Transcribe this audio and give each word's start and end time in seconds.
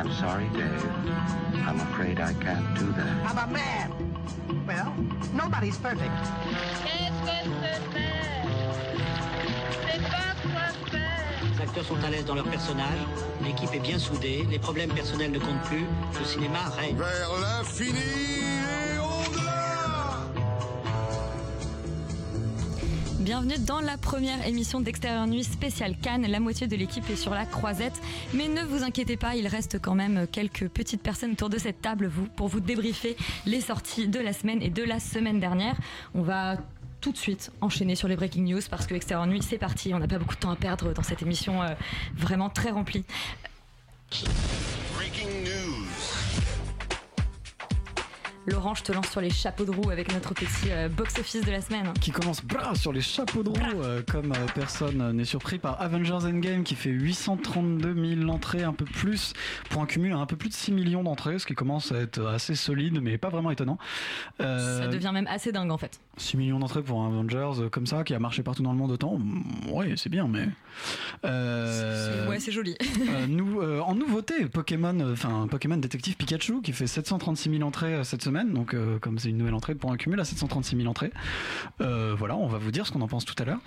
I'm 0.00 0.10
sorry, 0.12 0.48
Dave. 0.54 0.82
I'm 1.68 1.78
afraid 1.78 2.20
I 2.20 2.32
can't 2.32 2.74
do 2.74 2.86
that. 2.92 3.30
I'm 3.30 3.36
a 3.36 3.52
man? 3.52 3.92
Well, 4.66 4.94
nobody's 5.34 5.76
perfect. 5.76 6.10
Qu'est-ce 6.82 7.20
que 7.20 7.36
c'est 7.92 8.00
C'est 9.92 10.00
pas 10.00 10.32
quoi 10.42 10.90
faire. 10.90 11.54
Les 11.54 11.62
acteurs 11.62 11.84
sont 11.84 12.02
à 12.02 12.08
l'aise 12.08 12.24
dans 12.24 12.34
leur 12.34 12.48
personnage, 12.48 13.00
l'équipe 13.44 13.74
est 13.74 13.80
bien 13.80 13.98
soudée, 13.98 14.46
les 14.50 14.58
problèmes 14.58 14.90
personnels 14.90 15.32
ne 15.32 15.38
comptent 15.38 15.64
plus, 15.64 15.84
le 16.18 16.24
cinéma 16.24 16.60
règne. 16.78 16.96
Vers 16.96 17.32
l'infini 17.42 18.59
Bienvenue 23.30 23.60
dans 23.64 23.80
la 23.80 23.96
première 23.96 24.44
émission 24.44 24.80
d'Extérieur 24.80 25.24
Nuit 25.28 25.44
spéciale 25.44 25.94
Cannes. 25.96 26.26
La 26.26 26.40
moitié 26.40 26.66
de 26.66 26.74
l'équipe 26.74 27.08
est 27.10 27.14
sur 27.14 27.32
la 27.32 27.46
croisette. 27.46 27.92
Mais 28.34 28.48
ne 28.48 28.64
vous 28.64 28.82
inquiétez 28.82 29.16
pas, 29.16 29.36
il 29.36 29.46
reste 29.46 29.80
quand 29.80 29.94
même 29.94 30.26
quelques 30.26 30.66
petites 30.66 31.00
personnes 31.00 31.30
autour 31.30 31.48
de 31.48 31.56
cette 31.56 31.80
table 31.80 32.08
vous, 32.08 32.26
pour 32.26 32.48
vous 32.48 32.58
débriefer 32.58 33.16
les 33.46 33.60
sorties 33.60 34.08
de 34.08 34.18
la 34.18 34.32
semaine 34.32 34.60
et 34.60 34.68
de 34.68 34.82
la 34.82 34.98
semaine 34.98 35.38
dernière. 35.38 35.76
On 36.12 36.22
va 36.22 36.56
tout 37.00 37.12
de 37.12 37.16
suite 37.16 37.52
enchaîner 37.60 37.94
sur 37.94 38.08
les 38.08 38.16
breaking 38.16 38.52
news 38.52 38.62
parce 38.68 38.88
que 38.88 38.96
Extérieur 38.96 39.28
Nuit, 39.28 39.42
c'est 39.42 39.58
parti. 39.58 39.94
On 39.94 40.00
n'a 40.00 40.08
pas 40.08 40.18
beaucoup 40.18 40.34
de 40.34 40.40
temps 40.40 40.50
à 40.50 40.56
perdre 40.56 40.92
dans 40.92 41.04
cette 41.04 41.22
émission 41.22 41.62
euh, 41.62 41.68
vraiment 42.16 42.50
très 42.50 42.70
remplie. 42.70 43.04
Breaking 44.96 45.44
news. 45.44 45.69
Laurent, 48.46 48.74
je 48.74 48.82
te 48.82 48.90
lance 48.90 49.08
sur 49.10 49.20
les 49.20 49.28
chapeaux 49.30 49.64
de 49.66 49.70
roue 49.70 49.90
avec 49.90 50.12
notre 50.14 50.32
petit 50.32 50.70
euh, 50.70 50.88
box-office 50.88 51.42
de 51.44 51.50
la 51.50 51.60
semaine. 51.60 51.92
qui 52.00 52.10
commence 52.10 52.40
sur 52.74 52.90
les 52.92 53.02
chapeaux 53.02 53.42
de 53.42 53.50
roue, 53.50 53.82
euh, 53.82 54.02
comme 54.10 54.32
euh, 54.32 54.46
personne 54.54 55.12
n'est 55.12 55.26
surpris 55.26 55.58
par 55.58 55.80
Avengers 55.80 56.24
Endgame 56.24 56.64
qui 56.64 56.74
fait 56.74 56.88
832 56.90 58.16
000 58.24 58.30
entrées, 58.30 58.62
un 58.64 58.72
peu 58.72 58.86
plus, 58.86 59.34
pour 59.68 59.82
un 59.82 59.86
cumul 59.86 60.12
à 60.14 60.16
un 60.16 60.26
peu 60.26 60.36
plus 60.36 60.48
de 60.48 60.54
6 60.54 60.72
millions 60.72 61.02
d'entrées, 61.04 61.38
ce 61.38 61.46
qui 61.46 61.54
commence 61.54 61.92
à 61.92 61.96
être 61.98 62.26
assez 62.26 62.54
solide, 62.54 62.98
mais 63.02 63.18
pas 63.18 63.28
vraiment 63.28 63.50
étonnant. 63.50 63.78
Ça 64.38 64.88
devient 64.88 65.10
même 65.12 65.26
assez 65.28 65.52
dingue 65.52 65.70
en 65.70 65.78
fait. 65.78 66.00
6 66.16 66.38
millions 66.38 66.58
d'entrées 66.58 66.82
pour 66.82 67.02
un 67.02 67.08
Avengers 67.08 67.68
comme 67.70 67.86
ça, 67.86 68.04
qui 68.04 68.14
a 68.14 68.18
marché 68.18 68.42
partout 68.42 68.62
dans 68.62 68.72
le 68.72 68.78
monde 68.78 68.90
autant, 68.90 69.18
mm, 69.18 69.70
ouais, 69.72 69.94
c'est 69.96 70.10
bien, 70.10 70.26
mais... 70.26 70.48
C'est- 71.22 72.26
Ouais, 72.28 72.38
c'est 72.40 72.52
joli. 72.52 72.76
nous, 73.28 73.60
en 73.62 73.94
nouveauté, 73.94 74.46
Pokémon, 74.46 75.12
enfin 75.12 75.46
Pokémon 75.50 75.76
Détective 75.76 76.16
Pikachu 76.16 76.62
qui 76.62 76.72
fait 76.72 76.86
736 76.86 77.50
000 77.50 77.62
entrées 77.62 78.02
cette 78.04 78.22
semaine, 78.22 78.29
donc 78.30 78.74
euh, 78.74 78.98
comme 78.98 79.18
c'est 79.18 79.28
une 79.30 79.38
nouvelle 79.38 79.54
entrée 79.54 79.74
pour 79.74 79.92
un 79.92 79.96
cumul 79.96 80.18
à 80.20 80.24
736 80.24 80.76
000 80.76 80.88
entrées. 80.88 81.12
Euh, 81.80 82.14
voilà, 82.16 82.36
on 82.36 82.46
va 82.46 82.58
vous 82.58 82.70
dire 82.70 82.86
ce 82.86 82.92
qu'on 82.92 83.00
en 83.00 83.08
pense 83.08 83.24
tout 83.24 83.34
à 83.38 83.44
l'heure. 83.44 83.58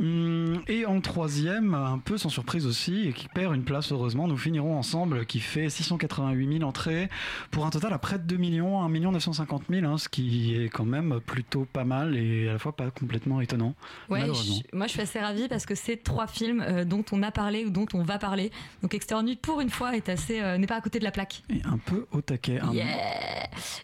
Hum, 0.00 0.60
et 0.68 0.86
en 0.86 1.00
troisième, 1.00 1.74
un 1.74 1.98
peu 1.98 2.16
sans 2.18 2.28
surprise 2.28 2.66
aussi, 2.66 3.08
et 3.08 3.12
qui 3.12 3.28
perd 3.28 3.54
une 3.54 3.64
place 3.64 3.92
heureusement, 3.92 4.28
nous 4.28 4.36
finirons 4.36 4.76
ensemble, 4.78 5.26
qui 5.26 5.40
fait 5.40 5.68
688 5.68 6.58
000 6.58 6.68
entrées 6.68 7.08
pour 7.50 7.66
un 7.66 7.70
total 7.70 7.92
à 7.92 7.98
près 7.98 8.18
de 8.18 8.24
2 8.24 8.36
millions, 8.36 8.82
1 8.82 8.88
950 8.88 9.64
000, 9.70 9.86
hein, 9.86 9.98
ce 9.98 10.08
qui 10.08 10.54
est 10.56 10.68
quand 10.68 10.84
même 10.84 11.20
plutôt 11.24 11.64
pas 11.64 11.84
mal 11.84 12.16
et 12.16 12.48
à 12.48 12.52
la 12.54 12.58
fois 12.58 12.74
pas 12.74 12.90
complètement 12.90 13.40
étonnant. 13.40 13.74
Ouais, 14.08 14.22
je- 14.32 14.76
moi 14.76 14.86
je 14.86 14.92
suis 14.92 15.00
assez 15.00 15.18
ravie 15.18 15.48
parce 15.48 15.66
que 15.66 15.74
c'est 15.74 15.96
trois 15.96 16.26
films 16.26 16.60
euh, 16.66 16.84
dont 16.84 17.04
on 17.12 17.22
a 17.22 17.30
parlé 17.30 17.64
ou 17.64 17.70
dont 17.70 17.86
on 17.94 18.02
va 18.02 18.18
parler. 18.18 18.50
Donc 18.82 18.94
Nuit 19.24 19.36
pour 19.36 19.60
une 19.60 19.70
fois 19.70 19.96
est 19.96 20.08
assez 20.08 20.40
n'est 20.58 20.66
pas 20.66 20.76
à 20.76 20.80
côté 20.80 20.98
de 20.98 21.04
la 21.04 21.10
plaque. 21.10 21.42
Et 21.50 21.60
un 21.64 21.78
peu 21.78 22.06
au 22.12 22.20
taquet. 22.20 22.58
un- 22.60 22.72
Yeah 22.72 22.86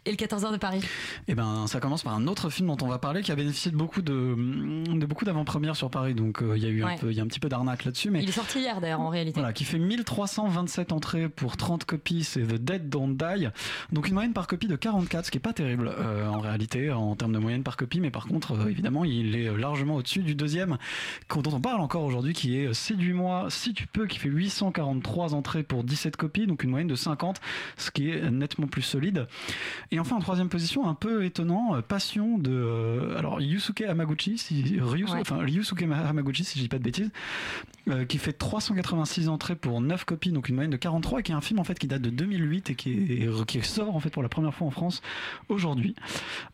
Et 0.05 0.11
le 0.11 0.17
14h 0.21 0.53
de 0.53 0.57
Paris. 0.59 0.81
Eh 1.29 1.35
ben, 1.35 1.67
ça 1.67 1.81
commence 1.81 2.03
par 2.03 2.15
un 2.15 2.27
autre 2.27 2.51
film 2.51 2.69
dont 2.69 2.77
on 2.83 2.89
va 2.89 2.99
parler 2.99 3.23
qui 3.23 3.33
a 3.33 3.37
bénéficié 3.37 3.71
de 3.71 3.77
beaucoup 3.77 4.03
de, 4.03 4.13
de 4.95 5.07
beaucoup 5.07 5.25
d'avant-premières 5.25 5.77
sur 5.77 5.91
Paris. 5.91 6.15
Donc 6.15 6.43
euh, 6.43 6.57
il 6.57 6.63
y 6.63 6.67
a 6.67 6.69
eu 6.69 6.83
un 6.83 6.87
Ouais. 6.89 6.97
peu, 6.99 7.11
il 7.11 7.17
y 7.17 7.21
a 7.21 7.23
un 7.23 7.27
petit 7.27 7.41
peu 7.41 7.49
d'arnaque 7.49 7.85
là-dessus, 7.85 8.11
mais 8.11 8.23
Il 8.23 8.29
est 8.29 8.33
sorti 8.33 8.61
hier 8.61 8.81
d'ailleurs 8.81 9.01
en 9.01 9.09
réalité. 9.09 9.39
voilà, 9.41 9.53
qui 9.53 9.65
fait 9.65 9.79
1327 9.79 10.93
entrées 10.93 11.29
pour 11.29 11.57
30 11.57 11.85
copies, 11.85 12.25
c'est 12.25 12.43
The 12.43 12.55
Dead 12.55 12.89
Don't 12.89 13.17
Die. 13.17 13.49
Donc 13.93 14.09
une 14.09 14.15
moyenne 14.15 14.33
par 14.33 14.47
copie 14.47 14.67
de 14.69 14.77
44, 14.77 15.27
ce 15.27 15.31
qui 15.31 15.39
est 15.39 15.41
pas 15.41 15.53
terrible 15.53 15.91
euh, 15.99 16.27
en 16.29 16.41
réalité 16.41 16.91
en 16.91 17.15
termes 17.17 17.33
de 17.33 17.39
moyenne 17.39 17.63
par 17.63 17.77
copie, 17.77 18.01
mais 18.01 18.11
par 18.11 18.27
contre 18.27 18.53
euh, 18.53 18.69
évidemment 18.69 19.05
il 19.05 19.35
est 19.37 19.57
largement 19.57 19.97
au-dessus 19.97 20.21
du 20.21 20.35
deuxième 20.35 20.77
dont 21.43 21.53
on 21.55 21.61
parle 21.61 21.81
encore 21.81 22.03
aujourd'hui, 22.05 22.33
qui 22.35 22.57
est 22.59 22.75
Séduis-moi 22.75 23.47
si 23.49 23.73
tu 23.73 23.87
peux, 23.87 24.07
qui 24.07 24.19
fait 24.19 24.29
843 24.29 25.35
entrées 25.35 25.63
pour 25.63 25.85
17 25.85 26.17
copies, 26.17 26.47
donc 26.47 26.65
une 26.65 26.71
moyenne 26.71 26.89
de 26.89 26.95
50, 26.95 27.41
ce 27.77 27.91
qui 27.91 28.11
est 28.11 28.31
nettement 28.31 28.67
plus 28.67 28.83
solide. 28.83 29.27
Et 29.91 29.99
enfin 29.99 30.10
en 30.15 30.21
troisième 30.21 30.49
position, 30.49 30.89
un 30.89 30.95
peu 30.95 31.25
étonnant, 31.25 31.75
euh, 31.75 31.81
Passion 31.83 32.39
de 32.39 32.51
euh, 32.53 33.19
alors 33.19 33.41
Yusuke 33.41 33.83
Hamaguchi, 33.83 34.39
si, 34.39 34.63
Ryusu- 34.81 35.13
Ouais. 35.13 35.21
enfin 35.21 35.39
Ryusuke 35.39 35.83
Hamaguchi 35.83 36.45
si 36.45 36.59
je 36.59 36.63
dis 36.65 36.69
pas 36.69 36.79
de 36.79 36.83
bêtises, 36.85 37.11
euh, 37.89 38.05
qui 38.05 38.19
fait 38.19 38.33
386 38.33 39.29
entrées 39.29 39.57
pour 39.57 39.81
9 39.81 40.05
copies, 40.05 40.31
donc 40.33 40.49
une 40.49 40.55
moyenne 40.57 40.71
de 40.71 40.77
43, 40.77 41.21
et 41.21 41.23
qui 41.23 41.33
est 41.33 41.35
un 41.35 41.41
film 41.41 41.59
en 41.61 41.65
fait 41.65 41.79
qui 41.79 41.87
date 41.87 42.03
de 42.03 42.11
2008 42.11 42.71
et 42.71 42.75
qui, 42.75 42.93
est, 42.93 43.47
qui 43.47 43.63
sort 43.63 43.95
en 43.97 44.01
fait 44.01 44.11
pour 44.11 44.23
la 44.23 44.29
première 44.29 44.55
fois 44.55 44.67
en 44.67 44.71
France 44.71 45.01
aujourd'hui. 45.49 45.95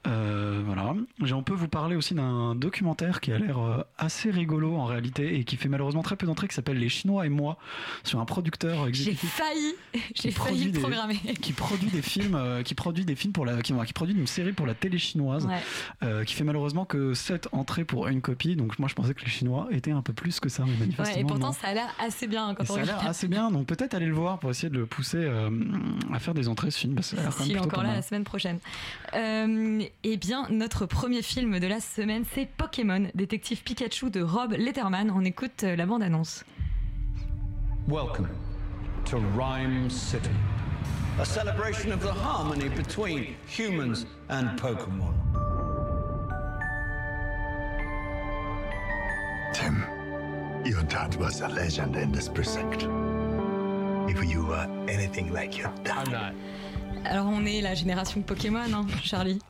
Euh, 0.07 0.63
voilà. 0.65 0.95
J'ai- 1.23 1.35
On 1.35 1.43
peut 1.43 1.55
vous 1.55 1.69
parler 1.69 1.97
aussi 1.97 2.15
d'un 2.15 2.55
documentaire 2.55 3.21
qui 3.21 3.31
a 3.33 3.39
l'air 3.39 3.85
assez 3.99 4.31
rigolo 4.31 4.75
en 4.77 4.85
réalité 4.85 5.39
et 5.39 5.45
qui 5.45 5.57
fait 5.57 5.69
malheureusement 5.69 6.03
très 6.03 6.17
peu 6.17 6.27
d'entrées, 6.27 6.49
qui 6.49 6.55
s'appelle 6.55 6.79
Les 6.79 6.89
Chinois 6.89 7.27
et 7.27 7.29
moi, 7.29 7.57
sur 8.05 8.21
un 8.21 8.25
producteur 8.25 8.85
J'ai 8.85 8.89
exécutif 8.89 9.31
failli, 9.31 9.75
j'ai 10.15 10.31
produit 10.31 10.59
failli 10.59 10.73
des- 10.73 10.81
programmer. 10.81 11.17
qui 11.41 11.53
produit 11.53 11.89
des 11.91 12.03
films, 12.03 12.39
qui 12.65 12.75
produit 12.75 13.05
des 13.05 13.15
films 13.17 13.33
pour 13.33 13.46
la, 13.47 13.63
qui, 13.63 13.73
qui 13.87 13.93
produit 13.93 14.15
une 14.15 14.27
série 14.27 14.53
pour 14.53 14.67
la 14.67 14.75
télé 14.75 14.99
chinoise, 14.99 15.47
Ouais. 15.47 15.55
euh, 16.03 16.25
qui 16.25 16.35
fait 16.35 16.45
malheureusement 16.45 16.85
que 16.85 17.15
7 17.15 17.49
entrées 17.53 17.85
pour 17.85 18.09
une 18.09 18.21
copie. 18.21 18.57
Donc 18.57 18.79
moi 18.79 18.89
je 18.89 18.95
pensais 18.95 19.15
que 19.15 19.23
les 19.25 19.31
Chinois 19.31 19.69
étaient 19.71 19.91
un 19.93 20.03
peu 20.03 20.13
plus 20.13 20.41
que 20.41 20.49
ça, 20.49 20.65
mais 20.67 20.77
manifestement 20.77 21.15
Ouais, 21.15 21.21
et 21.21 21.25
pourtant 21.25 21.47
non. 21.49 21.53
ça 21.53 21.69
a 21.69 21.75
l'air 21.75 21.89
assez 21.99 22.27
bien 22.27 22.55
quand 22.55 22.65
Et 22.65 22.71
on 22.71 22.75
ça 22.75 22.81
a 22.81 22.85
l'air 22.85 23.07
assez 23.07 23.29
bien, 23.29 23.51
donc 23.51 23.67
peut-être 23.67 23.95
aller 23.95 24.07
le 24.07 24.15
voir 24.15 24.39
pour 24.39 24.51
essayer 24.51 24.69
de 24.69 24.77
le 24.79 24.87
pousser 24.87 25.19
euh, 25.21 25.51
à 26.13 26.19
faire 26.19 26.35
des 26.35 26.49
entrées 26.49 26.71
ce 26.71 26.79
film. 26.81 26.95
parce 26.95 27.11
que 27.11 27.17
ça 27.17 27.23
a 27.23 27.25
l'air 27.25 27.33
quand 27.33 27.39
même 27.41 27.47
S'il 27.47 27.57
est 27.57 27.61
plutôt 27.61 27.75
encore 27.75 27.85
là 27.85 27.95
la 27.95 28.03
semaine 28.03 28.25
prochaine. 28.25 28.59
Euh, 29.15 29.83
eh 30.05 30.17
bien, 30.17 30.47
notre 30.51 30.87
premier 30.87 31.23
film 31.23 31.59
de 31.61 31.67
la 31.67 31.81
semaine, 31.81 32.25
c'est 32.35 32.47
Pokémon, 32.47 33.09
détective 33.15 33.63
Pikachu 33.63 34.11
de 34.11 34.21
Rob 34.23 34.53
Letterman. 34.53 35.11
On 35.11 35.25
écoute 35.25 35.63
la 35.63 35.87
bande-annonce. 35.87 36.45
Welcome 37.89 38.29
to 39.05 39.19
Rhyme 39.39 39.89
City, 39.89 40.31
a 41.19 41.25
celebration 41.25 41.93
of 41.93 42.03
the 42.03 42.13
harmony 42.13 42.69
between 42.69 43.37
humans 43.47 44.05
and 44.29 44.59
Pokemon. 44.61 45.15
Tim, 49.55 49.83
your 50.65 50.83
dad 50.83 51.17
was 51.17 51.41
a 51.41 51.49
legend 51.49 51.97
in 51.97 52.13
this 52.13 52.29
precinct. 52.29 52.83
If 54.09 54.25
you 54.31 54.45
were 54.45 54.69
anything 54.89 55.33
like 55.33 55.57
your 55.57 55.73
dad. 55.85 56.35
Alors, 57.05 57.27
on 57.29 57.47
est 57.47 57.63
la 57.63 57.75
génération 57.75 58.21
Pokémon, 58.21 58.73
hein, 58.75 58.87
Charlie. 59.03 59.41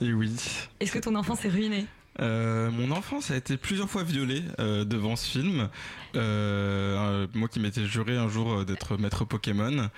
Et 0.00 0.12
oui. 0.12 0.36
Est-ce 0.78 0.92
que 0.92 1.00
ton 1.00 1.16
enfance 1.16 1.44
est 1.44 1.48
ruinée? 1.48 1.86
Euh, 2.20 2.70
mon 2.70 2.90
enfance 2.90 3.30
a 3.30 3.36
été 3.36 3.56
plusieurs 3.56 3.88
fois 3.88 4.02
violée 4.02 4.42
euh, 4.58 4.84
devant 4.84 5.16
ce 5.16 5.28
film. 5.28 5.68
Euh, 6.16 7.26
moi 7.34 7.48
qui 7.48 7.60
m'étais 7.60 7.84
juré 7.84 8.16
un 8.16 8.28
jour 8.28 8.52
euh, 8.52 8.64
d'être 8.64 8.96
maître 8.96 9.24
Pokémon. 9.24 9.88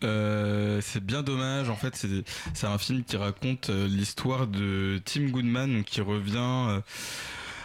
C'est 0.00 1.04
bien 1.04 1.22
dommage. 1.22 1.70
En 1.70 1.76
fait, 1.76 1.94
c'est 2.54 2.66
un 2.66 2.78
film 2.78 3.04
qui 3.04 3.16
raconte 3.16 3.70
l'histoire 3.70 4.46
de 4.46 5.00
Tim 5.04 5.28
Goodman 5.28 5.84
qui 5.84 6.00
revient. 6.00 6.80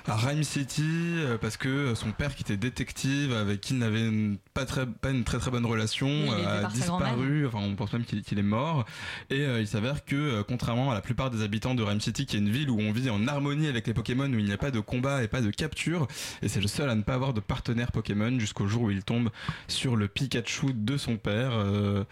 Euh, 0.07 0.11
à 0.11 0.15
Rhyme 0.15 0.43
City 0.43 0.83
euh, 0.83 1.37
parce 1.37 1.57
que 1.57 1.95
son 1.95 2.11
père 2.11 2.35
qui 2.35 2.43
était 2.43 2.57
détective 2.57 3.33
avec 3.33 3.61
qui 3.61 3.73
il 3.75 3.79
n'avait 3.79 4.37
pas 4.53 4.65
très 4.65 4.85
pas 4.85 5.11
une 5.11 5.23
très 5.23 5.37
très 5.37 5.51
bonne 5.51 5.65
relation 5.65 6.07
euh, 6.07 6.65
a 6.65 6.69
disparu. 6.69 7.45
Enfin 7.45 7.59
on 7.61 7.75
pense 7.75 7.91
même 7.93 8.05
qu'il 8.05 8.39
est 8.39 8.43
mort. 8.43 8.85
Et 9.29 9.41
euh, 9.41 9.59
il 9.59 9.67
s'avère 9.67 10.05
que 10.05 10.15
euh, 10.15 10.43
contrairement 10.47 10.91
à 10.91 10.93
la 10.93 11.01
plupart 11.01 11.29
des 11.29 11.43
habitants 11.43 11.75
de 11.75 11.83
Rhyme 11.83 11.99
City 11.99 12.25
qui 12.25 12.37
est 12.37 12.39
une 12.39 12.49
ville 12.49 12.69
où 12.69 12.79
on 12.79 12.91
vit 12.91 13.09
en 13.09 13.27
harmonie 13.27 13.67
avec 13.67 13.85
les 13.87 13.93
Pokémon 13.93 14.31
où 14.31 14.39
il 14.39 14.45
n'y 14.45 14.53
a 14.53 14.57
pas 14.57 14.71
de 14.71 14.79
combat 14.79 15.23
et 15.23 15.27
pas 15.27 15.41
de 15.41 15.51
capture 15.51 16.07
et 16.41 16.47
c'est 16.47 16.61
le 16.61 16.67
seul 16.67 16.89
à 16.89 16.95
ne 16.95 17.01
pas 17.01 17.15
avoir 17.15 17.33
de 17.33 17.41
partenaire 17.41 17.91
Pokémon 17.91 18.39
jusqu'au 18.39 18.67
jour 18.67 18.83
où 18.83 18.91
il 18.91 19.03
tombe 19.03 19.29
sur 19.67 19.95
le 19.95 20.07
Pikachu 20.07 20.73
de 20.73 20.97
son 20.97 21.17
père 21.17 21.51
euh, 21.53 22.03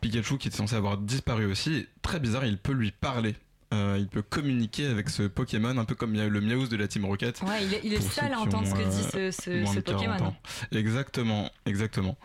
Pikachu 0.00 0.38
qui 0.38 0.48
était 0.48 0.56
censé 0.56 0.74
avoir 0.74 0.96
disparu 0.96 1.46
aussi. 1.46 1.74
Et 1.74 1.88
très 2.02 2.20
bizarre 2.20 2.46
il 2.46 2.56
peut 2.56 2.72
lui 2.72 2.92
parler 2.92 3.34
euh, 3.72 3.96
il 3.98 4.08
peut 4.08 4.22
communiquer 4.22 4.86
avec 4.86 5.08
ce 5.10 5.22
Pokémon, 5.24 5.76
un 5.78 5.84
peu 5.84 5.94
comme 5.94 6.14
il 6.14 6.18
y 6.18 6.24
a 6.24 6.28
le 6.28 6.40
Meowth 6.40 6.70
de 6.70 6.76
la 6.76 6.88
Team 6.88 7.04
Rocket. 7.04 7.40
Ouais, 7.42 7.64
il 7.64 7.74
est, 7.74 7.80
il 7.84 7.92
est 7.92 7.96
le 7.96 8.02
Pour 8.02 8.12
seul 8.12 8.28
ceux 8.28 8.34
à 8.34 8.38
entendre 8.40 8.66
ce 8.66 8.72
ont, 8.72 8.76
que 8.76 8.82
dit 8.90 9.02
ce, 9.12 9.30
ce, 9.30 9.62
moins 9.62 9.72
ce 9.72 9.76
de 9.78 9.80
40 9.82 10.06
Pokémon. 10.06 10.34
Exactement, 10.72 11.50
exactement. 11.66 12.18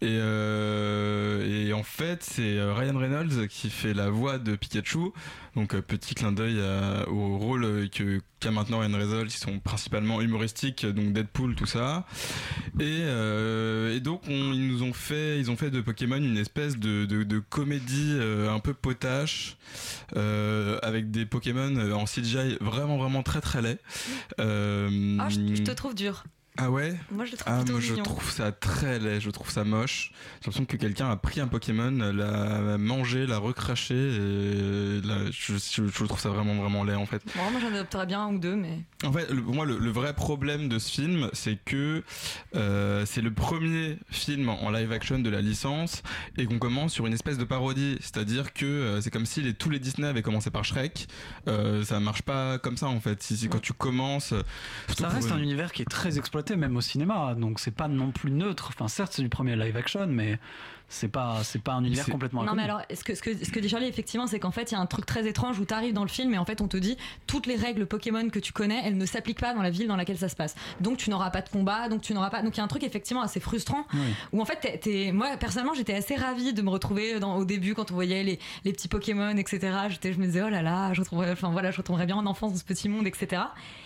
Et, 0.00 0.06
euh, 0.08 1.66
et 1.68 1.72
en 1.72 1.82
fait, 1.82 2.22
c'est 2.22 2.56
euh, 2.56 2.72
Ryan 2.72 2.96
Reynolds 2.96 3.48
qui 3.48 3.68
fait 3.68 3.94
la 3.94 4.10
voix 4.10 4.38
de 4.38 4.54
Pikachu. 4.56 5.10
Donc, 5.56 5.74
petit 5.80 6.14
clin 6.14 6.30
d'œil 6.30 6.60
au 7.08 7.36
rôle 7.36 7.88
que 7.90 8.20
qu'a 8.38 8.52
maintenant 8.52 8.78
Ryan 8.78 8.96
Reynolds, 8.96 9.26
qui 9.26 9.38
sont 9.38 9.58
principalement 9.58 10.20
humoristiques, 10.20 10.86
donc 10.86 11.12
Deadpool, 11.12 11.56
tout 11.56 11.66
ça. 11.66 12.06
Et, 12.78 12.84
euh, 13.02 13.92
et 13.96 13.98
donc, 13.98 14.22
on- 14.28 14.52
ils 14.52 14.68
nous 14.68 14.84
ont 14.84 14.92
fait, 14.92 15.40
ils 15.40 15.50
ont 15.50 15.56
fait 15.56 15.70
de 15.72 15.80
Pokémon 15.80 16.14
une 16.18 16.36
espèce 16.36 16.76
de, 16.78 17.04
de, 17.06 17.24
de 17.24 17.40
comédie 17.40 18.16
un 18.48 18.60
peu 18.60 18.72
potache, 18.74 19.56
euh, 20.16 20.77
avec 20.82 21.10
des 21.10 21.26
Pokémon 21.26 21.74
euh, 21.76 21.92
en 21.92 22.04
CGI 22.04 22.56
vraiment, 22.60 22.96
vraiment 22.98 23.22
très, 23.22 23.40
très 23.40 23.62
laid. 23.62 23.78
Euh, 24.40 25.16
Ah, 25.20 25.28
je, 25.28 25.40
je 25.54 25.62
te 25.62 25.70
trouve 25.72 25.94
dur. 25.94 26.24
Ah 26.60 26.70
ouais? 26.70 26.94
Moi, 27.12 27.24
je 27.24 27.30
le 27.32 27.36
trouve 27.38 27.52
ah, 27.52 27.58
plutôt 27.58 27.72
moi, 27.72 27.80
je 27.80 27.94
trouve 27.94 28.30
ça 28.30 28.50
très 28.52 28.98
laid, 28.98 29.20
je 29.20 29.30
trouve 29.30 29.48
ça 29.50 29.62
moche. 29.64 30.10
J'ai 30.12 30.46
l'impression 30.46 30.64
que 30.64 30.76
quelqu'un 30.76 31.08
a 31.08 31.16
pris 31.16 31.40
un 31.40 31.46
Pokémon, 31.46 31.90
l'a 32.12 32.76
mangé, 32.78 33.26
l'a 33.26 33.38
recraché, 33.38 33.94
et 33.94 35.00
là, 35.06 35.16
je, 35.30 35.54
je- 35.54 35.86
je 35.86 36.04
trouve 36.04 36.18
ça 36.18 36.30
vraiment, 36.30 36.54
vraiment 36.56 36.82
laid 36.84 36.96
en 36.96 37.06
fait. 37.06 37.22
Bon, 37.36 37.50
moi, 37.52 37.60
j'en 37.60 37.72
adopterais 37.74 38.06
bien 38.06 38.22
un 38.22 38.34
ou 38.34 38.38
deux, 38.38 38.56
mais. 38.56 38.80
En 39.04 39.12
fait, 39.12 39.30
le- 39.30 39.42
pour 39.42 39.54
moi, 39.54 39.66
le, 39.66 39.78
le 39.78 39.90
vrai 39.90 40.14
problème 40.14 40.68
de 40.68 40.78
ce 40.80 40.90
film, 40.90 41.30
c'est 41.32 41.56
que 41.64 42.02
euh, 42.56 43.04
c'est 43.06 43.20
le 43.22 43.32
premier 43.32 43.98
film 44.10 44.48
en 44.48 44.70
live 44.70 44.90
action 44.92 45.20
de 45.20 45.30
la 45.30 45.40
licence 45.40 46.02
et 46.36 46.46
qu'on 46.46 46.58
commence 46.58 46.92
sur 46.92 47.06
une 47.06 47.12
espèce 47.12 47.38
de 47.38 47.44
parodie. 47.44 47.96
C'est-à-dire 48.00 48.52
que 48.52 48.66
euh, 48.66 49.00
c'est 49.00 49.10
comme 49.10 49.26
si 49.26 49.42
les, 49.42 49.54
tous 49.54 49.70
les 49.70 49.78
Disney 49.78 50.08
avaient 50.08 50.22
commencé 50.22 50.50
par 50.50 50.64
Shrek. 50.64 51.06
Euh, 51.46 51.84
ça 51.84 52.00
marche 52.00 52.22
pas 52.22 52.58
comme 52.58 52.76
ça 52.76 52.86
en 52.88 53.00
fait. 53.00 53.22
Si, 53.22 53.36
si 53.36 53.48
quand 53.48 53.60
tu 53.60 53.72
commences. 53.72 54.34
Ça 54.98 55.08
reste 55.08 55.28
une- 55.28 55.34
un 55.36 55.38
univers 55.38 55.70
qui 55.72 55.82
est 55.82 55.90
très 55.90 56.18
exploité, 56.18 56.47
même 56.56 56.76
au 56.76 56.80
cinéma, 56.80 57.34
donc 57.34 57.60
c'est 57.60 57.74
pas 57.74 57.88
non 57.88 58.10
plus 58.10 58.30
neutre. 58.30 58.68
Enfin, 58.68 58.88
certes, 58.88 59.12
c'est 59.14 59.22
du 59.22 59.28
premier 59.28 59.56
live 59.56 59.76
action, 59.76 60.06
mais 60.06 60.38
c'est 60.88 61.08
pas, 61.08 61.40
c'est 61.44 61.60
pas 61.62 61.72
un 61.74 61.84
univers 61.84 62.04
c'est- 62.06 62.10
complètement 62.10 62.44
Non, 62.44 62.54
mais 62.54 62.62
alors, 62.62 62.80
ce 62.94 63.04
que, 63.04 63.14
ce 63.14 63.20
que, 63.22 63.44
ce 63.44 63.50
que 63.50 63.60
dit 63.60 63.68
Charlie, 63.68 63.86
effectivement, 63.86 64.26
c'est 64.26 64.38
qu'en 64.40 64.50
fait, 64.50 64.70
il 64.70 64.74
y 64.74 64.76
a 64.76 64.80
un 64.80 64.86
truc 64.86 65.04
très 65.06 65.26
étrange 65.28 65.58
où 65.58 65.64
tu 65.66 65.74
arrives 65.74 65.92
dans 65.92 66.02
le 66.02 66.08
film 66.08 66.32
et 66.34 66.38
en 66.38 66.44
fait, 66.44 66.60
on 66.60 66.68
te 66.68 66.76
dit 66.76 66.96
toutes 67.26 67.46
les 67.46 67.56
règles 67.56 67.86
Pokémon 67.86 68.28
que 68.30 68.38
tu 68.38 68.52
connais, 68.52 68.80
elles 68.84 68.96
ne 68.96 69.06
s'appliquent 69.06 69.40
pas 69.40 69.52
dans 69.54 69.62
la 69.62 69.70
ville 69.70 69.86
dans 69.86 69.96
laquelle 69.96 70.18
ça 70.18 70.28
se 70.28 70.36
passe. 70.36 70.54
Donc, 70.80 70.96
tu 70.96 71.10
n'auras 71.10 71.30
pas 71.30 71.42
de 71.42 71.48
combat, 71.48 71.88
donc 71.88 72.00
tu 72.02 72.14
n'auras 72.14 72.30
pas. 72.30 72.42
Donc, 72.42 72.56
il 72.56 72.58
y 72.58 72.60
a 72.60 72.64
un 72.64 72.68
truc 72.68 72.84
effectivement 72.84 73.22
assez 73.22 73.40
frustrant 73.40 73.86
où 74.32 74.40
en 74.40 74.44
fait, 74.44 74.56
t'es- 74.60 74.78
t'es- 74.78 75.12
moi, 75.12 75.36
personnellement, 75.36 75.74
j'étais 75.74 75.94
assez 75.94 76.14
ravie 76.14 76.52
de 76.54 76.62
me 76.62 76.70
retrouver 76.70 77.20
dans, 77.20 77.36
au 77.36 77.44
début 77.44 77.74
quand 77.74 77.90
on 77.90 77.94
voyait 77.94 78.22
les, 78.24 78.38
les 78.64 78.72
petits 78.72 78.88
Pokémon, 78.88 79.36
etc. 79.36 79.76
J'étais, 79.90 80.12
je 80.12 80.18
me 80.18 80.24
disais, 80.26 80.42
oh 80.42 80.48
là 80.48 80.62
là, 80.62 80.92
je 80.94 81.00
retrouverais, 81.00 81.32
enfin 81.32 81.50
voilà, 81.50 81.70
je 81.70 81.76
retrouverais 81.76 82.06
bien 82.06 82.16
en 82.16 82.24
enfance 82.26 82.52
dans 82.52 82.58
ce 82.58 82.64
petit 82.64 82.88
monde, 82.88 83.06
etc. 83.06 83.42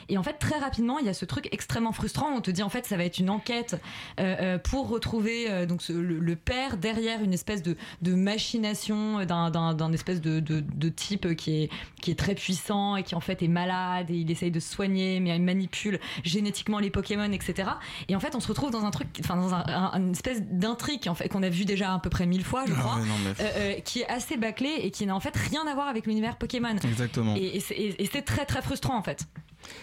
Et 0.08 0.18
en 0.18 0.22
fait, 0.22 0.34
très 0.34 0.58
rapidement, 0.58 0.98
il 0.98 1.06
y 1.06 1.08
a 1.08 1.14
ce 1.14 1.24
truc 1.24 1.48
extrêmement 1.52 1.92
frustrant 1.92 2.30
où 2.32 2.36
on 2.36 2.40
te 2.40 2.50
dit, 2.50 2.62
en 2.62 2.68
fait, 2.68 2.86
ça 2.86 2.96
va 2.96 3.04
être 3.04 3.18
une 3.18 3.30
enquête 3.30 3.80
euh, 4.20 4.36
euh, 4.40 4.58
pour 4.58 4.88
retrouver 4.88 5.50
euh, 5.50 5.66
donc 5.66 5.82
ce- 5.82 5.92
le, 5.92 6.18
le 6.18 6.36
père 6.36 6.76
derrière 6.92 7.22
une 7.22 7.32
espèce 7.32 7.62
de, 7.62 7.76
de 8.02 8.14
machination 8.14 9.24
d'un, 9.24 9.50
d'un, 9.50 9.92
espèce 9.92 10.20
de, 10.20 10.40
de, 10.40 10.60
de 10.60 10.88
type 10.88 11.34
qui 11.36 11.62
est, 11.64 11.70
qui 12.00 12.10
est 12.10 12.18
très 12.18 12.34
puissant 12.34 12.96
et 12.96 13.02
qui 13.02 13.14
en 13.14 13.20
fait 13.20 13.42
est 13.42 13.48
malade 13.48 14.10
et 14.10 14.14
il 14.16 14.30
essaye 14.30 14.50
de 14.50 14.60
se 14.60 14.72
soigner 14.72 15.20
mais 15.20 15.34
il 15.34 15.42
manipule 15.42 15.98
génétiquement 16.24 16.78
les 16.78 16.90
Pokémon 16.90 17.30
etc 17.32 17.68
et 18.08 18.16
en 18.16 18.20
fait 18.20 18.34
on 18.34 18.40
se 18.40 18.48
retrouve 18.48 18.70
dans 18.70 18.84
un 18.84 18.90
truc 18.90 19.08
enfin 19.20 19.36
dans 19.36 19.54
un, 19.54 19.64
un- 19.66 19.92
une 19.98 20.10
espèce 20.12 20.42
d'intrigue 20.42 21.08
en 21.08 21.14
fait 21.14 21.28
qu'on 21.28 21.42
a 21.42 21.48
vu 21.48 21.64
déjà 21.64 21.94
à 21.94 21.98
peu 21.98 22.10
près 22.10 22.26
mille 22.26 22.44
fois 22.44 22.64
je 22.66 22.72
Ah 22.76 22.80
crois 22.80 22.94
ouais, 22.96 23.06
non, 23.06 23.14
mais- 23.24 23.44
euh, 23.44 23.50
euh, 23.56 23.80
qui 23.80 24.00
est 24.00 24.08
assez 24.08 24.36
bâclé 24.36 24.70
et 24.82 24.90
qui 24.90 25.06
n'a 25.06 25.14
en 25.16 25.20
fait 25.20 25.34
rien 25.36 25.66
à 25.66 25.74
voir 25.74 25.88
avec 25.88 26.06
l'univers 26.06 26.36
Pokémon. 26.36 26.76
Exactement. 26.84 27.34
et- 27.36 27.56
et 27.56 28.06
c'est 28.12 28.22
très 28.22 28.44
très 28.44 28.62
frustrant 28.62 28.96
en 28.96 29.02
fait 29.02 29.26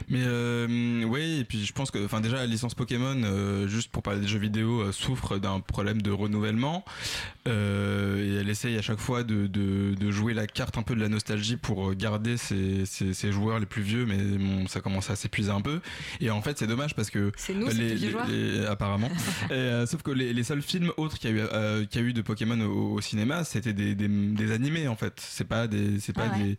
Mais 0.09 0.21
euh, 0.23 1.03
oui, 1.05 1.39
et 1.39 1.43
puis 1.43 1.65
je 1.65 1.73
pense 1.73 1.91
que, 1.91 2.03
enfin 2.03 2.21
déjà 2.21 2.37
la 2.37 2.45
licence 2.45 2.73
Pokémon, 2.75 3.15
euh, 3.23 3.67
juste 3.67 3.91
pour 3.91 4.01
parler 4.03 4.19
des 4.21 4.27
jeux 4.27 4.39
vidéo, 4.39 4.81
euh, 4.81 4.91
souffre 4.91 5.37
d'un 5.37 5.59
problème 5.59 6.01
de 6.01 6.11
renouvellement. 6.11 6.83
Et 7.45 8.35
elle 8.39 8.49
essaye 8.49 8.77
à 8.77 8.81
chaque 8.81 8.99
fois 8.99 9.23
de, 9.23 9.47
de, 9.47 9.95
de 9.95 10.11
jouer 10.11 10.33
la 10.33 10.45
carte 10.47 10.77
un 10.77 10.83
peu 10.83 10.93
de 10.95 10.99
la 11.01 11.09
nostalgie 11.09 11.57
pour 11.57 11.93
garder 11.95 12.37
ses, 12.37 12.85
ses, 12.85 13.13
ses 13.13 13.31
joueurs 13.31 13.59
les 13.59 13.65
plus 13.65 13.81
vieux, 13.81 14.05
mais 14.05 14.17
bon, 14.17 14.67
ça 14.67 14.81
commence 14.81 15.09
à 15.09 15.15
s'épuiser 15.15 15.49
un 15.51 15.61
peu. 15.61 15.79
Et 16.19 16.29
en 16.29 16.41
fait, 16.41 16.57
c'est 16.59 16.67
dommage 16.67 16.95
parce 16.95 17.09
que 17.09 17.31
C'est 17.37 17.53
nous, 17.55 17.67
les, 17.69 17.95
les- 17.95 18.13
les- 18.29 18.65
apparemment. 18.67 19.09
Et, 19.51 19.83
sauf 19.87 20.03
que 20.03 20.11
les, 20.11 20.33
les 20.33 20.43
seuls 20.43 20.61
films 20.61 20.91
autres 20.97 21.17
qu'il 21.17 21.35
y 21.35 21.39
a 21.39 21.43
eu, 21.81 21.87
y 21.91 21.97
a 21.97 22.01
eu 22.01 22.13
de 22.13 22.21
Pokémon 22.21 22.59
au, 22.61 22.93
au 22.93 23.01
cinéma, 23.01 23.43
c'était 23.43 23.73
des, 23.73 23.95
des, 23.95 24.07
des 24.07 24.51
animés 24.51 24.87
en 24.87 24.95
fait. 24.95 25.13
C'est 25.19 25.47
pas 25.47 25.67
des, 25.67 25.99
c'est 25.99 26.13
pas 26.13 26.27
Ah 26.31 26.37
ouais. 26.37 26.43
des. 26.43 26.57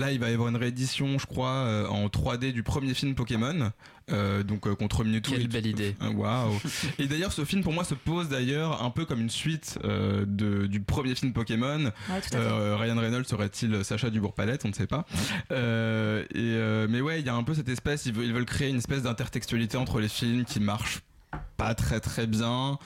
Là, 0.00 0.12
il 0.12 0.18
va 0.20 0.30
y 0.30 0.32
avoir 0.34 0.48
une 0.48 0.56
réédition, 0.56 1.18
je 1.18 1.26
crois, 1.26 1.86
en 1.90 2.06
3D 2.06 2.52
du 2.52 2.59
premier 2.62 2.94
film 2.94 3.14
Pokémon. 3.14 3.72
Euh, 4.12 4.42
donc 4.42 4.66
euh, 4.66 4.74
contre 4.74 5.04
Mewtwo. 5.04 5.32
Quelle 5.32 5.42
et 5.42 5.44
tout- 5.44 5.50
belle 5.52 5.66
idée. 5.66 5.94
Waouh. 6.14 6.58
Et 6.98 7.06
d'ailleurs, 7.06 7.32
ce 7.32 7.44
film 7.44 7.62
pour 7.62 7.72
moi 7.72 7.84
se 7.84 7.94
pose 7.94 8.28
d'ailleurs 8.28 8.82
un 8.82 8.90
peu 8.90 9.04
comme 9.04 9.20
une 9.20 9.30
suite 9.30 9.78
euh, 9.84 10.24
de, 10.26 10.66
du 10.66 10.80
premier 10.80 11.14
film 11.14 11.32
Pokémon. 11.32 11.84
Ouais. 11.84 12.20
Euh, 12.34 12.76
Ryan 12.76 12.96
Reynolds 12.96 13.26
serait-il 13.26 13.84
Sacha 13.84 14.10
Dubourg-Palette? 14.10 14.64
On 14.64 14.68
ne 14.68 14.74
sait 14.74 14.88
pas. 14.88 15.06
Euh, 15.52 16.22
et, 16.34 16.38
euh, 16.38 16.86
mais 16.90 17.00
ouais, 17.00 17.20
il 17.20 17.26
y 17.26 17.28
a 17.28 17.34
un 17.34 17.42
peu 17.44 17.54
cette 17.54 17.68
espèce. 17.68 18.06
Ils 18.06 18.12
veulent, 18.12 18.26
ils 18.26 18.32
veulent 18.32 18.44
créer 18.46 18.68
une 18.70 18.78
espèce 18.78 19.02
d'intertextualité 19.02 19.76
entre 19.76 20.00
les 20.00 20.08
films 20.08 20.44
qui 20.44 20.58
marche 20.60 21.00
pas 21.56 21.74
très 21.74 22.00
très 22.00 22.26
bien. 22.26 22.78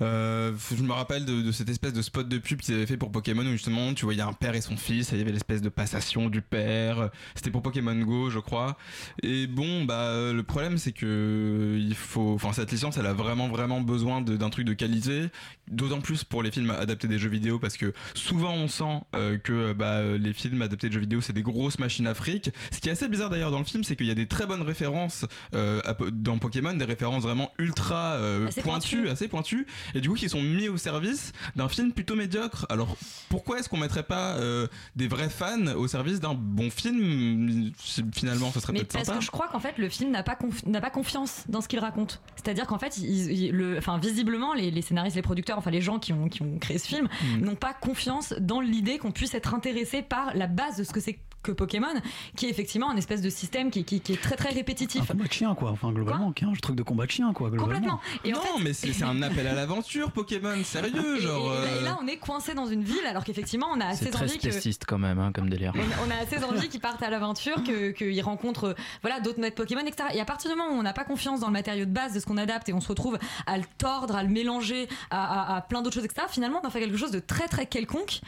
Euh, 0.00 0.52
je 0.74 0.82
me 0.82 0.92
rappelle 0.92 1.24
de, 1.24 1.42
de 1.42 1.52
cette 1.52 1.68
espèce 1.68 1.92
de 1.92 2.02
spot 2.02 2.28
de 2.28 2.38
pub 2.38 2.60
qu'ils 2.60 2.74
avaient 2.74 2.86
fait 2.86 2.96
pour 2.96 3.10
Pokémon 3.10 3.42
où 3.42 3.52
justement 3.52 3.94
tu 3.94 4.04
voyais 4.04 4.22
un 4.22 4.32
père 4.32 4.54
et 4.54 4.60
son 4.60 4.76
fils, 4.76 5.12
et 5.12 5.16
il 5.16 5.18
y 5.18 5.22
avait 5.22 5.32
l'espèce 5.32 5.60
de 5.60 5.68
passation 5.68 6.28
du 6.28 6.42
père. 6.42 7.10
C'était 7.34 7.50
pour 7.50 7.62
Pokémon 7.62 7.94
Go, 8.00 8.30
je 8.30 8.38
crois. 8.38 8.76
Et 9.22 9.46
bon, 9.46 9.84
bah 9.84 10.06
euh, 10.06 10.32
le 10.32 10.42
problème 10.42 10.78
c'est 10.78 10.92
que 10.92 11.76
il 11.78 11.94
faut, 11.94 12.34
enfin 12.34 12.52
cette 12.52 12.72
licence, 12.72 12.96
elle 12.96 13.06
a 13.06 13.12
vraiment 13.12 13.48
vraiment 13.48 13.80
besoin 13.80 14.20
d'un 14.20 14.50
truc 14.50 14.66
de 14.66 14.72
qualité. 14.72 15.28
D'autant 15.70 16.00
plus 16.00 16.24
pour 16.24 16.42
les 16.42 16.50
films 16.50 16.70
adaptés 16.70 17.08
des 17.08 17.18
jeux 17.18 17.28
vidéo 17.30 17.58
parce 17.58 17.76
que 17.76 17.92
souvent 18.14 18.52
on 18.52 18.68
sent 18.68 19.00
euh, 19.14 19.38
que 19.38 19.72
bah, 19.72 20.02
les 20.02 20.32
films 20.32 20.60
adaptés 20.62 20.88
de 20.88 20.94
jeux 20.94 21.00
vidéo 21.00 21.20
c'est 21.20 21.32
des 21.32 21.42
grosses 21.42 21.78
machines 21.78 22.06
à 22.06 22.14
fric. 22.14 22.50
Ce 22.70 22.80
qui 22.80 22.88
est 22.88 22.92
assez 22.92 23.08
bizarre 23.08 23.30
d'ailleurs 23.30 23.50
dans 23.50 23.58
le 23.58 23.64
film, 23.64 23.84
c'est 23.84 23.96
qu'il 23.96 24.06
y 24.06 24.10
a 24.10 24.14
des 24.14 24.26
très 24.26 24.46
bonnes 24.46 24.62
références 24.62 25.24
euh, 25.54 25.80
dans 26.12 26.38
Pokémon, 26.38 26.74
des 26.74 26.84
références 26.84 27.22
vraiment 27.22 27.52
ultra 27.58 28.18
pointues. 28.62 29.08
assez 29.08 29.28
pointues, 29.28 29.66
et 29.94 30.00
du 30.00 30.08
coup 30.08 30.14
qui 30.14 30.28
sont 30.28 30.42
mis 30.42 30.68
au 30.68 30.76
service 30.76 31.32
d'un 31.56 31.68
film 31.68 31.92
plutôt 31.92 32.16
médiocre. 32.16 32.66
Alors 32.68 32.96
pourquoi 33.28 33.58
est-ce 33.58 33.68
qu'on 33.68 33.76
mettrait 33.76 34.02
pas 34.02 34.36
euh, 34.36 34.66
des 34.96 35.08
vrais 35.08 35.28
fans 35.30 35.66
au 35.76 35.86
service 35.88 36.20
d'un 36.20 36.34
bon 36.34 36.70
film? 36.70 37.72
Finalement, 38.12 38.50
ce 38.52 38.60
serait 38.60 38.72
peut-être 38.72 38.92
parce 38.92 39.06
sympa. 39.06 39.18
que 39.18 39.24
je 39.24 39.30
crois 39.30 39.48
qu'en 39.48 39.60
fait 39.60 39.78
le 39.78 39.88
film 39.88 40.10
n'a 40.10 40.22
pas 40.22 40.38
n'a 40.66 40.80
pas 40.80 40.90
confiance 40.90 41.44
dans 41.48 41.60
ce 41.60 41.68
qu'il 41.68 41.78
raconte. 41.78 42.20
C'est-à-dire 42.36 42.66
qu'en 42.66 42.78
fait, 42.78 42.98
le, 43.00 43.76
enfin 43.78 43.98
visiblement 43.98 44.54
les, 44.54 44.70
les 44.70 44.82
scénaristes, 44.82 45.16
les 45.16 45.22
producteurs, 45.22 45.58
enfin 45.58 45.70
les 45.70 45.80
gens 45.82 45.98
qui 45.98 46.12
ont 46.12 46.28
qui 46.28 46.42
ont 46.42 46.58
créé 46.58 46.78
ce 46.78 46.86
film 46.88 47.08
Mm. 47.22 47.44
n'ont 47.44 47.54
pas 47.56 47.74
confiance 47.74 48.32
dans 48.40 48.60
l'idée 48.60 48.98
qu'on 48.98 49.12
puisse 49.12 49.34
être 49.34 49.54
intéressé 49.54 50.02
par 50.02 50.34
la 50.34 50.46
base 50.46 50.76
de 50.76 50.84
ce 50.84 50.92
que 50.92 51.00
c'est 51.00 51.18
que 51.42 51.52
Pokémon, 51.52 51.88
qui 52.36 52.46
est 52.46 52.50
effectivement 52.50 52.90
un 52.90 52.96
espèce 52.96 53.20
de 53.20 53.30
système 53.30 53.70
qui, 53.70 53.84
qui- 53.84 54.00
qui 54.00 54.12
est 54.12 54.20
très 54.22 54.36
très 54.36 54.50
répétitif. 54.50 55.02
Un 55.02 55.06
combat 55.06 55.24
de 55.26 55.32
chien, 55.32 55.54
quoi. 55.54 55.70
Enfin, 55.70 55.92
globalement, 55.92 56.28
un 56.40 56.52
truc 56.60 56.76
de 56.76 56.82
combat 56.82 57.06
de 57.06 57.10
chien, 57.10 57.32
quoi. 57.32 57.50
Globalement. 57.50 57.74
Complètement. 57.74 58.00
Et 58.24 58.32
en 58.34 58.36
non, 58.36 58.42
fait- 58.58 58.64
mais 58.64 58.72
c'est 58.72 59.02
un 59.04 59.20
appel 59.22 59.46
à 59.46 59.54
l'aventure, 59.54 60.12
Pokémon, 60.12 60.62
sérieux, 60.64 61.14
Et- 61.16 61.18
et- 61.18 61.20
genre. 61.22 61.52
et 61.52 61.56
euh, 61.80 61.82
là, 61.82 61.98
on 62.02 62.06
est 62.06 62.16
coincé 62.18 62.54
dans 62.54 62.66
une 62.66 62.82
ville, 62.82 63.04
alors 63.08 63.24
qu'effectivement, 63.24 63.66
on 63.74 63.80
a 63.80 63.86
assez 63.86 64.04
C'est 64.06 64.10
très 64.10 64.24
envie 64.24 64.38
que. 64.38 64.50
spéciste 64.50 64.84
quand 64.86 64.98
même, 64.98 65.18
hein, 65.18 65.32
comme 65.34 65.48
délire. 65.50 65.72
On, 65.74 66.08
on 66.08 66.10
a 66.10 66.16
assez 66.16 66.42
envie 66.44 66.68
qu'ils 66.68 66.80
partent 66.80 67.02
à 67.02 67.10
l'aventure, 67.10 67.62
que- 67.64 67.90
qu'ils 67.90 68.22
rencontrent 68.22 68.74
voilà, 69.02 69.20
d'autres 69.20 69.40
maîtres 69.40 69.56
Pokémon, 69.56 69.82
etc. 69.86 70.10
Et 70.14 70.20
à 70.20 70.24
partir 70.24 70.50
du 70.50 70.56
moment 70.56 70.70
où 70.70 70.78
on 70.78 70.82
n'a 70.82 70.92
pas 70.92 71.04
confiance 71.04 71.40
dans 71.40 71.48
le 71.48 71.52
matériau 71.52 71.84
de 71.84 71.90
base 71.90 72.14
de 72.14 72.20
ce 72.20 72.26
qu'on 72.26 72.36
adapte 72.36 72.68
et 72.68 72.72
on 72.72 72.80
se 72.80 72.88
retrouve 72.88 73.18
à 73.46 73.58
le 73.58 73.64
tordre, 73.78 74.14
à 74.16 74.22
le 74.22 74.28
mélanger 74.28 74.88
à, 75.10 75.54
à- 75.54 75.56
à 75.56 75.60
plein 75.62 75.82
d'autres 75.82 75.94
choses, 75.96 76.04
etc., 76.04 76.26
finalement, 76.30 76.60
on 76.62 76.66
en 76.66 76.70
fait 76.70 76.80
quelque 76.80 76.96
chose 76.96 77.10
de 77.10 77.18
très 77.20 77.48
très 77.48 77.66
quelconque. 77.66 78.20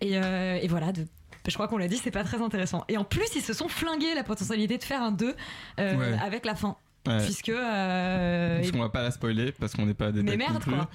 Et, 0.00 0.16
euh, 0.16 0.58
et 0.62 0.68
voilà, 0.68 0.92
de- 0.92 1.06
je 1.48 1.54
crois 1.54 1.68
qu'on 1.68 1.78
l'a 1.78 1.88
dit, 1.88 1.96
c'est 1.96 2.10
pas 2.10 2.24
très 2.24 2.40
intéressant. 2.42 2.84
Et 2.88 2.96
en 2.96 3.04
plus, 3.04 3.26
ils 3.36 3.42
se 3.42 3.52
sont 3.52 3.68
flingués 3.68 4.14
la 4.14 4.24
potentialité 4.24 4.78
de 4.78 4.84
faire 4.84 5.02
un 5.02 5.12
2 5.12 5.34
euh, 5.80 5.96
Ouais. 5.96 6.18
avec 6.22 6.44
la 6.44 6.54
fin. 6.54 6.76
Ouais. 7.08 7.16
Puisque. 7.24 7.48
euh, 7.48 8.58
Parce 8.58 8.72
qu'on 8.72 8.78
va 8.80 8.90
pas 8.90 9.02
la 9.02 9.10
spoiler 9.10 9.52
parce 9.52 9.74
qu'on 9.74 9.86
n'est 9.86 9.94
pas 9.94 10.12
des 10.12 10.22
Mais 10.22 10.36
merde, 10.36 10.60
plus. 10.60 10.70
quoi. 10.70 10.86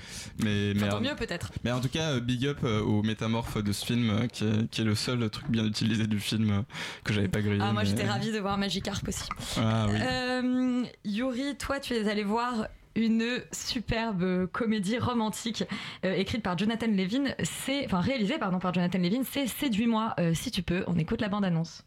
Mais 0.43 0.71
Enfin, 0.75 0.79
merde. 0.85 0.91
tant 0.91 1.01
mieux, 1.01 1.15
peut-être. 1.15 1.51
Mais 1.63 1.71
en 1.71 1.79
tout 1.79 1.89
cas, 1.89 2.11
euh, 2.11 2.19
big 2.19 2.45
up 2.45 2.59
euh, 2.63 2.79
au 2.81 3.01
métamorphe 3.01 3.57
de 3.57 3.71
ce 3.71 3.83
film, 3.83 4.27
qui 4.31 4.43
est, 4.45 4.69
qui 4.69 4.81
est 4.81 4.83
le 4.83 4.93
seul 4.93 5.27
truc 5.31 5.49
bien 5.49 5.65
utilisé 5.65 6.05
du 6.05 6.19
film 6.19 6.63
que 7.03 7.11
j'avais 7.11 7.27
pas 7.27 7.41
grillé. 7.41 7.57
Ah, 7.59 7.73
moi 7.73 7.81
mais- 7.81 7.89
j'étais 7.89 8.05
ravie 8.05 8.31
de 8.31 8.37
voir 8.39 8.55
Magikarp 8.59 9.07
aussi. 9.07 9.27
Ah 9.57 9.87
oui. 9.89 9.97
Euh, 9.99 10.83
Yuri, 11.05 11.55
toi 11.57 11.79
tu 11.79 11.95
es 11.95 12.07
allé 12.07 12.23
voir 12.23 12.67
une 12.95 13.41
superbe 13.51 14.47
comédie 14.47 14.97
romantique 14.97 15.63
euh, 16.05 16.13
écrite 16.13 16.41
par 16.41 16.57
Jonathan 16.57 16.87
Levin, 16.87 17.35
c'est 17.43 17.85
enfin 17.85 17.99
réalisée 17.99 18.37
pardon 18.37 18.59
par 18.59 18.73
Jonathan 18.73 18.99
Levin, 18.99 19.23
c'est 19.29 19.47
Séduis-moi 19.47 20.13
euh, 20.19 20.33
si 20.33 20.51
tu 20.51 20.63
peux. 20.63 20.83
On 20.87 20.97
écoute 20.97 21.21
la 21.21 21.29
bande 21.29 21.45
annonce. 21.45 21.83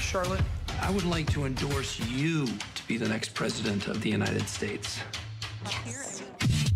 Charlotte, 0.00 0.40
I 0.82 0.90
would 0.92 1.04
like 1.04 1.32
to 1.34 1.44
endorse 1.44 2.00
you 2.16 2.46
to 2.46 2.82
be 2.88 2.98
the 2.98 3.08
next 3.08 3.34
president 3.34 3.88
of 3.88 4.00
the 4.00 4.08
United 4.08 4.48
States. 4.48 5.00
It 5.66 6.69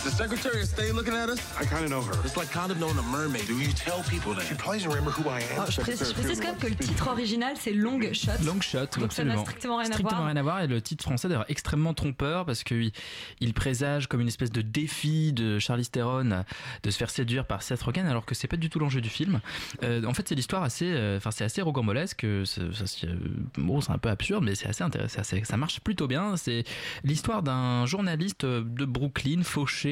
is 0.00 0.04
the 0.04 0.16
Secretary 0.16 0.62
of 0.62 0.68
State 0.68 0.94
looking 0.94 1.14
at 1.14 1.28
us? 1.28 1.38
I 1.60 1.64
kind 1.66 1.84
of 1.84 1.90
know 1.90 2.00
her. 2.02 2.14
It's 2.24 2.36
like 2.36 2.50
kind 2.50 2.70
of 2.70 2.78
knowing 2.78 2.96
a 2.98 3.02
mermaid. 3.02 3.46
Do 3.46 3.54
you 3.58 3.72
tell 3.72 4.02
people 4.08 4.34
that? 4.34 4.44
She 4.46 4.54
probably 4.54 4.78
doesn't 4.78 4.90
remember 4.90 5.10
who 5.10 5.28
I 5.28 5.40
am. 5.52 5.58
Ah, 5.60 5.66
je, 5.68 5.80
précise, 5.80 6.08
je 6.08 6.14
précise 6.14 6.40
quand 6.40 6.48
même 6.48 6.56
que 6.58 6.68
le 6.68 6.74
titre 6.74 7.08
original 7.08 7.54
c'est 7.58 7.72
Long 7.72 8.00
Shot. 8.12 8.32
Long 8.44 8.60
Shot, 8.60 8.78
Donc 8.98 9.12
ça 9.12 9.24
n'a 9.24 9.34
absolument. 9.34 9.44
strictement 9.44 9.76
rien 9.76 9.88
à 9.90 9.92
Strictement 9.92 10.16
voir. 10.16 10.26
rien 10.26 10.36
à 10.36 10.42
voir. 10.42 10.60
Et 10.62 10.66
le 10.66 10.80
titre 10.80 11.02
français 11.04 11.28
d'ailleurs 11.28 11.44
extrêmement 11.48 11.92
trompeur 11.94 12.46
parce 12.46 12.64
qu'il 12.64 12.92
il 13.40 13.52
présage 13.54 14.06
comme 14.08 14.20
une 14.20 14.28
espèce 14.28 14.50
de 14.52 14.62
défi 14.62 15.32
de 15.32 15.58
Charlize 15.58 15.90
Theron 15.90 16.44
de 16.82 16.90
se 16.90 16.96
faire 16.96 17.10
séduire 17.10 17.44
par 17.46 17.62
Seth 17.62 17.82
Rogen 17.82 18.06
alors 18.06 18.24
que 18.24 18.34
c'est 18.34 18.48
pas 18.48 18.56
du 18.56 18.70
tout 18.70 18.78
l'enjeu 18.78 19.00
du 19.00 19.10
film. 19.10 19.40
Euh, 19.82 20.02
en 20.04 20.14
fait, 20.14 20.26
c'est 20.28 20.34
l'histoire 20.34 20.62
assez, 20.62 20.86
euh, 20.90 21.18
enfin 21.18 21.30
c'est 21.30 21.44
assez 21.44 21.60
rocambolesque. 21.62 22.26
c'est- 22.44 22.72
ça, 22.72 22.86
c'est, 22.86 23.06
euh, 23.06 23.16
bon, 23.58 23.80
c'est 23.80 23.92
un 23.92 23.98
peu 23.98 24.08
absurde, 24.08 24.44
mais 24.44 24.54
c'est 24.54 24.68
assez 24.68 24.82
intéressant. 24.84 25.22
ça 25.24 25.56
marche 25.56 25.80
plutôt 25.80 26.06
bien. 26.06 26.36
C'est 26.36 26.64
l'histoire 27.04 27.42
d'un 27.42 27.84
journaliste 27.86 28.44
de 28.46 28.84
Brooklyn 28.84 29.42
fauché 29.42 29.89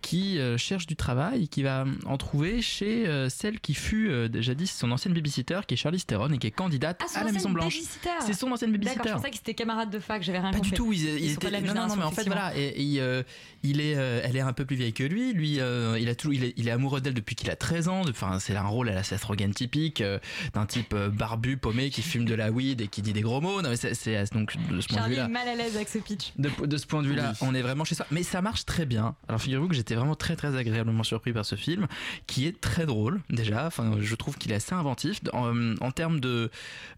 qui 0.00 0.38
euh, 0.38 0.56
cherche 0.58 0.86
du 0.86 0.96
travail, 0.96 1.48
qui 1.48 1.62
va 1.62 1.84
en 2.06 2.16
trouver 2.16 2.62
chez 2.62 3.06
euh, 3.06 3.28
celle 3.28 3.60
qui 3.60 3.74
fut 3.74 4.08
euh, 4.10 4.28
jadis 4.40 4.70
son 4.70 4.90
ancienne 4.92 5.14
babysitter, 5.14 5.60
qui 5.66 5.74
est 5.74 5.76
Charlize 5.76 6.06
Theron 6.06 6.30
et 6.32 6.38
qui 6.38 6.46
est 6.46 6.50
candidate 6.50 7.00
Ah, 7.02 7.08
son 7.08 7.20
à 7.20 7.24
la 7.24 7.32
Maison 7.32 7.50
Blanche. 7.50 7.74
babysitter. 7.74 8.08
C'est 8.20 8.32
son 8.34 8.50
ancienne 8.52 8.72
babysitter. 8.72 8.96
D'accord, 8.98 9.12
je 9.12 9.16
pensais 9.18 9.30
que 9.30 9.36
c'était 9.36 9.54
camarade 9.54 9.90
de 9.90 9.98
fac, 9.98 10.22
j'avais 10.22 10.38
rien 10.40 10.50
Pas 10.50 10.56
compris. 10.58 10.70
du 10.70 10.76
tout, 10.76 10.92
ils, 10.92 11.00
ils 11.04 11.24
Ils 11.24 11.30
étaient- 11.32 11.40
pas 11.40 11.46
de 11.48 11.52
la 11.52 11.60
même 11.60 11.74
non, 11.74 11.82
non, 11.82 11.88
non, 11.88 11.96
mais 11.96 12.04
en 12.04 12.10
fait 12.10 12.24
voilà, 12.26 12.56
et, 12.56 12.94
et, 12.94 13.00
euh, 13.00 13.22
il 13.62 13.80
est, 13.80 13.96
euh, 13.96 14.20
elle 14.24 14.36
est 14.36 14.40
un 14.40 14.52
peu 14.52 14.64
plus 14.64 14.76
vieille 14.76 14.92
que 14.92 15.04
lui. 15.04 15.32
Lui, 15.32 15.60
euh, 15.60 15.98
il 15.98 16.08
a 16.08 16.14
tout, 16.14 16.32
il 16.32 16.44
est, 16.44 16.54
il 16.56 16.68
est 16.68 16.70
amoureux 16.70 17.00
d'elle 17.00 17.14
depuis 17.14 17.34
qu'il 17.34 17.50
a 17.50 17.56
13 17.56 17.88
ans. 17.88 18.02
Enfin, 18.08 18.38
c'est 18.38 18.54
un 18.56 18.66
rôle 18.66 18.88
à 18.88 18.94
la 18.94 19.02
Seth 19.02 19.24
Rogen 19.24 19.52
typique 19.52 20.00
euh, 20.00 20.18
d'un 20.52 20.66
type 20.66 20.92
euh, 20.94 21.08
barbu, 21.08 21.56
paumé, 21.56 21.90
qui 21.90 22.02
fume 22.02 22.24
de 22.24 22.34
la 22.34 22.50
weed 22.50 22.80
et 22.80 22.88
qui 22.88 23.00
dit 23.02 23.12
des 23.12 23.22
gros 23.22 23.40
mots. 23.40 23.62
Non, 23.62 23.70
mais 23.70 23.76
c'est, 23.76 23.94
c'est- 23.94 24.32
donc 24.32 24.54
de 24.70 24.80
ce 24.80 24.86
point 24.88 24.96
de 24.96 25.00
Charlie 25.02 25.14
vue-là. 25.14 25.24
est 25.26 25.28
mal 25.28 25.48
à 25.48 25.54
l'aise 25.54 25.74
avec 25.76 25.88
ce 25.88 25.98
pitch. 25.98 26.32
De, 26.38 26.50
de 26.66 26.76
ce 26.76 26.86
point 26.86 27.02
de 27.02 27.08
vue-là, 27.08 27.32
on 27.40 27.54
est 27.54 27.62
vraiment 27.62 27.84
chez 27.84 27.94
ça. 27.94 28.06
Mais 28.10 28.22
ça 28.22 28.42
marche 28.42 28.64
très 28.66 28.84
bien. 28.86 29.14
Alors 29.28 29.33
figurez-vous 29.38 29.68
que 29.68 29.74
j'étais 29.74 29.94
vraiment 29.94 30.14
très 30.14 30.36
très 30.36 30.56
agréablement 30.56 31.02
surpris 31.02 31.32
par 31.32 31.44
ce 31.44 31.56
film, 31.56 31.86
qui 32.26 32.46
est 32.46 32.60
très 32.60 32.86
drôle 32.86 33.20
déjà. 33.30 33.66
Enfin, 33.66 33.96
je 34.00 34.14
trouve 34.14 34.36
qu'il 34.36 34.52
est 34.52 34.56
assez 34.56 34.74
inventif 34.74 35.20
en, 35.32 35.90
termes 35.90 36.20
de 36.20 36.50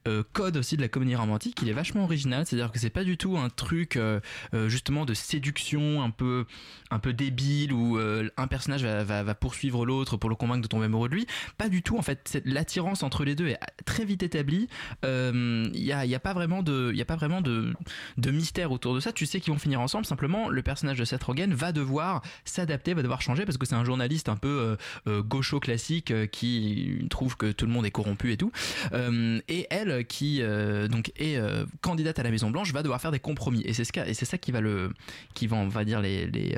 euh, 0.09 0.23
code 0.33 0.57
aussi 0.57 0.76
de 0.76 0.83
la 0.83 0.88
comédie 0.88 1.16
romantique. 1.16 1.59
Il 1.62 1.69
est 1.69 1.73
vachement 1.73 2.05
original. 2.05 2.47
C'est-à-dire 2.47 2.73
que 2.73 2.78
c'est 2.78 2.90
pas 2.90 3.05
du 3.05 3.16
tout 3.16 3.37
un 3.37 3.50
truc 3.50 3.97
euh, 3.97 4.21
euh, 4.55 4.69
justement 4.69 5.05
de 5.05 5.14
séduction 5.14 6.02
un 6.02 6.11
peu 6.11 6.45
un 6.90 6.99
peu 6.99 7.12
débile 7.12 7.73
où 7.73 7.99
euh, 7.99 8.28
un 8.37 8.47
personnage 8.47 8.85
va, 8.85 9.35
poursuivre 9.35 9.85
l'autre 9.85 10.16
pour 10.16 10.31
le 10.31 10.37
convaincre 10.37 10.62
de 10.62 10.69
tomber 10.69 10.87
amoureux 10.87 11.09
de 11.09 11.14
lui. 11.14 11.26
Pas 11.59 11.69
du 11.69 11.83
tout. 11.83 11.99
En 11.99 12.02
fait, 12.02 12.40
l'attirance 12.45 13.02
entre 13.02 13.25
les 13.25 13.35
deux 13.35 13.49
est 13.49 13.59
très 13.85 14.05
vite 14.05 14.23
établie. 14.23 14.69
Il 15.02 15.71
y 15.75 15.93
a, 15.93 16.07
y 16.07 16.14
a 16.14 16.21
pas 16.21 16.33
vraiment 16.33 16.62
de, 16.62 16.90
il 16.93 16.99
y 16.99 17.02
a 17.02 17.05
pas 17.05 17.16
vraiment 17.16 17.40
de, 17.40 17.75
de 18.16 18.31
mystère 18.31 18.71
autour 18.71 18.95
de 18.95 19.00
ça. 19.00 19.12
Tu 19.12 19.26
sais 19.26 19.40
qu'ils 19.40 19.52
vont 19.52 19.59
finir 19.59 19.81
ensemble. 19.81 20.07
Simplement, 20.07 20.49
le 20.49 20.62
personnage 20.62 20.99
de 20.99 21.05
Seth 21.05 21.25
Rogen 21.25 21.52
va 21.52 21.73
devoir 21.73 22.23
s'adapter, 22.45 22.95
va 22.95 23.02
devoir 23.02 23.23
changer 23.23 23.45
parce 23.45 23.59
que 23.59 23.66
c'est 23.66 23.75
un 23.75 23.85
journaliste 23.85 24.28
un 24.28 24.37
peu 24.37 24.49
euh, 24.49 24.76
euh, 25.06 25.23
gaucho 25.23 25.61
classique 25.61 26.11
euh, 26.11 26.26
qui 26.26 27.06
trouve 27.11 27.37
que 27.37 27.52
tout 27.52 27.66
le 27.66 27.73
monde 27.73 27.87
est 27.87 27.90
corrompu 27.90 28.33
et 28.33 28.37
tout. 28.37 28.52
Euh, 28.92 29.40
et 29.49 29.66
elle, 29.71 30.06
qui 30.06 30.42
donc 30.90 31.12
est 31.16 31.38
candidate 31.80 32.18
à 32.18 32.23
la 32.23 32.30
Maison 32.30 32.50
Blanche, 32.50 32.73
va 32.73 32.83
devoir 32.83 33.00
faire 33.00 33.11
des 33.11 33.18
compromis. 33.18 33.62
Et 33.64 33.73
c'est 33.73 33.85
ce 33.85 34.25
ça 34.25 34.38
qui 34.38 34.52
va 34.52 34.61
le, 34.61 34.92
qui 35.35 35.47
va 35.47 35.56
on 35.56 35.68
va 35.68 35.85
dire 35.85 36.00
les 36.00 36.26
les, 36.26 36.56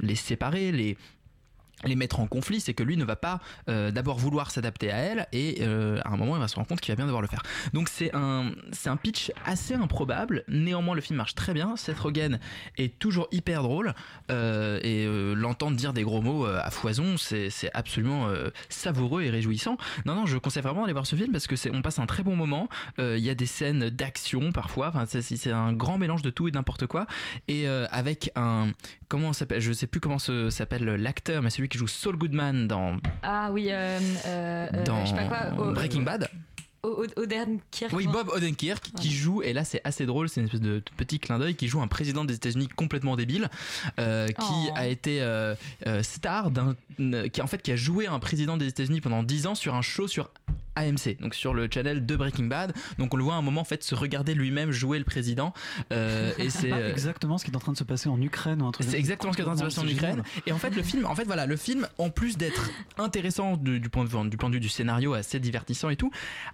les 0.00 0.14
séparer, 0.14 0.72
les 0.72 0.96
les 1.84 1.96
mettre 1.96 2.20
en 2.20 2.26
conflit, 2.26 2.60
c'est 2.60 2.74
que 2.74 2.82
lui 2.82 2.96
ne 2.96 3.04
va 3.04 3.16
pas 3.16 3.40
euh, 3.68 3.90
d'abord 3.90 4.18
vouloir 4.18 4.50
s'adapter 4.50 4.90
à 4.90 4.98
elle 4.98 5.26
et 5.32 5.58
euh, 5.60 6.00
à 6.04 6.10
un 6.10 6.16
moment 6.16 6.36
il 6.36 6.40
va 6.40 6.48
se 6.48 6.56
rendre 6.56 6.68
compte 6.68 6.80
qu'il 6.80 6.92
va 6.92 6.96
bien 6.96 7.06
devoir 7.06 7.22
le 7.22 7.28
faire. 7.28 7.42
Donc 7.72 7.88
c'est 7.88 8.14
un 8.14 8.52
c'est 8.72 8.90
un 8.90 8.96
pitch 8.96 9.32
assez 9.44 9.74
improbable. 9.74 10.44
Néanmoins 10.48 10.94
le 10.94 11.00
film 11.00 11.16
marche 11.16 11.34
très 11.34 11.54
bien. 11.54 11.76
Seth 11.76 11.98
Rogen 11.98 12.38
est 12.76 12.98
toujours 12.98 13.28
hyper 13.32 13.62
drôle 13.62 13.94
euh, 14.30 14.78
et 14.82 15.06
l'entendre 15.34 15.76
dire 15.76 15.92
des 15.92 16.02
gros 16.02 16.20
mots 16.20 16.44
à 16.44 16.70
foison 16.70 17.16
c'est 17.16 17.50
absolument 17.74 18.28
savoureux 18.68 19.22
et 19.22 19.30
réjouissant. 19.30 19.76
Non 20.04 20.14
non 20.14 20.26
je 20.26 20.36
conseille 20.36 20.62
vraiment 20.62 20.82
d'aller 20.82 20.92
voir 20.92 21.06
ce 21.06 21.16
film 21.16 21.32
parce 21.32 21.46
que 21.46 21.56
c'est 21.56 21.74
on 21.74 21.82
passe 21.82 21.98
un 21.98 22.06
très 22.06 22.22
bon 22.22 22.36
moment. 22.36 22.68
Il 22.98 23.18
y 23.18 23.30
a 23.30 23.34
des 23.34 23.46
scènes 23.46 23.88
d'action 23.90 24.52
parfois. 24.52 24.92
C'est 25.06 25.52
un 25.52 25.72
grand 25.72 25.98
mélange 25.98 26.22
de 26.22 26.30
tout 26.30 26.48
et 26.48 26.50
n'importe 26.50 26.86
quoi 26.86 27.06
et 27.48 27.66
avec 27.66 28.30
un 28.36 28.72
comment 29.08 29.28
on 29.28 29.32
s'appelle 29.32 29.60
je 29.60 29.72
sais 29.72 29.86
plus 29.86 30.00
comment 30.00 30.18
s'appelle 30.18 30.84
l'acteur 30.84 31.42
mais 31.42 31.50
celui 31.50 31.69
qui 31.70 31.78
joue 31.78 31.88
Saul 31.88 32.16
Goodman 32.16 32.68
dans 32.68 32.98
Ah 33.22 33.50
oui, 33.52 33.68
euh, 33.70 33.98
euh, 34.26 34.68
euh, 34.74 34.84
dans 34.84 35.04
je 35.06 35.10
sais 35.10 35.16
pas 35.28 35.50
quoi. 35.52 35.68
au- 35.68 35.72
Breaking 35.72 36.02
Bad. 36.02 36.28
Odenkirk. 36.82 37.92
Oui, 37.92 38.06
Bob 38.06 38.28
Odenkirk 38.30 38.90
qui 38.98 39.10
joue, 39.10 39.42
et 39.42 39.52
là 39.52 39.64
c'est 39.64 39.80
assez 39.84 40.06
drôle, 40.06 40.28
c'est 40.30 40.40
une 40.40 40.46
espèce 40.46 40.62
de 40.62 40.82
petit 40.96 41.18
clin 41.18 41.38
d'œil, 41.38 41.54
qui 41.54 41.68
joue 41.68 41.80
un 41.82 41.88
président 41.88 42.24
des 42.24 42.34
États-Unis 42.34 42.68
complètement 42.68 43.16
débile, 43.16 43.48
euh, 43.98 44.28
qui 44.28 44.34
Oh. 44.68 44.72
a 44.74 44.86
été 44.86 45.20
euh, 45.20 45.54
star 46.02 46.50
d'un, 46.50 46.74
qui 47.32 47.42
en 47.42 47.46
fait 47.46 47.60
qui 47.62 47.72
a 47.72 47.76
joué 47.76 48.06
un 48.06 48.18
président 48.18 48.56
des 48.56 48.66
États-Unis 48.66 49.00
pendant 49.02 49.22
10 49.22 49.46
ans 49.46 49.54
sur 49.54 49.74
un 49.74 49.82
show 49.82 50.08
sur 50.08 50.30
AMC, 50.80 51.18
donc 51.20 51.34
sur 51.34 51.54
le 51.54 51.68
channel 51.72 52.04
de 52.06 52.16
Breaking 52.16 52.44
Bad. 52.44 52.72
Donc 52.98 53.14
on 53.14 53.16
le 53.16 53.24
voit 53.24 53.34
à 53.34 53.36
un 53.38 53.42
moment 53.42 53.60
en 53.62 53.64
fait 53.64 53.82
se 53.82 53.94
regarder 53.94 54.34
lui-même 54.34 54.70
jouer 54.72 54.98
le 54.98 55.04
président, 55.04 55.52
euh, 55.92 56.32
et 56.38 56.50
c'est 56.50 56.72
euh, 56.72 56.90
exactement 56.90 57.38
ce 57.38 57.44
qui 57.44 57.50
est 57.50 57.56
en 57.56 57.60
train 57.60 57.72
de 57.72 57.76
se 57.78 57.84
passer 57.84 58.08
en 58.08 58.20
Ukraine 58.20 58.62
ou 58.62 58.66
un 58.66 58.72
truc. 58.72 58.86
c'est 58.90 58.98
exactement 58.98 59.32
ce 59.32 59.36
qui 59.36 59.42
est 59.42 59.44
en 59.46 59.54
train 59.54 59.64
de 59.66 59.70
se 59.70 59.76
passer 59.76 59.86
en 59.86 59.90
Ukraine. 59.90 60.22
Et 60.46 60.52
en 60.52 60.58
fait, 60.58 60.74
le 60.74 60.82
film, 60.82 61.06
en 61.06 61.14
fait, 61.14 61.24
voilà, 61.24 61.46
le 61.46 61.56
film, 61.56 61.86
en 61.98 62.10
plus 62.10 62.36
d'être 62.36 62.70
intéressant 62.98 63.56
du, 63.56 63.80
du 63.80 63.88
point 63.88 64.04
de 64.04 64.08
vue, 64.08 64.28
du 64.30 64.36
point 64.36 64.48
de 64.48 64.54
vue 64.54 64.60
du 64.60 64.68
scénario, 64.68 65.14
assez 65.14 65.40
divertissant 65.40 65.88
et 65.90 65.96
tout, 65.96 66.10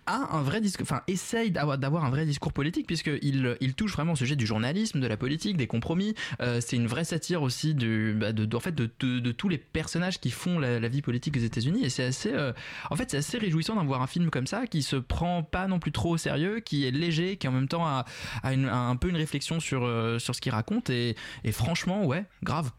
a 0.07 0.35
un 0.37 0.43
vrai 0.43 0.61
discours, 0.61 0.83
enfin, 0.85 1.03
essaye 1.09 1.51
d'avoir, 1.51 1.79
d'avoir 1.79 2.05
un 2.05 2.11
vrai 2.11 2.25
discours 2.27 2.53
politique 2.53 2.87
puisque 2.87 3.11
il, 3.23 3.57
il 3.61 3.75
touche 3.75 3.93
vraiment 3.93 4.13
au 4.13 4.17
sujet 4.17 4.37
du 4.37 4.47
journalisme, 4.47 5.01
de 5.01 5.07
la 5.07 5.17
politique, 5.17 5.57
des 5.57 5.67
compromis. 5.67 6.15
Euh, 6.41 6.61
c'est 6.61 6.77
une 6.77 6.87
vraie 6.87 7.05
satire 7.05 7.43
aussi 7.43 7.75
du, 7.75 8.15
bah, 8.19 8.33
de, 8.33 8.45
de- 8.45 8.57
en 8.57 8.61
fait, 8.61 8.75
de, 8.75 8.91
de- 9.01 9.19
de 9.21 9.33
tous 9.33 9.49
les 9.49 9.59
personnages 9.59 10.19
qui 10.21 10.31
font 10.31 10.59
la, 10.59 10.81
la 10.81 10.89
vie 10.89 11.03
politique 11.03 11.37
aux 11.37 11.41
États-Unis. 11.41 11.85
Et 11.85 11.91
c'est 11.91 12.05
assez, 12.05 12.33
euh, 12.33 12.53
en 12.91 12.97
fait, 12.97 13.11
c'est 13.11 13.19
assez 13.19 13.39
réjouissant 13.39 13.75
d'en 13.75 13.85
voir 13.85 14.01
un 14.03 14.07
film 14.07 14.16
comme 14.31 14.47
ça 14.47 14.67
qui 14.67 14.83
se 14.83 14.97
prend 14.97 15.43
pas 15.43 15.67
non 15.67 15.79
plus 15.79 15.93
trop 15.93 16.11
au 16.15 16.17
sérieux, 16.17 16.61
qui 16.61 16.87
est 16.87 16.91
léger, 16.91 17.37
qui 17.37 17.47
en 17.49 17.53
même 17.53 17.69
temps 17.69 17.87
a, 17.87 18.05
a 18.43 18.53
une- 18.53 18.69
a 18.69 18.77
un 18.77 18.97
peu 18.97 19.09
une 19.09 19.17
réflexion 19.17 19.61
sur, 19.61 19.85
euh, 19.85 20.19
sur 20.19 20.35
ce 20.35 20.41
qu'il 20.41 20.53
raconte. 20.53 20.91
Et, 20.91 21.17
et 21.45 21.53
franchement, 21.53 22.05
ouais, 22.05 22.25
grave. 22.43 22.71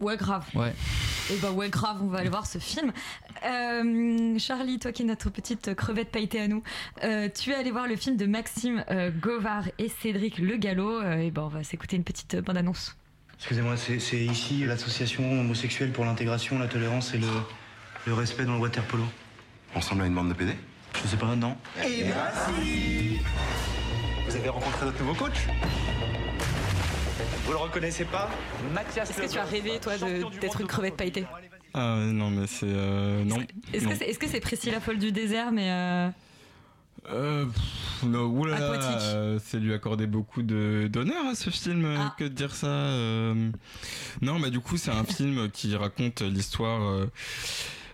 Ouais, 0.00 0.16
grave. 0.16 0.44
Ouais. 0.54 0.74
Et 1.32 1.36
bah 1.38 1.50
ouais, 1.52 1.70
grave, 1.70 1.98
on 2.02 2.08
va 2.08 2.18
aller 2.18 2.28
voir 2.28 2.46
ce 2.46 2.58
film. 2.58 2.92
Euh, 3.44 4.38
Charlie, 4.38 4.78
toi 4.78 4.92
qui 4.92 5.02
es 5.02 5.04
notre 5.04 5.30
petite 5.30 5.74
crevette 5.74 6.10
pailletée 6.10 6.40
à 6.40 6.48
nous, 6.48 6.62
euh, 7.04 7.28
tu 7.34 7.50
es 7.50 7.54
allé 7.54 7.70
voir 7.70 7.86
le 7.86 7.96
film 7.96 8.16
de 8.16 8.26
Maxime 8.26 8.84
euh, 8.90 9.10
Govard 9.10 9.64
et 9.78 9.88
Cédric 9.88 10.38
Le 10.38 10.56
Gallo. 10.56 11.00
euh, 11.00 11.18
et 11.18 11.30
ben 11.30 11.42
on 11.42 11.48
va 11.48 11.62
s'écouter 11.64 11.96
une 11.96 12.04
petite 12.04 12.36
bande-annonce. 12.36 12.96
Excusez-moi, 13.38 13.76
c'est 13.76 13.98
c'est 13.98 14.24
ici 14.24 14.64
l'association 14.64 15.40
homosexuelle 15.40 15.92
pour 15.92 16.04
l'intégration, 16.04 16.58
la 16.58 16.68
tolérance 16.68 17.12
et 17.14 17.18
le, 17.18 17.26
le 18.06 18.14
respect 18.14 18.44
dans 18.44 18.54
le 18.54 18.60
water 18.60 18.84
polo. 18.84 19.04
On 19.74 19.80
ressemble 19.80 20.02
à 20.02 20.06
une 20.06 20.14
bande 20.14 20.28
de 20.28 20.34
PD 20.34 20.52
Je 21.02 21.08
sais 21.08 21.16
pas, 21.16 21.36
non 21.36 21.56
Et 21.84 22.04
voici 22.04 23.18
Vous 24.28 24.36
avez 24.36 24.48
rencontré 24.48 24.86
notre 24.86 25.00
nouveau 25.02 25.14
coach 25.14 25.46
Vous 27.44 27.52
le 27.52 27.58
reconnaissez 27.58 28.04
pas 28.04 28.28
Mathias 28.72 29.10
Est-ce 29.10 29.20
que 29.22 29.32
tu 29.32 29.38
as 29.38 29.44
rêvé, 29.44 29.78
toi, 29.80 29.92
d'être 30.40 30.60
une 30.60 30.66
crevette 30.66 30.96
pailletée 30.96 31.24
Ah 31.74 31.96
non, 32.00 32.30
mais 32.30 32.46
c'est. 32.46 32.66
euh, 32.68 33.24
non. 33.24 33.38
Est-ce 33.72 33.86
que 33.86 33.94
c'est 34.26 34.36
est 34.36 34.38
-ce 34.38 34.40
Priscilla 34.40 34.80
folle 34.80 34.98
du 34.98 35.12
désert, 35.12 35.52
mais. 35.52 35.70
euh, 35.70 36.08
Euh, 37.08 37.44
pff, 37.46 38.02
oulala, 38.02 38.56
Aquatique. 38.66 38.96
euh, 39.14 39.38
c'est 39.44 39.60
lui 39.60 39.72
accorder 39.72 40.08
beaucoup 40.08 40.42
de- 40.42 40.88
d'honneur 40.90 41.24
à 41.30 41.36
ce 41.36 41.50
film 41.50 41.84
euh, 41.84 41.96
Ah. 42.00 42.14
que 42.18 42.24
de 42.24 42.28
dire 42.30 42.52
ça. 42.52 42.66
euh. 42.66 43.50
Non, 44.22 44.40
mais 44.40 44.50
du 44.50 44.58
coup, 44.58 44.76
c'est 44.76 44.90
un 44.90 45.04
film 45.04 45.48
qui 45.52 45.76
raconte 45.76 46.22
l'histoire 46.22 46.82
euh, 46.82 47.06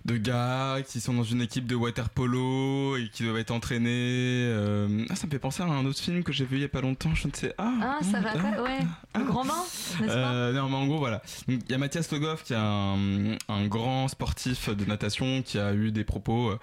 de 0.04 0.16
gars 0.16 0.78
qui 0.86 1.00
sont 1.00 1.14
dans 1.14 1.22
une 1.22 1.42
équipe 1.42 1.66
de 1.66 1.74
water 1.74 2.08
polo 2.10 2.96
et 2.96 3.08
qui 3.12 3.22
doivent 3.24 3.38
être 3.38 3.50
entraînés. 3.52 3.88
euh. 3.90 5.04
Ah, 5.10 5.14
ça 5.16 5.26
me 5.26 5.32
fait 5.32 5.38
penser 5.38 5.62
à 5.62 5.66
un 5.66 5.84
autre 5.86 6.00
film 6.00 6.22
que 6.24 6.32
j'ai 6.32 6.44
vu 6.44 6.56
il 6.56 6.62
y 6.62 6.64
a 6.64 6.68
pas 6.68 6.80
longtemps. 6.80 7.14
Je 7.14 7.28
ne 7.28 7.32
sais. 7.32 7.54
Ah, 7.58 7.72
Ah, 7.80 7.98
ça 8.04 8.20
va 8.20 8.30
ah, 8.34 8.38
pas 8.38 8.62
Ouais. 8.62 8.78
Le 9.16 9.24
grand 9.24 9.44
bain, 9.44 9.54
n'est-ce 10.00 10.12
pas 10.12 10.32
euh, 10.32 10.52
non, 10.52 10.68
mais 10.68 10.76
en 10.76 10.86
gros, 10.86 10.98
voilà. 10.98 11.22
Il 11.48 11.58
y 11.68 11.74
a 11.74 11.78
Mathias 11.78 12.10
Logoff 12.10 12.42
qui 12.44 12.52
est 12.52 12.56
un, 12.56 13.36
un 13.48 13.66
grand 13.66 14.08
sportif 14.08 14.68
de 14.70 14.84
natation 14.84 15.42
qui 15.42 15.58
a 15.58 15.72
eu 15.74 15.92
des 15.92 16.04
propos 16.04 16.50
euh, 16.50 16.58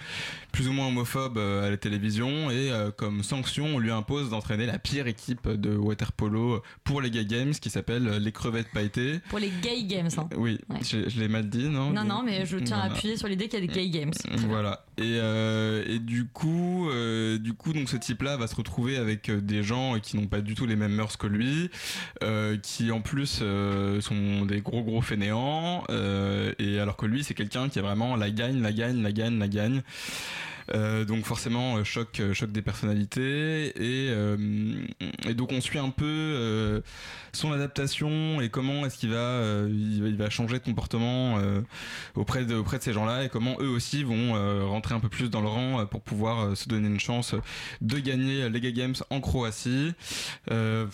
plus 0.52 0.68
ou 0.68 0.74
moins 0.74 0.88
homophobes 0.88 1.38
à 1.38 1.70
la 1.70 1.78
télévision 1.78 2.50
et 2.52 2.72
comme 2.98 3.24
sanction, 3.24 3.66
on 3.76 3.80
lui 3.80 3.92
impose 3.92 4.30
d'entraîner 4.32 4.66
la 4.66 4.80
pire 4.80 5.08
équipe 5.08 5.48
de 5.48 5.76
water 5.76 6.12
polo 6.12 6.62
pour 6.84 7.02
les 7.02 7.10
Gay 7.12 7.26
Games 7.26 7.52
qui 7.54 7.70
s'appelle 7.70 8.18
les 8.18 8.32
crevettes 8.32 8.72
pailletées. 8.74 9.20
Pour 9.30 9.40
les 9.40 9.50
gay 9.62 9.84
games. 9.84 10.10
hein. 10.18 10.28
Oui, 10.36 10.60
je, 10.82 11.08
je 11.08 11.20
l'ai 11.20 11.28
mal 11.28 11.50
dit, 11.50 11.70
non? 11.70 11.92
Non, 11.92 12.04
non, 12.04 12.24
mais 12.24 12.46
je 12.46 12.58
tiens 12.58 12.80
à 12.80 12.84
appuyer 12.86 13.16
sur 13.18 13.28
l'idée 13.30 13.48
qu'il 13.48 13.60
y 13.60 13.64
a 13.64 13.68
des 13.68 13.74
gay 13.74 13.90
games. 13.90 14.14
Voilà. 14.48 14.86
Et, 14.98 15.18
euh, 15.22 15.84
et 15.88 16.00
du 16.00 16.26
coup, 16.26 16.90
euh, 16.90 17.38
du 17.38 17.54
coup, 17.54 17.72
donc 17.72 17.90
ce 17.90 17.96
type-là 17.96 18.36
va 18.36 18.48
se 18.48 18.56
retrouver 18.56 18.98
avec 18.98 19.30
euh, 19.30 19.40
des 19.40 19.64
gens 19.64 20.00
qui 20.00 20.18
n'ont 20.18 20.28
pas 20.28 20.42
du 20.42 20.56
tout 20.56 20.66
les 20.66 20.76
mêmes 20.76 20.94
mœurs 20.94 21.16
que 21.16 21.28
lui, 21.28 21.70
qui 22.62 22.92
en 22.92 23.02
plus 23.02 23.44
sont 24.02 24.46
des 24.46 24.62
gros 24.62 24.84
gros 24.84 25.02
fainéants, 25.02 25.84
et 26.60 26.80
alors 26.80 26.98
que 26.98 27.06
lui, 27.06 27.24
c'est 27.24 27.34
quelqu'un 27.34 27.70
qui 27.70 27.80
est 27.80 27.82
vraiment 27.82 28.16
la 28.16 28.30
gagne, 28.30 28.62
la 28.62 28.72
gagne, 28.72 29.02
la 29.02 29.12
gagne, 29.12 29.40
la 29.40 29.48
gagne. 29.48 29.82
Euh, 30.76 31.04
donc 31.04 31.26
forcément 31.26 31.78
euh, 31.78 31.84
choc 31.84 32.20
euh, 32.20 32.34
choc 32.34 32.52
des 32.52 32.62
personnalités 32.62 33.70
et, 33.76 34.10
euh, 34.12 34.38
et 35.28 35.34
donc 35.34 35.52
on 35.52 35.62
suit 35.62 35.80
un 35.80 35.90
peu 35.90 36.82
son 37.34 37.52
adaptation 37.52 38.42
et 38.42 38.50
comment 38.50 38.86
est-ce 38.86 38.98
qu'il 38.98 39.10
va, 39.10 39.42
il 39.70 40.16
va 40.18 40.30
changer 40.30 40.60
de 40.60 40.64
comportement 40.64 41.38
auprès 42.16 42.46
de 42.46 42.56
auprès 42.56 42.78
de 42.78 42.84
ces 42.84 42.94
gens-là 42.94 43.24
et 43.26 43.30
comment 43.30 43.56
eux 43.60 43.68
aussi 43.70 44.04
vont 44.04 44.34
rentrer 44.70 44.96
un 44.96 45.00
peu 45.00 45.10
plus 45.10 45.30
dans 45.30 45.42
le 45.42 45.48
rang 45.48 45.86
pour 45.86 46.02
pouvoir 46.02 46.56
se 46.58 46.68
donner 46.70 46.88
une 46.88 47.00
chance 47.00 47.36
de 47.82 48.00
gagner 48.00 48.50
les 48.50 48.60
Games 48.74 48.96
en 49.10 49.22
Croatie. 49.22 49.94
Euh, 50.52 50.86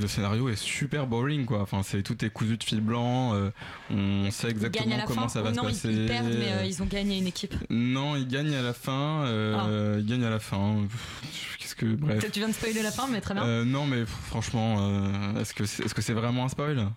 le 0.00 0.06
scénario 0.06 0.48
est 0.48 0.56
super 0.56 1.06
boring 1.06 1.44
quoi. 1.46 1.60
Enfin 1.62 1.82
c'est 1.82 2.02
tout 2.02 2.24
est 2.24 2.30
cousu 2.30 2.56
de 2.56 2.64
fil 2.64 2.80
blanc. 2.80 3.34
euh, 3.34 3.50
on 3.90 4.30
sait 4.30 4.48
Ils 4.50 4.54
gagnent 4.54 4.92
exactement 4.92 5.04
comment 5.06 5.20
fin 5.22 5.28
ça 5.28 5.42
va 5.42 5.52
se 5.54 5.58
ils- 5.60 5.62
passer. 5.62 5.88
ils 5.92 6.06
perdent, 6.06 6.26
mais 6.26 6.52
euh, 6.52 6.64
ils 6.64 6.82
ont 6.82 6.86
gagné 6.86 7.18
une 7.18 7.26
équipe. 7.26 7.54
Non, 7.70 8.16
il 8.16 8.26
gagne 8.28 8.54
à 8.54 8.62
la 8.62 8.72
fin. 8.72 9.15
Euh, 9.24 9.96
Il 10.00 10.06
gagne 10.06 10.24
à 10.24 10.30
la 10.30 10.38
fin. 10.38 10.86
Qu'est-ce 11.58 11.74
que 11.74 11.86
bref. 11.86 12.24
Tu 12.32 12.40
viens 12.40 12.48
de 12.48 12.52
spoiler 12.54 12.82
la 12.82 12.90
fin, 12.90 13.06
mais 13.08 13.20
très 13.20 13.34
bien. 13.34 13.44
Euh, 13.44 13.64
non, 13.64 13.86
mais 13.86 14.04
franchement, 14.06 14.76
euh, 14.80 15.40
est-ce 15.40 15.54
que 15.54 15.64
c'est 15.66 15.84
est 15.84 15.86
-ce 15.98 16.00
c'est 16.00 16.12
vraiment 16.12 16.44
un 16.44 16.48
spoil? 16.48 16.88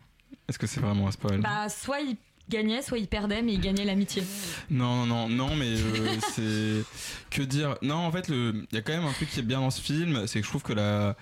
Est-ce 0.47 0.57
que 0.59 0.67
c'est 0.67 0.79
vraiment 0.79 1.07
un 1.07 1.11
spoil? 1.11 1.41
Bah, 1.41 1.69
soit 1.69 1.99
ils 2.01 2.17
gagnaient, 2.49 2.81
soit 2.81 2.97
ils 2.97 3.07
perdaient, 3.07 3.41
mais 3.43 3.53
ils 3.53 3.61
gagnaient 3.61 3.85
l'amitié. 3.85 4.23
Non, 4.69 5.05
non, 5.05 5.29
non, 5.29 5.49
non, 5.49 5.55
mais 5.55 5.75
euh, 5.75 6.17
c'est 6.33 6.83
que 7.29 7.43
dire? 7.43 7.75
Non, 7.81 7.95
en 7.97 8.11
fait, 8.11 8.27
le- 8.27 8.65
il 8.71 8.75
y 8.75 8.77
a 8.79 8.81
quand 8.81 8.93
même 8.93 9.05
un 9.05 9.13
truc 9.13 9.29
qui 9.29 9.39
est 9.39 9.43
bien 9.43 9.59
dans 9.61 9.69
ce 9.71 9.81
film, 9.81 10.25
c'est 10.27 10.39
que 10.39 10.45
je 10.45 10.49
trouve 10.49 10.63
que 10.63 10.73
la. 10.73 11.15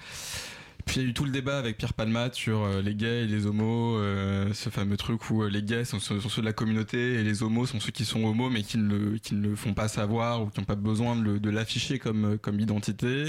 Puis 0.88 1.01
il 1.01 1.03
y 1.03 1.06
a 1.06 1.10
eu 1.10 1.13
tout 1.13 1.25
le 1.25 1.32
débat 1.32 1.58
avec 1.58 1.77
Pierre 1.77 1.94
Palmade 1.94 2.34
sur 2.34 2.63
euh, 2.63 2.82
les 2.82 2.96
gays 2.96 3.24
et 3.24 3.27
les 3.27 3.46
homos, 3.46 3.98
euh, 3.98 4.53
ce 4.53 4.70
fameux 4.70 4.96
truc 4.96 5.29
où 5.29 5.44
euh, 5.44 5.50
les 5.50 5.62
gays 5.62 5.84
sont, 5.84 6.00
ceux 6.00 6.17
de 6.17 6.46
la 6.46 6.53
communauté 6.53 7.15
et 7.15 7.24
les 7.24 7.44
homos 7.44 7.65
sont 7.65 7.82
ceux 7.82 7.91
qui 7.91 8.06
sont 8.06 8.24
homos 8.24 8.50
mais 8.50 8.63
qui 8.63 8.77
ne 8.77 8.88
le, 8.88 9.17
qui 9.17 9.36
ne 9.36 9.53
font 9.53 9.74
pas 9.74 9.89
savoir 9.89 10.41
ou 10.41 10.48
qui 10.48 10.62
n'ont 10.62 10.65
pas 10.65 10.75
besoin 10.75 11.17
de, 11.17 11.50
l'afficher 11.50 12.00
comme, 12.00 12.38
comme 12.38 12.60
identité. 12.60 13.25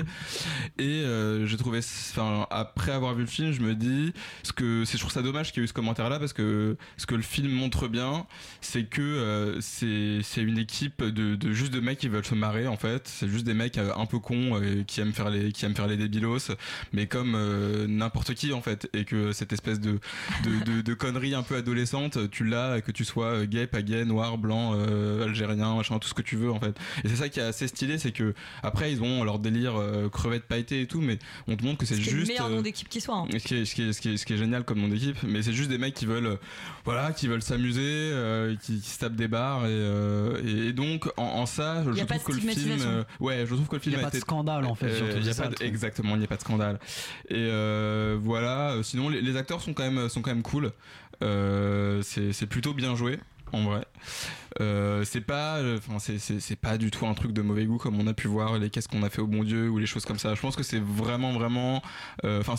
Et 0.79 1.05
j'ai 1.45 1.57
trouvé, 1.57 1.79
enfin, 1.79 2.47
après 2.50 2.93
avoir 2.93 3.15
vu 3.15 3.23
le 3.23 3.29
film, 3.29 3.53
je 3.53 3.61
me 3.61 3.75
dis, 3.75 4.12
ce 4.43 4.53
que 4.53 4.85
je 4.85 4.99
trouve 4.99 5.11
ça 5.11 5.23
dommage 5.23 5.53
qu'il 5.53 5.61
y 5.61 5.62
ait 5.62 5.65
eu 5.65 5.69
ce 5.69 5.73
commentaire-là 5.73 6.19
parce 6.19 6.33
que 6.33 6.77
ce 6.97 7.07
que 7.07 7.15
le 7.15 7.23
film 7.23 7.50
montre 7.50 7.88
bien, 7.88 8.27
c'est 8.61 8.85
que 8.85 9.59
c'est, 9.61 10.21
c'est 10.23 10.43
une 10.43 10.59
équipe 10.59 11.03
de, 11.03 11.53
juste 11.53 11.73
de 11.73 11.81
mecs 11.81 11.99
qui 11.99 12.09
veulent 12.09 12.25
se 12.25 12.35
marrer 12.35 12.69
en 12.69 12.77
fait. 12.77 13.09
C'est 13.09 13.29
juste 13.29 13.47
des 13.47 13.55
mecs 13.55 13.79
un 13.79 14.07
peu 14.07 14.19
cons 14.19 14.61
qui 14.87 15.00
aiment 15.00 15.12
faire 15.12 15.31
les, 15.31 15.53
qui 15.53 15.65
aiment 15.65 15.77
faire 15.77 15.88
les 15.88 15.97
débilos, 15.97 16.50
mais 16.93 17.07
comme 17.07 17.37
euh, 17.49 17.87
n'importe 17.88 18.35
qui 18.35 18.52
en 18.52 18.61
fait. 18.62 18.88
Et 18.95 19.05
que 19.05 19.33
cette 19.33 19.52
espèce 19.52 19.81
de, 19.81 19.99
de, 20.45 20.73
de, 20.76 20.81
de 20.83 20.95
connerie 20.95 21.35
un 21.35 21.43
peu 21.43 21.57
adolescente, 21.57 22.31
tu 22.31 22.45
l'as, 22.45 22.81
que 22.81 22.93
tu 22.93 23.05
sois 23.05 23.47
gay, 23.47 23.67
pas 23.67 23.83
gay, 23.83 24.05
noir, 24.05 24.38
blanc, 24.38 24.73
euh, 24.75 25.25
algérien, 25.25 25.75
machin, 25.75 25.99
tout 25.99 26.09
ce 26.09 26.14
que 26.14 26.23
tu 26.23 26.37
veux 26.37 26.50
en 26.50 26.61
fait. 26.61 26.76
Et 27.05 27.09
c'est 27.09 27.17
ça 27.17 27.28
qui 27.28 27.40
est 27.40 27.45
assez 27.45 27.69
stylé, 27.69 27.99
c'est 27.99 28.12
que 28.12 28.35
après 28.62 28.93
ils 28.93 29.02
ont 29.02 29.25
leur 29.25 29.38
délire 29.38 29.75
euh, 29.76 30.09
crevette 30.09 30.45
pailletée 30.45 30.83
et 30.83 30.87
tout, 30.87 31.00
mais 31.00 31.19
on 31.47 31.57
te 31.57 31.64
montre 31.64 31.78
que 31.78 31.87
c'est 31.87 31.95
C'est 31.97 32.11
le 32.11 32.19
juste. 32.19 32.28
meilleur 32.28 32.47
euh, 32.47 32.50
nom 32.57 32.62
d'équipe 32.62 32.88
qui 32.88 33.00
soit. 33.00 33.17
hein. 33.17 33.26
ce 33.33 33.37
qui, 33.38 33.55
est, 33.57 33.64
ce, 33.64 33.75
qui 33.75 33.83
est, 33.88 33.93
ce, 33.93 34.00
qui 34.00 34.11
est, 34.11 34.17
ce 34.17 34.26
qui 34.26 34.33
est 34.35 34.38
génial 34.38 34.64
comme 34.64 34.81
nom 34.81 34.88
d'équipe, 34.88 35.17
mais 35.26 35.43
c'est 35.43 35.52
juste 35.52 35.71
des 35.71 35.78
mecs 35.78 35.95
qui 35.95 36.07
veulent, 36.07 36.26
euh, 36.26 36.37
voilà, 36.85 37.12
qui 37.12 37.28
veulent 37.28 37.43
s'amuser, 37.43 37.81
euh, 37.83 38.55
qui, 38.62 38.81
qui 38.81 38.90
se 38.90 38.99
tapent 38.99 39.17
des 39.17 39.28
barres 39.28 39.64
et, 39.67 39.71
euh, 39.71 40.69
et, 40.69 40.73
donc 40.73 41.07
en, 41.17 41.23
en 41.25 41.47
ça, 41.47 41.83
je, 41.85 41.90
trouve 42.05 42.23
que 42.25 42.33
le 42.33 42.40
film, 42.40 42.76
euh, 42.81 43.05
ouais, 43.21 43.45
je 43.47 43.55
trouve 43.55 43.67
que 43.69 43.76
le 43.76 43.81
film 43.81 43.95
Il 43.95 43.99
y 43.99 44.00
a 44.00 44.02
pas 44.02 44.09
été- 44.09 44.19
de 44.19 44.23
scandale, 44.23 44.64
en 44.67 44.75
fait, 44.75 44.87
euh, 44.87 44.97
surtout, 44.99 45.17
il 45.19 45.26
y 45.26 45.31
a 45.31 45.35
pas 45.35 45.49
de- 45.49 45.62
exactement, 45.64 46.14
il 46.14 46.19
n'y 46.19 46.25
a 46.25 46.28
pas 46.28 46.37
de 46.37 46.40
scandale. 46.40 46.78
Et 47.28 47.38
euh, 47.38 48.18
voilà, 48.21 48.73
euh, 48.73 48.83
sinon 48.83 49.09
les, 49.09 49.21
les 49.21 49.37
acteurs 49.37 49.61
sont 49.61 49.75
quand 49.75 49.88
même 49.88 50.09
sont 50.09 50.23
quand 50.23 50.30
même 50.30 50.42
cool. 50.42 50.73
Euh, 51.23 52.02
c'est 52.02 52.47
plutôt 52.47 52.75
bien 52.75 52.95
joué 52.95 53.18
en 53.52 53.64
vrai. 53.64 53.85
Euh, 54.61 55.05
c'est 55.05 55.21
pas, 55.21 55.59
euh, 55.59 55.78
enfin 55.78 55.99
c'est 55.99 56.57
pas 56.57 56.78
du 56.78 56.90
tout 56.90 57.07
un 57.07 57.14
truc 57.14 57.33
de 57.33 57.43
mauvais 57.43 57.64
goût 57.64 57.78
comme 57.78 58.00
on 58.00 58.07
a 58.07 58.14
pu 58.14 58.26
voir 58.26 58.59
les 58.59 58.71
qu'est-ce 58.71 58.88
qu'on 58.88 59.02
a 59.02 59.11
fait 59.11 59.21
au 59.21 59.26
bon 59.26 59.45
Dieu 59.45 59.69
ou 59.69 59.78
les 59.78 59.87
choses 59.87 60.05
comme 60.05 60.19
ça. 60.19 60.35
Je 60.35 60.40
pense 60.40 60.57
que 60.57 60.62
c'est 60.62 60.81
vraiment 60.81 61.33
vraiment, 61.33 61.83
euh, 62.25 62.40
enfin 62.40 62.55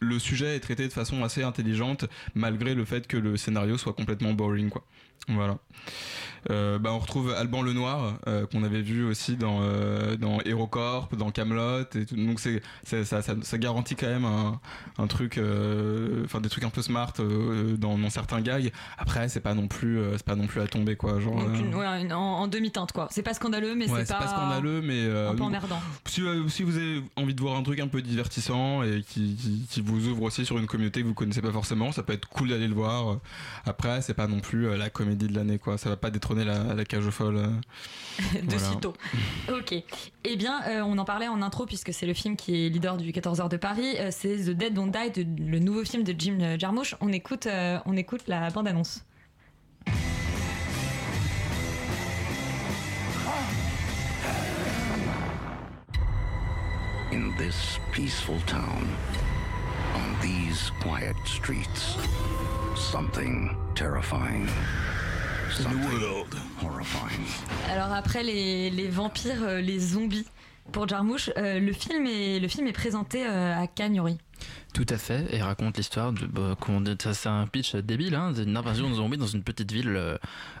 le, 0.00 0.18
sujet 0.18 0.56
est 0.56 0.60
traité 0.60 0.86
de 0.86 0.92
façon 0.92 1.24
assez 1.24 1.42
intelligente 1.42 2.04
malgré 2.34 2.74
le 2.74 2.84
fait 2.84 3.06
que 3.06 3.16
le 3.16 3.36
scénario 3.36 3.78
soit 3.78 3.94
complètement 3.94 4.32
boring 4.32 4.68
quoi. 4.70 4.84
Voilà. 5.28 5.58
Bah, 6.48 6.92
on 6.92 6.98
retrouve 6.98 7.32
Alban 7.32 7.62
Lenoir 7.62 8.18
qu'on 8.50 8.64
avait 8.64 8.80
vu 8.80 9.04
aussi 9.04 9.36
dans 9.36 9.60
dans 10.16 10.40
HeroCorp, 10.40 11.14
dans 11.16 11.30
Camelot 11.30 11.84
et. 11.94 12.04
Donc 12.16 12.40
c'est 12.40 12.62
ça, 12.84 13.22
ça, 13.22 13.58
garantit 13.58 13.94
quand 13.94 14.08
même 14.08 14.24
un, 14.24 14.60
un 14.98 15.06
truc, 15.06 15.38
enfin 16.24 16.40
des 16.40 16.48
trucs 16.48 16.64
un 16.64 16.70
peu 16.70 16.82
smart 16.82 17.12
dans, 17.78 17.98
dans 17.98 18.10
certains 18.10 18.40
gags. 18.40 18.72
Après 18.98 19.28
c'est 19.28 19.40
pas 19.40 19.54
non 19.54 19.68
plus 19.68 20.00
c'est 20.12 20.24
pas 20.24 20.36
non 20.36 20.46
plus 20.46 20.60
à 20.60 20.66
tomber 20.80 20.96
quoi. 20.96 21.20
Genre, 21.20 21.34
Donc, 21.34 21.48
euh, 21.48 21.54
une- 21.58 21.74
ouais, 21.74 22.02
une- 22.02 22.12
en, 22.12 22.40
en 22.40 22.48
demi-teinte, 22.48 22.92
quoi. 22.92 23.08
C'est 23.10 23.22
pas 23.22 23.34
scandaleux, 23.34 23.74
mais 23.74 23.88
Ouais, 23.90 24.04
c'est 24.04 24.12
pas, 24.16 24.26
scandaleux, 24.26 24.80
mais 24.82 24.98
euh, 25.04 25.30
un 25.30 25.34
peu 25.34 25.42
emmerdant. 25.44 25.80
Si, 26.06 26.22
euh, 26.22 26.48
si 26.48 26.62
vous 26.62 26.76
avez 26.76 27.02
envie 27.16 27.34
de 27.34 27.40
voir 27.40 27.56
un 27.56 27.62
truc 27.62 27.80
un 27.80 27.88
peu 27.88 28.02
divertissant 28.02 28.82
et 28.82 29.02
qui, 29.06 29.36
qui, 29.36 29.66
qui 29.70 29.80
vous 29.80 30.08
ouvre 30.08 30.22
aussi 30.24 30.44
sur 30.44 30.58
une 30.58 30.66
communauté 30.66 31.02
que 31.02 31.06
vous 31.06 31.14
connaissez 31.14 31.42
pas 31.42 31.52
forcément, 31.52 31.92
ça 31.92 32.02
peut 32.02 32.12
être 32.12 32.28
cool 32.28 32.48
d'aller 32.48 32.68
le 32.68 32.74
voir. 32.74 33.18
Après, 33.64 34.00
c'est 34.02 34.14
pas 34.14 34.26
non 34.26 34.40
plus 34.40 34.76
la 34.76 34.90
comédie 34.90 35.26
de 35.28 35.34
l'année, 35.34 35.58
quoi. 35.58 35.78
Ça 35.78 35.88
va 35.88 35.96
pas 35.96 36.10
détrôner 36.10 36.44
la, 36.44 36.74
la 36.74 36.84
cage 36.84 37.04
euh. 37.20 37.46
de 38.34 38.40
Voilà. 38.48 38.58
sitôt. 38.58 38.94
Ok. 39.50 39.74
Eh 40.24 40.36
bien, 40.36 40.62
euh, 40.68 40.82
on 40.82 40.96
en 40.98 41.04
parlait 41.04 41.28
en 41.28 41.42
intro 41.42 41.66
puisque 41.66 41.92
c'est 41.92 42.06
le 42.06 42.14
film 42.14 42.36
qui 42.36 42.66
est 42.66 42.68
leader 42.68 42.96
du 42.96 43.10
14h 43.12 43.48
de 43.48 43.56
Paris. 43.56 43.96
Euh, 43.98 44.08
c'est 44.10 44.36
The 44.36 44.50
Dead 44.50 44.74
Don't 44.74 44.90
Die, 44.90 45.24
de- 45.24 45.50
le 45.50 45.58
nouveau 45.58 45.84
film 45.84 46.02
de 46.04 46.14
Jim 46.16 46.56
Jarmusch. 46.58 46.94
On 47.00 47.12
écoute, 47.12 47.46
euh, 47.46 47.78
on 47.86 47.96
écoute 47.96 48.22
la 48.28 48.50
bande-annonce. 48.50 49.04
In 57.12 57.34
this 57.36 57.80
peaceful 57.90 58.38
town, 58.46 58.86
on 59.96 60.20
these 60.22 60.70
quiet 60.80 61.16
streets, 61.24 61.96
something 62.76 63.56
terrifying. 63.74 64.48
Something 65.50 66.24
horrifying. 66.62 67.26
Alors 67.68 67.92
après 67.92 68.22
les, 68.22 68.70
les 68.70 68.86
vampires, 68.86 69.42
euh, 69.42 69.60
les 69.60 69.80
zombies 69.80 70.26
pour 70.70 70.86
Jarmusch, 70.86 71.30
euh, 71.36 71.58
le 71.58 71.72
film 71.72 72.06
est 72.06 72.38
le 72.38 72.46
film 72.46 72.68
est 72.68 72.72
présenté 72.72 73.26
euh, 73.26 73.60
à 73.60 73.66
Cannes, 73.66 73.96
Yuri. 73.96 74.18
Tout 74.72 74.86
à 74.88 74.98
fait, 74.98 75.26
et 75.34 75.42
raconte 75.42 75.76
l'histoire 75.78 76.12
de. 76.12 76.26
bah, 76.26 76.56
c'est 77.12 77.28
un 77.28 77.46
pitch 77.46 77.74
débile, 77.76 78.14
hein, 78.14 78.32
d'une 78.32 78.56
invasion 78.56 78.88
de 78.88 78.94
zombies 78.94 79.18
dans 79.18 79.26
une 79.26 79.42
petite 79.42 79.72
ville 79.72 79.88
euh, 79.96 80.16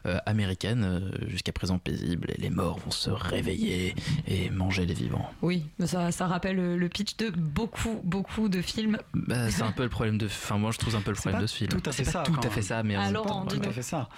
euh, 0.06 0.18
américaine, 0.26 0.84
euh, 0.84 1.28
jusqu'à 1.28 1.52
présent 1.52 1.78
paisible, 1.78 2.30
et 2.36 2.40
les 2.40 2.50
morts 2.50 2.80
vont 2.80 2.90
se 2.90 3.10
réveiller 3.10 3.94
et 4.26 4.50
manger 4.50 4.84
les 4.84 4.94
vivants. 4.94 5.30
Oui, 5.42 5.64
mais 5.78 5.86
ça, 5.86 6.10
ça 6.10 6.26
rappelle 6.26 6.56
le, 6.56 6.88
pitch 6.88 7.16
de 7.18 7.30
beaucoup 7.30 8.00
beaucoup 8.02 8.48
de 8.48 8.60
films. 8.60 8.98
Bah, 9.14 9.48
c'est 9.50 9.62
un 9.62 9.70
peu 9.72 9.84
le 9.84 9.88
problème 9.88 10.18
de. 10.18 10.26
Enfin, 10.26 10.58
moi 10.58 10.72
je 10.72 10.78
trouve 10.78 10.96
un 10.96 11.00
peu 11.02 11.12
le 11.12 11.16
problème 11.16 11.38
pas 11.38 11.42
de 11.42 11.46
ce 11.46 11.56
film. 11.56 11.70
Tout 11.70 11.88
à 11.88 11.92
fait 11.92 12.04
C'est 12.04 12.10
ça. 12.10 12.22
pas 12.22 12.30
tout 12.30 12.40
à 12.42 12.50
fait 12.50 12.62
ça, 12.62 12.82
mais 12.82 12.96
on- 12.96 13.10
Laurent, 13.12 13.46
Tout 13.46 13.60
à 13.64 13.70
fait 13.70 13.82
ça. 13.82 14.08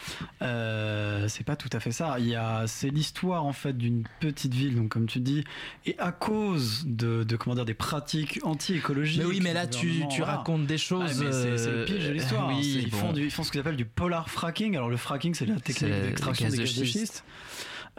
Euh, 0.41 1.29
c'est 1.29 1.45
pas 1.45 1.57
tout 1.57 1.71
à 1.73 1.81
fait 1.81 1.93
ça. 1.93 2.17
Il 2.19 2.29
y 2.29 2.35
a, 2.35 2.67
c'est 2.67 2.91
l'histoire 2.91 3.45
en 3.45 3.53
fait 3.53 3.77
d'une 3.77 4.05
petite 4.21 4.55
ville, 4.55 4.75
donc 4.77 4.89
comme 4.89 5.07
tu 5.07 5.21
dis, 5.21 5.45
et 5.87 5.99
à 5.99 6.13
cause 6.13 6.85
de, 6.87 7.25
de 7.25 7.37
comment 7.37 7.55
dire 7.55 7.65
des 7.65 7.75
pratiques 7.75 8.41
anti-écologiques. 8.43 9.21
Mais 9.21 9.27
oui, 9.27 9.41
mais 9.43 9.53
là 9.53 9.67
du 9.67 9.82
tu, 9.83 10.09
tu 10.09 10.19
voilà. 10.19 10.37
racontes 10.37 10.67
des 10.67 10.79
choses. 10.79 11.11
Ah, 11.21 11.25
mais 11.25 11.33
c'est, 11.33 11.71
le 11.71 11.85
pitch 11.85 12.03
de 12.03 12.09
euh, 12.09 12.13
l'histoire. 12.13 12.49
hein. 12.49 12.55
oui, 12.57 12.73
C'est- 12.75 12.83
ils, 12.87 12.91
bon. 12.91 12.97
font 12.99 13.13
du- 13.13 13.25
ils 13.25 13.31
font 13.31 13.43
ce 13.43 13.51
qu'ils 13.51 13.61
appellent 13.61 13.77
du 13.77 13.85
polar 13.85 14.29
fracking. 14.31 14.77
Alors 14.77 14.89
le 14.91 14.97
fracking, 14.97 15.35
c'est 15.35 15.47
la 15.47 15.61
technique 15.61 15.93
d'extraction 15.93 16.49
des 16.49 16.57
de 16.59 16.63
gaz 16.63 16.75
de 16.77 16.85
schiste. 16.85 17.25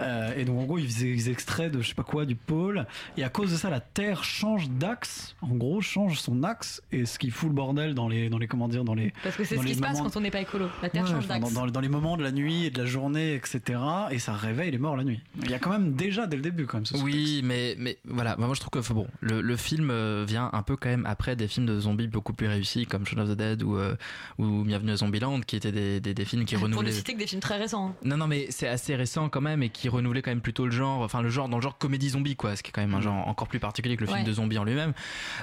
Euh, 0.02 0.34
et 0.36 0.44
donc 0.46 0.60
en 0.60 0.64
gros, 0.64 0.78
ils 0.80 0.88
faisaient 0.88 1.10
ils 1.12 1.30
extraient 1.30 1.70
de 1.70 1.82
je 1.82 1.90
sais 1.90 1.94
pas 1.94 2.04
quoi 2.04 2.26
du 2.26 2.36
pôle. 2.36 2.88
Et 3.18 3.24
à 3.24 3.30
cause 3.30 3.52
de 3.52 3.58
ça, 3.58 3.70
la 3.70 3.80
Terre 3.80 4.24
change 4.24 4.70
d'axe. 4.70 5.36
En 5.42 5.50
gros, 5.56 5.82
change 5.82 6.20
son 6.20 6.44
axe. 6.44 6.82
Et 6.92 7.06
ce 7.06 7.20
qui 7.20 7.30
fout 7.30 7.50
le 7.50 7.56
bordel 7.56 7.94
dans 7.94 8.08
les, 8.10 8.30
dans 8.30 8.40
les 8.40 8.48
comment 8.48 8.68
dire, 8.68 8.84
dans 8.84 8.96
les. 8.96 9.14
Parce 9.24 9.36
que 9.36 9.44
c'est 9.44 9.56
ce 9.58 9.62
qui 9.64 9.76
se 9.76 9.80
passe 9.80 9.98
moments- 9.98 10.10
quand 10.10 10.18
on 10.18 10.22
n'est 10.22 10.32
pas 10.32 10.42
écolo. 10.42 10.68
La 10.82 10.90
Terre 10.90 11.04
Ouais, 11.04 11.12
change 11.12 11.28
dans, 11.28 11.40
d'axe. 11.40 11.54
dans- 11.54 11.68
dans 11.68 11.80
les 11.80 11.90
moments 11.90 12.18
de 12.18 12.24
la 12.24 12.32
nuit 12.32 12.66
et 12.66 12.70
de 12.72 12.80
la 12.80 12.86
journée, 12.86 13.36
etc. 13.36 13.80
Et 14.12 14.18
ça 14.20 14.34
réveille 14.34 14.72
les 14.72 14.78
morts 14.80 14.98
la 14.98 15.04
nuit. 15.04 15.22
Il 15.44 15.52
y 15.52 15.54
a 15.54 15.60
quand 15.60 15.70
même 15.70 15.94
déjà 15.94 16.26
dès 16.26 16.38
le 16.38 16.42
début 16.42 16.66
quand 16.66 16.78
même 16.78 16.86
ce 16.88 16.98
Oui, 16.98 17.42
mais, 17.44 17.76
mais 17.78 17.98
voilà, 18.06 18.36
moi 18.38 18.50
je 18.56 18.60
trouve 18.62 18.72
que 18.82 18.94
bon, 18.94 19.08
le, 19.22 19.42
le 19.42 19.58
film 19.58 19.90
euh, 19.92 20.26
vient 20.28 20.50
un 20.54 20.64
peu 20.64 20.76
quand 20.76 20.90
même 20.90 21.06
après 21.06 21.36
des 21.36 21.48
films 21.48 21.66
de 21.68 21.80
zombies 21.80 22.08
beaucoup 22.08 22.34
plus 22.34 22.48
réussis 22.48 22.86
comme 22.88 23.06
Shaun 23.06 23.20
of 23.20 23.30
the 23.30 23.34
Dead 23.38 23.62
ou, 23.64 23.78
euh, 23.78 23.96
ou 24.40 24.64
Bienvenue 24.64 24.92
à 24.92 24.96
Zombieland 24.98 25.40
qui 25.42 25.56
étaient 25.56 25.72
des, 25.72 26.00
des, 26.00 26.14
des 26.14 26.26
films 26.26 26.46
qui 26.46 26.56
Pour 26.56 26.68
ne 26.68 26.74
renouvelaient. 26.74 26.92
citer 26.94 27.14
que 27.14 27.20
des 27.20 27.28
films 27.28 27.42
très 27.42 27.58
récents. 27.58 27.90
hein. 27.90 27.96
Non, 28.04 28.18
non, 28.18 28.28
mais 28.28 28.48
c'est 28.50 28.68
assez 28.68 28.96
récent 28.96 29.30
quand 29.30 29.42
même 29.42 29.62
et 29.64 29.70
qui 29.70 29.83
renouvelait 29.90 30.22
quand 30.22 30.32
même 30.32 30.42
plutôt 30.42 30.66
le 30.66 30.72
genre, 30.72 31.02
enfin 31.02 31.22
le 31.22 31.30
genre 31.30 31.50
dans 31.50 31.58
le 31.58 31.62
genre 31.64 31.78
comédie 31.78 32.10
zombie 32.10 32.36
quoi, 32.36 32.56
ce 32.56 32.64
qui 32.64 32.70
est 32.70 32.72
quand 32.72 32.82
même 32.82 32.94
un 32.94 33.02
genre 33.02 33.28
encore 33.28 33.48
plus 33.48 33.60
particulier 33.60 33.96
que 33.96 34.02
le 34.02 34.08
film 34.08 34.20
de 34.28 34.34
zombie 34.34 34.58
en 34.58 34.64
lui-même. 34.64 34.94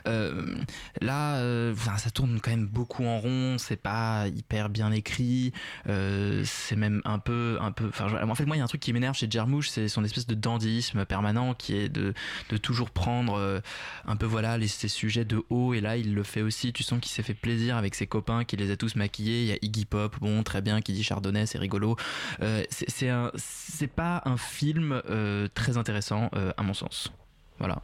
Euh, 0.07 0.55
là, 1.01 1.37
euh, 1.37 1.75
ça 1.99 2.11
tourne 2.11 2.41
quand 2.41 2.51
même 2.51 2.67
beaucoup 2.67 3.05
en 3.05 3.19
rond, 3.19 3.57
c'est 3.59 3.77
pas 3.81 4.27
hyper 4.29 4.69
bien 4.69 4.93
écrit, 4.93 5.53
euh, 5.89 6.43
c'est 6.45 6.77
même 6.77 7.01
un 7.05 7.19
peu, 7.19 7.59
un 7.61 7.73
peu. 7.73 7.89
Enfin, 7.89 8.07
en 8.29 8.35
fait, 8.35 8.45
moi, 8.47 8.57
il 8.57 8.59
y 8.59 8.63
a 8.63 8.65
un 8.65 8.69
truc 8.69 8.81
qui 8.81 8.93
m'énerve 8.93 9.17
chez 9.17 9.29
Jarmusch, 9.31 9.69
c'est 9.69 9.89
son 9.89 10.05
espèce 10.05 10.27
de 10.27 10.35
dandisme 10.35 11.05
permanent 11.05 11.55
qui 11.55 11.75
est 11.77 11.89
de, 11.89 12.15
de 12.51 12.57
toujours 12.57 12.91
prendre 12.91 13.61
un 14.07 14.17
peu 14.17 14.27
voilà 14.27 14.59
les, 14.59 14.69
ces 14.69 14.89
sujets 14.89 15.25
de 15.25 15.43
haut 15.51 15.75
et 15.75 15.81
là 15.81 15.97
il 15.97 16.15
le 16.15 16.23
fait 16.23 16.43
aussi. 16.43 16.73
Tu 16.73 16.83
sens 16.83 17.01
qu'il 17.01 17.11
s'est 17.11 17.23
fait 17.23 17.35
plaisir 17.35 17.77
avec 17.77 17.95
ses 17.95 18.07
copains, 18.07 18.45
qu'il 18.45 18.59
les 18.61 18.71
a 18.71 18.77
tous 18.77 18.95
maquillés. 18.97 19.43
Il 19.43 19.49
y 19.49 19.53
a 19.53 19.57
Iggy 19.63 19.85
Pop, 19.85 20.17
bon, 20.21 20.43
très 20.43 20.63
bien, 20.63 20.81
qui 20.81 20.93
dit 20.93 21.03
Chardonnay, 21.03 21.47
c'est 21.47 21.59
rigolo. 21.59 21.97
C'est 22.41 22.89
c'est 22.91 23.09
un- 23.09 23.31
c'est 23.37 23.87
pas 23.91 24.23
un 24.31 24.37
film 24.37 25.01
euh, 25.11 25.49
très 25.55 25.77
intéressant 25.77 26.31
euh, 26.35 26.53
à 26.57 26.63
mon 26.63 26.75
sens. 26.75 27.13
Voilà. 27.59 27.83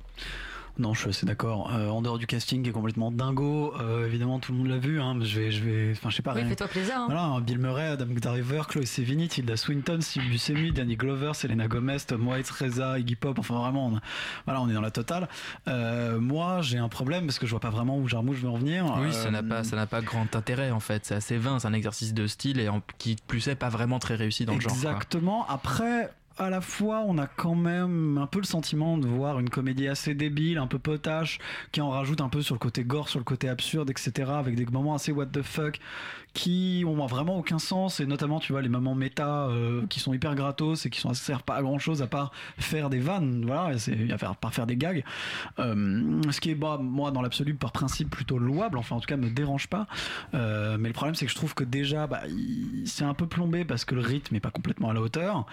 Non, 0.78 0.92
je 0.92 1.00
suis 1.00 1.08
assez 1.08 1.24
d'accord. 1.24 1.70
Euh, 1.74 1.88
en 1.88 2.02
dehors 2.02 2.18
du 2.18 2.26
casting 2.26 2.62
qui 2.62 2.68
est 2.68 2.72
complètement 2.72 3.10
dingo, 3.10 3.72
euh, 3.80 4.04
évidemment 4.06 4.38
tout 4.40 4.52
le 4.52 4.58
monde 4.58 4.66
l'a 4.68 4.76
vu. 4.76 5.00
Hein, 5.00 5.14
mais 5.14 5.24
je 5.24 5.40
vais, 5.40 5.50
je 5.50 5.64
vais, 5.64 5.92
enfin 5.92 6.10
je 6.10 6.16
sais 6.16 6.22
pas. 6.22 6.34
Oui, 6.34 6.40
rien- 6.40 6.50
fais-toi 6.50 6.68
plaisir. 6.68 6.96
hein. 6.98 7.04
Voilà, 7.06 7.22
hein, 7.24 7.40
Bill 7.40 7.58
Murray, 7.58 7.86
Adam 7.86 8.04
Driver, 8.10 8.66
Chloé 8.66 8.84
Sevigny, 8.84 9.26
Tilda 9.28 9.56
Swinton, 9.56 10.02
Steve 10.02 10.28
Buscemi, 10.28 10.72
Danny 10.72 10.96
Glover, 10.96 11.32
Selena 11.32 11.66
Gomez, 11.66 11.96
Tom 12.06 12.28
Waits, 12.28 12.50
Reza, 12.50 12.98
Iggy 12.98 13.16
Pop. 13.16 13.38
Enfin 13.38 13.54
vraiment, 13.58 13.86
on, 13.86 14.00
voilà, 14.44 14.60
on 14.60 14.68
est 14.68 14.74
dans 14.74 14.82
la 14.82 14.90
totale. 14.90 15.28
Euh, 15.66 16.20
moi, 16.20 16.60
j'ai 16.60 16.76
un 16.76 16.90
problème 16.90 17.24
parce 17.24 17.38
que 17.38 17.46
je 17.46 17.52
vois 17.52 17.60
pas 17.60 17.70
vraiment 17.70 17.96
où 17.96 18.06
Jarmouche 18.06 18.36
veut 18.40 18.50
en 18.50 18.58
venir. 18.58 18.84
Oui, 18.98 19.06
Euh, 19.08 19.12
ça 19.12 19.30
n'a 19.30 19.42
pas, 19.42 19.64
ça 19.64 19.76
n'a 19.76 19.86
pas 19.86 20.02
grand 20.02 20.36
intérêt 20.36 20.72
en 20.72 20.80
fait. 20.80 21.06
C'est 21.06 21.14
assez 21.14 21.38
vain, 21.38 21.58
c'est 21.58 21.68
un 21.68 21.72
exercice 21.72 22.12
de 22.12 22.26
style 22.26 22.60
et 22.60 22.68
en, 22.68 22.82
qui 22.98 23.16
plus 23.26 23.48
est 23.48 23.54
pas 23.54 23.70
vraiment 23.70 23.98
très 23.98 24.14
réussi 24.14 24.44
dans 24.44 24.54
le 24.54 24.60
genre. 24.60 24.72
Exactement. 24.72 25.46
Après, 25.48 26.10
à 26.38 26.50
la 26.50 26.60
fois, 26.60 27.02
on 27.06 27.18
a 27.18 27.26
quand 27.26 27.54
même 27.54 28.18
un 28.18 28.26
peu 28.26 28.38
le 28.38 28.44
sentiment 28.44 28.98
de 28.98 29.06
voir 29.06 29.38
une 29.38 29.50
comédie 29.50 29.88
assez 29.88 30.14
débile, 30.14 30.58
un 30.58 30.66
peu 30.66 30.78
potache, 30.78 31.38
qui 31.72 31.80
en 31.80 31.90
rajoute 31.90 32.20
un 32.20 32.28
peu 32.28 32.42
sur 32.42 32.54
le 32.54 32.58
côté 32.58 32.84
gore, 32.84 33.08
sur 33.08 33.18
le 33.18 33.24
côté 33.24 33.48
absurde, 33.48 33.90
etc., 33.90 34.30
avec 34.34 34.54
des 34.54 34.66
moments 34.66 34.94
assez 34.94 35.12
what 35.12 35.26
the 35.26 35.42
fuck 35.42 35.80
qui 36.36 36.84
ont 36.86 37.06
vraiment 37.06 37.38
aucun 37.38 37.58
sens 37.58 37.98
et 37.98 38.04
notamment 38.04 38.40
tu 38.40 38.52
vois 38.52 38.60
les 38.60 38.68
moments 38.68 38.94
méta 38.94 39.46
euh, 39.46 39.86
qui 39.88 40.00
sont 40.00 40.12
hyper 40.12 40.34
gratos 40.34 40.84
et 40.84 40.90
qui 40.90 41.00
sont 41.00 41.14
servent 41.14 41.42
pas 41.42 41.54
à 41.54 41.62
grand 41.62 41.78
chose 41.78 42.02
à 42.02 42.06
part 42.06 42.30
faire 42.58 42.90
des 42.90 42.98
vannes 42.98 43.44
voilà 43.46 43.78
c'est 43.78 44.12
à 44.12 44.18
faire 44.18 44.36
par 44.36 44.52
faire 44.52 44.66
des 44.66 44.76
gags 44.76 45.02
Euh, 45.58 46.20
ce 46.30 46.40
qui 46.42 46.50
est 46.50 46.54
bah, 46.54 46.78
moi 46.78 47.10
dans 47.10 47.22
l'absolu 47.22 47.54
par 47.54 47.72
principe 47.72 48.10
plutôt 48.10 48.38
louable 48.38 48.76
enfin 48.76 48.96
en 48.96 49.00
tout 49.00 49.06
cas 49.06 49.16
me 49.16 49.30
dérange 49.30 49.68
pas 49.68 49.86
Euh, 50.34 50.76
mais 50.78 50.88
le 50.88 50.92
problème 50.92 51.14
c'est 51.14 51.24
que 51.24 51.30
je 51.30 51.36
trouve 51.36 51.54
que 51.54 51.64
déjà 51.64 52.06
bah, 52.06 52.20
c'est 52.84 53.04
un 53.04 53.14
peu 53.14 53.26
plombé 53.26 53.64
parce 53.64 53.86
que 53.86 53.94
le 53.94 54.02
rythme 54.02 54.36
est 54.36 54.40
pas 54.40 54.50
complètement 54.50 54.90
à 54.90 54.92
la 54.92 55.00
hauteur 55.00 55.46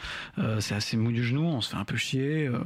c'est 0.74 0.78
assez 0.96 0.98
mou 0.98 1.12
du 1.12 1.24
genou 1.24 1.44
on 1.46 1.62
se 1.62 1.70
fait 1.72 1.78
un 1.78 1.86
peu 1.86 1.96
chier 1.98 2.48
euh, 2.48 2.60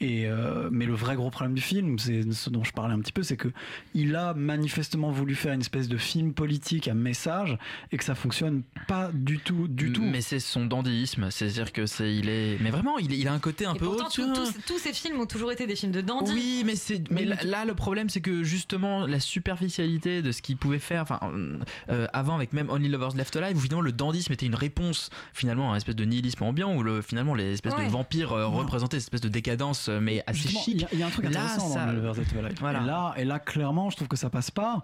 et 0.00 0.26
euh, 0.26 0.68
mais 0.72 0.86
le 0.86 0.94
vrai 0.94 1.14
gros 1.16 1.30
problème 1.30 1.54
du 1.54 1.60
film 1.60 1.98
c'est 1.98 2.30
ce 2.32 2.48
dont 2.50 2.64
je 2.64 2.72
parlais 2.72 2.94
un 2.94 3.00
petit 3.00 3.12
peu 3.12 3.22
c'est 3.22 3.36
que 3.36 3.48
il 3.94 4.16
a 4.16 4.32
manifestement 4.34 5.10
voulu 5.10 5.34
faire 5.34 5.52
une 5.52 5.60
espèce 5.60 5.88
de 5.88 5.96
film 5.96 6.32
politique 6.32 6.88
à 6.88 6.94
message 6.94 7.58
et 7.92 7.96
que 7.98 8.04
ça 8.04 8.14
fonctionne 8.14 8.62
pas 8.88 9.10
du 9.12 9.38
tout 9.38 9.68
du 9.68 9.92
tout 9.92 10.02
Mais 10.02 10.20
c'est 10.20 10.40
son 10.40 10.64
dandyisme, 10.66 11.30
c'est-à-dire 11.30 11.72
que 11.72 11.86
c'est, 11.86 12.14
il 12.14 12.28
est, 12.28 12.58
mais 12.60 12.70
vraiment, 12.70 12.98
il, 12.98 13.12
il 13.12 13.28
a 13.28 13.32
un 13.32 13.38
côté 13.38 13.64
un 13.66 13.74
Et 13.74 13.78
peu 13.78 13.84
pourtant, 13.86 14.06
haut, 14.06 14.10
tout- 14.10 14.34
tous, 14.34 14.52
tous 14.66 14.78
ces 14.78 14.92
films 14.92 15.20
ont 15.20 15.26
toujours 15.26 15.52
été 15.52 15.66
des 15.66 15.76
films 15.76 15.92
de 15.92 16.00
dandy. 16.00 16.32
Oui, 16.32 16.62
mais 16.64 16.76
c'est 16.76 17.10
mais 17.10 17.24
là, 17.24 17.36
là, 17.44 17.64
le 17.64 17.74
problème 17.74 18.08
c'est 18.08 18.20
que 18.20 18.42
justement 18.42 19.06
la 19.06 19.20
superficialité 19.20 20.22
de 20.22 20.32
ce 20.32 20.42
qu'il 20.42 20.56
pouvait 20.56 20.78
faire 20.78 21.02
enfin 21.02 21.20
euh, 21.90 22.06
avant 22.12 22.36
avec 22.36 22.52
même 22.52 22.70
Only 22.70 22.88
Lovers 22.88 23.14
Left 23.16 23.34
Alive 23.36 23.56
où 23.56 23.60
finalement 23.60 23.82
le 23.82 23.92
dandysme 23.92 24.32
était 24.32 24.46
une 24.46 24.54
réponse 24.54 25.10
finalement 25.34 25.70
à 25.70 25.74
un 25.74 25.76
espèce 25.76 25.96
de 25.96 26.04
nihilisme 26.04 26.42
ambiant 26.44 26.74
où 26.74 26.82
le 26.82 27.02
finalement 27.02 27.34
les 27.34 27.49
espèces 27.52 27.74
Ouais. 27.74 27.86
de 27.86 27.90
vampires 27.90 28.32
euh, 28.32 28.46
représentaient 28.46 28.98
cette 28.98 29.06
espèce 29.06 29.20
de 29.20 29.28
décadence 29.28 29.88
euh, 29.88 30.00
mais 30.00 30.22
assez 30.26 30.40
Justement, 30.40 30.60
chic. 30.62 30.74
Il 30.74 30.80
y 30.80 30.84
a- 30.84 30.88
il 30.92 30.98
y, 30.98 31.02
a 31.02 31.06
un 31.06 31.10
truc 31.10 31.24
Là, 31.24 31.30
intéressant 31.30 31.68
ça- 31.68 31.86
dans 31.86 32.12
That 32.12 32.20
Alive. 32.38 32.56
Voilà. 32.60 32.80
Et 32.80 32.86
là, 32.86 33.14
et 33.18 33.24
là, 33.24 33.38
clairement, 33.38 33.90
je 33.90 33.96
trouve 33.96 34.08
que 34.08 34.16
ça 34.16 34.30
passe 34.30 34.50
pas. 34.50 34.82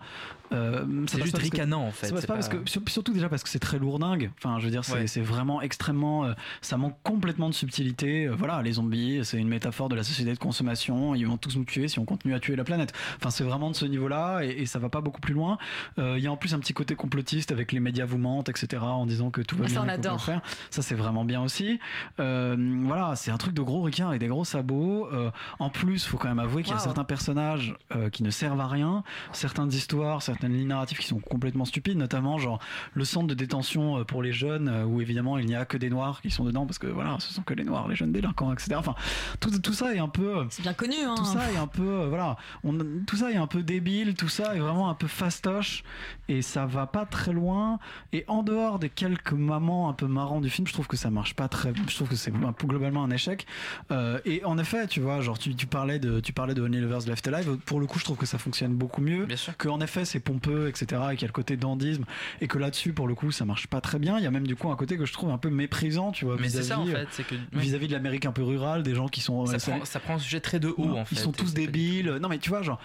Euh, 0.53 0.81
ça 0.81 0.85
C'est 0.85 0.87
passe 0.87 0.95
juste 0.95 1.33
pas 1.33 1.39
parce 1.39 1.51
que- 1.51 1.57
ricanant, 1.57 1.87
en 1.87 1.91
fait, 1.91 2.07
Ça 2.07 2.13
passe 2.15 2.27
pas, 2.27 2.35
pas- 2.35 2.35
parce 2.35 2.49
que 2.49 2.71
sur- 2.71 2.83
surtout 2.89 3.13
déjà 3.13 3.29
parce 3.29 3.43
que 3.43 3.49
c'est 3.49 3.59
très 3.59 3.79
lourdingue. 3.79 4.31
Enfin, 4.39 4.59
je 4.61 4.65
veux 4.65 4.71
dire, 4.71 4.85
c'est 4.85 5.19
Ouais. 5.21 5.23
vraiment 5.27 5.61
extrêmement. 5.63 6.25
euh, 6.25 6.33
ça 6.61 6.77
manque 6.77 6.97
complètement 7.03 7.49
de 7.49 7.55
subtilité. 7.55 8.29
Voilà, 8.29 8.63
les 8.63 8.73
zombies, 8.73 9.21
c'est 9.25 9.39
une 9.39 9.49
métaphore 9.49 9.89
de 9.89 9.95
la 9.97 10.03
société 10.05 10.33
de 10.33 10.39
consommation. 10.39 11.15
Ils 11.15 11.27
vont 11.27 11.37
tous 11.37 11.57
nous 11.57 11.65
tuer 11.65 11.89
si 11.89 11.99
on 11.99 12.05
continue 12.05 12.35
à 12.35 12.41
tuer 12.41 12.57
la 12.57 12.65
planète. 12.65 12.93
Enfin, 13.17 13.31
c'est 13.31 13.45
vraiment 13.45 13.71
de 13.71 13.77
ce 13.77 13.85
niveau-là 13.87 14.41
et, 14.43 14.49
et 14.63 14.67
ça 14.67 14.79
va 14.79 14.89
pas 14.89 15.01
beaucoup 15.01 15.21
plus 15.21 15.35
loin. 15.35 15.59
Euh, 15.99 16.15
Il 16.19 16.25
y 16.25 16.27
a 16.27 16.33
en 16.33 16.37
plus 16.37 16.55
un 16.55 16.59
petit 16.59 16.73
côté 16.73 16.95
complotiste 16.95 17.53
avec 17.53 17.73
les 17.73 17.81
médias 17.81 18.05
vous 18.07 18.19
mentent, 18.19 18.49
etc. 18.49 18.83
En 18.83 19.07
disant 19.07 19.31
que 19.31 19.41
tout 19.43 19.57
va 19.57 19.65
Ah, 19.67 19.69
ça, 19.69 19.75
bien. 19.83 19.85
on 19.85 19.89
adore. 19.95 20.23
faire. 20.25 20.41
Ça, 20.71 20.83
c'est 20.83 20.95
vraiment 20.95 21.25
bien 21.25 21.43
aussi. 21.43 21.79
Euh, 22.21 22.56
voilà, 22.85 23.17
c'est 23.17 23.31
un 23.31 23.37
truc 23.37 23.55
de 23.55 23.63
gros 23.63 23.81
requins 23.83 24.13
et 24.13 24.19
des 24.19 24.29
gros 24.29 24.45
sabots. 24.45 25.09
Euh, 25.13 25.31
en 25.59 25.71
plus, 25.71 26.05
faut 26.07 26.17
quand 26.19 26.29
même 26.29 26.39
avouer 26.39 26.63
qu'il 26.63 26.71
y 26.73 26.75
a 26.75 26.77
Wow. 26.77 26.83
certains 26.85 27.05
personnages 27.05 27.75
euh, 27.95 28.11
qui 28.11 28.23
ne 28.23 28.31
servent 28.31 28.61
à 28.61 28.67
rien, 28.67 29.03
certaines 29.33 29.69
histoires, 29.73 30.23
certaines 30.23 30.53
lignes 30.53 30.69
narratives 30.69 30.99
qui 30.99 31.07
sont 31.07 31.19
complètement 31.21 31.65
stupides, 31.65 31.97
notamment 31.97 32.39
genre 32.39 32.59
le 32.95 33.05
centre 33.05 33.27
de 33.27 33.35
détention 33.35 33.99
euh, 33.99 34.05
pour 34.05 34.23
les 34.23 34.33
jeunes, 34.33 34.69
euh, 34.69 34.85
où 34.85 35.01
évidemment 35.01 35.39
il 35.39 35.47
n'y 35.47 35.55
a 35.55 35.65
que 35.65 35.77
des 35.77 35.89
noirs 35.91 36.21
qui 36.23 36.31
sont 36.31 36.45
dedans 36.45 36.67
parce 36.67 36.79
que 36.79 36.87
voilà, 36.87 37.17
ce 37.21 37.33
sont 37.33 37.43
que 37.43 37.55
les 37.55 37.65
noirs, 37.65 37.89
les 37.89 37.97
jeunes 37.97 38.13
délinquants, 38.13 38.53
etc. 38.53 38.75
Enfin, 38.77 38.95
tout, 39.41 39.51
tout 39.59 39.73
ça 39.73 39.95
est 39.95 39.99
un 39.99 40.09
peu. 40.09 40.47
C'est 40.51 40.63
bien 40.63 40.75
connu, 40.75 40.95
hein. 41.05 41.15
Tout 41.17 41.25
ça 41.25 41.51
est 41.51 41.57
un 41.57 41.67
peu, 41.67 41.83
euh, 42.03 42.09
voilà, 42.09 42.37
on, 42.65 42.77
tout 43.07 43.17
ça 43.17 43.31
est 43.31 43.37
un 43.37 43.47
peu 43.47 43.63
débile, 43.63 44.15
tout 44.15 44.29
ça 44.29 44.55
est 44.55 44.59
vraiment 44.61 44.89
un 44.91 44.95
peu 44.95 45.07
fastoche 45.07 45.83
et 46.29 46.43
ça 46.43 46.67
va 46.67 46.87
pas 46.87 47.07
très 47.07 47.33
loin. 47.33 47.79
Et 48.13 48.25
en 48.29 48.43
dehors 48.43 48.79
des 48.79 48.91
quelques 48.91 49.33
moments 49.33 49.89
un 49.89 49.93
peu 49.93 50.07
marrants 50.07 50.41
du 50.41 50.51
film, 50.51 50.67
je 50.67 50.73
trouve 50.73 50.87
que 50.87 50.97
ça 50.97 51.11
marche 51.11 51.35
pas 51.35 51.49
très. 51.49 51.73
Je 51.89 51.95
trouve 51.95 52.09
que 52.09 52.17
c'est 52.17 52.31
peu 52.53 52.67
globalement 52.67 53.05
un 53.05 53.11
échec. 53.11 53.47
Euh, 53.91 54.19
et 54.25 54.45
en 54.45 54.59
effet, 54.59 54.87
tu 54.87 55.01
vois, 55.01 55.21
genre 55.21 55.39
tu, 55.39 55.55
tu 55.55 55.67
parlais 55.67 55.99
de, 55.99 56.21
tu 56.21 56.33
parlais 56.33 56.55
de 56.55 56.63
Only 56.63 56.81
Lovers 56.81 57.07
Left 57.07 57.27
Alive. 57.29 57.57
Pour 57.65 57.81
le 57.81 57.87
coup, 57.87 57.99
je 57.99 58.05
trouve 58.05 58.17
que 58.17 58.27
ça 58.27 58.39
fonctionne 58.39 58.75
beaucoup 58.75 59.01
mieux. 59.03 59.27
Que 59.59 59.69
en 59.69 59.81
effet, 59.81 60.05
c'est 60.05 60.21
pompeux, 60.21 60.69
etc. 60.69 60.87
Et 61.13 61.17
qu'il 61.17 61.23
y 61.23 61.25
a 61.25 61.29
le 61.29 61.33
côté 61.33 61.57
dandisme 61.57 62.05
et 62.41 62.49
que 62.49 62.59
là-dessus, 62.59 62.93
pour 62.93 63.09
le 63.09 63.15
coup, 63.15 63.31
ça 63.31 63.45
marche 63.45 63.67
pas 63.67 63.81
très 63.81 63.99
bien. 63.99 64.19
Il 64.19 64.25
y 64.25 64.27
a 64.27 64.31
même 64.31 64.47
du 64.47 64.57
coup 64.57 64.71
un 64.71 64.77
côté 64.77 64.97
que 64.97 65.07
je 65.07 65.13
trouve 65.13 65.31
un 65.31 65.39
peu 65.39 65.51
méprisant, 65.51 66.13
tu 66.13 66.25
vois. 66.25 66.37
Mais 66.41 66.49
c'est 66.49 66.63
ça 66.63 66.79
en 66.79 66.85
vis-à-vis, 66.85 67.01
fait, 67.07 67.09
c'est 67.11 67.27
que 67.27 67.35
euh, 67.35 67.39
vis-à-vis 67.55 67.89
de 67.89 67.93
l'Amérique 67.93 68.27
un 68.27 68.33
peu 68.33 68.43
rurale, 68.43 68.83
des 68.83 68.95
gens 68.95 69.09
qui 69.09 69.21
sont. 69.21 69.47
ça, 69.47 69.55
euh, 69.57 69.59
prend, 69.77 69.85
ça 69.85 70.01
prend 70.01 70.15
un 70.15 70.19
sujet 70.19 70.41
très 70.41 70.61
de 70.61 70.69
haut 70.77 70.97
en 70.97 71.05
fait. 71.05 71.15
ils 71.15 71.19
sont 71.19 71.33
tous 71.33 71.55
débiles. 71.55 72.11
Non, 72.21 72.29
mais 72.29 72.39
tu 72.39 72.49
vois, 72.51 72.63
genre, 72.63 72.81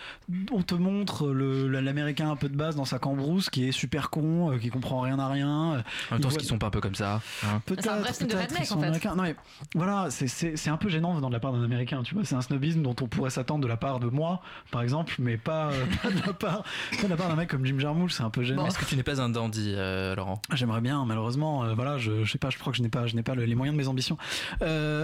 on 0.51 0.61
te 0.61 0.75
montre 0.75 1.27
l'américain 1.29 2.29
un 2.31 2.35
peu 2.35 2.49
de 2.49 2.55
base 2.55 2.75
dans 2.75 2.85
sa 2.85 2.99
cambrousse 2.99 3.49
qui 3.49 3.67
est 3.67 3.71
super 3.71 4.09
con, 4.09 4.51
euh, 4.51 4.57
qui 4.57 4.69
comprend 4.69 5.01
rien 5.01 5.19
à 5.19 5.27
rien. 5.27 5.83
En 6.11 6.13
même 6.13 6.21
temps, 6.21 6.29
ce 6.29 6.37
qu'ils 6.37 6.47
sont 6.47 6.57
pas 6.57 6.67
un 6.67 6.71
peu 6.71 6.81
comme 6.81 6.95
ça. 6.95 7.21
hein. 7.43 7.61
Peut-être, 7.65 7.83
C'est 7.83 7.89
un 7.89 7.99
vrai 7.99 8.13
film 8.13 8.29
de 8.29 8.33
peut-être, 8.35 8.49
redneck, 8.49 8.61
ils 8.63 8.65
sont 8.67 8.77
en 8.77 8.93
fait. 8.93 9.05
Non 9.15 9.23
mais 9.23 9.35
voilà, 9.75 10.07
c'est- 10.09 10.67
un 10.69 10.77
peu 10.77 10.89
gênant 10.89 11.13
venant 11.13 11.27
de 11.29 11.33
la 11.33 11.39
part 11.39 11.51
d'un 11.53 11.63
américain, 11.63 12.01
tu 12.03 12.13
vois. 12.15 12.23
C'est 12.25 12.35
un 12.35 12.41
snobisme 12.41 12.81
dont 12.81 12.95
on 13.01 13.07
pourrait 13.07 13.29
s'attendre 13.29 13.61
de 13.63 13.67
la 13.67 13.77
part 13.77 13.99
de 13.99 14.07
moi, 14.07 14.41
par 14.71 14.81
exemple, 14.81 15.13
mais 15.19 15.37
pas, 15.37 15.71
euh, 15.71 15.85
pas 16.03 16.09
de 16.11 17.07
la 17.09 17.15
part, 17.17 17.29
d'un 17.29 17.35
mec 17.35 17.49
comme 17.49 17.65
Jim 17.65 17.77
Jarmusch, 17.79 18.13
c'est 18.13 18.23
un 18.23 18.29
peu 18.29 18.43
gênant. 18.43 18.65
Est-ce 18.65 18.77
que 18.79 18.85
tu 18.85 18.95
n'es 18.95 19.03
pas 19.03 19.21
un 19.21 19.29
dandy, 19.29 19.73
euh, 19.75 20.15
Laurent? 20.15 20.41
J'aimerais 20.53 20.81
bien, 20.81 21.03
malheureusement, 21.05 21.63
euh, 21.63 21.73
voilà, 21.73 21.97
je, 21.97 22.23
je 22.23 22.31
sais 22.31 22.37
pas, 22.37 22.49
je 22.49 22.57
crois 22.57 22.71
que 22.71 22.77
je 22.77 22.83
n'ai 22.83 22.89
pas, 22.89 23.07
je 23.07 23.15
n'ai 23.15 23.23
pas 23.23 23.35
le- 23.35 23.45
les 23.45 23.55
moyens 23.55 23.75
de 23.77 23.81
mes 23.81 23.87
ambitions. 23.87 24.17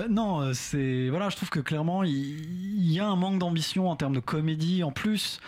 Non, 0.09 0.51
c'est 0.53 1.09
voilà, 1.09 1.29
je 1.29 1.35
trouve 1.35 1.49
que 1.49 1.59
clairement 1.59 2.03
il, 2.03 2.11
il 2.13 2.91
y 2.91 2.99
a 2.99 3.07
un 3.07 3.15
manque 3.15 3.39
d'ambition 3.39 3.89
en 3.89 3.95
termes 3.95 4.13
de 4.13 4.19
comédie 4.19 4.83
en 4.83 4.91
plus, 4.91 5.39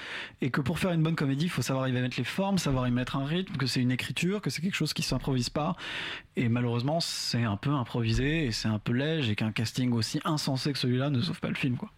et 0.42 0.50
que 0.52 0.62
pour 0.62 0.80
faire 0.80 0.92
une 0.92 1.04
bonne 1.04 1.16
comédie, 1.16 1.46
il 1.46 1.50
faut 1.50 1.62
savoir 1.62 1.88
y 1.88 1.92
mettre 1.92 2.18
les 2.18 2.24
formes, 2.24 2.58
savoir 2.58 2.88
y 2.88 2.92
mettre 2.92 3.16
un 3.16 3.26
rythme, 3.26 3.56
que 3.58 3.66
c'est 3.66 3.82
une 3.82 3.92
écriture, 3.92 4.42
que 4.42 4.50
c'est 4.50 4.62
quelque 4.62 4.76
chose 4.76 4.94
qui 4.94 5.02
s'improvise 5.02 5.50
pas, 5.50 5.76
et 6.36 6.50
malheureusement 6.50 7.00
c'est 7.00 7.44
un 7.44 7.58
peu 7.58 7.72
improvisé 7.72 8.46
et 8.46 8.52
c'est 8.52 8.68
un 8.68 8.80
peu 8.80 8.89
léger, 8.94 9.32
et 9.32 9.36
qu'un 9.36 9.52
casting 9.52 9.92
aussi 9.94 10.20
insensé 10.26 10.74
que 10.74 10.80
celui-là 10.80 11.10
ne 11.10 11.22
sauve 11.22 11.40
pas 11.40 11.50
le 11.50 11.56
film, 11.56 11.78
quoi. 11.78 11.90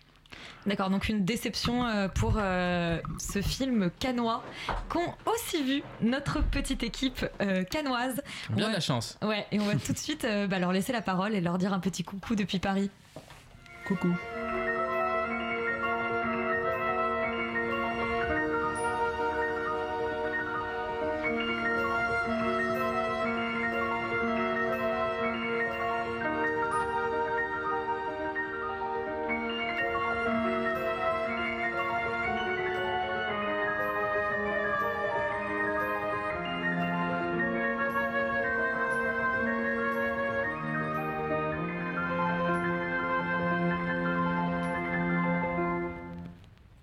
D'accord, 0.66 0.90
donc 0.90 1.10
une 1.10 1.26
déception 1.26 1.86
euh, 1.86 2.08
pour 2.08 2.36
euh, 2.38 3.00
ce 3.20 3.42
film 3.42 3.90
canois 4.00 4.44
qu'ont 4.90 5.14
aussi 5.26 5.64
vu 5.64 5.84
notre 6.02 6.42
petite 6.44 6.84
équipe 6.84 7.26
euh, 7.42 7.64
canoise. 7.64 8.22
Bien 8.52 8.68
va- 8.68 8.74
la 8.74 8.80
chance. 8.80 9.18
Ouais, 9.24 9.46
et 9.52 9.60
on 9.60 9.66
va 9.66 9.76
tout 9.76 9.92
de 9.94 9.98
suite 9.98 10.26
bah, 10.50 10.60
leur 10.60 10.72
laisser 10.72 10.94
la 10.94 11.02
parole 11.02 11.34
et 11.34 11.42
leur 11.42 11.58
dire 11.58 11.74
un 11.74 11.80
petit 11.80 12.04
coucou 12.04 12.36
depuis 12.36 12.60
Paris. 12.60 12.90
Coucou. 13.88 14.16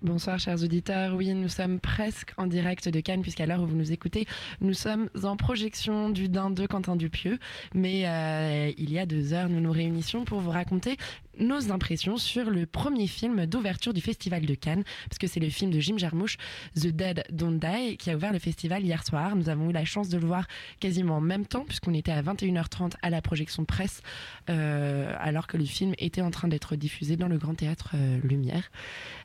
Bonsoir 0.09 0.39
chers 0.39 0.63
auditeurs, 0.63 1.13
oui 1.13 1.35
nous 1.35 1.49
sommes 1.49 1.79
presque 1.79 2.33
en 2.37 2.47
direct 2.47 2.89
de 2.89 2.99
Cannes 2.99 3.21
puisqu'à 3.21 3.45
l'heure 3.45 3.61
où 3.61 3.67
vous 3.67 3.75
nous 3.75 3.91
écoutez 3.91 4.25
nous 4.59 4.73
sommes 4.73 5.07
en 5.21 5.37
projection 5.37 6.09
du 6.09 6.29
Dain 6.29 6.49
de 6.49 6.65
Quentin 6.65 6.95
Dupieux. 6.95 7.37
Mais 7.75 8.07
euh, 8.07 8.71
il 8.79 8.91
y 8.91 8.97
a 8.97 9.05
deux 9.05 9.33
heures 9.33 9.49
nous 9.49 9.61
nous 9.61 9.71
réunissions 9.71 10.25
pour 10.25 10.39
vous 10.39 10.49
raconter 10.49 10.97
nos 11.39 11.71
impressions 11.71 12.17
sur 12.17 12.49
le 12.49 12.65
premier 12.65 13.07
film 13.07 13.45
d'ouverture 13.45 13.93
du 13.93 14.01
Festival 14.01 14.45
de 14.45 14.53
Cannes, 14.55 14.83
parce 15.09 15.17
que 15.17 15.27
c'est 15.27 15.39
le 15.39 15.49
film 15.49 15.71
de 15.71 15.79
Jim 15.79 15.97
Jarmusch, 15.97 16.37
The 16.75 16.87
Dead 16.87 17.23
Don't 17.31 17.59
Die, 17.59 17.97
qui 17.97 18.11
a 18.11 18.15
ouvert 18.15 18.33
le 18.33 18.39
festival 18.39 18.83
hier 18.83 19.05
soir. 19.05 19.35
Nous 19.35 19.49
avons 19.49 19.69
eu 19.69 19.73
la 19.73 19.85
chance 19.85 20.09
de 20.09 20.17
le 20.17 20.25
voir 20.25 20.47
quasiment 20.79 21.17
en 21.17 21.21
même 21.21 21.45
temps, 21.45 21.65
puisqu'on 21.65 21.93
était 21.93 22.11
à 22.11 22.21
21h30 22.21 22.93
à 23.01 23.09
la 23.09 23.21
projection 23.21 23.65
presse, 23.65 24.01
euh, 24.49 25.13
alors 25.19 25.47
que 25.47 25.57
le 25.57 25.65
film 25.65 25.93
était 25.97 26.21
en 26.21 26.31
train 26.31 26.47
d'être 26.47 26.75
diffusé 26.75 27.15
dans 27.15 27.27
le 27.27 27.37
Grand 27.37 27.55
Théâtre 27.55 27.91
euh, 27.95 28.19
Lumière. 28.23 28.69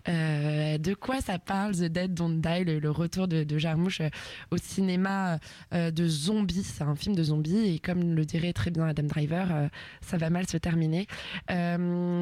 Euh, 0.09 0.79
de 0.79 0.95
quoi 0.95 1.21
ça 1.21 1.39
parle, 1.39 1.75
The 1.75 1.85
Dead 1.85 2.15
Don't 2.15 2.41
Die, 2.41 2.65
le, 2.65 2.91
retour 2.91 3.29
de, 3.29 3.45
de 3.45 3.59
Jarmusch 3.59 4.01
au 4.51 4.57
cinéma 4.57 5.39
de 5.73 6.07
zombies? 6.07 6.63
C'est 6.63 6.85
un 6.85 6.95
film 6.95 7.15
de 7.15 7.23
zombies, 7.23 7.75
et 7.75 7.79
comme 7.79 8.15
le 8.15 8.25
dirait 8.25 8.53
très 8.53 8.71
bien 8.71 8.85
Adam 8.87 9.05
Driver, 9.05 9.71
ça 10.01 10.17
va 10.17 10.31
mal 10.31 10.47
se 10.47 10.57
terminer. 10.57 11.07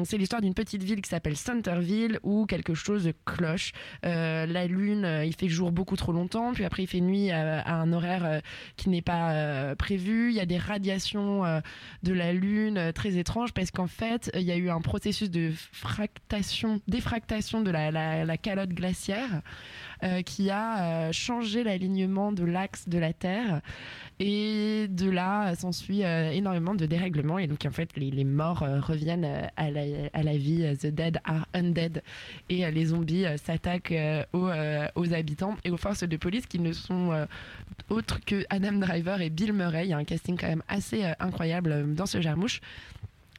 C'est 0.05 0.17
l'histoire 0.17 0.41
d'une 0.41 0.53
petite 0.53 0.83
ville 0.83 1.01
qui 1.01 1.09
s'appelle 1.09 1.37
Centerville, 1.37 2.19
où 2.23 2.45
quelque 2.45 2.73
chose 2.73 3.11
cloche. 3.25 3.71
Euh, 4.05 4.45
la 4.45 4.67
lune, 4.67 5.05
euh, 5.05 5.25
il 5.25 5.35
fait 5.35 5.47
jour 5.47 5.71
beaucoup 5.71 5.95
trop 5.95 6.11
longtemps, 6.11 6.53
puis 6.53 6.65
après 6.65 6.83
il 6.83 6.87
fait 6.87 7.01
nuit 7.01 7.31
à, 7.31 7.73
un 7.73 7.93
horaire 7.93 8.25
euh, 8.25 8.39
qui 8.75 8.89
n'est 8.89 9.01
pas 9.01 9.31
euh, 9.33 9.75
prévu. 9.75 10.29
Il 10.29 10.35
y 10.35 10.39
a 10.39 10.45
des 10.45 10.57
radiations 10.57 11.45
euh, 11.45 11.59
de 12.03 12.13
la 12.13 12.33
lune 12.33 12.77
euh, 12.77 12.91
très 12.91 13.17
étranges, 13.17 13.53
parce 13.53 13.71
qu'en 13.71 13.87
fait, 13.87 14.31
il 14.35 14.41
y 14.41 14.51
a 14.51 14.57
eu 14.57 14.69
un 14.69 14.81
processus 14.81 15.29
de 15.29 15.51
fractation, 15.71 16.81
défractation 16.87 17.61
de 17.61 17.71
la, 17.71 18.37
calotte 18.37 18.69
glaciaire 18.69 19.41
euh, 20.03 20.21
qui 20.21 20.49
a 20.49 21.07
euh, 21.07 21.11
changé 21.11 21.63
l'alignement 21.63 22.31
de 22.31 22.43
l'axe 22.43 22.87
de 22.87 22.97
la 22.97 23.13
Terre. 23.13 23.61
Et 24.25 24.87
de 24.87 25.09
là 25.09 25.49
euh, 25.49 25.55
s'ensuit 25.55 26.05
euh, 26.05 26.31
énormément 26.31 26.75
de 26.75 26.85
dérèglements. 26.85 27.39
Et 27.39 27.47
donc, 27.47 27.65
en 27.65 27.71
fait, 27.71 27.89
les, 27.97 28.23
morts 28.23 28.63
euh, 28.63 28.79
reviennent 28.79 29.49
à 29.57 29.69
la, 29.69 29.81
à 30.13 30.23
la 30.23 30.37
vie. 30.37 30.77
The 30.77 30.87
dead 30.87 31.19
are 31.25 31.45
undead. 31.53 32.01
Et 32.47 32.71
les 32.71 32.85
zombies 32.85 33.25
s'attaquent 33.43 33.93
aux, 34.31 34.49
aux 34.95 35.13
habitants 35.13 35.57
et 35.65 35.71
aux 35.71 35.77
forces 35.77 36.03
de 36.03 36.15
police 36.15 36.45
qui 36.45 36.59
ne 36.59 36.71
sont 36.71 37.27
autres 37.89 38.19
que 38.25 38.45
Adam 38.49 38.73
Driver 38.73 39.19
et 39.19 39.29
Bill 39.29 39.51
Murray. 39.51 39.87
Il 39.87 39.89
y 39.89 39.93
a 39.93 39.97
un 39.97 40.05
casting 40.05 40.37
quand 40.37 40.47
même 40.47 40.63
assez 40.69 41.03
incroyable 41.19 41.93
dans 41.93 42.05
ce 42.05 42.21
jarmouche. 42.21 42.61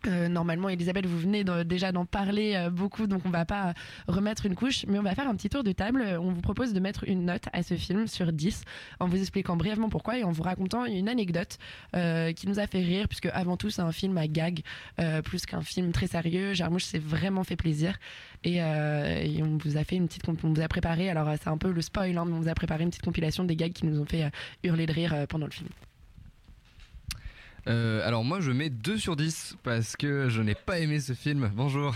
Euh, 0.06 0.28
normalement, 0.28 0.68
Elisabeth, 0.68 1.06
vous 1.06 1.18
venez 1.18 1.44
déjà 1.64 1.92
d'en 1.92 2.04
parler 2.04 2.54
euh, 2.54 2.70
beaucoup, 2.70 3.06
donc 3.06 3.22
on 3.24 3.30
va 3.30 3.44
pas 3.44 3.74
remettre 4.08 4.46
une 4.46 4.54
couche, 4.54 4.84
mais 4.86 4.98
on 4.98 5.02
va 5.02 5.14
faire 5.14 5.28
un 5.28 5.34
petit 5.34 5.48
tour 5.48 5.64
de 5.64 5.72
table. 5.72 6.04
On 6.20 6.30
vous 6.30 6.40
propose 6.40 6.72
de 6.72 6.80
mettre 6.80 7.04
une 7.08 7.24
note 7.26 7.44
à 7.52 7.62
ce 7.62 7.74
film 7.74 8.06
sur 8.06 8.32
10, 8.32 8.62
en 9.00 9.08
vous 9.08 9.18
expliquant 9.18 9.56
brièvement 9.56 9.88
pourquoi 9.88 10.18
et 10.18 10.24
en 10.24 10.30
vous 10.30 10.42
racontant 10.42 10.84
une 10.84 11.08
anecdote 11.08 11.58
euh, 11.96 12.32
qui 12.32 12.48
nous 12.48 12.58
a 12.58 12.66
fait 12.66 12.82
rire, 12.82 13.08
puisque 13.08 13.26
avant 13.26 13.56
tout, 13.56 13.70
c'est 13.70 13.82
un 13.82 13.92
film 13.92 14.16
à 14.18 14.26
gag, 14.26 14.62
euh, 15.00 15.22
plus 15.22 15.46
qu'un 15.46 15.62
film 15.62 15.92
très 15.92 16.06
sérieux. 16.06 16.54
Jarmouche 16.54 16.84
s'est 16.84 16.98
vraiment 16.98 17.44
fait 17.44 17.56
plaisir. 17.56 17.98
Et, 18.44 18.62
euh, 18.62 19.24
on 19.40 19.56
vous 19.56 19.76
a 19.76 19.84
fait 19.84 19.96
une 19.96 20.06
petite, 20.06 20.28
on 20.28 20.52
vous 20.52 20.60
a 20.60 20.68
préparé, 20.68 21.08
alors 21.08 21.28
euh, 21.28 21.36
c'est 21.40 21.48
un 21.48 21.58
peu 21.58 21.70
le 21.70 21.80
spoil, 21.80 22.16
hein, 22.16 22.24
mais 22.26 22.34
on 22.34 22.40
vous 22.40 22.48
a 22.48 22.54
préparé 22.54 22.84
une 22.84 22.90
petite 22.90 23.02
compilation 23.02 23.44
des 23.44 23.56
gags 23.56 23.72
qui 23.72 23.86
nous 23.86 24.00
ont 24.00 24.04
fait 24.04 24.24
euh, 24.24 24.30
hurler 24.62 24.86
de 24.86 24.92
rire 24.92 25.14
euh, 25.14 25.26
pendant 25.26 25.46
le 25.46 25.52
film. 25.52 25.68
Euh, 27.66 28.06
alors 28.06 28.24
moi 28.24 28.40
je 28.40 28.50
mets 28.50 28.68
2 28.70 28.98
sur 28.98 29.16
10 29.16 29.56
parce 29.62 29.96
que 29.96 30.28
je 30.28 30.42
n'ai 30.42 30.54
pas 30.54 30.78
aimé 30.80 31.00
ce 31.00 31.12
film. 31.14 31.50
Bonjour, 31.54 31.94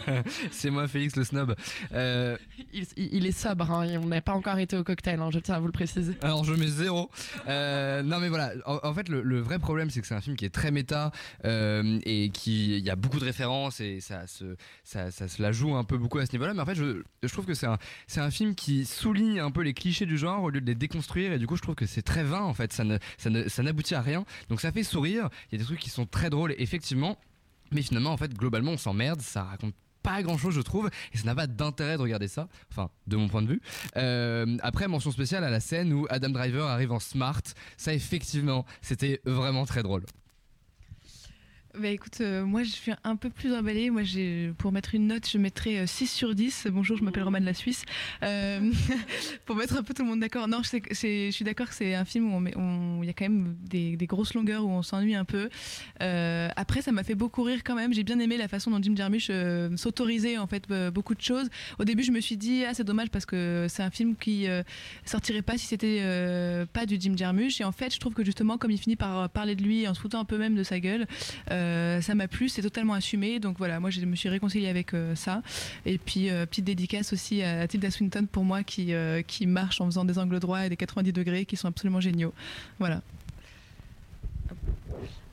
c'est 0.50 0.70
moi 0.70 0.88
Félix 0.88 1.16
le 1.16 1.24
snob. 1.24 1.54
Euh, 1.92 2.36
Il, 2.72 2.86
il 2.96 3.26
est 3.26 3.32
sobre, 3.32 3.70
hein, 3.70 3.86
on 4.02 4.06
n'a 4.06 4.20
pas 4.20 4.32
encore 4.32 4.58
été 4.58 4.76
au 4.76 4.82
cocktail, 4.84 5.20
hein, 5.20 5.30
je 5.32 5.38
tiens 5.38 5.54
à 5.56 5.60
vous 5.60 5.66
le 5.66 5.72
préciser. 5.72 6.14
alors 6.22 6.44
je 6.44 6.54
mets 6.54 6.66
0. 6.66 7.10
Euh, 7.48 8.02
non 8.02 8.18
mais 8.18 8.28
voilà, 8.28 8.52
en, 8.66 8.80
en 8.82 8.94
fait 8.94 9.08
le, 9.08 9.22
le 9.22 9.40
vrai 9.40 9.58
problème 9.58 9.90
c'est 9.90 10.00
que 10.00 10.06
c'est 10.06 10.14
un 10.14 10.20
film 10.20 10.36
qui 10.36 10.44
est 10.44 10.54
très 10.54 10.70
méta 10.70 11.12
et 11.44 12.30
qui 12.32 12.76
il 12.78 12.84
y 12.84 12.90
a 12.90 12.96
beaucoup 12.96 13.18
de 13.20 13.24
références 13.24 13.80
et 13.80 14.00
ça 14.00 14.26
se, 14.26 14.56
ça, 14.82 15.10
ça 15.10 15.28
se 15.28 15.40
la 15.42 15.52
joue 15.52 15.74
un 15.76 15.84
peu 15.84 15.96
beaucoup 15.98 16.18
à 16.18 16.26
ce 16.26 16.32
niveau-là. 16.32 16.54
Mais 16.54 16.60
en 16.60 16.66
fait 16.66 16.74
je, 16.74 17.02
je 17.22 17.28
trouve 17.32 17.46
que 17.46 17.54
c'est 17.54 17.66
un, 17.66 17.78
c'est 18.06 18.20
un 18.20 18.30
film 18.30 18.54
qui 18.54 18.84
souligne 18.84 19.40
un 19.40 19.50
peu 19.50 19.62
les 19.62 19.74
clichés 19.74 20.06
du 20.06 20.18
genre 20.18 20.42
au 20.42 20.50
lieu 20.50 20.60
de 20.60 20.66
les 20.66 20.74
déconstruire 20.74 21.32
et 21.32 21.38
du 21.38 21.46
coup 21.46 21.56
je 21.56 21.62
trouve 21.62 21.74
que 21.76 21.86
c'est 21.86 22.02
très 22.02 22.24
vain 22.24 22.40
en 22.42 22.54
fait, 22.54 22.72
ça 22.72 22.84
ne, 22.84 22.98
ça 23.18 23.30
ne, 23.30 23.48
ça 23.48 23.62
n'aboutit 23.62 23.94
à 23.94 24.00
rien. 24.00 24.24
Donc 24.48 24.60
ça 24.60 24.72
fait 24.72 24.82
sourire, 24.82 25.03
il 25.10 25.52
y 25.52 25.54
a 25.54 25.58
des 25.58 25.64
trucs 25.64 25.80
qui 25.80 25.90
sont 25.90 26.06
très 26.06 26.30
drôles 26.30 26.54
effectivement. 26.58 27.18
Mais 27.72 27.82
finalement, 27.82 28.12
en 28.12 28.16
fait, 28.16 28.32
globalement, 28.34 28.72
on 28.72 28.78
s'emmerde, 28.78 29.20
ça 29.20 29.42
raconte 29.44 29.74
pas 30.02 30.22
grand 30.22 30.36
chose 30.36 30.54
je 30.54 30.60
trouve. 30.60 30.90
Et 31.12 31.18
ça 31.18 31.24
n'a 31.24 31.34
pas 31.34 31.46
d'intérêt 31.46 31.96
de 31.96 32.02
regarder 32.02 32.28
ça. 32.28 32.48
Enfin 32.70 32.90
de 33.06 33.16
mon 33.16 33.28
point 33.28 33.42
de 33.42 33.48
vue. 33.48 33.60
Euh, 33.96 34.56
après 34.62 34.86
mention 34.86 35.10
spéciale 35.10 35.42
à 35.42 35.50
la 35.50 35.60
scène 35.60 35.92
où 35.92 36.06
Adam 36.10 36.28
Driver 36.28 36.68
arrive 36.68 36.92
en 36.92 37.00
smart. 37.00 37.42
Ça 37.76 37.92
effectivement 37.94 38.64
c'était 38.82 39.20
vraiment 39.24 39.64
très 39.64 39.82
drôle 39.82 40.04
Bah 41.76 41.88
écoute, 41.88 42.20
euh, 42.20 42.44
moi 42.44 42.62
je 42.62 42.70
suis 42.70 42.92
un 43.02 43.16
peu 43.16 43.30
plus 43.30 43.52
emballée. 43.52 43.90
Moi, 43.90 44.04
j'ai, 44.04 44.52
pour 44.58 44.70
mettre 44.70 44.94
une 44.94 45.08
note, 45.08 45.28
je 45.28 45.38
mettrais 45.38 45.78
euh, 45.78 45.86
6 45.86 46.06
sur 46.06 46.32
10. 46.36 46.68
Bonjour, 46.70 46.96
je 46.96 47.02
m'appelle 47.02 47.24
Romane 47.24 47.44
la 47.44 47.52
Suisse. 47.52 47.82
Euh, 48.22 48.70
pour 49.44 49.56
mettre 49.56 49.76
un 49.76 49.82
peu 49.82 49.92
tout 49.92 50.02
le 50.04 50.08
monde 50.08 50.20
d'accord. 50.20 50.46
Non, 50.46 50.60
je, 50.62 51.30
suis 51.32 51.44
d'accord 51.44 51.66
que 51.68 51.74
c'est 51.74 51.96
un 51.96 52.04
film 52.04 52.32
où 52.32 52.36
on 52.36 52.40
met- 52.40 52.56
on- 52.56 53.00
il 53.02 53.06
y 53.06 53.10
a 53.10 53.12
quand 53.12 53.24
même 53.24 53.56
des, 53.60 53.96
des 53.96 54.06
grosses 54.06 54.34
longueurs 54.34 54.64
où 54.64 54.68
on 54.68 54.82
s'ennuie 54.82 55.16
un 55.16 55.24
peu. 55.24 55.48
Euh, 56.00 56.48
après, 56.54 56.80
ça 56.80 56.92
m'a 56.92 57.02
fait 57.02 57.16
beaucoup 57.16 57.42
rire 57.42 57.62
quand 57.64 57.74
même. 57.74 57.92
J'ai 57.92 58.04
bien 58.04 58.20
aimé 58.20 58.36
la 58.36 58.46
façon 58.46 58.70
dont 58.70 58.80
Jim 58.80 58.94
Jarmusch 58.94 59.26
euh, 59.30 59.76
s'autorisait 59.76 60.38
en 60.38 60.46
fait 60.46 60.70
euh, 60.70 60.92
beaucoup 60.92 61.16
de 61.16 61.22
choses. 61.22 61.48
Au 61.80 61.84
début, 61.84 62.04
je 62.04 62.12
me 62.12 62.20
suis 62.20 62.36
dit, 62.36 62.62
ah, 62.64 62.72
c'est 62.72 62.84
dommage 62.84 63.10
parce 63.10 63.26
que 63.26 63.66
c'est 63.68 63.82
un 63.82 63.90
film 63.90 64.14
qui 64.14 64.46
euh, 64.46 64.62
sortirait 65.04 65.42
pas 65.42 65.58
si 65.58 65.66
c'était 65.66 65.98
euh, 66.02 66.66
pas 66.72 66.86
du 66.86 66.98
Jim 67.00 67.14
Jarmusch. 67.16 67.60
Et 67.60 67.64
en 67.64 67.72
fait, 67.72 67.92
je 67.92 67.98
trouve 67.98 68.14
que 68.14 68.24
justement, 68.24 68.58
comme 68.58 68.70
il 68.70 68.78
finit 68.78 68.94
par 68.94 69.18
euh, 69.18 69.26
parler 69.26 69.56
de 69.56 69.64
lui 69.64 69.88
en 69.88 69.94
se 69.94 70.00
foutant 70.00 70.20
un 70.20 70.24
peu 70.24 70.38
même 70.38 70.54
de 70.54 70.62
sa 70.62 70.78
gueule, 70.78 71.08
euh, 71.64 72.00
ça 72.00 72.14
m'a 72.14 72.28
plu, 72.28 72.48
c'est 72.48 72.62
totalement 72.62 72.94
assumé. 72.94 73.40
Donc 73.40 73.58
voilà, 73.58 73.80
moi 73.80 73.90
je 73.90 74.00
me 74.00 74.16
suis 74.16 74.28
réconciliée 74.28 74.68
avec 74.68 74.94
euh, 74.94 75.14
ça. 75.14 75.42
Et 75.86 75.98
puis 75.98 76.30
euh, 76.30 76.46
petite 76.46 76.64
dédicace 76.64 77.12
aussi 77.12 77.42
à 77.42 77.66
Tilda 77.66 77.90
Swinton 77.90 78.26
pour 78.30 78.44
moi 78.44 78.62
qui, 78.62 78.92
qui 79.26 79.46
marche 79.46 79.80
en 79.80 79.86
faisant 79.86 80.04
des 80.04 80.18
angles 80.18 80.40
droits 80.40 80.66
et 80.66 80.68
des 80.68 80.76
90 80.76 81.12
degrés 81.12 81.44
qui 81.44 81.56
sont 81.56 81.68
absolument 81.68 82.00
géniaux. 82.00 82.32
Voilà. 82.78 83.02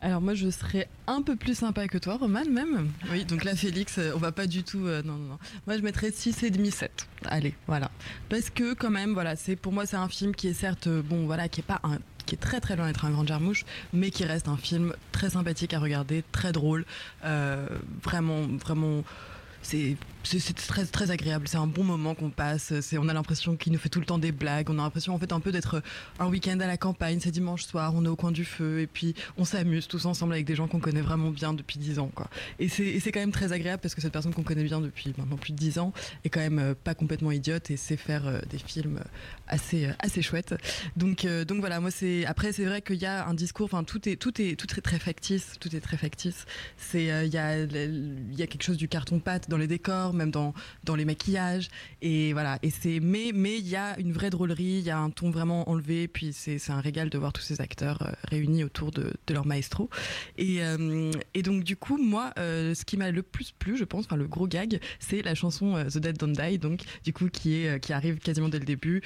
Alors 0.03 0.19
moi 0.19 0.33
je 0.33 0.49
serais 0.49 0.87
un 1.05 1.21
peu 1.21 1.35
plus 1.35 1.55
sympa 1.55 1.87
que 1.87 1.99
toi 1.99 2.17
Roman 2.17 2.43
même. 2.49 2.89
Oui 3.11 3.23
donc 3.23 3.43
là 3.43 3.55
Félix 3.55 3.99
on 4.15 4.17
va 4.17 4.31
pas 4.31 4.47
du 4.47 4.63
tout 4.63 4.79
non 4.79 5.03
non 5.03 5.17
non. 5.17 5.39
Moi 5.67 5.77
je 5.77 5.83
mettrais 5.83 6.11
6 6.11 6.41
et 6.41 6.49
demi 6.49 6.71
7. 6.71 7.07
Allez 7.25 7.53
voilà. 7.67 7.91
Parce 8.29 8.49
que 8.49 8.73
quand 8.73 8.89
même 8.89 9.13
voilà 9.13 9.35
c'est 9.35 9.55
pour 9.55 9.73
moi 9.73 9.85
c'est 9.85 9.97
un 9.97 10.09
film 10.09 10.33
qui 10.33 10.47
est 10.47 10.53
certes 10.53 10.89
bon 10.89 11.27
voilà 11.27 11.47
qui 11.49 11.59
est 11.59 11.63
pas 11.63 11.79
un 11.83 11.99
qui 12.31 12.35
est 12.35 12.37
très 12.37 12.61
très 12.61 12.77
loin 12.77 12.87
d'être 12.87 13.03
un 13.03 13.11
grand 13.11 13.27
jarmouche 13.27 13.65
mais 13.91 14.09
qui 14.09 14.23
reste 14.23 14.47
un 14.47 14.55
film 14.55 14.93
très 15.11 15.31
sympathique 15.31 15.73
à 15.73 15.79
regarder 15.79 16.23
très 16.31 16.53
drôle 16.53 16.85
euh, 17.25 17.67
vraiment 18.01 18.43
vraiment 18.43 19.03
c'est 19.61 19.95
c'est 20.23 20.55
très 20.55 20.85
très 20.85 21.11
agréable. 21.11 21.47
C'est 21.47 21.57
un 21.57 21.67
bon 21.67 21.83
moment 21.83 22.15
qu'on 22.15 22.29
passe. 22.29 22.73
C'est 22.81 22.97
on 22.97 23.07
a 23.09 23.13
l'impression 23.13 23.55
qu'il 23.55 23.73
nous 23.73 23.79
fait 23.79 23.89
tout 23.89 23.99
le 23.99 24.05
temps 24.05 24.19
des 24.19 24.31
blagues. 24.31 24.69
On 24.69 24.79
a 24.79 24.83
l'impression 24.83 25.13
en 25.13 25.19
fait 25.19 25.31
un 25.31 25.39
peu 25.39 25.51
d'être 25.51 25.81
un 26.19 26.27
week-end 26.27 26.59
à 26.59 26.67
la 26.67 26.77
campagne. 26.77 27.19
C'est 27.19 27.31
dimanche 27.31 27.63
soir. 27.63 27.93
On 27.95 28.05
est 28.05 28.09
au 28.09 28.15
coin 28.15 28.31
du 28.31 28.45
feu. 28.45 28.81
Et 28.81 28.87
puis 28.87 29.15
on 29.37 29.45
s'amuse 29.45 29.87
tous 29.87 30.05
ensemble 30.05 30.33
avec 30.33 30.45
des 30.45 30.55
gens 30.55 30.67
qu'on 30.67 30.79
connaît 30.79 31.01
vraiment 31.01 31.31
bien 31.31 31.53
depuis 31.53 31.79
10 31.79 31.99
ans 31.99 32.11
quoi. 32.13 32.29
Et 32.59 32.69
c'est 32.69 33.11
quand 33.11 33.19
même 33.19 33.31
très 33.31 33.51
agréable 33.51 33.81
parce 33.81 33.95
que 33.95 34.01
cette 34.01 34.13
personne 34.13 34.33
qu'on 34.33 34.43
connaît 34.43 34.63
bien 34.63 34.81
depuis 34.81 35.13
maintenant 35.17 35.37
plus 35.37 35.53
de 35.53 35.57
10 35.57 35.79
ans 35.79 35.93
est 36.23 36.29
quand 36.29 36.39
même 36.39 36.59
euh, 36.59 36.73
pas 36.75 36.93
complètement 36.93 37.31
idiote 37.31 37.71
et 37.71 37.77
sait 37.77 37.97
faire 37.97 38.27
euh, 38.27 38.39
des 38.49 38.57
films 38.57 39.01
assez 39.47 39.85
euh, 39.85 39.93
assez 39.99 40.21
chouettes. 40.21 40.55
Donc 40.95 41.25
donc 41.47 41.59
voilà. 41.59 41.79
Moi 41.79 41.91
c'est 41.91 42.25
après 42.25 42.53
c'est 42.53 42.65
vrai 42.65 42.81
qu'il 42.81 42.97
y 42.97 43.05
a 43.05 43.27
un 43.27 43.33
discours 43.33 43.65
enfin 43.65 43.83
tout 43.83 44.07
est 44.07 44.15
tout 44.15 44.41
est 44.41 44.55
tout 44.55 44.67
est 44.77 44.81
très 44.81 44.99
factice. 44.99 45.53
Tout 45.59 45.75
est 45.75 45.81
très 45.81 45.97
factice. 45.97 46.45
C'est 46.77 47.05
il 47.25 47.33
y 47.33 47.37
a 47.37 47.57
il 47.59 48.35
y 48.37 48.43
a 48.43 48.47
quelque 48.47 48.63
chose 48.63 48.77
du 48.77 48.87
carton 48.87 49.19
pâte 49.19 49.49
dans 49.51 49.57
les 49.57 49.67
décors 49.67 50.13
même 50.13 50.31
dans 50.31 50.53
dans 50.83 50.95
les 50.95 51.05
maquillages. 51.05 51.69
Et 52.01 52.33
voilà. 52.33 52.57
Et 52.63 52.71
c'est 52.71 52.99
mais 52.99 53.31
mais 53.33 53.57
il 53.57 53.67
y 53.67 53.75
a 53.75 53.99
une 53.99 54.13
vraie 54.13 54.29
drôlerie 54.29 54.79
il 54.79 54.83
y 54.83 54.89
a 54.89 54.97
un 54.97 55.09
ton 55.09 55.29
vraiment 55.29 55.69
enlevé 55.69 56.07
puis 56.07 56.33
c'est 56.33 56.57
c'est 56.57 56.71
un 56.71 56.81
régal 56.81 57.09
de 57.09 57.17
voir 57.17 57.33
tous 57.33 57.41
ces 57.41 57.61
acteurs 57.61 58.01
euh, 58.01 58.11
réunis 58.29 58.63
autour 58.63 58.91
de, 58.91 59.13
de 59.27 59.33
leur 59.33 59.45
maestro. 59.45 59.89
Et 60.37 60.63
euh, 60.63 61.11
et 61.33 61.43
donc 61.43 61.63
du 61.63 61.75
coup 61.75 61.97
moi 61.97 62.31
euh, 62.39 62.73
ce 62.73 62.85
qui 62.85 62.97
m'a 62.97 63.11
le 63.11 63.21
plus 63.21 63.51
plu 63.51 63.77
je 63.77 63.83
pense 63.83 64.05
enfin 64.05 64.15
le 64.15 64.27
gros 64.27 64.47
gag 64.47 64.79
c'est 64.99 65.21
la 65.21 65.35
chanson 65.35 65.83
The 65.85 65.97
Dead 65.97 66.17
Don't 66.17 66.33
Die 66.33 66.57
donc 66.57 66.81
du 67.03 67.13
coup 67.13 67.27
qui 67.29 67.55
est 67.55 67.79
qui 67.79 67.93
arrive 67.93 68.17
quasiment 68.19 68.49
dès 68.49 68.59
le 68.59 68.65
début 68.65 69.01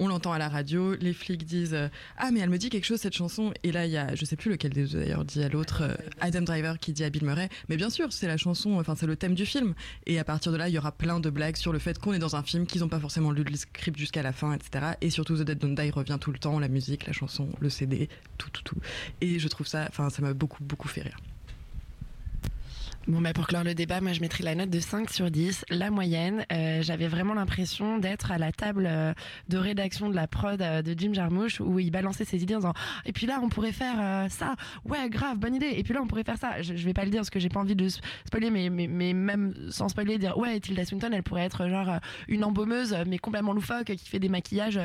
on 0.00 0.08
l'entend 0.08 0.32
à 0.32 0.38
la 0.38 0.48
radio, 0.48 0.94
les 0.94 1.12
flics 1.12 1.44
disent 1.44 1.74
euh, 1.74 1.88
Ah, 2.16 2.30
mais 2.32 2.40
elle 2.40 2.48
me 2.48 2.56
dit 2.56 2.70
quelque 2.70 2.86
chose 2.86 3.00
cette 3.00 3.14
chanson. 3.14 3.52
Et 3.62 3.70
là, 3.70 3.84
il 3.84 3.92
y 3.92 3.98
a, 3.98 4.14
je 4.14 4.24
sais 4.24 4.34
plus 4.34 4.50
lequel 4.50 4.72
des 4.72 4.86
deux 4.86 4.98
d'ailleurs 4.98 5.24
dit 5.24 5.42
à 5.44 5.48
l'autre, 5.48 5.82
euh, 5.82 5.94
Adam 6.20 6.40
Driver 6.40 6.78
qui 6.78 6.92
dit 6.92 7.04
à 7.04 7.10
Bill 7.10 7.24
Murray 7.24 7.50
Mais 7.68 7.76
bien 7.76 7.90
sûr, 7.90 8.12
c'est 8.12 8.26
la 8.26 8.38
chanson, 8.38 8.78
enfin, 8.80 8.94
c'est 8.96 9.06
le 9.06 9.16
thème 9.16 9.34
du 9.34 9.44
film. 9.44 9.74
Et 10.06 10.18
à 10.18 10.24
partir 10.24 10.52
de 10.52 10.56
là, 10.56 10.68
il 10.68 10.74
y 10.74 10.78
aura 10.78 10.90
plein 10.90 11.20
de 11.20 11.28
blagues 11.28 11.56
sur 11.56 11.72
le 11.72 11.78
fait 11.78 11.98
qu'on 11.98 12.14
est 12.14 12.18
dans 12.18 12.34
un 12.34 12.42
film, 12.42 12.66
qu'ils 12.66 12.80
n'ont 12.80 12.88
pas 12.88 12.98
forcément 12.98 13.30
lu 13.30 13.44
le 13.44 13.54
script 13.56 13.98
jusqu'à 13.98 14.22
la 14.22 14.32
fin, 14.32 14.54
etc. 14.54 14.94
Et 15.02 15.10
surtout, 15.10 15.36
The 15.36 15.42
Dead 15.42 15.58
Don't 15.58 15.74
Die 15.74 15.90
revient 15.90 16.18
tout 16.18 16.32
le 16.32 16.38
temps, 16.38 16.58
la 16.58 16.68
musique, 16.68 17.06
la 17.06 17.12
chanson, 17.12 17.50
le 17.60 17.68
CD, 17.68 18.08
tout, 18.38 18.50
tout, 18.50 18.62
tout. 18.62 18.78
Et 19.20 19.38
je 19.38 19.48
trouve 19.48 19.66
ça, 19.66 19.86
enfin, 19.88 20.08
ça 20.08 20.22
m'a 20.22 20.32
beaucoup, 20.32 20.64
beaucoup 20.64 20.88
fait 20.88 21.02
rire. 21.02 21.18
Bon, 23.10 23.20
bah 23.20 23.32
pour 23.32 23.48
clore 23.48 23.64
le 23.64 23.74
débat, 23.74 24.00
moi 24.00 24.12
je 24.12 24.20
mettrais 24.20 24.44
la 24.44 24.54
note 24.54 24.70
de 24.70 24.78
5 24.78 25.10
sur 25.10 25.32
10, 25.32 25.64
la 25.68 25.90
moyenne. 25.90 26.46
Euh, 26.52 26.80
J'avais 26.80 27.08
vraiment 27.08 27.34
l'impression 27.34 27.98
d'être 27.98 28.30
à 28.30 28.38
la 28.38 28.52
table 28.52 28.86
euh, 28.88 29.12
de 29.48 29.58
rédaction 29.58 30.08
de 30.08 30.14
la 30.14 30.28
prod 30.28 30.62
euh, 30.62 30.80
de 30.80 30.94
Jim 30.96 31.12
Jarmusch 31.12 31.58
où 31.60 31.80
il 31.80 31.90
balançait 31.90 32.24
ses 32.24 32.40
idées 32.40 32.54
en 32.54 32.58
disant 32.58 32.72
Et 33.06 33.12
puis 33.12 33.26
là, 33.26 33.40
on 33.42 33.48
pourrait 33.48 33.72
faire 33.72 34.30
ça. 34.30 34.54
Ouais, 34.84 35.10
grave, 35.10 35.38
bonne 35.38 35.56
idée. 35.56 35.72
Et 35.76 35.82
puis 35.82 35.92
là, 35.92 36.02
on 36.02 36.06
pourrait 36.06 36.22
faire 36.22 36.38
ça. 36.38 36.62
Je, 36.62 36.76
je 36.76 36.84
vais 36.84 36.92
pas 36.92 37.04
le 37.04 37.10
dire 37.10 37.18
parce 37.18 37.30
que 37.30 37.40
j'ai 37.40 37.48
pas 37.48 37.58
envie 37.58 37.74
de 37.74 37.88
spoiler, 37.88 38.48
mais, 38.48 38.70
même 38.70 39.54
sans 39.70 39.88
spoiler, 39.88 40.16
dire 40.16 40.38
Ouais, 40.38 40.60
Tilda 40.60 40.84
Swinton, 40.84 41.10
elle 41.12 41.24
pourrait 41.24 41.42
être 41.46 41.66
genre 41.68 41.98
une 42.28 42.44
embaumeuse, 42.44 42.96
mais 43.08 43.18
complètement 43.18 43.54
loufoque, 43.54 43.86
qui 43.86 44.08
fait 44.08 44.20
des 44.20 44.28
maquillages 44.28 44.78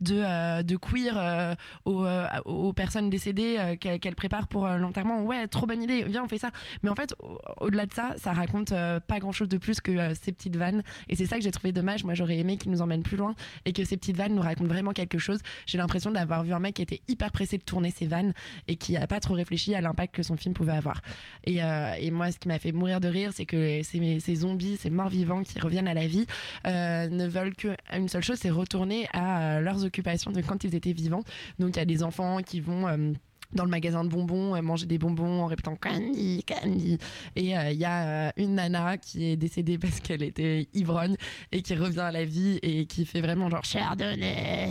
de, 0.00 0.62
de 0.62 0.76
queer 0.76 1.56
aux, 1.84 2.72
personnes 2.72 3.08
décédées 3.08 3.76
qu'elle 3.78 4.16
prépare 4.16 4.48
pour 4.48 4.66
l'enterrement. 4.66 5.22
Ouais, 5.22 5.46
trop 5.46 5.66
bonne 5.66 5.84
idée, 5.84 6.02
viens, 6.08 6.24
on 6.24 6.28
fait 6.28 6.38
ça. 6.38 6.50
Mais 6.82 6.90
en 6.90 6.96
fait, 6.96 7.14
au- 7.60 7.67
au-delà 7.68 7.84
de 7.84 7.92
ça, 7.92 8.14
ça 8.16 8.32
raconte 8.32 8.72
euh, 8.72 8.98
pas 8.98 9.18
grand-chose 9.18 9.48
de 9.48 9.58
plus 9.58 9.80
que 9.80 9.92
euh, 9.92 10.14
ces 10.20 10.32
petites 10.32 10.56
vannes. 10.56 10.82
Et 11.08 11.16
c'est 11.16 11.26
ça 11.26 11.36
que 11.36 11.42
j'ai 11.42 11.50
trouvé 11.50 11.70
dommage. 11.70 12.02
Moi, 12.02 12.14
j'aurais 12.14 12.38
aimé 12.38 12.56
qu'ils 12.56 12.72
nous 12.72 12.80
emmènent 12.80 13.02
plus 13.02 13.18
loin 13.18 13.34
et 13.66 13.74
que 13.74 13.84
ces 13.84 13.98
petites 13.98 14.16
vannes 14.16 14.34
nous 14.34 14.42
racontent 14.42 14.68
vraiment 14.68 14.92
quelque 14.92 15.18
chose. 15.18 15.40
J'ai 15.66 15.76
l'impression 15.76 16.10
d'avoir 16.10 16.44
vu 16.44 16.52
un 16.54 16.60
mec 16.60 16.76
qui 16.76 16.82
était 16.82 17.02
hyper 17.08 17.30
pressé 17.30 17.58
de 17.58 17.62
tourner 17.62 17.90
ses 17.90 18.06
vannes 18.06 18.32
et 18.68 18.76
qui 18.76 18.96
a 18.96 19.06
pas 19.06 19.20
trop 19.20 19.34
réfléchi 19.34 19.74
à 19.74 19.82
l'impact 19.82 20.14
que 20.14 20.22
son 20.22 20.36
film 20.36 20.54
pouvait 20.54 20.72
avoir. 20.72 21.02
Et, 21.44 21.62
euh, 21.62 22.10
moi, 22.10 22.32
ce 22.32 22.38
qui 22.38 22.48
m'a 22.48 22.58
fait 22.58 22.72
mourir 22.72 23.00
de 23.00 23.08
rire, 23.08 23.32
c'est 23.34 23.44
que 23.44 23.82
ces, 23.82 24.18
ces 24.18 24.34
zombies, 24.36 24.78
ces 24.78 24.88
morts 24.88 25.10
vivants 25.10 25.42
qui 25.42 25.60
reviennent 25.60 25.88
à 25.88 25.94
la 25.94 26.06
vie, 26.06 26.26
ne 26.64 27.26
veulent 27.28 27.54
qu'une 27.54 28.08
seule 28.08 28.22
chose, 28.22 28.38
c'est 28.40 28.50
retourner 28.50 29.06
à 29.12 29.60
leurs 29.60 29.84
occupations 29.84 30.32
de 30.32 30.40
quand 30.40 30.64
ils 30.64 30.74
étaient 30.74 30.92
vivants. 30.92 31.22
Donc, 31.58 31.76
il 31.76 31.78
y 31.78 31.82
a 31.82 31.84
des 31.84 32.02
enfants 32.02 32.38
qui 32.38 32.60
vont... 32.60 33.14
dans 33.52 33.64
le 33.64 33.70
magasin 33.70 34.04
de 34.04 34.10
bonbons, 34.10 34.54
euh, 34.54 34.62
manger 34.62 34.86
des 34.86 34.98
bonbons 34.98 35.42
en 35.42 35.46
répétant 35.46 35.76
candy, 35.76 36.44
candy. 36.44 36.98
Et 37.34 37.56
euh, 37.56 37.70
il 37.70 37.78
y 37.78 37.84
a 37.84 38.28
euh, 38.28 38.30
une 38.36 38.56
nana 38.56 38.98
qui 38.98 39.24
est 39.24 39.36
décédée 39.36 39.78
parce 39.78 40.00
qu'elle 40.00 40.22
était 40.22 40.68
ivrogne 40.74 41.16
et 41.52 41.62
qui 41.62 41.74
revient 41.74 42.00
à 42.00 42.12
la 42.12 42.24
vie 42.24 42.58
et 42.62 42.86
qui 42.86 43.06
fait 43.06 43.20
vraiment 43.20 43.48
genre 43.48 43.64
chardonnay. 43.64 44.70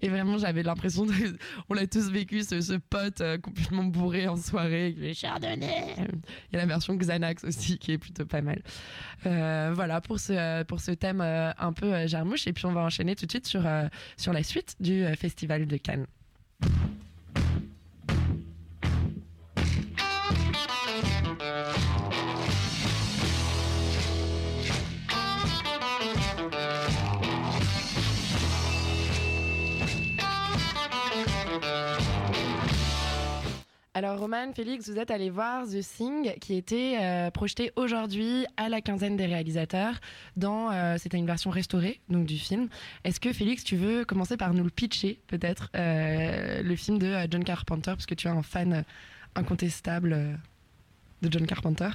Et 0.00 0.08
vraiment, 0.08 0.38
j'avais 0.38 0.62
l'impression 0.62 1.06
de. 1.06 1.12
On 1.68 1.74
l'a 1.74 1.86
tous 1.86 2.10
vécu, 2.10 2.42
ce, 2.42 2.60
ce 2.60 2.74
pote 2.74 3.20
euh, 3.20 3.38
complètement 3.38 3.84
bourré 3.84 4.28
en 4.28 4.36
soirée 4.36 4.94
qui 4.94 5.00
fait 5.00 5.14
chardonnay. 5.14 5.96
Il 5.98 6.52
y 6.52 6.56
a 6.56 6.58
la 6.58 6.66
version 6.66 6.94
Xanax 6.94 7.44
aussi 7.44 7.78
qui 7.78 7.92
est 7.92 7.98
plutôt 7.98 8.26
pas 8.26 8.42
mal. 8.42 8.62
Voilà 9.24 10.00
pour 10.00 10.20
ce, 10.20 10.62
pour 10.64 10.80
ce 10.80 10.92
thème 10.92 11.20
un 11.20 11.72
peu 11.72 12.06
jarmouche. 12.06 12.46
Et 12.46 12.52
puis 12.52 12.66
on 12.66 12.72
va 12.72 12.82
enchaîner 12.82 13.16
tout 13.16 13.26
de 13.26 13.30
suite 13.30 13.46
sur, 13.46 13.62
sur 14.16 14.32
la 14.32 14.42
suite 14.42 14.76
du 14.80 15.04
Festival 15.16 15.66
de 15.66 15.76
Cannes. 15.76 16.06
Alors 33.96 34.18
Roman, 34.18 34.52
Félix, 34.52 34.90
vous 34.90 34.98
êtes 34.98 35.12
allé 35.12 35.30
voir 35.30 35.68
The 35.68 35.78
Thing 35.78 36.34
qui 36.40 36.54
était 36.54 36.98
euh, 37.00 37.30
projeté 37.30 37.70
aujourd'hui 37.76 38.44
à 38.56 38.68
la 38.68 38.80
quinzaine 38.80 39.16
des 39.16 39.26
réalisateurs 39.26 40.00
euh, 40.42 40.96
c'était 40.98 41.16
une 41.16 41.26
version 41.26 41.50
restaurée 41.50 42.00
donc 42.08 42.26
du 42.26 42.36
film. 42.36 42.68
Est-ce 43.04 43.20
que 43.20 43.32
Félix, 43.32 43.62
tu 43.62 43.76
veux 43.76 44.04
commencer 44.04 44.36
par 44.36 44.52
nous 44.52 44.64
le 44.64 44.70
pitcher 44.70 45.20
peut-être 45.28 45.70
euh, 45.76 46.60
le 46.60 46.74
film 46.74 46.98
de 46.98 47.14
John 47.30 47.44
Carpenter 47.44 47.92
parce 47.92 48.06
que 48.06 48.16
tu 48.16 48.26
es 48.26 48.30
un 48.30 48.42
fan 48.42 48.84
incontestable 49.36 50.40
de 51.22 51.30
John 51.30 51.46
Carpenter? 51.46 51.90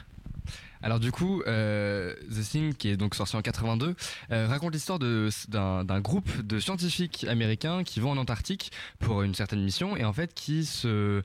Alors 0.82 1.00
du 1.00 1.12
coup, 1.12 1.42
euh, 1.46 2.15
The 2.30 2.42
Thing, 2.42 2.74
qui 2.74 2.89
est 2.89 2.98
donc 2.98 3.15
sorti 3.15 3.36
en 3.36 3.42
82, 3.42 3.96
euh, 4.32 4.48
raconte 4.48 4.74
l'histoire 4.74 5.00
d'un 5.00 6.00
groupe 6.02 6.42
de 6.42 6.60
scientifiques 6.60 7.26
américains 7.28 7.84
qui 7.84 8.00
vont 8.00 8.12
en 8.12 8.18
Antarctique 8.18 8.72
pour 9.00 9.24
une 9.24 9.36
certaine 9.36 9.63
mission 9.63 9.98
et 9.98 10.06
en 10.06 10.13
fait 10.13 10.34
qui 10.34 10.65
se, 10.65 11.22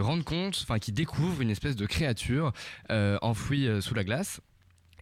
rendent 0.00 0.24
compte, 0.24 0.58
enfin 0.62 0.78
qui 0.78 0.92
découvrent 0.92 1.42
une 1.42 1.50
espèce 1.50 1.76
de 1.76 1.86
créature 1.86 2.52
euh, 2.90 3.18
enfouie 3.22 3.68
sous 3.80 3.94
la 3.94 4.04
glace. 4.04 4.40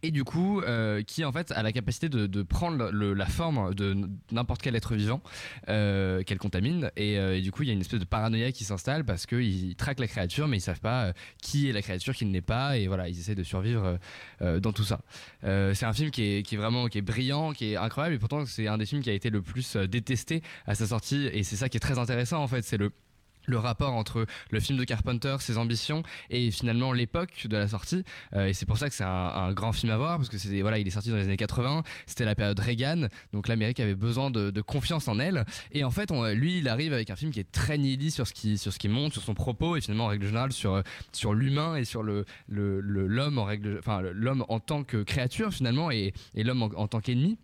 Et 0.02 0.10
du 0.10 0.24
coup, 0.24 0.60
euh, 0.62 1.02
qui 1.02 1.24
en 1.24 1.32
fait 1.32 1.52
a 1.52 1.62
la 1.62 1.72
capacité 1.72 2.08
de, 2.08 2.42
prendre 2.42 2.90
la 2.90 3.26
forme 3.26 3.74
de 3.74 3.96
n'importe 4.32 4.62
quel 4.62 4.74
être 4.74 4.94
vivant 4.94 5.20
euh, 5.68 6.22
qu'elle 6.22 6.38
contamine. 6.38 6.90
Et, 6.96 7.18
euh, 7.18 7.36
et 7.36 7.42
du 7.42 7.52
coup, 7.52 7.62
il 7.62 7.66
y 7.66 7.70
a 7.70 7.74
une 7.74 7.80
espèce 7.80 8.00
de 8.00 8.04
paranoïa 8.06 8.50
qui 8.50 8.64
s'installe 8.64 9.04
parce 9.04 9.26
qu'ils 9.26 9.76
traquent 9.76 10.00
la 10.00 10.08
créature, 10.08 10.48
mais 10.48 10.56
ils 10.56 10.62
savent 10.62 10.80
pas 10.80 11.12
qui 11.42 11.68
est 11.68 11.72
la 11.72 11.82
créature, 11.82 12.14
qui 12.14 12.24
ne 12.24 12.32
l'est 12.32 12.40
pas. 12.40 12.78
Et 12.78 12.86
voilà, 12.86 13.08
ils 13.08 13.18
essaient 13.18 13.34
de 13.34 13.42
survivre 13.42 13.98
dans 14.40 14.72
tout 14.72 14.84
ça. 14.84 15.00
C'est 15.42 15.84
un 15.84 15.92
film 15.92 16.10
qui 16.10 16.22
est, 16.22 16.42
qui 16.42 16.54
est 16.54 16.58
vraiment 16.58 16.86
qui 16.86 16.98
est 16.98 17.02
brillant, 17.02 17.52
qui 17.52 17.72
est 17.72 17.76
incroyable. 17.76 18.14
Et 18.14 18.18
pourtant, 18.18 18.46
c'est 18.46 18.68
un 18.68 18.78
des 18.78 18.86
films 18.86 19.02
qui 19.02 19.10
a 19.10 19.14
été 19.14 19.28
le 19.28 19.42
plus 19.42 19.76
détesté 19.76 20.42
à 20.66 20.74
sa 20.74 20.86
sortie. 20.86 21.28
Et 21.32 21.42
c'est 21.42 21.56
ça 21.56 21.68
qui 21.68 21.76
est 21.76 21.80
très 21.80 21.98
intéressant 21.98 22.42
en 22.42 22.48
fait. 22.48 22.62
C'est 22.62 22.78
le 22.78 22.90
le 23.50 23.58
rapport 23.58 23.94
entre 23.94 24.26
le 24.50 24.60
film 24.60 24.78
de 24.78 24.84
Carpenter, 24.84 25.36
ses 25.40 25.58
ambitions 25.58 26.02
et 26.30 26.50
finalement 26.50 26.92
l'époque 26.92 27.46
de 27.46 27.56
la 27.56 27.68
sortie. 27.68 28.04
Euh, 28.34 28.46
et 28.46 28.52
c'est 28.52 28.66
pour 28.66 28.78
ça 28.78 28.88
que 28.88 28.94
c'est 28.94 29.04
un, 29.04 29.52
grand 29.52 29.72
film 29.72 29.92
à 29.92 29.96
voir 29.96 30.16
parce 30.16 30.28
que 30.28 30.38
c'est 30.38 30.60
voilà, 30.60 30.78
il 30.78 30.86
est 30.86 30.90
sorti 30.90 31.10
dans 31.10 31.16
les 31.16 31.24
années 31.24 31.36
80. 31.36 31.82
C'était 32.06 32.24
la 32.24 32.34
période 32.34 32.58
Reagan, 32.58 33.08
donc 33.32 33.48
l'Amérique 33.48 33.80
avait 33.80 33.94
besoin 33.94 34.30
de, 34.30 34.60
confiance 34.60 35.08
en 35.08 35.18
elle. 35.18 35.44
Et 35.72 35.84
en 35.84 35.90
fait, 35.90 36.10
lui, 36.34 36.58
il 36.58 36.68
arrive 36.68 36.92
avec 36.92 37.10
un 37.10 37.16
film 37.16 37.32
qui 37.32 37.40
est 37.40 37.50
très 37.50 37.78
nihiliste 37.78 38.16
sur 38.16 38.26
ce 38.26 38.32
qui 38.32 38.58
sur 38.58 38.72
ce 38.72 38.78
qui 38.78 38.88
monte, 38.88 39.12
sur 39.12 39.22
son 39.22 39.34
propos 39.34 39.76
et 39.76 39.80
finalement 39.80 40.04
en 40.04 40.08
règle 40.08 40.26
générale 40.26 40.52
sur 40.52 40.82
sur 41.12 41.34
l'humain 41.34 41.76
et 41.76 41.84
sur 41.84 42.02
le 42.02 42.24
l'homme 42.48 43.38
en 43.38 43.48
enfin 43.78 44.02
l'homme 44.12 44.44
en 44.48 44.60
tant 44.60 44.84
que 44.84 45.02
créature 45.02 45.52
finalement 45.52 45.90
et, 45.90 46.12
l'homme 46.34 46.62
en 46.62 46.86
tant 46.88 47.00
qu'ennemi. 47.00 47.38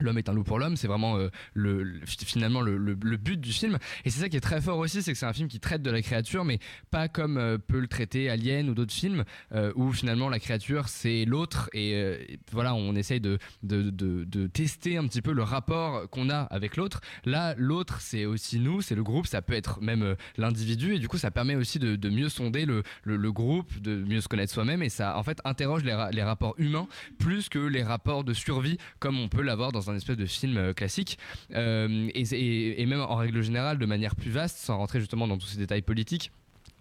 L'homme 0.00 0.18
est 0.18 0.28
un 0.28 0.32
loup 0.32 0.42
pour 0.44 0.58
l'homme, 0.58 0.76
c'est 0.76 0.88
vraiment 0.88 1.16
euh, 1.18 1.28
le, 1.54 1.82
le- 1.82 2.00
finalement 2.06 2.60
le, 2.60 2.76
but 2.96 3.40
du 3.40 3.52
film. 3.52 3.78
Et 4.04 4.10
c'est 4.10 4.20
ça 4.20 4.28
qui 4.28 4.36
est 4.36 4.40
très 4.40 4.60
fort 4.60 4.78
aussi, 4.78 5.02
c'est 5.02 5.12
que 5.12 5.18
c'est 5.18 5.26
un 5.26 5.32
film 5.32 5.48
qui 5.48 5.60
traite 5.60 5.82
de 5.82 5.90
la 5.90 6.02
créature, 6.02 6.44
mais 6.44 6.58
pas 6.90 7.08
comme 7.08 7.38
euh, 7.38 7.58
peut 7.58 7.78
le 7.80 7.86
traiter 7.86 8.28
Alien 8.28 8.68
ou 8.70 8.74
d'autres 8.74 8.92
films, 8.92 9.24
euh, 9.52 9.72
où 9.76 9.92
finalement 9.92 10.28
la 10.28 10.38
créature 10.40 10.88
c'est 10.88 11.24
l'autre. 11.24 11.70
Et, 11.72 12.38
voilà, 12.52 12.74
on 12.74 12.94
essaye 12.94 13.20
de, 13.20 13.38
de, 13.62 13.90
de- 13.90 14.46
tester 14.48 14.96
un 14.96 15.06
petit 15.06 15.22
peu 15.22 15.32
le 15.32 15.42
rapport 15.42 16.08
qu'on 16.10 16.28
a 16.28 16.40
avec 16.42 16.76
l'autre. 16.76 17.00
Là, 17.24 17.54
l'autre 17.56 18.00
c'est 18.00 18.24
aussi 18.26 18.58
nous, 18.60 18.80
c'est 18.82 18.94
le 18.94 19.02
groupe, 19.02 19.26
ça 19.26 19.42
peut 19.42 19.54
être 19.54 19.80
même 19.80 20.16
l'individu. 20.36 20.94
Et 20.94 20.98
du 20.98 21.08
coup, 21.08 21.18
ça 21.18 21.30
permet 21.30 21.54
aussi 21.56 21.78
de, 21.78 21.96
de 21.96 22.10
mieux 22.10 22.28
sonder 22.28 22.66
le, 22.66 22.82
le- 23.04 23.32
groupe, 23.32 23.80
de 23.80 23.96
mieux 23.96 24.20
se 24.20 24.28
connaître 24.28 24.52
soi-même. 24.52 24.82
Et 24.82 24.88
ça 24.88 25.16
en 25.18 25.22
fait 25.22 25.40
interroge 25.44 25.82
les, 25.84 25.96
les 26.12 26.22
rapports 26.22 26.54
humains 26.58 26.86
plus 27.18 27.48
que 27.48 27.58
les 27.58 27.82
rapports 27.82 28.22
de 28.24 28.32
survie 28.34 28.76
comme 28.98 29.18
on 29.18 29.28
peut 29.28 29.42
l'avoir 29.42 29.72
dans 29.72 29.83
un 29.90 29.96
espèce 29.96 30.16
de 30.16 30.26
film 30.26 30.56
euh, 30.56 30.72
classique. 30.72 31.18
Euh, 31.54 32.08
et, 32.14 32.86
même 32.86 33.00
en 33.00 33.16
règle 33.16 33.42
générale, 33.42 33.78
de 33.78 33.86
manière 33.86 34.16
plus 34.16 34.30
vaste, 34.30 34.58
sans 34.58 34.78
rentrer 34.78 35.00
justement 35.00 35.26
dans 35.26 35.38
tous 35.38 35.46
ces 35.46 35.58
détails 35.58 35.82
politiques. 35.82 36.30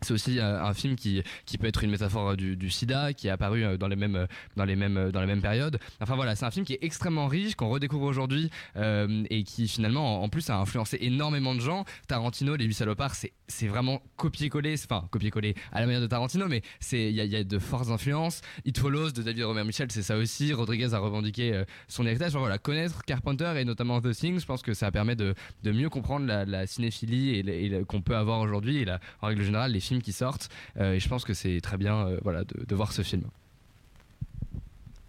C'est 0.04 0.14
aussi 0.14 0.40
euh, 0.40 0.62
un 0.62 0.74
film 0.74 0.96
qui, 0.96 1.24
qui 1.46 1.58
peut 1.58 1.68
être 1.68 1.84
une 1.84 1.92
métaphore 1.92 2.32
euh, 2.32 2.36
du, 2.36 2.70
sida, 2.70 3.14
qui 3.14 3.28
est 3.28 3.32
apparu 3.32 3.64
euh, 3.64 3.78
dans 3.78 3.88
les 3.88 3.96
mêmes, 3.96 4.28
dans 4.56 4.66
les 4.66 4.76
mêmes, 4.76 5.12
dans 5.12 5.22
les 5.22 5.28
mêmes 5.28 5.42
périodes. 5.42 5.80
Enfin 6.02 6.16
voilà, 6.16 6.36
c'est 6.36 6.46
un 6.46 6.52
film 6.52 6.66
qui 6.66 6.74
est 6.74 6.80
extrêmement 6.82 7.28
riche, 7.28 7.56
qu'on 7.56 7.70
redécouvre 7.70 8.06
aujourd'hui 8.06 8.50
et 8.76 9.44
qui 9.44 9.68
finalement, 9.68 10.24
en, 10.24 10.30
plus, 10.30 10.50
a 10.50 10.58
influencé 10.58 10.98
énormément 11.02 11.56
de 11.56 11.60
gens. 11.60 11.86
Tarantino, 12.08 12.56
Les 12.56 12.66
Huit 12.66 12.74
Salopards, 12.74 13.16
c'est, 13.16 13.34
c'est 13.48 13.68
vraiment 13.68 14.02
copier-coller, 14.18 14.76
enfin 14.84 15.08
copier-coller 15.12 15.56
à 15.72 15.80
la 15.80 15.86
manière 15.86 16.02
de 16.02 16.08
Tarantino, 16.08 16.48
mais 16.48 16.62
c'est, 16.80 17.10
il 17.10 17.16
y, 17.16 17.36
a- 17.36 17.44
de 17.44 17.60
fortes 17.60 17.90
influences. 17.90 18.42
It 18.66 18.78
Follows 18.78 19.12
de 19.12 19.22
David 19.22 19.44
Robert 19.44 19.66
Mitchell, 19.66 19.92
c'est 19.92 20.02
ça 20.02 20.18
aussi. 20.18 20.54
Rodriguez 20.54 20.94
a 20.94 21.00
revendiqué 21.00 21.64
son 21.88 22.06
héritage. 22.06 22.30
Enfin, 22.30 22.40
voilà, 22.40 22.58
connaître 22.58 23.04
Carpenter 23.04 23.54
et 23.58 23.66
notamment 23.66 24.02
The 24.02 24.12
Thing, 24.12 24.40
je 24.40 24.46
pense 24.46 24.62
que 24.62 24.74
ça 24.74 24.92
permet 24.92 25.16
de, 25.16 25.34
de 25.64 25.72
mieux 25.72 25.90
comprendre 25.90 26.26
la, 26.26 26.68
cinéphilie 26.68 27.40
et, 27.40 27.84
qu'on 27.86 28.02
peut 28.02 28.16
avoir 28.16 28.40
aujourd'hui 28.40 28.78
et 28.78 28.86
en 29.22 29.28
règle 29.28 29.44
générale 29.44 29.72
les 29.72 29.80
films 29.80 29.93
qui 30.02 30.12
sortent. 30.12 30.50
Euh, 30.78 30.94
et 30.94 31.00
je 31.00 31.08
pense 31.08 31.24
que 31.24 31.34
c'est 31.34 31.60
très 31.62 31.78
bien 31.78 32.08
euh, 32.08 32.20
voilà, 32.24 32.44
de, 32.44 32.76
voir 32.76 32.92
ce 32.92 33.02
film. 33.02 33.24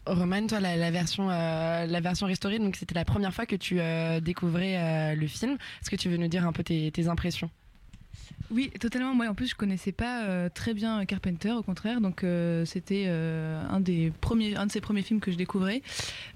Roman, 0.06 0.46
toi, 0.46 0.60
la, 0.60 0.90
version, 0.90 1.30
euh, 1.30 1.86
version 2.02 2.26
restaurée, 2.26 2.60
c'était 2.74 2.94
la 2.94 3.06
première 3.06 3.32
fois 3.32 3.46
que 3.46 3.56
tu 3.56 3.80
découvrais 4.20 5.14
le 5.16 5.26
film. 5.26 5.56
Est-ce 5.80 5.90
que 5.90 5.96
tu 5.96 6.10
veux 6.10 6.18
nous 6.18 6.28
dire 6.28 6.46
un 6.46 6.52
peu 6.52 6.62
tes 6.62 7.08
impressions? 7.08 7.50
Oui, 8.50 8.70
totalement. 8.78 9.14
Moi, 9.14 9.26
en 9.26 9.34
plus, 9.34 9.48
je 9.48 9.54
connaissais 9.54 9.92
pas 9.92 10.24
euh, 10.24 10.48
très 10.52 10.74
bien 10.74 11.04
Carpenter, 11.06 11.52
au 11.52 11.62
contraire. 11.62 12.00
Donc, 12.00 12.22
euh, 12.22 12.64
c'était 12.64 13.04
euh, 13.06 13.62
un 13.70 13.80
des 13.80 14.12
premiers, 14.20 14.54
un 14.56 14.66
de 14.66 14.72
ses 14.72 14.80
premiers 14.80 15.02
films 15.02 15.20
que 15.20 15.32
je 15.32 15.36
découvrais. 15.36 15.82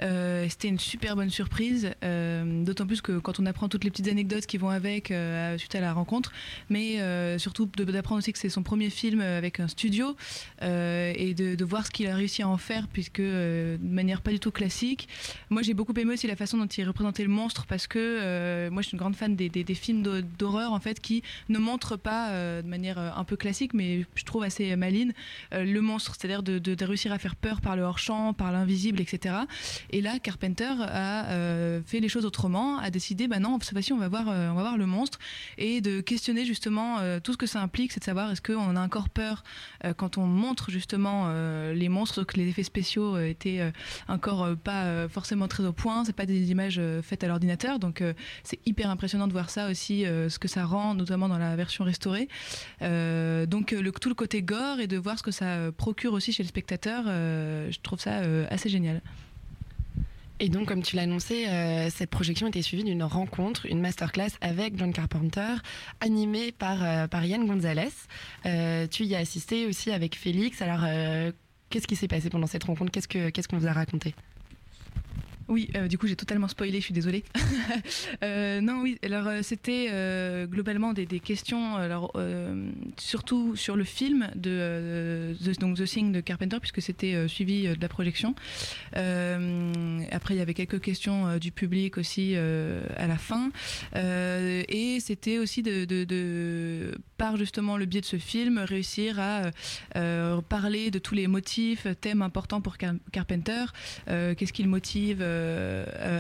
C'était 0.01 0.69
une 0.69 0.79
super 0.79 1.17
bonne 1.17 1.31
surprise, 1.31 1.91
d'autant 2.03 2.87
plus 2.87 3.01
que 3.01 3.19
quand 3.19 3.41
on 3.41 3.47
apprend 3.47 3.69
toutes 3.69 3.85
les 3.85 3.91
petites 3.91 4.09
anecdotes 4.09 4.47
qui 4.47 4.57
vont 4.59 4.71
avec 4.71 5.12
suite 5.59 5.75
à 5.75 5.81
la 5.81 5.93
rencontre, 5.93 6.33
mais 6.71 6.99
surtout 7.38 7.67
d'apprendre 7.67 8.19
aussi 8.19 8.33
que 8.33 8.38
c'est 8.38 8.49
son 8.49 8.62
premier 8.62 8.91
film 8.91 9.21
avec 9.21 9.61
un 9.61 9.69
studio 9.69 10.17
et 10.62 11.35
de, 11.35 11.64
voir 11.64 11.87
ce 11.87 11.91
qu'il 11.91 12.07
a 12.09 12.14
réussi 12.14 12.43
à 12.43 12.49
en 12.49 12.57
faire, 12.57 12.88
puisque 12.88 13.21
de 13.21 13.79
manière 13.83 14.23
pas 14.23 14.31
du 14.31 14.41
tout 14.41 14.51
classique. 14.51 15.09
Moi, 15.51 15.62
j'ai 15.62 15.75
beaucoup 15.75 15.93
aimé 15.95 16.14
aussi 16.14 16.27
la 16.27 16.37
façon 16.37 16.57
dont 16.57 16.67
il 16.67 16.85
représentait 16.85 17.25
le 17.25 17.29
monstre, 17.29 17.67
parce 17.67 17.87
que 17.87 18.69
moi, 18.71 18.83
je 18.83 18.88
suis 18.88 18.95
une 18.95 19.01
grande 19.01 19.17
fan 19.17 19.37
des, 19.37 19.49
des- 19.49 19.75
films 19.75 20.03
d'hor- 20.03 20.23
d'horreur 20.38 20.73
en 20.73 20.81
fait 20.81 21.01
qui 21.01 21.23
ne 21.49 21.59
montre 21.68 21.96
pas 21.96 22.31
euh, 22.31 22.62
de 22.62 22.68
manière 22.68 22.98
euh, 22.98 23.11
un 23.14 23.24
peu 23.24 23.37
classique, 23.37 23.74
mais 23.74 24.07
je 24.14 24.24
trouve 24.24 24.42
assez 24.42 24.74
maligne, 24.76 25.12
euh, 25.52 25.64
le 25.64 25.81
monstre, 25.81 26.14
c'est-à-dire 26.16 26.42
de, 26.42 26.85
réussir 26.85 27.12
à 27.12 27.18
faire 27.18 27.37
peur 27.37 27.61
par 27.61 27.76
le 27.76 27.83
hors-champ, 27.83 28.33
par 28.33 28.52
l'invisible, 28.52 29.00
etc. 29.00 29.35
Et 29.90 30.00
là, 30.00 30.18
Carpenter 30.18 30.72
a 30.81 31.26
euh, 31.31 31.81
fait 31.85 32.00
les 32.00 32.09
choses 32.09 32.24
autrement, 32.24 32.78
a 32.78 32.90
décidé, 32.90 33.28
bah 33.28 33.40
non, 33.40 33.59
cette 33.61 33.72
fois-ci, 33.72 33.92
on 33.92 33.98
va 33.98 34.09
voir, 34.09 34.28
on 34.28 34.54
va 34.54 34.62
voir 34.62 34.78
le 34.78 34.87
monstre, 34.87 35.18
et 35.59 35.81
de 35.81 36.00
questionner 36.00 36.44
justement 36.44 36.96
tout 37.22 37.33
ce 37.33 37.37
que 37.37 37.46
ça 37.46 37.61
implique, 37.61 37.92
c'est 37.92 38.00
de 38.00 38.04
savoir 38.04 38.31
est-ce 38.31 38.40
qu'on 38.40 38.76
a 38.76 38.81
encore 38.81 39.09
peur 39.09 39.42
quand 39.96 40.18
on 40.18 40.26
montre 40.26 40.70
justement 40.70 41.33
les 41.72 41.88
monstres, 41.88 42.24
que 42.24 42.37
les 42.37 42.48
effets 42.48 42.62
spéciaux 42.62 43.18
étaient 43.18 43.72
encore 44.09 44.57
pas 44.57 45.09
forcément 45.09 45.48
très 45.48 45.64
au 45.64 45.72
point, 45.72 46.04
c'est 46.04 46.16
pas 46.16 46.27
des 46.27 46.50
images 46.50 46.81
faites 47.02 47.25
à 47.25 47.29
l'ordinateur, 47.29 47.79
donc 47.79 48.02
c'est 48.44 48.60
hyper 48.66 48.90
impressionnant 48.90 49.27
de 49.27 49.33
voir 49.33 49.50
ça 49.50 49.69
aussi, 49.69 50.04
ce 50.04 50.38
que 50.38 50.48
ça 50.48 50.64
rend, 50.64 50.94
notamment 50.94 51.29
dans 51.29 51.38
la 51.38 51.56
version 51.59 51.85
restaurée. 51.85 52.29
Euh, 52.81 53.44
donc 53.44 53.75
euh, 53.75 53.90
tout 54.00 54.09
le 54.09 54.15
côté 54.15 54.42
gore 54.42 54.81
et 54.81 54.87
de 54.87 54.96
voir 54.96 55.19
ce 55.19 55.23
que 55.23 55.31
ça 55.31 55.44
euh, 55.44 55.73
procure 55.73 56.15
aussi 56.15 56.33
chez 56.33 56.42
le 56.42 56.48
spectateur, 56.48 57.04
je 57.06 57.79
trouve 57.83 58.00
ça 58.00 58.21
assez 58.50 58.69
génial. 58.69 59.02
Et 60.40 60.48
donc, 60.48 60.69
comme 60.69 60.83
tu 60.85 60.94
l'as 60.94 61.02
annoncé, 61.02 61.46
cette 61.90 62.11
projection 62.11 62.46
était 62.46 62.63
suivie 62.63 62.85
d'une 62.85 63.02
rencontre, 63.02 63.67
une 63.67 63.81
masterclass 63.81 64.31
avec 64.40 64.79
John 64.79 64.92
Carpenter, 64.92 65.56
animée 66.00 66.52
par, 66.52 66.79
Yann 67.25 67.44
Gonzalez. 67.44 67.90
Tu 68.90 69.04
y 69.04 69.17
as 69.17 69.19
assisté 69.19 69.67
aussi 69.67 69.90
avec 69.90 70.15
Félix. 70.17 70.63
Alors, 70.63 70.85
qu'est-ce 71.71 71.88
qui 71.88 71.96
s'est 71.96 72.09
passé 72.09 72.31
pendant 72.31 72.46
cette 72.46 72.65
rencontre? 72.65 72.92
Qu'est-ce 72.92 73.09
que 73.09 73.31
qu'est-ce 73.31 73.48
qu'on 73.48 73.59
vous 73.59 73.67
a 73.67 73.73
raconté? 73.73 74.15
Oui, 75.49 75.71
euh, 75.77 75.88
du 75.88 75.96
coup 75.96 76.07
j'ai 76.07 76.17
totalement 76.17 76.49
spoilé, 76.49 76.79
je 76.79 76.85
suis 76.85 76.94
désolée. 76.94 77.25
Euh, 78.25 78.61
non, 78.61 78.81
oui, 78.81 78.99
alors 79.03 79.27
euh, 79.27 79.40
c'était 79.42 79.88
globalement 80.51 80.92
des, 80.92 81.07
questions, 81.21 81.77
alors 81.77 82.13
surtout 82.96 83.55
sur 83.57 83.77
le 83.77 83.85
film 83.85 84.29
de 84.35 85.35
The, 85.44 85.59
donc 85.61 85.77
The 85.77 85.85
Thing 85.85 86.13
de 86.13 86.21
Carpenter, 86.21 86.59
puisque 86.61 86.83
c'était 86.83 87.29
suivi 87.29 87.69
de 87.69 87.81
la 87.81 87.88
projection. 87.88 88.35
Après, 88.92 90.35
il 90.35 90.38
y 90.38 90.40
avait 90.40 90.55
quelques 90.55 90.81
questions 90.81 91.38
du 91.38 91.53
public 91.53 91.99
aussi 91.99 92.35
à 92.37 93.07
la 93.07 93.19
fin, 93.19 93.51
et 93.94 94.99
c'était 95.01 95.38
aussi 95.38 95.63
de, 95.63 96.94
par 97.17 97.37
justement 97.37 97.77
le 97.77 97.87
biais 97.87 98.01
de 98.01 98.07
ce 98.07 98.19
film, 98.19 98.59
réussir 98.59 99.21
à 99.21 99.42
parler 100.49 100.90
de 100.90 100.99
tous 100.99 101.15
les 101.15 101.27
motifs, 101.27 101.87
thèmes 102.01 102.23
importants 102.23 102.61
pour 102.61 102.79
Car- 102.79 102.94
Carpenter, 103.13 103.67
qu'est-ce 104.07 104.53
qui 104.53 104.63
le 104.63 104.71
motive 104.71 105.23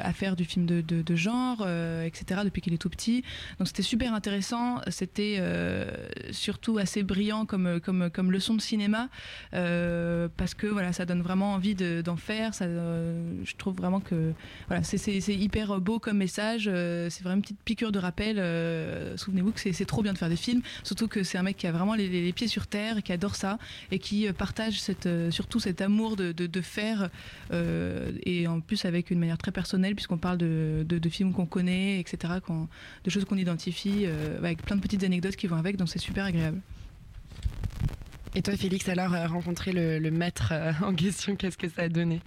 à 0.02 0.12
faire 0.12 0.36
du 0.36 0.44
film 0.44 0.66
de, 0.66 1.16
genre, 1.16 1.62
euh, 1.66 2.04
etc. 2.04 2.42
depuis 2.44 2.60
qu'il 2.62 2.72
est 2.74 2.78
tout 2.78 2.90
petit. 2.90 3.22
Donc 3.58 3.68
c'était 3.68 3.82
super 3.82 4.14
intéressant, 4.14 4.80
c'était 4.88 5.36
euh, 5.38 5.90
surtout 6.30 6.78
assez 6.78 7.02
brillant 7.02 7.46
comme, 7.46 7.80
comme, 7.80 8.10
comme 8.10 8.30
leçon 8.32 8.54
de 8.54 8.60
cinéma, 8.60 9.08
euh, 9.54 10.28
parce 10.36 10.54
que 10.54 10.66
voilà, 10.66 10.92
ça 10.92 11.04
donne 11.04 11.22
vraiment 11.22 11.52
envie 11.54 11.74
de- 11.74 12.02
d'en 12.02 12.16
faire. 12.16 12.52
Euh, 12.62 13.32
je 13.44 13.54
trouve 13.56 13.74
vraiment 13.76 14.00
que 14.00 14.32
voilà, 14.68 14.82
c'est- 14.82 15.18
hyper 15.28 15.80
beau 15.80 15.98
comme 15.98 16.18
message, 16.18 16.68
euh, 16.72 17.08
c'est 17.10 17.22
vraiment 17.22 17.36
une 17.36 17.42
petite 17.42 17.60
piqûre 17.64 17.92
de 17.92 17.98
rappel. 17.98 18.38
euh, 18.38 19.16
Souvenez-vous 19.16 19.52
que 19.52 19.60
c'est 19.72 19.84
trop 19.84 20.02
bien 20.02 20.12
de 20.12 20.18
faire 20.18 20.28
des 20.28 20.36
films, 20.36 20.62
surtout 20.82 21.08
que 21.08 21.22
c'est 21.22 21.38
un 21.38 21.42
mec 21.42 21.56
qui 21.56 21.66
a 21.66 21.72
vraiment 21.72 21.94
les, 21.94 22.32
pieds 22.32 22.48
sur 22.48 22.66
terre, 22.66 23.02
qui 23.02 23.12
adore 23.12 23.34
ça 23.36 23.58
et 23.90 23.98
qui 23.98 24.26
euh, 24.28 24.32
partage 24.32 24.80
cette, 24.80 25.06
euh, 25.06 25.30
surtout 25.30 25.60
cet 25.60 25.80
amour 25.80 26.16
de, 26.16 26.32
de, 26.32 26.60
faire 26.60 27.08
euh, 27.52 28.12
et 28.24 28.46
en 28.46 28.60
plus 28.60 28.84
avec 28.84 29.07
une 29.14 29.20
manière 29.20 29.38
très 29.38 29.52
personnelle 29.52 29.94
puisqu'on 29.94 30.18
parle 30.18 30.38
de, 30.38 30.84
de, 30.88 30.98
de 30.98 31.08
films 31.08 31.32
qu'on 31.32 31.46
connaît, 31.46 32.00
etc., 32.00 32.34
de 33.04 33.10
choses 33.10 33.24
qu'on 33.24 33.36
identifie 33.36 34.04
euh, 34.06 34.38
avec 34.38 34.62
plein 34.62 34.76
de 34.76 34.80
petites 34.80 35.04
anecdotes 35.04 35.36
qui 35.36 35.46
vont 35.46 35.56
avec, 35.56 35.76
donc 35.76 35.88
c'est 35.88 35.98
super 35.98 36.24
agréable. 36.24 36.60
Et 38.34 38.42
toi, 38.42 38.56
Félix, 38.56 38.88
alors, 38.88 39.14
euh, 39.14 39.26
rencontrer 39.26 39.72
le, 39.72 39.98
le 39.98 40.10
maître 40.10 40.50
euh, 40.52 40.72
en 40.82 40.94
question, 40.94 41.34
qu'est-ce 41.36 41.56
que 41.58 41.68
ça 41.68 41.82
a 41.82 41.88
donné? 41.88 42.20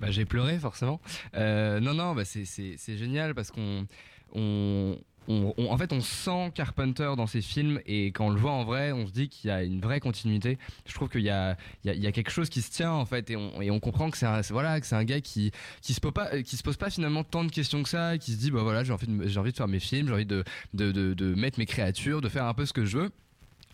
Bah, 0.00 0.10
j'ai 0.10 0.24
pleuré 0.24 0.58
forcément. 0.58 1.00
Euh, 1.34 1.80
non, 1.80 1.92
non, 1.94 2.14
bah, 2.14 2.24
c'est- 2.24 2.44
c'est 2.44 2.74
c'est 2.78 2.96
génial 2.96 3.34
parce 3.34 3.50
qu'on. 3.50 3.86
On, 4.32 4.96
on- 5.28 5.70
en 5.70 5.76
fait, 5.76 5.92
on 5.92 6.00
sent 6.00 6.52
Carpenter 6.54 7.12
dans 7.16 7.26
ses 7.26 7.42
films 7.42 7.80
et 7.86 8.06
quand 8.06 8.26
on 8.26 8.30
le 8.30 8.40
voit 8.40 8.52
en 8.52 8.64
vrai, 8.64 8.92
on 8.92 9.06
se 9.06 9.12
dit 9.12 9.28
qu'il 9.28 9.48
y 9.48 9.50
a 9.50 9.62
une 9.62 9.80
vraie 9.80 10.00
continuité. 10.00 10.58
Je 10.86 10.94
trouve 10.94 11.08
qu'il 11.08 11.22
y 11.22 11.30
a, 11.30 11.56
quelque 11.84 12.30
chose 12.30 12.48
qui 12.48 12.62
se 12.62 12.70
tient 12.70 12.92
en 12.92 13.04
fait 13.04 13.30
et 13.30 13.36
on, 13.36 13.80
comprend 13.80 14.10
que 14.10 14.16
c'est 14.16 14.26
un, 14.26 14.40
voilà, 14.50 14.80
que 14.80 14.86
c'est 14.86 14.96
un 14.96 15.04
gars 15.04 15.20
qui, 15.20 15.52
qui, 15.82 15.94
se 15.94 16.00
pose 16.00 16.76
pas, 16.76 16.90
finalement 16.90 17.24
tant 17.24 17.44
de 17.44 17.50
questions 17.50 17.82
que 17.82 17.88
ça, 17.88 18.18
qui 18.18 18.32
se 18.32 18.38
dit 18.38 18.50
bah 18.50 18.62
voilà, 18.62 18.84
j'ai 18.84 18.92
envie, 18.92 19.06
de, 19.06 19.24
de 19.24 19.50
faire 19.50 19.68
mes 19.68 19.80
films, 19.80 20.08
j'ai 20.08 20.14
envie 20.14 20.26
de 20.26 21.34
mettre 21.34 21.58
mes 21.58 21.66
créatures, 21.66 22.20
de 22.20 22.28
faire 22.28 22.46
un 22.46 22.54
peu 22.54 22.66
ce 22.66 22.72
que 22.72 22.84
je 22.84 22.98
veux 22.98 23.10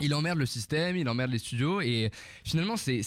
il 0.00 0.14
emmerde 0.14 0.38
le 0.38 0.46
système, 0.46 0.96
il 0.96 1.08
emmerde 1.08 1.30
les 1.30 1.38
studios 1.38 1.80
et 1.80 2.10
finalement 2.44 2.76
c'est- 2.76 3.02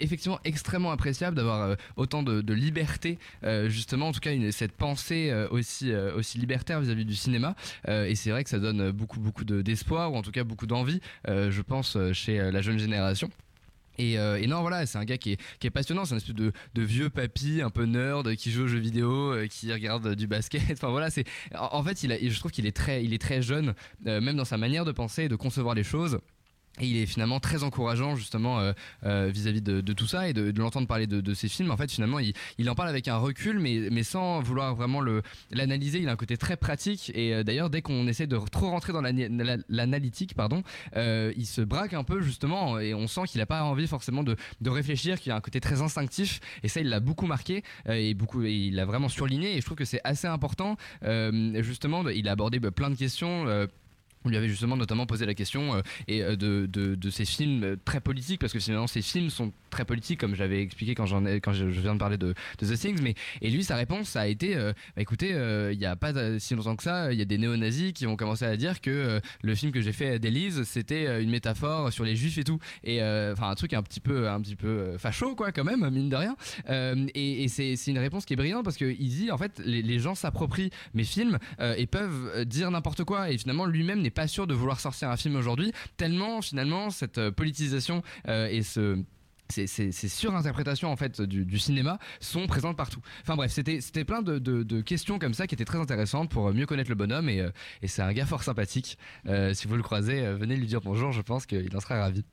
effectivement 0.00 0.38
extrêmement 0.44 0.90
appréciable 0.92 1.36
d'avoir 1.36 1.62
euh, 1.62 1.74
autant 1.96 2.22
de, 2.22 2.52
liberté 2.54 3.18
euh, 3.44 3.68
justement 3.68 4.08
en 4.08 4.12
tout 4.12 4.20
cas 4.20 4.30
cette 4.52 4.72
pensée 4.72 5.30
euh, 5.30 5.48
aussi, 5.50 5.92
aussi 5.94 6.38
libertaire 6.38 6.80
vis-à-vis 6.80 7.04
du 7.04 7.14
cinéma 7.16 7.54
et 7.88 8.14
c'est 8.14 8.30
vrai 8.30 8.44
que 8.44 8.50
ça 8.50 8.58
donne 8.58 8.90
beaucoup 8.90 9.20
beaucoup 9.20 9.44
de- 9.44 9.62
d'espoir 9.62 10.12
ou 10.12 10.16
en 10.16 10.22
tout 10.22 10.30
cas 10.32 10.44
beaucoup 10.44 10.66
d'envie 10.66 11.00
je 11.26 11.62
pense 11.62 11.96
chez 12.12 12.38
la 12.50 12.62
jeune 12.62 12.78
génération. 12.78 13.30
Et, 13.98 14.18
euh, 14.18 14.40
et 14.40 14.46
non, 14.46 14.60
voilà, 14.60 14.86
c'est 14.86 14.98
un 14.98 15.04
gars 15.04 15.18
qui 15.18 15.32
est, 15.32 15.70
passionnant. 15.70 16.04
C'est 16.04 16.14
un 16.14 16.18
espèce 16.18 16.34
de, 16.34 16.52
vieux 16.76 17.10
papy 17.10 17.60
un 17.62 17.70
peu 17.70 17.84
nerd 17.84 18.36
qui 18.36 18.50
joue 18.50 18.64
aux 18.64 18.68
jeux 18.68 18.78
vidéo, 18.78 19.32
euh, 19.32 19.46
qui 19.46 19.72
regarde 19.72 20.14
du 20.14 20.26
basket. 20.26 20.62
Enfin 20.72 20.90
voilà, 20.90 21.10
c'est 21.10 21.24
en, 21.58 21.82
fait, 21.82 22.02
il 22.02 22.30
je 22.30 22.38
trouve 22.38 22.52
qu'il 22.52 22.66
est 22.66 22.76
très, 22.76 23.04
il 23.04 23.14
est 23.14 23.20
très 23.20 23.42
jeune, 23.42 23.74
euh, 24.06 24.20
même 24.20 24.36
dans 24.36 24.44
sa 24.44 24.56
manière 24.58 24.84
de 24.84 24.92
penser 24.92 25.24
et 25.24 25.28
de 25.28 25.36
concevoir 25.36 25.74
les 25.74 25.84
choses. 25.84 26.20
Et 26.80 26.86
il 26.86 26.96
est 26.96 27.06
finalement 27.06 27.40
très 27.40 27.62
encourageant 27.62 28.16
justement 28.16 28.60
euh, 28.60 28.72
euh, 29.04 29.30
vis-à-vis 29.32 29.62
de, 29.62 29.80
tout 29.92 30.06
ça 30.06 30.28
et 30.28 30.32
de, 30.32 30.52
l'entendre 30.60 30.86
parler 30.86 31.06
de, 31.06 31.20
de 31.20 31.34
ses 31.34 31.48
films. 31.48 31.70
En 31.70 31.76
fait, 31.76 31.90
finalement, 31.90 32.18
il, 32.18 32.70
en 32.70 32.74
parle 32.74 32.88
avec 32.88 33.08
un 33.08 33.16
recul, 33.16 33.58
mais, 33.58 34.02
sans 34.02 34.40
vouloir 34.40 34.74
vraiment 34.74 35.00
l'analyser. 35.50 36.00
Il 36.00 36.08
a 36.08 36.12
un 36.12 36.16
côté 36.16 36.36
très 36.36 36.56
pratique. 36.56 37.10
Et 37.14 37.34
euh, 37.34 37.42
d'ailleurs, 37.42 37.70
dès 37.70 37.82
qu'on 37.82 38.06
essaie 38.06 38.26
de 38.26 38.38
trop 38.50 38.70
rentrer 38.70 38.92
dans 38.92 39.02
l'analytique, 39.02 40.34
pardon, 40.34 40.62
il 40.94 41.46
se 41.46 41.60
braque 41.62 41.94
un 41.94 42.04
peu 42.04 42.20
justement, 42.20 42.78
et 42.78 42.94
on 42.94 43.06
sent 43.06 43.22
qu'il 43.28 43.40
n'a 43.40 43.46
pas 43.46 43.62
envie 43.62 43.86
forcément 43.86 44.22
de, 44.22 44.36
réfléchir, 44.66 45.20
qu'il 45.20 45.32
a 45.32 45.36
un 45.36 45.40
côté 45.40 45.60
très 45.60 45.80
instinctif. 45.80 46.40
Et 46.62 46.68
ça, 46.68 46.80
il 46.80 46.88
l'a 46.88 47.00
beaucoup 47.00 47.26
marqué 47.26 47.62
et 47.88 48.14
beaucoup, 48.14 48.42
il 48.42 48.74
l'a 48.74 48.84
vraiment 48.84 49.08
surligné. 49.08 49.56
Et 49.56 49.60
je 49.60 49.64
trouve 49.64 49.76
que 49.76 49.84
c'est 49.84 50.00
assez 50.04 50.26
important. 50.26 50.76
Justement, 51.02 52.06
il 52.08 52.28
a 52.28 52.32
abordé 52.32 52.58
bah, 52.58 52.70
plein 52.70 52.90
de 52.90 52.96
questions. 52.96 53.46
On 54.26 54.28
lui 54.28 54.36
avait 54.36 54.48
justement 54.48 54.76
notamment 54.76 55.06
posé 55.06 55.24
la 55.24 55.34
question 55.34 55.76
euh, 55.76 55.80
euh, 56.10 56.36
de, 56.36 56.66
de, 56.66 56.94
de 56.96 57.10
ces 57.10 57.24
films 57.24 57.62
euh, 57.62 57.76
très 57.84 58.00
politiques 58.00 58.40
parce 58.40 58.52
que 58.52 58.58
finalement 58.58 58.88
ces 58.88 59.02
films 59.02 59.30
sont 59.30 59.52
très 59.76 59.84
politiques 59.84 60.18
comme 60.18 60.34
j'avais 60.34 60.62
expliqué 60.62 60.94
quand 60.94 61.06
j'en 61.06 61.26
ai 61.26 61.40
quand 61.40 61.52
je, 61.52 61.66
viens 61.66 61.94
de 61.94 61.98
parler 61.98 62.16
de, 62.16 62.34
The 62.58 62.74
Things 62.78 63.00
mais 63.02 63.14
et 63.42 63.50
lui 63.50 63.62
sa 63.62 63.76
réponse 63.76 64.16
a 64.16 64.26
été 64.26 64.56
euh, 64.56 64.72
bah, 64.96 65.02
écoutez 65.02 65.34
euh, 65.34 65.70
il 65.72 65.78
n'y 65.78 65.84
a 65.84 65.96
pas 65.96 66.12
si 66.38 66.54
longtemps 66.54 66.76
que 66.76 66.82
ça 66.82 67.12
il 67.12 67.18
y 67.18 67.22
a 67.22 67.26
des 67.26 67.36
néo-nazis 67.36 67.92
qui 67.92 68.06
ont 68.06 68.16
commencé 68.16 68.44
à 68.46 68.56
dire 68.56 68.80
que 68.80 68.90
euh, 68.90 69.20
le 69.42 69.54
film 69.54 69.72
que 69.72 69.82
j'ai 69.82 69.92
fait 69.92 70.18
d'Élise 70.18 70.62
c'était 70.64 71.06
euh, 71.06 71.22
une 71.22 71.30
métaphore 71.30 71.92
sur 71.92 72.04
les 72.04 72.16
juifs 72.16 72.38
et 72.38 72.44
tout. 72.44 72.58
Et 72.84 73.02
euh, 73.02 73.32
enfin 73.32 73.50
un 73.50 73.54
truc 73.54 73.74
un 73.74 73.82
petit 73.82 74.00
peu 74.00 74.28
un 74.28 74.40
petit 74.40 74.56
peu 74.56 74.68
euh, 74.68 74.98
facho 74.98 75.34
quoi 75.34 75.52
quand 75.52 75.64
même 75.64 75.88
mine 75.90 76.08
de 76.08 76.16
rien. 76.16 76.36
Euh, 76.70 77.06
et, 77.14 77.48
c'est 77.48 77.74
une 77.86 77.98
réponse 77.98 78.24
qui 78.24 78.32
est 78.32 78.36
brillante 78.36 78.64
parce 78.64 78.76
que 78.76 78.84
il 78.84 79.08
dit 79.08 79.30
en 79.30 79.38
fait 79.38 79.60
les, 79.64 79.82
les 79.82 79.98
gens 79.98 80.14
s'approprient 80.14 80.70
mes 80.94 81.04
films 81.04 81.38
euh, 81.60 81.74
et 81.76 81.86
peuvent 81.86 82.32
euh, 82.34 82.44
dire 82.44 82.70
n'importe 82.70 83.04
quoi. 83.04 83.30
Et 83.30 83.38
finalement 83.38 83.66
lui-même 83.66 84.00
n'est 84.00 84.10
pas 84.10 84.26
sûr 84.26 84.46
de 84.46 84.54
vouloir 84.54 84.80
sortir 84.80 85.10
un 85.10 85.16
film 85.16 85.36
aujourd'hui 85.36 85.72
tellement 85.96 86.42
finalement 86.42 86.90
cette 86.90 87.18
euh, 87.18 87.30
politisation 87.30 88.02
euh, 88.28 88.48
et 88.48 88.62
ce 88.62 88.98
ces, 89.48 89.92
surinterprétations 89.92 90.90
en 90.90 90.96
fait 90.96 91.20
du, 91.20 91.58
cinéma 91.58 91.98
sont 92.20 92.46
présentes 92.46 92.76
partout. 92.76 93.00
Enfin 93.22 93.36
bref, 93.36 93.52
c'était 93.52 94.04
plein 94.04 94.22
de, 94.22 94.80
questions 94.80 95.18
comme 95.18 95.34
ça 95.34 95.46
qui 95.46 95.54
étaient 95.54 95.64
très 95.64 95.78
intéressantes 95.78 96.30
pour 96.30 96.52
mieux 96.52 96.66
connaître 96.66 96.90
le 96.90 96.96
bonhomme 96.96 97.28
et, 97.28 97.40
euh, 97.40 97.50
c'est 97.84 98.02
un 98.02 98.12
gars 98.12 98.26
fort 98.26 98.42
sympathique. 98.42 98.98
Euh, 99.26 99.54
si 99.54 99.68
vous 99.68 99.76
le 99.76 99.82
croisez, 99.82 100.24
euh, 100.24 100.36
venez 100.36 100.56
lui 100.56 100.66
dire 100.66 100.80
bonjour, 100.80 101.12
je 101.12 101.22
pense 101.22 101.46
qu'il 101.46 101.74
en 101.76 101.80
sera 101.80 102.00
ravi. 102.00 102.24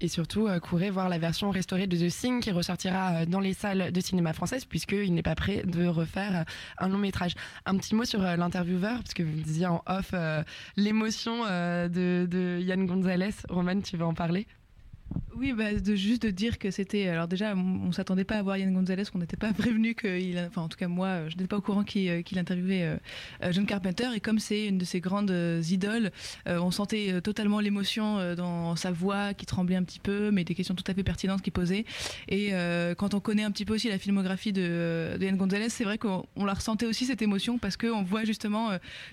Et 0.00 0.08
surtout, 0.08 0.48
courez 0.60 0.90
voir 0.90 1.08
la 1.08 1.18
version 1.18 1.50
restaurée 1.50 1.86
de 1.86 1.96
The 1.96 2.12
Thing 2.12 2.40
qui 2.40 2.50
ressortira 2.50 3.24
dans 3.26 3.40
les 3.40 3.54
salles 3.54 3.90
de 3.90 4.00
cinéma 4.00 4.32
françaises, 4.32 4.64
puisqu'il 4.64 5.14
n'est 5.14 5.22
pas 5.22 5.36
prêt 5.36 5.62
de 5.64 5.86
refaire 5.86 6.44
un 6.78 6.88
long 6.88 6.98
métrage. 6.98 7.34
Un 7.64 7.76
petit 7.78 7.94
mot 7.94 8.04
sur 8.04 8.22
euh, 8.22 8.36
l'intervieweur, 8.36 8.98
parce 8.98 9.14
que 9.14 9.22
vous 9.22 9.34
me 9.34 9.42
disiez 9.42 9.66
en 9.66 9.82
off 9.86 10.12
l'émotion 10.76 11.44
de, 11.44 12.26
de 12.28 12.58
Yann 12.60 12.84
Gonzalez. 12.86 13.34
Roman, 13.48 13.80
tu 13.80 13.96
veux 13.96 14.04
en 14.04 14.14
parler? 14.14 14.46
Oui, 15.36 15.52
bah, 15.52 15.74
de, 15.74 15.94
juste 15.96 16.22
de 16.22 16.30
dire 16.30 16.58
que 16.58 16.70
c'était. 16.70 17.08
Alors, 17.08 17.26
déjà, 17.26 17.54
on, 17.56 17.88
on 17.88 17.92
s'attendait 17.92 18.24
pas 18.24 18.36
à 18.36 18.42
voir 18.42 18.56
Yann 18.56 18.72
Gonzalez, 18.72 19.02
on 19.14 19.18
n'était 19.18 19.36
pas 19.36 19.52
prévenu 19.58 19.94
qu'il. 19.96 20.38
Enfin, 20.38 20.62
en 20.62 20.68
tout 20.68 20.78
cas, 20.78 20.86
moi, 20.86 21.28
je 21.28 21.34
n'étais 21.34 21.48
pas 21.48 21.56
au 21.56 21.60
courant 21.60 21.82
qu'il 21.82 22.08
euh, 22.08 22.22
interviewait 22.36 22.84
euh, 22.84 22.96
euh, 23.42 23.52
John 23.52 23.66
Carpenter. 23.66 24.06
Et 24.14 24.20
comme 24.20 24.38
c'est 24.38 24.66
une 24.66 24.78
de 24.78 24.84
ses 24.84 25.00
grandes 25.00 25.34
idoles, 25.68 26.10
on 26.46 26.70
sentait 26.70 27.20
totalement 27.20 27.60
l'émotion 27.60 28.34
dans 28.34 28.76
sa 28.76 28.92
voix 28.92 29.34
qui 29.34 29.44
tremblait 29.46 29.76
un 29.76 29.82
petit 29.82 29.98
peu, 29.98 30.30
mais 30.30 30.44
des 30.44 30.54
questions 30.54 30.74
tout 30.74 30.84
à 30.86 30.94
fait 30.94 31.02
pertinentes 31.02 31.42
qu'il 31.42 31.52
posait. 31.52 31.84
Et 32.28 32.52
quand 32.96 33.14
on 33.14 33.20
connaît 33.20 33.44
un 33.44 33.50
petit 33.50 33.64
peu 33.64 33.74
aussi 33.74 33.88
la 33.88 33.98
filmographie 33.98 34.52
de, 34.52 35.16
de 35.18 35.24
Yann 35.24 35.36
Gonzalez, 35.36 35.68
c'est 35.68 35.84
vrai 35.84 35.98
qu'on 35.98 36.24
on 36.36 36.44
la 36.44 36.54
ressentait 36.54 36.86
aussi 36.86 37.06
cette 37.06 37.22
émotion 37.22 37.58
parce 37.58 37.76
qu'on 37.76 38.02
voit 38.02 38.24
justement 38.24 38.70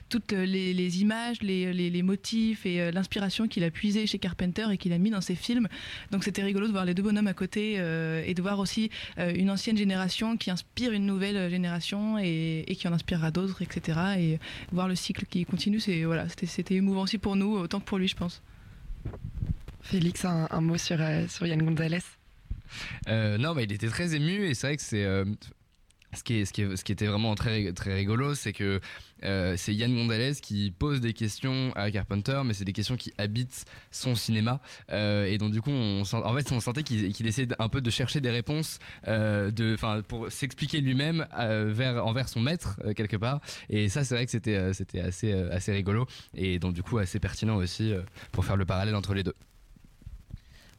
toutes 0.10 0.32
les, 0.32 1.02
images, 1.02 1.42
les, 1.42 1.74
les- 1.74 2.02
motifs 2.04 2.66
et 2.66 2.92
l'inspiration 2.92 3.48
qu'il 3.48 3.64
a 3.64 3.72
puisé 3.72 4.08
chez 4.08 4.20
Carpenter 4.20 4.66
et 4.72 4.78
qu'il 4.78 4.94
a 4.94 4.98
mis 4.98 5.10
dans 5.10 5.22
ses 5.22 5.36
films. 5.36 5.68
Donc 6.12 6.24
c'était 6.24 6.44
rigolo 6.44 6.68
de 6.68 6.72
voir 6.72 6.86
les 6.86 6.94
deux 6.94 7.04
bonhommes 7.04 7.28
à 7.28 7.34
côté 7.34 7.76
euh, 7.78 8.24
et 8.26 8.34
de 8.34 8.42
voir 8.42 8.60
aussi 8.60 8.90
euh, 9.18 9.34
une 9.36 9.50
ancienne 9.50 9.78
génération 9.78 10.38
qui 10.38 10.52
inspire 10.52 10.92
une 10.92 11.06
nouvelle 11.06 11.50
génération 11.50 12.18
et, 12.20 12.64
et 12.68 12.76
qui 12.76 12.88
en 12.88 12.94
inspirera 12.94 13.32
d'autres, 13.32 13.62
etc. 13.62 14.00
Et 14.18 14.40
voir 14.72 14.88
le 14.88 14.96
cycle 14.96 15.26
qui 15.26 15.46
continue, 15.46 15.80
c'est 15.80 16.04
voilà, 16.04 16.28
c'était 16.30 16.46
c'était 16.46 16.76
émouvant 16.76 17.02
aussi 17.02 17.18
pour 17.18 17.36
nous 17.36 17.58
autant 17.58 17.80
que 17.80 17.86
pour 17.86 17.98
lui, 17.98 18.08
je 18.08 18.16
pense. 18.16 18.42
Félix, 19.82 20.26
un, 20.26 20.48
un 20.52 20.62
mot 20.62 20.78
sur, 20.78 20.98
euh, 21.02 21.28
sur 21.28 21.46
Yann 21.48 21.62
Gonzalez? 21.64 22.00
Euh, 23.08 23.38
non, 23.38 23.54
bah, 23.56 23.64
il 23.64 23.72
était 23.72 23.88
très 23.90 24.16
ému 24.16 24.46
et 24.46 24.54
c'est 24.54 24.68
vrai 24.68 24.78
que 24.78 24.84
c'est. 24.84 25.04
euh, 25.04 25.26
ce 26.14 26.24
qui, 26.24 26.92
était 26.92 27.06
vraiment 27.06 27.36
très, 27.36 27.72
très 27.74 27.94
rigolo, 27.94 28.36
c'est 28.36 28.54
que 28.54 28.82
euh, 29.24 29.56
c'est 29.58 29.74
Yann 29.74 29.94
Gonzalez 29.94 30.34
qui 30.42 30.72
pose 30.72 31.00
des 31.00 31.14
questions 31.14 31.72
à 31.76 31.90
Carpenter, 31.92 32.42
mais 32.46 32.54
c'est 32.54 32.66
des 32.66 32.74
questions 32.74 32.98
qui 32.98 33.14
habitent 33.18 33.66
son 33.92 34.16
cinéma. 34.16 34.60
Euh, 34.92 35.26
et 35.26 35.38
donc, 35.38 35.52
du 35.52 35.62
coup, 35.62 35.70
on, 35.72 36.02
en 36.02 36.36
fait, 36.36 36.52
on 36.52 36.60
sentait 36.60 36.84
qu'il 36.84 37.28
essayait 37.28 37.48
un 37.60 37.70
peu 37.70 37.82
de 37.82 37.90
chercher 37.90 38.20
des 38.20 38.32
réponses 38.32 38.80
euh, 39.08 39.52
pour 40.08 40.32
s'expliquer 40.32 40.82
lui-même 40.82 41.28
vers, 41.38 42.06
envers 42.06 42.30
son 42.30 42.42
maître, 42.42 42.80
quelque 42.96 43.18
part. 43.18 43.42
Et 43.70 43.90
ça, 43.90 44.04
c'est 44.04 44.16
vrai 44.16 44.26
que 44.26 44.32
c'était 44.32 45.00
assez, 45.00 45.34
assez 45.34 45.72
rigolo. 45.72 46.08
Et 46.36 46.60
donc, 46.60 46.74
du 46.74 46.84
coup, 46.84 46.98
assez 46.98 47.20
pertinent 47.20 47.58
aussi 47.58 47.94
pour 48.32 48.46
faire 48.46 48.58
le 48.58 48.66
parallèle 48.66 48.96
entre 48.96 49.14
les 49.14 49.24
deux. 49.24 49.36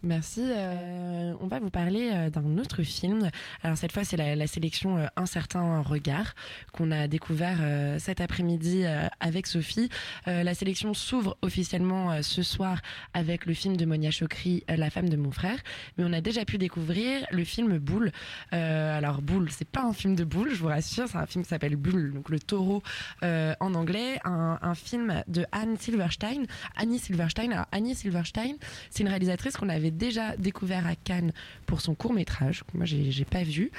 Merci. 0.05 0.41
Euh, 0.43 1.33
on 1.41 1.47
va 1.47 1.61
vous 1.61 1.71
parler 1.71 2.11
euh, 2.13 2.29
d'un 2.29 2.59
autre 2.59 2.83
film. 2.83 3.31
Alors 3.63 3.77
cette 3.77 3.93
fois, 3.93 4.03
c'est 4.03 4.17
la, 4.17 4.47
sélection 4.49 4.99
euh, 4.99 5.07
Un 5.15 5.27
certain 5.27 5.81
regard 5.81 6.35
qu'on 6.73 6.91
a 6.91 7.07
découvert 7.07 7.59
euh, 7.61 8.01
cet 8.01 8.21
après-midi 8.21 8.83
euh, 8.85 9.07
avec 9.21 9.47
Sophie. 9.47 9.89
Euh, 10.27 10.43
la 10.43 10.55
sélection 10.55 10.93
s'ouvre 10.93 11.37
officiellement 11.41 12.11
euh, 12.11 12.23
ce 12.23 12.43
soir 12.43 12.81
avec 13.15 13.47
le 13.47 13.55
film 13.55 13.77
de 13.77 13.85
Monia 13.85 14.11
Chokri, 14.11 14.65
euh, 14.69 14.77
La 14.77 14.91
femme 14.91 15.09
de 15.09 15.17
mon 15.17 15.31
frère. 15.31 15.59
Mais 15.97 16.05
on 16.05 16.13
a 16.13 16.21
déjà 16.21 16.45
pu 16.45 16.59
découvrir 16.59 17.25
le 17.31 17.45
film 17.45 17.79
Boule. 17.79 18.11
Euh, 18.53 18.99
alors 18.99 19.23
Boule, 19.23 19.51
c'est 19.53 19.69
pas 19.69 19.85
un 19.85 19.93
film 19.93 20.17
de 20.17 20.25
boule, 20.25 20.51
je 20.53 20.59
vous 20.59 20.67
rassure, 20.67 21.07
c'est 21.07 21.19
un 21.19 21.27
film 21.27 21.45
qui 21.45 21.51
s'appelle 21.51 21.77
Bulle, 21.77 22.13
donc 22.13 22.29
le 22.29 22.41
taureau 22.41 22.83
euh, 23.23 23.55
en 23.61 23.75
anglais. 23.75 24.19
Un, 24.25 24.59
un 24.63 24.75
film 24.75 25.23
de 25.29 25.47
Anne 25.53 25.77
Silverstein. 25.79 26.43
Annie 26.77 26.99
Silverstein. 26.99 27.53
Alors 27.53 27.67
Annie 27.71 27.95
Silverstein, 27.95 28.57
c'est 28.91 29.05
une 29.05 29.09
réalisatrice 29.09 29.57
qu'on 29.57 29.69
avait 29.69 29.92
déjà 29.93 30.37
découvert 30.37 30.87
à 30.87 30.95
Cannes 30.97 31.33
pour 31.67 31.81
son 31.81 31.95
court 31.95 32.13
métrage. 32.13 32.65
que 32.65 32.77
Moi, 32.77 32.87
j'ai 32.87 33.25
pas 33.25 33.43
vu. 33.43 33.71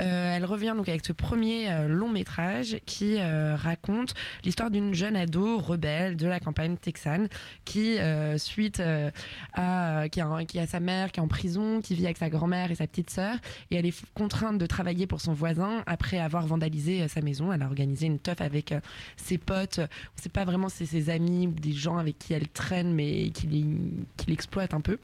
Euh, 0.00 0.36
elle 0.36 0.44
revient 0.44 0.74
donc 0.76 0.88
avec 0.88 1.04
ce 1.04 1.12
premier 1.12 1.70
euh, 1.70 1.88
long 1.88 2.08
métrage 2.08 2.78
qui 2.86 3.16
euh, 3.18 3.56
raconte 3.56 4.14
l'histoire 4.44 4.70
d'une 4.70 4.94
jeune 4.94 5.16
ado 5.16 5.58
rebelle 5.58 6.16
de 6.16 6.26
la 6.26 6.40
campagne 6.40 6.76
texane 6.76 7.28
qui, 7.64 7.98
suite 8.36 8.82
à 9.54 10.08
qui 10.08 10.20
a, 10.20 10.66
sa 10.66 10.80
mère 10.80 11.12
qui 11.12 11.20
est 11.20 11.22
en 11.22 11.28
prison, 11.28 11.80
qui 11.80 11.94
vit 11.94 12.04
avec 12.04 12.18
sa 12.18 12.28
grand-mère 12.28 12.70
et 12.70 12.74
sa 12.74 12.86
petite 12.86 13.10
sœur, 13.10 13.36
et 13.70 13.76
elle 13.76 13.86
est 13.86 14.04
contrainte 14.14 14.58
de 14.58 14.66
travailler 14.66 15.06
pour 15.06 15.20
son 15.20 15.32
voisin 15.32 15.82
après 15.86 16.18
avoir 16.18 16.46
vandalisé 16.46 17.06
sa 17.08 17.20
maison. 17.20 17.52
Elle 17.52 17.62
a 17.62 17.66
organisé 17.66 18.06
une 18.06 18.18
teuf 18.18 18.40
avec 18.40 18.74
ses 19.16 19.38
potes. 19.38 19.80
On 19.80 20.22
sait 20.22 20.28
pas 20.28 20.44
vraiment 20.44 20.68
si 20.68 20.86
c'est 20.86 20.86
ses 20.86 21.10
amis 21.10 21.46
ou 21.46 21.52
des 21.52 21.72
gens 21.72 21.96
avec 21.96 22.18
qui 22.18 22.32
elle 22.32 22.48
traîne, 22.48 22.92
mais 22.92 23.30
qui 23.30 23.48
l'exploitent 24.26 24.74
un 24.74 24.80
peu. 24.80 24.98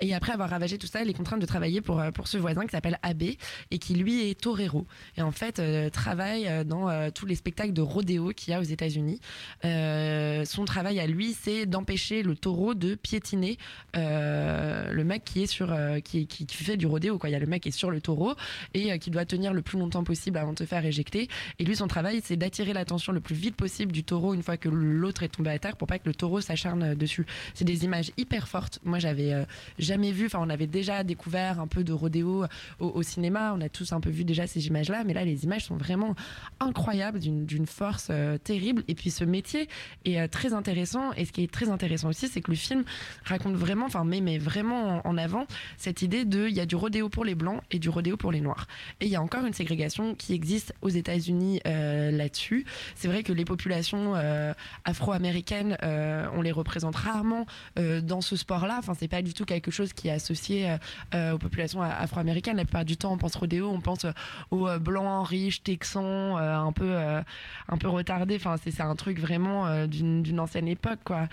Et 0.00 0.14
après 0.14 0.32
avoir 0.32 0.50
ravagé 0.50 0.78
tout 0.78 0.86
ça, 0.86 1.02
elle 1.02 1.10
est 1.10 1.14
contrainte 1.14 1.40
de 1.40 1.46
travailler 1.46 1.80
pour, 1.80 2.00
euh, 2.00 2.10
pour 2.10 2.28
ce 2.28 2.38
voisin 2.38 2.64
qui 2.64 2.70
s'appelle 2.70 2.98
Abbé 3.02 3.38
et 3.70 3.78
qui 3.78 3.94
lui 3.94 4.28
est 4.28 4.40
torero. 4.40 4.86
Et 5.16 5.22
en 5.22 5.30
fait, 5.30 5.58
euh, 5.58 5.90
travaille 5.90 6.46
euh, 6.46 6.64
dans 6.64 7.10
tous 7.10 7.26
les 7.26 7.34
spectacles 7.34 7.72
de 7.72 7.82
rodéo 7.82 8.30
qu'il 8.30 8.52
y 8.52 8.54
a 8.54 8.60
aux 8.60 8.64
États-Unis. 8.64 9.20
Son 9.62 10.64
travail 10.64 11.00
à 11.00 11.06
lui, 11.06 11.34
c'est 11.34 11.66
d'empêcher 11.66 12.22
le 12.22 12.34
taureau 12.34 12.74
de 12.74 12.94
piétiner 12.94 13.58
le 13.94 15.02
mec 15.02 15.24
qui 15.24 15.42
est 15.42 15.46
sur 15.46 15.76
qui, 16.04 16.26
qui, 16.26 16.46
fait 16.56 16.76
du 16.76 16.86
rodéo. 16.86 17.18
Il 17.24 17.30
y 17.30 17.34
a 17.34 17.38
le 17.38 17.46
mec 17.46 17.62
qui 17.62 17.68
est 17.68 17.72
sur 17.72 17.90
le 17.90 18.00
taureau 18.00 18.34
et 18.74 18.98
qui 18.98 19.10
doit 19.10 19.24
tenir 19.24 19.52
le 19.52 19.62
plus 19.62 19.78
longtemps 19.78 20.04
possible 20.04 20.38
avant 20.38 20.52
de 20.52 20.58
se 20.58 20.64
faire 20.64 20.84
éjecter. 20.84 21.28
Et 21.58 21.64
lui, 21.64 21.76
son 21.76 21.86
travail, 21.86 22.20
c'est 22.24 22.36
d'attirer 22.36 22.72
l'attention 22.72 23.12
le 23.12 23.20
plus 23.20 23.34
vite 23.34 23.56
possible 23.56 23.92
du 23.92 24.04
taureau 24.04 24.34
une 24.34 24.42
fois 24.42 24.56
que 24.56 24.68
l'autre 24.68 25.22
est 25.22 25.28
tombé 25.28 25.50
à 25.50 25.58
terre 25.58 25.76
pour 25.76 25.88
pas 25.88 25.98
que 25.98 26.08
le 26.08 26.14
taureau 26.14 26.40
s'acharne 26.40 26.94
dessus. 26.94 27.26
C'est 27.54 27.64
des 27.64 27.84
images 27.84 28.10
hyper 28.16 28.48
fortes. 28.48 28.78
Moi, 28.84 28.98
j'avais 28.98 29.39
euh, 29.40 29.44
jamais 29.78 30.12
vu. 30.12 30.26
Enfin, 30.26 30.38
on 30.42 30.50
avait 30.50 30.66
déjà 30.66 31.04
découvert 31.04 31.60
un 31.60 31.66
peu 31.66 31.84
de 31.84 31.92
rodéo 31.92 32.44
au, 32.78 32.86
au 32.86 33.02
cinéma. 33.02 33.54
On 33.56 33.60
a 33.60 33.68
tous 33.68 33.92
un 33.92 34.00
peu 34.00 34.10
vu 34.10 34.24
déjà 34.24 34.46
ces 34.46 34.66
images-là, 34.66 35.04
mais 35.04 35.14
là, 35.14 35.24
les 35.24 35.44
images 35.44 35.66
sont 35.66 35.76
vraiment 35.76 36.14
incroyables, 36.60 37.18
d'une 37.18 37.66
force 37.66 38.08
euh, 38.10 38.38
terrible. 38.38 38.82
Et 38.88 38.94
puis, 38.94 39.10
ce 39.10 39.24
métier 39.24 39.68
est 40.04 40.20
euh, 40.20 40.28
très 40.28 40.52
intéressant. 40.52 41.12
Et 41.14 41.24
ce 41.24 41.32
qui 41.32 41.42
est 41.42 41.50
très 41.50 41.68
intéressant 41.68 42.08
aussi, 42.08 42.28
c'est 42.28 42.40
que 42.40 42.50
le 42.50 42.56
film 42.56 42.84
raconte 43.24 43.54
vraiment, 43.54 43.86
enfin, 43.86 44.04
met, 44.04 44.38
vraiment 44.38 45.06
en 45.06 45.16
avant 45.16 45.46
cette 45.76 46.02
idée 46.02 46.24
de 46.24 46.48
il 46.48 46.54
y 46.54 46.60
a 46.60 46.66
du 46.66 46.76
rodéo 46.76 47.08
pour 47.08 47.24
les 47.24 47.34
blancs 47.34 47.62
et 47.70 47.78
du 47.78 47.88
rodéo 47.88 48.16
pour 48.16 48.32
les 48.32 48.40
noirs. 48.40 48.66
Et 49.00 49.06
il 49.06 49.10
y 49.10 49.16
a 49.16 49.22
encore 49.22 49.44
une 49.44 49.52
ségrégation 49.52 50.14
qui 50.14 50.34
existe 50.34 50.74
aux 50.82 50.88
États-Unis 50.88 51.60
euh, 51.66 52.10
là-dessus. 52.10 52.64
C'est 52.94 53.08
vrai 53.08 53.22
que 53.22 53.32
les 53.32 53.44
populations 53.44 54.14
euh, 54.16 54.52
afro-américaines, 54.84 55.76
euh, 55.82 56.26
on 56.34 56.42
les 56.42 56.52
représente 56.52 56.96
rarement 56.96 57.46
euh, 57.78 58.00
dans 58.00 58.20
ce 58.20 58.36
sport-là. 58.36 58.76
Enfin, 58.78 58.94
c'est 58.98 59.08
pas 59.08 59.22
du 59.22 59.29
tout 59.34 59.44
quelque 59.44 59.70
chose 59.70 59.92
qui 59.92 60.08
est 60.08 60.12
associé 60.12 60.70
euh, 60.70 60.76
euh, 61.14 61.32
aux 61.32 61.38
populations 61.38 61.82
afro-américaines. 61.82 62.56
La 62.56 62.64
plupart 62.64 62.84
du 62.84 62.96
temps, 62.96 63.12
on 63.12 63.18
pense 63.18 63.36
rodéo, 63.36 63.68
on 63.68 63.80
pense 63.80 64.04
euh, 64.04 64.12
aux 64.50 64.78
blancs 64.78 65.26
riches, 65.28 65.62
texans, 65.62 66.36
un 66.36 66.72
peu, 66.72 66.96
un 66.96 67.76
peu 67.78 67.88
retardés. 67.88 68.36
Enfin, 68.36 68.56
c'est 68.62 68.80
un 68.80 68.94
truc 68.96 69.18
vraiment 69.18 69.86
d'une 69.86 70.40
ancienne 70.40 70.68
époque, 70.68 71.00
quoi. 71.04 71.28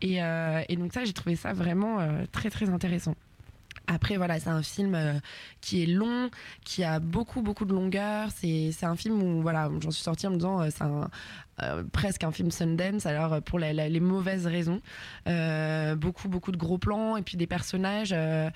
Et, 0.00 0.18
et 0.68 0.76
donc 0.76 0.92
ça, 0.92 1.04
j'ai 1.04 1.12
trouvé 1.12 1.36
ça 1.36 1.52
vraiment 1.52 1.98
très 2.32 2.50
très 2.50 2.68
intéressant. 2.68 3.14
Après, 3.88 4.16
voilà, 4.16 4.38
c'est 4.38 4.48
un 4.48 4.62
film 4.62 5.20
qui 5.60 5.82
est 5.82 5.86
long, 5.86 6.30
qui 6.64 6.84
a 6.84 7.00
beaucoup, 7.00 7.42
beaucoup 7.42 7.64
de 7.64 7.74
longueur. 7.74 8.28
C'est 8.30 8.84
un 8.84 8.96
film 8.96 9.20
où, 9.22 9.42
voilà, 9.42 9.70
j'en 9.80 9.90
suis 9.90 10.02
sortie 10.02 10.26
en 10.26 10.30
me 10.30 10.36
disant, 10.36 10.70
c'est 10.70 10.82
un- 10.82 11.10
euh, 11.60 11.84
presque 11.92 12.24
un 12.24 12.32
film 12.32 12.50
Sundance, 12.50 13.04
alors 13.06 13.34
euh, 13.34 13.40
pour 13.40 13.58
les 13.58 14.00
mauvaises 14.00 14.46
raisons. 14.46 14.80
Euh, 15.28 15.94
beaucoup, 15.96 16.28
beaucoup 16.28 16.50
de 16.52 16.56
gros 16.56 16.78
plans 16.78 17.16
et 17.16 17.22
puis 17.22 17.36
des 17.36 17.46
personnages. 17.46 18.12
euh, 18.12 18.50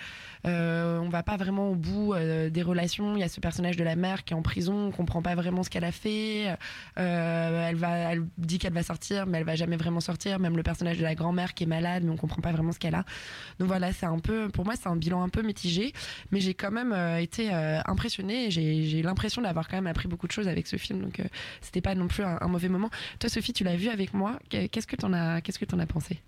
on 0.44 1.08
va 1.08 1.22
pas 1.22 1.36
vraiment 1.36 1.70
au 1.70 1.74
bout 1.74 2.14
des 2.14 2.62
relations. 2.62 3.16
Il 3.16 3.20
y 3.20 3.24
a 3.24 3.28
ce 3.28 3.40
personnage 3.40 3.76
de 3.76 3.84
la 3.84 3.96
mère 3.96 4.24
qui 4.24 4.32
est 4.32 4.36
en 4.36 4.42
prison, 4.42 4.88
on 4.88 4.90
comprend 4.90 5.22
pas 5.22 5.34
vraiment 5.34 5.62
ce 5.62 5.70
qu'elle 5.70 5.84
a 5.84 5.92
fait. 5.92 6.56
Elle, 6.96 7.76
va, 7.76 8.12
elle 8.12 8.24
dit 8.38 8.58
qu'elle 8.58 8.72
va 8.72 8.82
sortir, 8.82 9.26
mais 9.26 9.38
elle 9.38 9.44
va 9.44 9.56
jamais 9.56 9.76
vraiment 9.76 10.00
sortir. 10.00 10.38
Même 10.38 10.56
le 10.56 10.62
personnage 10.62 10.98
de 10.98 11.02
la 11.02 11.14
grand-mère 11.14 11.54
qui 11.54 11.64
est 11.64 11.66
malade, 11.66 12.04
mais 12.04 12.10
on 12.10 12.16
comprend 12.16 12.40
pas 12.40 12.52
vraiment 12.52 12.72
ce 12.72 12.78
qu'elle 12.78 12.94
a. 12.94 13.04
Donc 13.58 13.68
voilà, 13.68 13.92
c'est 13.92 14.06
un 14.06 14.18
peu, 14.18 14.48
pour 14.48 14.64
moi, 14.64 14.74
c'est 14.76 14.88
un 14.88 14.96
bilan 14.96 15.22
un 15.22 15.28
peu 15.28 15.42
mitigé, 15.42 15.92
mais 16.30 16.40
j'ai 16.40 16.54
quand 16.54 16.70
même 16.70 16.94
été 17.18 17.50
impressionnée. 17.86 18.50
J'ai 18.50 19.02
l'impression 19.02 19.42
d'avoir 19.42 19.68
quand 19.68 19.76
même 19.76 19.86
appris 19.86 20.08
beaucoup 20.08 20.26
de 20.26 20.32
choses 20.32 20.48
avec 20.48 20.66
ce 20.66 20.76
film, 20.76 21.02
donc 21.02 21.20
c'était 21.60 21.80
pas 21.80 21.94
non 21.94 22.06
plus 22.06 22.24
un 22.24 22.48
mauvais 22.48 22.68
moment. 22.68 22.85
Toi, 23.18 23.30
Sophie, 23.30 23.52
tu 23.52 23.64
l'as 23.64 23.76
vu 23.76 23.88
avec 23.88 24.14
moi. 24.14 24.38
Qu'est-ce 24.48 24.86
que 24.86 24.96
t'en 24.96 25.12
as, 25.12 25.40
qu'est-ce 25.40 25.58
que 25.58 25.64
t'en 25.64 25.78
as 25.78 25.86
pensé 25.86 26.20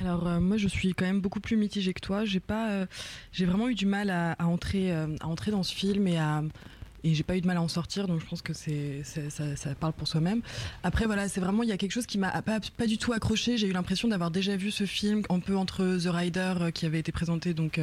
Alors 0.00 0.26
euh, 0.26 0.40
moi 0.40 0.56
je 0.56 0.68
suis 0.68 0.94
quand 0.94 1.04
même 1.04 1.20
beaucoup 1.20 1.40
plus 1.40 1.56
mitigée 1.56 1.92
que 1.92 2.00
toi. 2.00 2.24
J'ai 2.24 2.40
pas, 2.40 2.70
euh, 2.70 2.86
j'ai 3.32 3.46
vraiment 3.46 3.68
eu 3.68 3.74
du 3.74 3.86
mal 3.86 4.10
à, 4.10 4.36
entrer, 4.40 4.92
euh, 4.92 5.16
à 5.20 5.28
entrer 5.28 5.50
dans 5.50 5.62
ce 5.62 5.74
film 5.74 6.06
et 6.06 7.14
j'ai 7.14 7.24
pas 7.24 7.36
eu 7.36 7.40
de 7.40 7.46
mal 7.46 7.56
à 7.56 7.62
en 7.62 7.68
sortir 7.68 8.06
donc 8.06 8.20
je 8.20 8.26
pense 8.26 8.42
que 8.42 8.52
ça, 8.52 9.74
parle 9.78 9.92
pour 9.92 10.08
soi-même. 10.08 10.40
Après 10.82 11.06
voilà 11.06 11.28
c'est 11.28 11.40
vraiment 11.40 11.62
il 11.62 11.68
y 11.68 11.72
a 11.72 11.76
quelque 11.76 11.92
chose 11.92 12.06
qui 12.06 12.18
m'a 12.18 12.42
pas, 12.42 12.86
du 12.86 12.98
tout 12.98 13.12
accroché. 13.12 13.56
J'ai 13.56 13.66
eu 13.66 13.72
l'impression 13.72 14.08
d'avoir 14.08 14.30
déjà 14.30 14.56
vu 14.56 14.70
ce 14.70 14.86
film 14.86 15.22
un 15.28 15.40
peu 15.40 15.56
entre 15.56 15.98
The 16.02 16.08
Rider 16.08 16.70
qui 16.72 16.86
avait 16.86 17.00
été 17.00 17.12
présenté 17.12 17.54
donc 17.54 17.80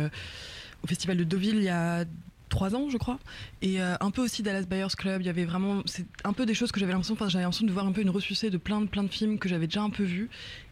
au 0.83 0.87
festival 0.87 1.17
de 1.17 1.23
Deauville 1.23 1.57
il 1.57 1.63
y 1.63 1.69
a 1.69 2.05
trois 2.49 2.75
ans 2.75 2.89
je 2.89 2.97
crois. 2.97 3.19
Et 3.61 3.81
euh, 3.81 3.95
un 3.99 4.11
peu 4.11 4.21
aussi 4.21 4.43
Dallas 4.43 4.63
Buyers 4.63 4.95
Club 4.97 5.21
il 5.21 5.25
y 5.25 5.29
avait 5.29 5.45
vraiment 5.45 5.81
c'est 5.85 6.05
un 6.23 6.33
peu 6.33 6.45
des 6.45 6.53
choses 6.53 6.71
que 6.71 6.79
j'avais 6.79 6.91
l'impression 6.91 7.13
enfin 7.13 7.29
j'avais 7.29 7.43
l'impression 7.43 7.65
de 7.65 7.71
voir 7.71 7.85
un 7.85 7.91
peu 7.91 8.01
une 8.01 8.09
ressucée 8.09 8.49
de 8.49 8.57
plein 8.57 8.81
de 8.81 8.87
plein 8.87 9.03
de 9.03 9.09
films 9.09 9.39
que 9.39 9.47
j'avais 9.47 9.67
déjà 9.67 9.81
un 9.81 9.89
peu 9.89 10.03
vus 10.03 10.29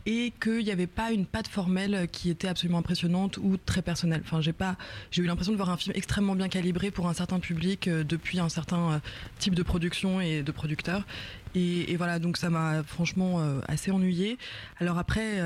et 0.07 0.31
qu'il 0.41 0.63
n'y 0.63 0.71
avait 0.71 0.87
pas 0.87 1.11
une 1.11 1.25
patte 1.25 1.49
formelle 1.49 2.07
qui 2.09 2.29
était 2.29 2.47
absolument 2.47 2.77
impressionnante 2.77 3.37
ou 3.37 3.57
très 3.57 3.81
personnelle. 3.81 4.21
Enfin, 4.23 4.39
j'ai 4.39 4.53
pas, 4.53 4.77
j'ai 5.11 5.21
eu 5.21 5.25
l'impression 5.25 5.51
de 5.51 5.57
voir 5.57 5.69
un 5.69 5.75
film 5.75 5.93
extrêmement 5.97 6.33
bien 6.33 6.47
calibré 6.47 6.91
pour 6.91 7.09
un 7.09 7.13
certain 7.13 7.39
public 7.39 7.89
euh, 7.89 8.05
depuis 8.05 8.39
un 8.39 8.47
certain 8.47 8.93
euh, 8.93 8.99
type 9.37 9.53
de 9.53 9.63
production 9.63 10.21
et 10.21 10.43
de 10.43 10.51
producteur. 10.53 11.05
Et, 11.55 11.95
voilà, 11.97 12.19
donc 12.19 12.37
ça 12.37 12.49
m'a 12.49 12.83
franchement 12.83 13.41
euh, 13.41 13.59
assez 13.67 13.91
ennuyé. 13.91 14.37
Alors 14.79 14.97
après, 14.99 15.41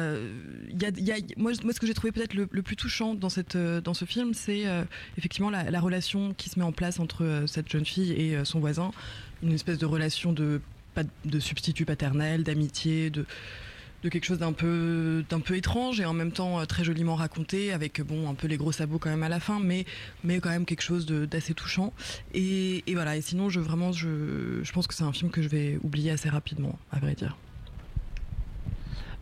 moi, 1.38 1.54
ce 1.54 1.80
que 1.80 1.88
j'ai 1.88 1.94
trouvé 1.94 2.12
peut-être 2.12 2.34
le, 2.34 2.46
plus 2.48 2.76
touchant 2.76 3.16
dans, 3.16 3.30
ce 3.30 4.06
film, 4.06 4.34
c'est 4.34 4.66
effectivement 5.18 5.50
la, 5.50 5.72
la 5.72 5.80
relation 5.80 6.34
qui 6.34 6.50
se 6.50 6.60
met 6.60 6.66
en 6.66 6.74
place 6.74 7.00
entre 7.00 7.46
cette 7.48 7.70
jeune 7.70 7.86
fille 7.86 8.12
et 8.12 8.44
son 8.44 8.60
voisin. 8.60 8.92
Une 9.42 9.54
espèce 9.54 9.78
de 9.78 9.86
relation 9.86 10.34
de 10.34 10.60
substitut 11.40 11.86
paternel, 11.86 12.44
d'amitié, 12.44 13.10
de 13.10 13.26
de 14.04 14.10
quelque 14.10 14.26
chose 14.26 14.40
d'un 14.40 14.54
peu 14.54 15.24
d'un 15.30 15.40
peu 15.40 15.56
étrange 15.56 16.00
et 16.00 16.06
en 16.06 16.14
même 16.14 16.32
temps 16.32 16.60
euh, 16.60 16.66
très 16.66 16.84
joliment 16.84 17.16
raconté 17.16 17.72
avec 17.72 18.02
bon 18.02 18.30
un 18.30 18.34
peu 18.34 18.48
les 18.48 18.58
gros 18.58 18.72
sabots 18.72 19.00
quand 19.00 19.10
même 19.10 19.24
à 19.24 19.30
la 19.30 19.40
fin 19.40 19.60
mais 19.60 19.86
mais 20.24 20.40
quand 20.40 20.50
même 20.50 20.66
quelque 20.66 20.82
chose 20.82 21.06
d'assez 21.06 21.54
touchant. 21.54 21.94
Et, 22.34 22.84
et 22.88 22.94
voilà. 22.94 23.16
Et 23.18 23.22
sinon 23.22 23.50
je 23.50 23.60
vraiment 23.60 23.92
je, 23.92 24.62
je 24.64 24.72
pense 24.72 24.88
que 24.88 24.94
c'est 24.94 25.04
un 25.04 25.14
film 25.14 25.32
que 25.32 25.42
je 25.42 25.48
vais 25.48 25.80
oublier 25.84 26.12
assez 26.12 26.30
rapidement 26.30 26.78
à 26.92 27.00
vrai 27.00 27.14
dire 27.14 27.38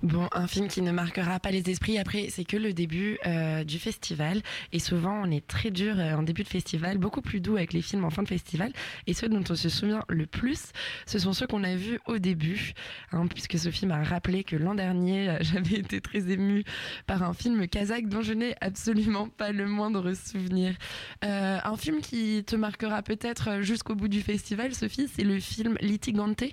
Bon, 0.01 0.29
un 0.31 0.47
film 0.47 0.69
qui 0.69 0.81
ne 0.81 0.91
marquera 0.91 1.41
pas 1.41 1.51
les 1.51 1.69
esprits 1.69 1.97
après, 1.97 2.27
c'est 2.29 2.45
que 2.45 2.55
le 2.55 2.71
début 2.71 3.17
euh, 3.25 3.65
du 3.65 3.79
festival. 3.79 4.41
Et 4.71 4.79
souvent, 4.79 5.23
on 5.25 5.29
est 5.29 5.45
très 5.45 5.71
dur 5.71 5.99
euh, 5.99 6.13
en 6.13 6.23
début 6.23 6.43
de 6.43 6.47
festival, 6.47 6.97
beaucoup 6.97 7.21
plus 7.21 7.41
doux 7.41 7.57
avec 7.57 7.73
les 7.73 7.81
films 7.81 8.05
en 8.05 8.09
fin 8.09 8.23
de 8.23 8.29
festival. 8.29 8.71
Et 9.07 9.13
ceux 9.13 9.27
dont 9.27 9.43
on 9.49 9.55
se 9.55 9.67
souvient 9.67 10.05
le 10.07 10.25
plus, 10.25 10.71
ce 11.05 11.19
sont 11.19 11.33
ceux 11.33 11.47
qu'on 11.47 11.65
a 11.65 11.75
vus 11.75 11.99
au 12.05 12.17
début. 12.17 12.71
hein, 13.11 13.27
puisque 13.27 13.59
Sophie 13.59 13.87
m'a 13.87 14.01
rappelé 14.01 14.45
que 14.45 14.55
l'an 14.55 14.73
dernier, 14.73 15.31
euh, 15.31 15.37
j'avais 15.41 15.79
été 15.79 15.99
très 15.99 16.31
émue 16.31 16.63
par 17.05 17.21
un 17.21 17.33
film 17.33 17.67
kazakh 17.67 18.07
dont 18.07 18.21
je 18.21 18.31
n'ai 18.31 18.55
absolument 18.61 19.27
pas 19.27 19.51
le 19.51 19.67
moindre 19.67 20.13
souvenir. 20.13 20.75
Un 21.21 21.75
film 21.75 21.99
qui 22.01 22.43
te 22.45 22.55
marquera 22.55 23.01
peut-être 23.03 23.61
jusqu'au 23.61 23.95
bout 23.95 24.07
du 24.07 24.21
festival, 24.21 24.73
Sophie, 24.73 25.09
c'est 25.13 25.23
le 25.23 25.39
film 25.39 25.77
Litigante 25.81 26.43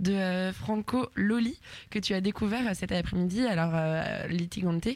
de 0.00 0.50
Franco 0.52 1.08
Loli 1.14 1.60
que 1.90 1.98
tu 1.98 2.14
as 2.14 2.20
découvert 2.20 2.66
euh, 2.66 2.74
après-midi. 2.96 3.42
Alors, 3.46 3.72
euh, 3.74 4.26
Litigante 4.28 4.88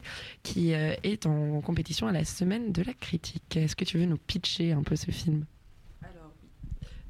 qui 0.42 0.74
euh, 0.74 0.94
est 1.02 1.26
en 1.26 1.60
compétition 1.60 2.06
à 2.06 2.12
la 2.12 2.24
semaine 2.24 2.72
de 2.72 2.82
la 2.82 2.92
critique. 2.94 3.56
Est-ce 3.56 3.76
que 3.76 3.84
tu 3.84 3.98
veux 3.98 4.06
nous 4.06 4.18
pitcher 4.18 4.72
un 4.72 4.82
peu 4.82 4.96
ce 4.96 5.10
film? 5.10 5.44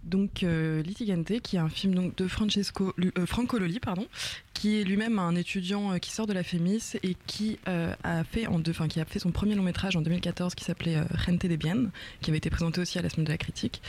Donc 0.04 0.42
euh, 0.42 0.82
Litigante 0.82 1.40
qui 1.42 1.54
est 1.54 1.60
un 1.60 1.68
film 1.68 1.94
donc 1.94 2.16
de 2.16 2.26
Francesco 2.26 2.92
euh, 2.98 3.24
Franco 3.24 3.56
Loli 3.56 3.78
pardon 3.78 4.08
qui 4.52 4.80
est 4.80 4.82
lui-même 4.82 5.20
un 5.20 5.36
étudiant 5.36 5.96
qui 6.00 6.10
sort 6.10 6.26
de 6.26 6.32
la 6.32 6.42
Fémis 6.42 6.96
et 7.04 7.16
qui 7.28 7.60
a 7.66 8.24
fait 8.24 8.48
en 8.48 8.58
deux, 8.58 8.72
enfin 8.72 8.88
qui 8.88 9.00
a 9.00 9.04
fait 9.04 9.20
son 9.20 9.30
premier 9.30 9.54
long 9.54 9.62
métrage 9.62 9.94
en 9.94 10.02
2014 10.02 10.56
qui 10.56 10.64
s'appelait 10.64 10.96
Gente 11.24 11.46
de 11.46 11.54
Bien 11.54 11.92
qui 12.20 12.30
avait 12.30 12.38
été 12.38 12.50
présenté 12.50 12.80
aussi 12.80 12.98
à 12.98 13.02
la 13.02 13.10
semaine 13.10 13.26
de 13.26 13.30
la 13.30 13.38
critique 13.38 13.80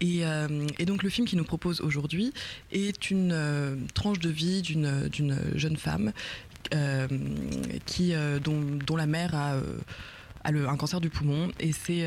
et, 0.00 0.24
euh, 0.26 0.66
et 0.78 0.84
donc 0.84 1.02
le 1.02 1.08
film 1.10 1.26
qu'il 1.26 1.38
nous 1.38 1.44
propose 1.44 1.80
aujourd'hui 1.80 2.32
est 2.72 3.10
une 3.10 3.32
euh, 3.32 3.76
tranche 3.94 4.18
de 4.18 4.28
vie 4.28 4.62
d'une 4.62 5.38
jeune 5.54 5.76
femme 5.76 6.12
euh, 6.74 7.06
qui 7.86 8.12
dont, 8.42 8.60
dont 8.86 8.96
la 8.96 9.06
mère 9.06 9.34
a 9.34 9.60
a 10.44 10.52
le- 10.52 10.68
un 10.68 10.76
cancer 10.76 11.00
du 11.00 11.10
poumon. 11.10 11.50
Et 11.58 11.72
c'est 11.72 12.06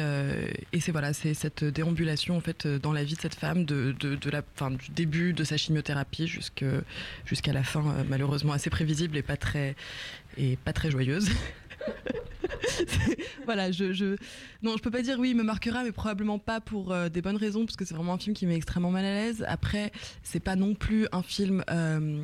voilà 0.92 1.12
cette 1.14 1.66
déambulation 1.66 2.38
en 2.38 2.40
fait 2.40 2.68
dans 2.68 2.94
la 2.94 3.04
vie 3.04 3.16
de 3.16 3.20
cette 3.20 3.36
femme 3.36 3.66
de, 3.66 3.94
de, 4.00 4.16
de 4.16 4.30
la 4.30 4.44
fin 4.56 4.72
du 4.72 4.90
début 4.92 5.34
de 5.34 5.44
sa 5.44 5.58
chimiothérapie 5.58 6.26
jusque 6.28 6.64
jusqu'à 7.26 7.52
la 7.52 7.64
fin 7.64 7.84
malheureusement 8.08 8.54
assez 8.54 8.70
prévisible 8.70 9.18
et 9.18 9.24
pas 9.24 9.36
très 9.36 9.76
et 10.38 10.56
pas 10.64 10.72
très 10.72 10.90
joyeuse 10.90 11.30
voilà, 13.46 13.72
je, 13.72 13.94
je 13.94 14.16
non, 14.62 14.78
je 14.78 14.82
peux 14.82 14.92
pas 14.92 15.02
dire 15.02 15.18
oui, 15.20 15.32
il 15.32 15.36
me 15.36 15.44
marquera, 15.44 15.84
mais 15.84 15.92
probablement 15.92 16.40
pas 16.40 16.62
pour 16.62 16.92
euh, 16.92 17.10
des 17.10 17.22
bonnes 17.22 17.38
raisons, 17.38 17.66
parce 17.66 17.76
que 17.76 17.86
c'est 17.86 17.96
vraiment 17.96 18.14
un 18.14 18.18
film 18.18 18.36
qui 18.36 18.46
met 18.46 18.56
extrêmement 18.56 18.92
mal 18.92 19.06
à 19.06 19.14
l'aise. 19.14 19.46
Après, 19.48 19.92
c'est 20.24 20.40
pas 20.40 20.56
non 20.56 20.76
plus 20.76 21.08
un 21.12 21.24
film. 21.24 21.64
euh, 21.70 22.24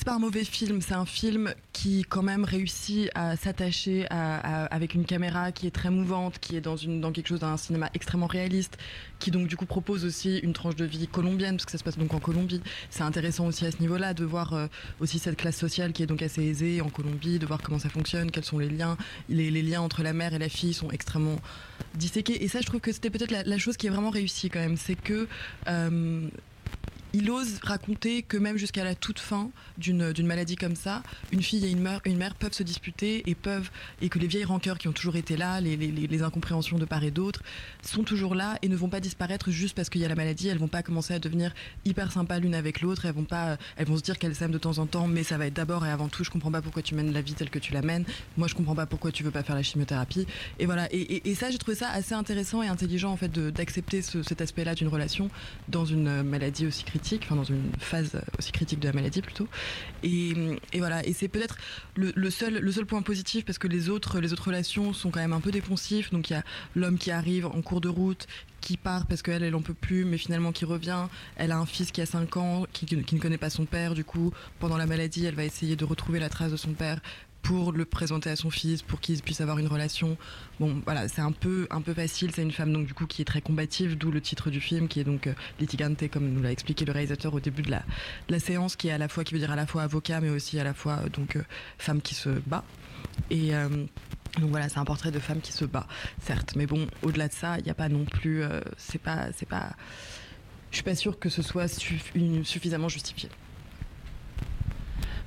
c'est 0.00 0.06
pas 0.06 0.14
un 0.14 0.18
mauvais 0.18 0.44
film, 0.44 0.80
c'est 0.80 0.94
un 0.94 1.04
film 1.04 1.52
qui 1.74 2.06
quand 2.08 2.22
même 2.22 2.44
réussit 2.44 3.10
à 3.14 3.36
s'attacher 3.36 4.06
avec 4.08 4.94
une 4.94 5.04
caméra 5.04 5.52
qui 5.52 5.66
est 5.66 5.70
très 5.70 5.90
mouvante, 5.90 6.38
qui 6.38 6.56
est 6.56 6.62
dans, 6.62 6.76
une, 6.76 7.02
quelque 7.12 7.28
chose 7.28 7.40
d'un 7.40 7.58
cinéma 7.58 7.90
extrêmement 7.92 8.26
réaliste, 8.26 8.78
qui 9.18 9.30
donc 9.30 9.46
du 9.46 9.58
coup 9.58 9.66
propose 9.66 10.06
aussi 10.06 10.38
une 10.38 10.54
tranche 10.54 10.74
de 10.74 10.86
vie 10.86 11.06
colombienne, 11.06 11.56
parce 11.56 11.66
que 11.66 11.72
ça 11.72 11.76
se 11.76 11.84
passe 11.84 11.98
donc 11.98 12.14
en 12.14 12.18
Colombie. 12.18 12.62
C'est 12.88 13.02
intéressant 13.02 13.46
aussi 13.46 13.66
à 13.66 13.72
ce 13.72 13.76
niveau-là 13.80 14.14
de 14.14 14.24
voir 14.24 14.54
euh, 14.54 14.68
aussi 15.00 15.18
cette 15.18 15.36
classe 15.36 15.58
sociale 15.58 15.92
qui 15.92 16.02
est 16.02 16.06
donc 16.06 16.22
assez 16.22 16.42
aisée 16.42 16.80
en 16.80 16.88
Colombie, 16.88 17.38
de 17.38 17.44
voir 17.44 17.60
comment 17.60 17.78
ça 17.78 17.90
fonctionne, 17.90 18.30
quels 18.30 18.46
sont 18.46 18.58
les 18.58 18.70
liens. 18.70 18.96
Les, 19.28 19.50
liens 19.50 19.82
entre 19.82 20.02
la 20.02 20.14
mère 20.14 20.32
et 20.32 20.38
la 20.38 20.48
fille 20.48 20.72
sont 20.72 20.90
extrêmement 20.90 21.36
disséqués. 21.94 22.42
Et 22.42 22.48
ça, 22.48 22.62
je 22.62 22.66
trouve 22.66 22.80
que 22.80 22.92
c'était 22.92 23.10
peut-être 23.10 23.32
la, 23.32 23.42
la 23.42 23.58
chose 23.58 23.76
qui 23.76 23.86
est 23.86 23.90
vraiment 23.90 24.08
réussie 24.08 24.48
quand 24.48 24.60
même, 24.60 24.78
c'est 24.78 24.94
que 24.94 25.28
euh, 25.68 26.26
il 27.12 27.30
ose 27.30 27.58
raconter 27.62 28.22
que 28.22 28.36
même 28.36 28.56
jusqu'à 28.56 28.84
la 28.84 28.94
toute 28.94 29.18
fin 29.18 29.50
d'une 29.78 30.12
maladie 30.26 30.56
comme 30.56 30.76
ça, 30.76 31.02
une 31.32 31.42
fille 31.42 31.64
et 31.64 31.70
une 31.70 31.80
mère, 31.80 32.00
une 32.04 32.16
mère 32.16 32.34
peuvent 32.34 32.52
se 32.52 32.62
disputer 32.62 33.22
et 33.28 33.34
peuvent 33.34 33.70
et 34.02 34.08
que 34.08 34.18
les 34.18 34.26
vieilles 34.26 34.44
rancœurs 34.44 34.78
qui 34.78 34.88
ont 34.88 34.92
toujours 34.92 35.16
été 35.16 35.36
là, 35.36 35.60
les, 35.60 35.76
les- 35.76 36.20
incompréhensions 36.22 36.76
de 36.78 36.84
part 36.84 37.02
et 37.02 37.10
d'autre, 37.10 37.42
sont 37.82 38.02
toujours 38.04 38.34
là 38.34 38.58
et 38.62 38.68
ne 38.68 38.76
vont 38.76 38.88
pas 38.90 39.00
disparaître 39.00 39.50
juste 39.50 39.74
parce 39.74 39.88
qu'il 39.88 40.02
y 40.02 40.04
a 40.04 40.08
la 40.08 40.14
maladie. 40.14 40.48
Elles 40.48 40.58
vont 40.58 40.68
pas 40.68 40.82
commencer 40.82 41.14
à 41.14 41.18
devenir 41.18 41.54
hyper 41.86 42.12
sympas 42.12 42.38
l'une 42.38 42.54
avec 42.54 42.82
l'autre. 42.82 43.06
Elles 43.06 43.14
vont 43.14 43.24
pas, 43.24 43.56
elles 43.76 43.86
vont 43.86 43.96
se 43.96 44.02
dire 44.02 44.18
qu'elles 44.18 44.34
s'aiment 44.34 44.50
de 44.52 44.58
temps 44.58 44.76
en 44.78 44.86
temps, 44.86 45.06
mais 45.06 45.22
ça 45.22 45.38
va 45.38 45.46
être 45.46 45.54
d'abord 45.54 45.86
et 45.86 45.90
avant 45.90 46.08
tout. 46.08 46.24
Je 46.24 46.30
comprends 46.30 46.50
pas 46.50 46.60
pourquoi 46.60 46.82
tu 46.82 46.94
mènes 46.94 47.12
la 47.12 47.22
vie 47.22 47.32
telle 47.32 47.48
que 47.48 47.58
tu 47.58 47.72
la 47.72 47.80
mènes. 47.80 48.04
Moi, 48.36 48.48
je 48.48 48.54
comprends 48.54 48.74
pas 48.74 48.84
pourquoi 48.86 49.12
tu 49.12 49.22
veux 49.22 49.30
pas 49.30 49.42
faire 49.42 49.56
la 49.56 49.62
chimiothérapie. 49.62 50.26
Et 50.58 50.66
voilà. 50.66 50.88
Et, 50.92 51.34
ça, 51.34 51.50
j'ai 51.50 51.58
trouvé 51.58 51.74
ça 51.76 51.88
assez 51.88 52.12
intéressant 52.14 52.62
et 52.62 52.68
intelligent 52.68 53.10
en 53.10 53.16
fait 53.16 53.32
d'accepter 53.32 54.02
ce- 54.02 54.22
cet 54.22 54.42
aspect-là 54.42 54.74
d'une 54.74 54.88
relation 54.88 55.30
dans 55.68 55.86
une 55.86 56.22
maladie 56.22 56.66
aussi 56.66 56.84
critique, 56.84 56.99
enfin 57.22 57.36
dans 57.36 57.44
une 57.44 57.70
phase 57.78 58.14
euh, 58.14 58.20
aussi 58.38 58.52
critique 58.52 58.80
de 58.80 58.86
la 58.86 58.92
maladie 58.92 59.22
plutôt. 59.22 59.48
Et, 60.02 60.34
voilà. 60.78 61.04
Et 61.06 61.12
c'est 61.12 61.28
peut-être 61.28 61.56
le, 61.96 62.30
seul 62.30 62.58
le 62.58 62.72
seul 62.72 62.86
point 62.86 63.02
positif 63.02 63.44
parce 63.44 63.58
que 63.58 63.68
les 63.68 63.88
autres 63.88 64.20
les 64.20 64.32
autres 64.32 64.46
relations 64.46 64.92
sont 64.92 65.10
quand 65.10 65.20
même 65.20 65.32
un 65.32 65.40
peu 65.40 65.50
dépensifs. 65.50 66.10
Donc 66.10 66.30
il 66.30 66.34
y 66.34 66.36
a 66.36 66.44
l'homme 66.74 66.98
qui 66.98 67.10
arrive 67.10 67.46
en 67.46 67.62
cours 67.62 67.80
de 67.80 67.88
route 67.88 68.26
qui 68.60 68.76
part 68.76 69.06
parce 69.06 69.22
qu'elle, 69.22 69.42
elle 69.42 69.54
en 69.54 69.62
peut 69.62 69.74
plus, 69.74 70.04
mais 70.04 70.18
finalement 70.18 70.52
qui 70.52 70.64
revient. 70.64 71.06
Elle 71.36 71.52
a 71.52 71.58
un 71.58 71.66
fils 71.66 71.92
qui 71.92 72.00
a 72.00 72.06
5 72.06 72.36
ans, 72.36 72.66
qui 72.72 72.94
ne 72.94 73.20
connaît 73.20 73.38
pas 73.38 73.50
son 73.50 73.64
père. 73.64 73.94
Du 73.94 74.04
coup, 74.04 74.32
pendant 74.58 74.76
la 74.76 74.86
maladie, 74.86 75.24
elle 75.24 75.34
va 75.34 75.44
essayer 75.44 75.76
de 75.76 75.84
retrouver 75.84 76.20
la 76.20 76.28
trace 76.28 76.52
de 76.52 76.56
son 76.56 76.72
père 76.72 77.00
pour 77.42 77.72
le 77.72 77.84
présenter 77.84 78.30
à 78.30 78.36
son 78.36 78.50
fils, 78.50 78.82
pour 78.82 79.00
qu'ils 79.00 79.22
puissent 79.22 79.40
avoir 79.40 79.58
une 79.58 79.66
relation. 79.66 80.16
Bon, 80.58 80.82
voilà, 80.84 81.08
c'est 81.08 81.22
un 81.22 81.32
peu, 81.32 81.66
un 81.70 81.80
peu 81.80 81.94
facile. 81.94 82.30
C'est 82.34 82.42
une 82.42 82.52
femme 82.52 82.72
donc 82.72 82.86
du 82.86 82.94
coup 82.94 83.06
qui 83.06 83.22
est 83.22 83.24
très 83.24 83.40
combative, 83.40 83.96
d'où 83.96 84.10
le 84.10 84.20
titre 84.20 84.50
du 84.50 84.60
film, 84.60 84.88
qui 84.88 85.00
est 85.00 85.04
donc 85.04 85.26
euh, 85.26 85.32
litigante, 85.58 86.08
comme 86.10 86.28
nous 86.28 86.42
l'a 86.42 86.52
expliqué 86.52 86.84
le 86.84 86.92
réalisateur 86.92 87.34
au 87.34 87.40
début 87.40 87.62
de 87.62 87.70
la, 87.70 88.38
séance, 88.38 88.76
qui 88.76 88.88
est 88.88 88.92
à 88.92 88.98
la 88.98 89.08
fois, 89.08 89.24
qui 89.24 89.34
veut 89.34 89.40
dire 89.40 89.50
à 89.50 89.56
la 89.56 89.66
fois 89.66 89.82
avocat, 89.82 90.20
mais 90.20 90.30
aussi 90.30 90.58
à 90.58 90.64
la 90.64 90.74
fois 90.74 91.00
euh, 91.04 91.08
donc 91.08 91.36
euh, 91.36 91.42
femme 91.78 92.00
qui 92.02 92.14
se 92.14 92.28
bat. 92.46 92.64
Et 93.30 93.52
donc 94.38 94.50
voilà, 94.50 94.68
c'est 94.68 94.78
un 94.78 94.84
portrait 94.84 95.10
de 95.10 95.18
femme 95.18 95.40
qui 95.40 95.52
se 95.52 95.64
bat, 95.64 95.86
certes, 96.22 96.54
mais 96.54 96.66
bon, 96.66 96.86
au-delà 97.02 97.28
de 97.28 97.32
ça, 97.32 97.58
il 97.58 97.64
n'y 97.64 97.70
a 97.70 97.74
pas 97.74 97.88
non 97.88 98.04
plus, 98.04 98.42
c'est 98.76 99.00
pas, 99.00 99.28
c'est 99.36 99.48
pas, 99.48 99.72
je 100.70 100.76
suis 100.76 100.84
pas 100.84 100.94
sûre 100.94 101.18
que 101.18 101.28
ce 101.28 101.42
soit 101.42 101.66
suffisamment 101.68 102.88
justifié. 102.88 103.28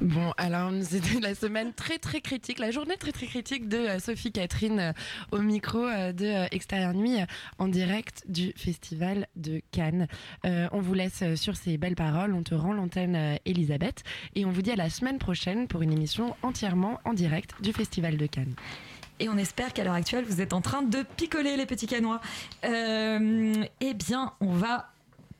Bon, 0.03 0.33
alors 0.35 0.69
c'était 0.81 1.21
la 1.21 1.33
semaine 1.33 1.71
très 1.71 1.97
très 1.97 2.19
critique, 2.19 2.59
la 2.59 2.71
journée 2.71 2.97
très 2.97 3.13
très 3.13 3.25
critique 3.25 3.69
de 3.69 3.77
euh, 3.77 3.99
Sophie 3.99 4.33
Catherine 4.33 4.79
euh, 4.79 4.91
au 5.31 5.39
micro 5.39 5.79
euh, 5.79 6.11
de 6.11 6.53
Extérieur 6.53 6.93
Nuit 6.93 7.19
en 7.57 7.69
direct 7.69 8.21
du 8.27 8.51
Festival 8.57 9.27
de 9.37 9.61
Cannes. 9.71 10.07
On 10.43 10.81
vous 10.81 10.93
laisse 10.93 11.23
sur 11.35 11.55
ces 11.55 11.77
belles 11.77 11.95
paroles, 11.95 12.33
on 12.33 12.43
te 12.43 12.53
rend 12.53 12.73
l'antenne 12.73 13.37
Elisabeth 13.45 14.03
et 14.35 14.45
on 14.45 14.51
vous 14.51 14.61
dit 14.61 14.71
à 14.71 14.75
la 14.75 14.89
semaine 14.89 15.19
prochaine 15.19 15.69
pour 15.69 15.81
une 15.81 15.93
émission 15.93 16.35
entièrement 16.43 16.99
en 17.05 17.13
direct 17.13 17.53
du 17.61 17.71
Festival 17.71 18.17
de 18.17 18.25
Cannes. 18.25 18.55
Et 19.21 19.29
on 19.29 19.37
espère 19.37 19.71
qu'à 19.71 19.85
l'heure 19.85 19.93
actuelle, 19.93 20.25
vous 20.25 20.41
êtes 20.41 20.51
en 20.51 20.61
train 20.61 20.81
de 20.81 21.03
picoler 21.15 21.55
les 21.55 21.65
petits 21.65 21.87
canois. 21.87 22.19
Eh 22.63 23.93
bien, 23.93 24.33
on 24.41 24.51
va 24.51 24.92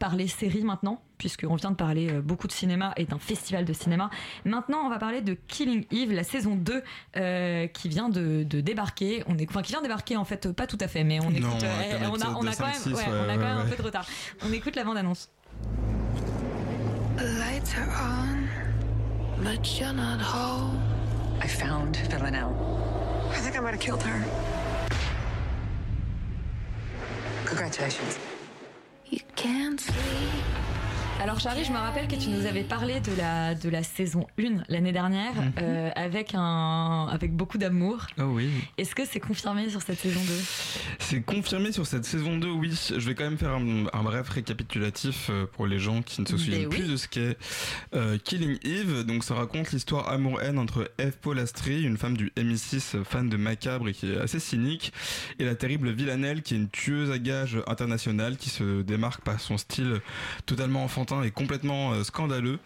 parler 0.03 0.27
série 0.27 0.65
maintenant, 0.65 1.01
puisqu'on 1.17 1.55
vient 1.55 1.71
de 1.71 1.77
parler 1.77 2.09
euh, 2.11 2.21
beaucoup 2.21 2.47
de 2.47 2.51
cinéma 2.51 2.91
et 2.97 3.05
d'un 3.05 3.19
festival 3.19 3.63
de 3.63 3.71
cinéma. 3.71 4.09
Maintenant, 4.43 4.79
on 4.85 4.89
va 4.89 4.99
parler 4.99 5.21
de 5.21 5.33
Killing 5.47 5.85
Eve, 5.91 6.11
la 6.11 6.25
saison 6.25 6.57
2, 6.57 6.83
euh, 7.15 7.67
qui 7.67 7.87
vient 7.87 8.09
de, 8.09 8.43
de 8.43 8.59
débarquer. 8.59 9.23
On 9.27 9.37
est, 9.37 9.49
enfin, 9.49 9.61
qui 9.61 9.71
vient 9.71 9.79
de 9.79 9.85
débarquer, 9.85 10.17
en 10.17 10.25
fait, 10.25 10.51
pas 10.51 10.67
tout 10.67 10.77
à 10.81 10.89
fait, 10.89 11.05
mais 11.05 11.21
on 11.21 11.31
écoute. 11.31 11.63
un 11.63 12.09
on 12.09 12.19
a, 12.19 12.35
on 12.35 12.45
a 12.45 12.49
épisode 12.49 12.57
quand 12.57 12.65
de 12.65 12.65
même, 12.65 12.73
5, 12.73 12.73
6, 12.73 12.89
ouais, 12.89 12.95
ouais, 12.95 13.05
on 13.07 13.13
a 13.13 13.27
ouais, 13.27 13.37
même 13.37 13.43
un 13.43 13.63
ouais. 13.63 13.69
peu 13.69 13.77
de 13.77 13.81
retard. 13.81 14.05
On 14.45 14.51
écoute 14.51 14.75
la 14.75 14.83
bande-annonce. 14.83 15.29
Lights 17.17 17.73
are 17.77 17.87
on, 18.03 19.41
but 19.41 19.79
you're 19.79 19.93
not 19.93 20.19
home. 20.19 20.81
I 21.41 21.47
found 21.47 21.95
Villanelle. 22.09 22.51
I 23.31 23.37
think 23.37 23.55
I 23.55 23.61
might 23.61 23.71
have 23.71 23.79
killed 23.79 24.03
her. 24.03 24.21
Congratulations. 27.45 28.32
You 29.13 29.19
can't 29.35 29.79
sleep 29.79 30.72
Alors 31.21 31.39
Charlie, 31.39 31.63
je 31.63 31.71
me 31.71 31.77
rappelle 31.77 32.07
que 32.09 32.15
tu 32.15 32.29
nous 32.29 32.45
avais 32.45 32.63
parlé 32.63 32.99
de 32.99 33.15
la, 33.17 33.55
de 33.55 33.69
la 33.69 33.81
saison 33.81 34.27
1 34.37 34.63
l'année 34.67 34.91
dernière 34.91 35.33
Mhm. 35.33 35.51
euh, 35.61 35.89
avec, 35.95 36.31
un, 36.35 37.07
avec 37.09 37.33
beaucoup 37.33 37.57
d'amour. 37.57 38.07
Oh 38.19 38.23
oui. 38.23 38.49
Est-ce 38.77 38.93
que 38.93 39.03
c'est 39.05 39.21
confirmé 39.21 39.69
sur 39.69 39.81
cette 39.81 39.99
saison 39.99 40.19
2 40.19 40.33
C'est 40.99 41.21
confirmé 41.21 41.71
sur 41.71 41.87
cette 41.87 42.03
saison 42.03 42.37
2, 42.37 42.49
oui. 42.49 42.71
Je 42.97 43.07
vais 43.07 43.15
quand 43.15 43.23
même 43.23 43.37
faire 43.37 43.51
un, 43.51 43.85
un 43.93 44.03
bref 44.03 44.27
récapitulatif 44.29 45.27
euh, 45.29 45.45
pour 45.45 45.65
les 45.65 45.79
gens 45.79 46.01
qui 46.01 46.19
ne 46.21 46.25
se 46.25 46.33
Ben 46.33 46.37
souviennent 46.39 46.67
oui. 46.67 46.77
plus 46.79 46.91
de 46.91 46.97
ce 46.97 47.07
qu'est 47.07 47.37
euh, 47.95 48.17
Killing 48.17 48.57
Eve. 48.63 49.03
Donc 49.05 49.23
ça 49.23 49.35
raconte 49.35 49.71
l'histoire 49.71 50.09
amour-haine 50.09 50.59
entre 50.59 50.91
Eve 50.97 51.17
Polastri, 51.21 51.83
une 51.83 51.97
femme 51.97 52.17
du 52.17 52.33
MI6 52.35 52.97
euh, 52.97 53.03
fan 53.05 53.29
de 53.29 53.37
macabre 53.37 53.87
et 53.87 53.93
qui 53.93 54.11
est 54.11 54.17
assez 54.17 54.39
cynique, 54.39 54.91
et 55.39 55.45
la 55.45 55.55
terrible 55.55 55.89
Villanelle 55.91 56.41
qui 56.41 56.53
est 56.55 56.57
une 56.57 56.69
tueuse 56.69 57.11
à 57.11 57.17
gages 57.17 57.57
internationale 57.67 58.35
qui 58.35 58.49
se 58.49 58.81
démarque 58.81 59.21
par 59.23 59.39
son 59.39 59.57
style 59.57 60.01
totalement 60.45 60.83
et 61.23 61.31
complètement 61.31 61.91
euh, 61.93 62.03
scandaleux. 62.03 62.59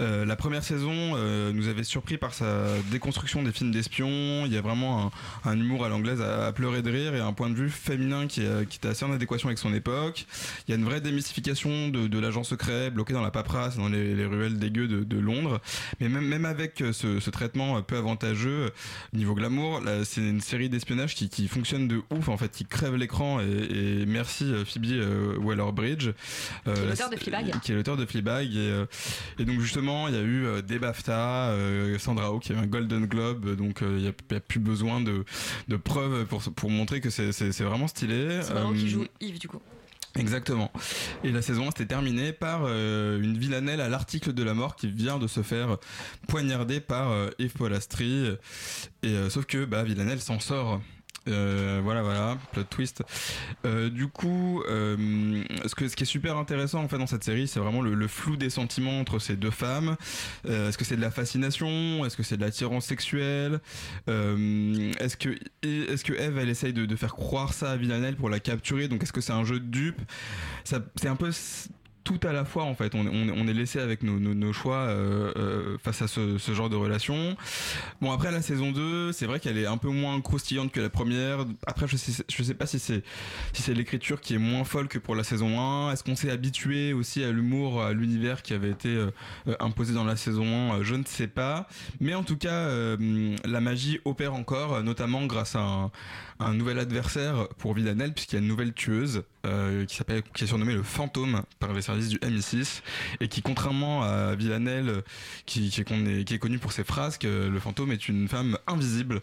Euh, 0.00 0.24
la 0.24 0.36
première 0.36 0.64
saison 0.64 0.90
euh, 0.92 1.52
nous 1.52 1.68
avait 1.68 1.84
surpris 1.84 2.16
par 2.16 2.34
sa 2.34 2.64
déconstruction 2.90 3.42
des 3.42 3.52
films 3.52 3.70
d'espions. 3.70 4.46
Il 4.46 4.52
y 4.52 4.56
a 4.56 4.60
vraiment 4.60 5.12
un, 5.44 5.50
un 5.50 5.58
humour 5.58 5.84
à 5.84 5.88
l'anglaise 5.88 6.20
à, 6.20 6.46
à 6.46 6.52
pleurer 6.52 6.82
de 6.82 6.90
rire 6.90 7.14
et 7.14 7.20
un 7.20 7.32
point 7.32 7.50
de 7.50 7.54
vue 7.54 7.68
féminin 7.70 8.26
qui, 8.26 8.40
est- 8.42 8.66
qui 8.68 8.78
était 8.78 8.88
assez 8.88 9.04
en 9.04 9.12
adéquation 9.12 9.48
avec 9.48 9.58
son 9.58 9.74
époque. 9.74 10.26
Il 10.66 10.70
y 10.70 10.74
a 10.74 10.76
une 10.78 10.84
vraie 10.84 11.00
démystification 11.00 11.88
de, 11.88 12.06
de 12.06 12.18
l'agent 12.18 12.44
secret 12.44 12.90
bloqué 12.90 13.12
dans 13.12 13.22
la 13.22 13.30
paperasse, 13.30 13.76
dans 13.76 13.88
les, 13.88 14.14
les 14.14 14.26
ruelles 14.26 14.58
dégueu 14.58 14.88
de, 14.88 15.04
de 15.04 15.18
Londres. 15.18 15.60
Mais 16.00 16.08
même, 16.08 16.26
même 16.26 16.44
avec 16.44 16.82
ce, 16.92 17.20
ce 17.20 17.30
traitement 17.30 17.80
peu 17.82 17.96
avantageux, 17.96 18.70
niveau 19.12 19.34
glamour, 19.34 19.82
c'est 20.04 20.20
une 20.20 20.40
série 20.40 20.68
d'espionnage 20.68 21.14
qui, 21.14 21.28
qui 21.28 21.48
fonctionne 21.48 21.88
de 21.88 22.00
ouf, 22.10 22.28
en 22.28 22.36
fait, 22.36 22.50
qui 22.50 22.64
crève 22.64 22.96
l'écran. 22.96 23.40
Et, 23.40 24.00
et 24.02 24.06
merci 24.06 24.52
Phoebe 24.66 25.36
Waller-Bridge. 25.42 26.10
Qui 26.64 26.70
est 26.70 26.74
la- 26.74 26.84
l'auteur 26.90 27.10
de 27.10 27.16
Fleabag. 27.16 27.60
qui 27.60 27.72
est 27.72 27.74
l'auteur 27.82 27.96
de 27.96 28.06
Fleabag 28.06 28.54
et, 28.54 28.58
euh, 28.58 28.86
et 29.38 29.44
donc 29.44 29.60
justement 29.60 30.06
il 30.06 30.14
y 30.14 30.18
a 30.18 30.22
eu 30.22 30.46
euh, 30.46 30.62
des 30.62 30.78
BAFTA 30.78 31.50
euh, 31.50 31.98
Sandra 31.98 32.32
Oh 32.32 32.38
qui 32.38 32.52
a 32.52 32.54
eu 32.54 32.58
un 32.58 32.66
Golden 32.66 33.06
Globe 33.06 33.56
donc 33.56 33.80
il 33.82 34.02
n'y 34.02 34.08
a, 34.08 34.12
plus 34.40 34.60
besoin 34.60 35.00
de, 35.00 35.24
de 35.68 35.76
preuves 35.76 36.26
pour, 36.26 36.42
pour 36.42 36.70
montrer 36.70 37.00
que 37.00 37.10
c'est 37.10 37.60
vraiment 37.60 37.88
stylé 37.88 38.40
C'est 38.42 38.52
vraiment 38.52 38.72
qui 38.72 38.88
joue 38.88 39.06
Yves 39.20 39.38
du 39.38 39.48
coup. 39.48 39.60
Exactement. 40.18 40.70
Et 41.24 41.32
la 41.32 41.40
saison 41.40 41.68
1 41.68 41.70
c'était 41.70 41.86
terminé 41.86 42.32
par 42.32 42.62
euh, 42.64 43.20
une 43.20 43.38
villanelle 43.38 43.80
à 43.80 43.88
l'article 43.88 44.32
de 44.32 44.42
la 44.42 44.52
mort 44.52 44.76
qui 44.76 44.88
vient 44.88 45.18
de 45.18 45.26
se 45.26 45.42
faire 45.42 45.78
poignarder 46.28 46.80
par 46.80 47.10
euh, 47.10 47.30
Yves 47.38 47.54
Polastri. 47.54 48.36
Et 49.02 49.08
euh, 49.08 49.30
sauf 49.30 49.46
que 49.46 49.64
bah, 49.64 49.84
Villanelle 49.84 50.20
s'en 50.20 50.38
sort. 50.38 50.80
Euh, 51.28 51.80
voilà, 51.82 52.02
voilà, 52.02 52.38
plot 52.52 52.64
twist. 52.64 53.02
Euh, 53.64 53.90
du 53.90 54.08
coup, 54.08 54.62
euh, 54.68 55.42
ce, 55.66 55.74
que, 55.74 55.88
ce 55.88 55.96
qui 55.96 56.02
est 56.02 56.06
super 56.06 56.36
intéressant 56.36 56.82
en 56.82 56.88
fait 56.88 56.98
dans 56.98 57.06
cette 57.06 57.24
série, 57.24 57.46
c'est 57.46 57.60
vraiment 57.60 57.80
le, 57.80 58.08
flou 58.08 58.36
des 58.36 58.50
sentiments 58.50 58.98
entre 59.00 59.18
ces 59.18 59.36
deux 59.36 59.50
femmes. 59.50 59.96
Euh, 60.46 60.68
est-ce 60.68 60.78
que 60.78 60.84
c'est 60.84 60.96
de 60.96 61.00
la 61.00 61.10
fascination? 61.10 62.04
Est-ce 62.04 62.16
que 62.16 62.22
c'est 62.22 62.36
de 62.36 62.42
l'attirance 62.42 62.86
sexuelle? 62.86 63.60
Euh, 64.08 64.92
Est-ce 64.98 65.16
que 65.16 65.30
est-ce 65.62 66.04
que 66.04 66.12
Eve 66.12 66.38
elle 66.38 66.48
essaye 66.48 66.72
de, 66.72 66.96
faire 66.96 67.14
croire 67.14 67.52
ça 67.52 67.72
à 67.72 67.76
Villanelle 67.76 68.16
pour 68.16 68.28
la 68.28 68.40
capturer? 68.40 68.88
Donc 68.88 69.02
est-ce 69.02 69.12
que 69.12 69.20
c'est 69.20 69.32
un 69.32 69.44
jeu 69.44 69.60
de 69.60 69.66
dupe? 69.66 70.00
Ça, 70.64 70.80
c'est 70.96 71.08
un 71.08 71.16
peu 71.16 71.30
tout 72.04 72.20
à 72.24 72.32
la 72.32 72.44
fois 72.44 72.64
en 72.64 72.74
fait. 72.74 72.94
On, 72.94 73.06
on- 73.06 73.30
on 73.30 73.46
est 73.48 73.52
laissé 73.52 73.78
avec 73.80 74.02
nos, 74.02 74.18
nos- 74.18 74.34
nos 74.34 74.52
choix 74.52 74.76
euh, 74.76 75.32
euh, 75.36 75.78
face 75.82 76.02
à 76.02 76.08
ce, 76.08 76.38
ce 76.38 76.52
genre 76.54 76.68
de 76.70 76.76
relation. 76.76 77.36
Bon 78.00 78.10
après 78.12 78.30
la 78.32 78.42
saison 78.42 78.72
2, 78.72 79.12
c'est 79.12 79.26
vrai 79.26 79.40
qu'elle 79.40 79.58
est 79.58 79.66
un 79.66 79.76
peu 79.76 79.88
moins 79.88 80.20
croustillante 80.20 80.72
que 80.72 80.80
la 80.80 80.90
première. 80.90 81.44
Après 81.66 81.86
je 81.88 81.96
sais, 81.96 82.24
je 82.28 82.42
sais 82.42 82.54
pas 82.54 82.66
si 82.66 82.78
c'est 82.78 83.02
si 83.52 83.62
c'est 83.62 83.74
l'écriture 83.74 84.20
qui 84.20 84.34
est 84.34 84.38
moins 84.38 84.64
folle 84.64 84.88
que 84.88 84.98
pour 84.98 85.14
la 85.14 85.24
saison 85.24 85.60
1. 85.88 85.92
Est-ce 85.92 86.04
qu'on 86.04 86.16
s'est 86.16 86.30
habitué 86.30 86.92
aussi 86.92 87.22
à 87.24 87.30
l'humour, 87.30 87.82
à 87.82 87.92
l'univers 87.92 88.42
qui 88.42 88.52
avait 88.54 88.70
été 88.70 88.88
euh, 88.88 89.10
euh, 89.48 89.54
imposé 89.60 89.94
dans 89.94 90.04
la 90.04 90.16
saison 90.16 90.72
1 90.72 90.78
Euh, 90.80 90.82
Je 90.82 90.94
ne 90.94 91.04
sais 91.04 91.28
pas. 91.28 91.68
Mais 92.00 92.14
en 92.14 92.22
tout 92.22 92.36
cas, 92.36 92.50
euh, 92.52 93.36
la 93.44 93.60
magie 93.60 94.00
opère 94.04 94.34
encore, 94.34 94.82
notamment 94.82 95.24
grâce 95.26 95.56
à 95.56 95.60
un, 95.60 95.90
un 96.46 96.54
nouvel 96.54 96.78
adversaire 96.78 97.48
pour 97.58 97.74
Villanelle, 97.74 98.12
puisqu'il 98.12 98.36
y 98.36 98.38
a 98.38 98.42
une 98.42 98.48
nouvelle 98.48 98.72
tueuse 98.72 99.22
euh, 99.44 99.84
qui 99.86 99.96
s'appelle, 99.96 100.22
qui 100.34 100.44
est 100.44 100.46
surnommée 100.46 100.74
le 100.74 100.82
fantôme 100.82 101.42
par 101.58 101.72
les 101.72 101.82
services 101.82 102.08
du 102.08 102.18
MI6 102.18 102.82
et 103.20 103.28
qui, 103.28 103.42
contrairement 103.42 104.02
à 104.04 104.34
Villanelle, 104.36 105.02
qui, 105.46 105.70
qui 105.70 105.80
est, 105.80 106.24
qui 106.24 106.38
connue 106.38 106.58
pour 106.58 106.72
ses 106.72 106.84
frasques, 106.84 107.24
euh, 107.24 107.50
le 107.50 107.58
fantôme 107.60 107.90
est 107.92 108.08
une 108.08 108.28
femme 108.28 108.56
invisible 108.66 109.20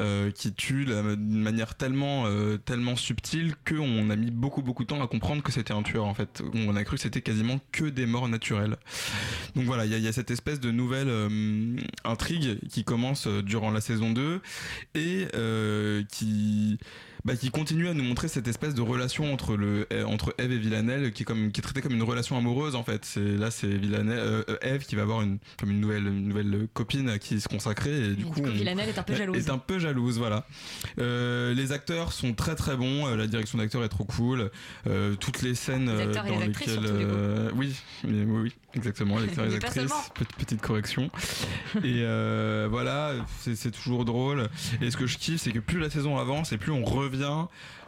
euh, 0.00 0.30
qui 0.30 0.52
tue 0.52 0.84
d'une 0.86 1.42
manière 1.42 1.74
tellement, 1.74 2.24
tellement 2.64 2.96
subtile 2.96 3.54
qu'on 3.66 4.10
a 4.10 4.16
mis 4.16 4.30
beaucoup 4.30 4.62
beaucoup 4.62 4.84
de 4.84 4.88
temps 4.88 5.02
à 5.02 5.06
comprendre 5.08 5.42
que 5.42 5.52
c'était 5.52 5.72
un 5.74 5.82
tueur 5.82 6.04
en 6.04 6.14
fait. 6.14 6.42
On 6.54 6.76
a 6.76 6.84
cru 6.84 6.96
que 6.96 7.02
c'était 7.02 7.22
quasiment 7.22 7.60
que 7.72 7.84
des 7.84 8.06
morts 8.06 8.28
naturelles. 8.28 8.76
Donc 9.54 9.64
voilà, 9.64 9.84
il 9.84 9.92
y, 9.92 9.94
a- 9.94 9.98
y 9.98 10.08
a 10.08 10.12
cette 10.12 10.30
espèce 10.30 10.60
de 10.60 10.70
nouvelle 10.70 11.08
intrigue 12.04 12.58
qui 12.68 12.84
commence 12.84 13.26
durant 13.26 13.70
la 13.70 13.80
saison 13.80 14.10
2 14.12 14.40
et 14.94 15.26
euh, 15.34 16.02
qui, 16.56 16.78
bah, 17.26 17.34
qui 17.34 17.50
continue 17.50 17.88
à 17.88 17.94
nous 17.94 18.04
montrer 18.04 18.28
cette 18.28 18.46
espèce 18.46 18.72
de 18.72 18.82
relation 18.82 19.32
entre, 19.32 19.56
le, 19.56 19.88
euh, 19.92 20.04
entre 20.04 20.32
Eve 20.38 20.52
et 20.52 20.58
Villanelle 20.58 21.12
qui 21.12 21.24
est, 21.24 21.26
comme, 21.26 21.50
qui 21.50 21.60
est 21.60 21.62
traitée 21.62 21.82
comme 21.82 21.94
une 21.94 22.04
relation 22.04 22.38
amoureuse 22.38 22.76
en 22.76 22.84
fait. 22.84 23.04
C'est, 23.04 23.20
là, 23.20 23.50
c'est 23.50 23.66
Villanelle, 23.66 24.16
euh, 24.20 24.44
euh, 24.48 24.56
Eve 24.62 24.86
qui 24.86 24.94
va 24.94 25.02
avoir 25.02 25.22
une, 25.22 25.38
comme 25.58 25.72
une, 25.72 25.80
nouvelle, 25.80 26.06
une 26.06 26.28
nouvelle 26.28 26.68
copine 26.72 27.08
à 27.08 27.18
qui 27.18 27.40
se 27.40 27.48
consacrer 27.48 28.10
et 28.10 28.14
du 28.14 28.26
coup. 28.26 28.44
Villanelle 28.44 28.90
est 28.90 28.98
un 28.98 29.02
peu 29.02 29.14
jalouse. 29.16 29.36
Est 29.36 29.50
un 29.50 29.58
peu 29.58 29.80
jalouse, 29.80 30.18
voilà. 30.18 30.46
Euh, 31.00 31.52
les 31.52 31.72
acteurs 31.72 32.12
sont 32.12 32.32
très 32.32 32.54
très 32.54 32.76
bons, 32.76 33.06
la 33.06 33.26
direction 33.26 33.58
d'acteur 33.58 33.82
est 33.82 33.88
trop 33.88 34.04
cool. 34.04 34.52
Euh, 34.86 35.16
toutes 35.16 35.42
les 35.42 35.56
scènes 35.56 35.92
Les 35.96 36.02
acteurs 36.02 36.26
et 36.26 36.30
dans 36.30 36.38
les 36.38 36.46
actrices, 36.46 36.76
lesquelles. 36.76 36.86
euh, 36.86 37.50
oui, 37.56 37.74
oui, 38.04 38.24
oui, 38.24 38.52
exactement, 38.74 39.18
les 39.18 39.24
acteurs 39.24 39.46
et 39.46 39.48
les 39.48 39.56
actrices. 39.56 39.92
Petite, 40.38 40.60
correction. 40.60 41.10
et 41.84 42.04
voilà, 42.70 43.14
c'est 43.40 43.72
toujours 43.72 44.04
drôle. 44.04 44.48
Et 44.80 44.92
ce 44.92 44.96
que 44.96 45.08
je 45.08 45.18
kiffe, 45.18 45.40
c'est 45.40 45.50
que 45.50 45.58
plus 45.58 45.80
la 45.80 45.90
saison 45.90 46.18
avance 46.18 46.52
et 46.52 46.56
plus 46.56 46.70
on 46.70 46.84
revient 46.84 47.15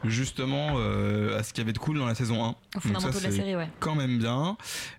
justement 0.04 0.74
euh, 0.76 1.38
à 1.38 1.42
ce 1.42 1.52
qu'il 1.52 1.62
y 1.62 1.64
avait 1.64 1.72
de 1.72 1.78
cool 1.78 1.98
dans 1.98 2.06
la 2.06 2.14
saison 2.14 2.44
1. 2.44 2.48
Aux 2.76 2.80
fondamentaux 2.80 3.18
de 3.18 3.24
la 3.24 3.30
série, 3.32 3.56
ouais. 3.56 3.68
Quand 3.80 3.94
même 3.94 4.18
bien. 4.18 4.56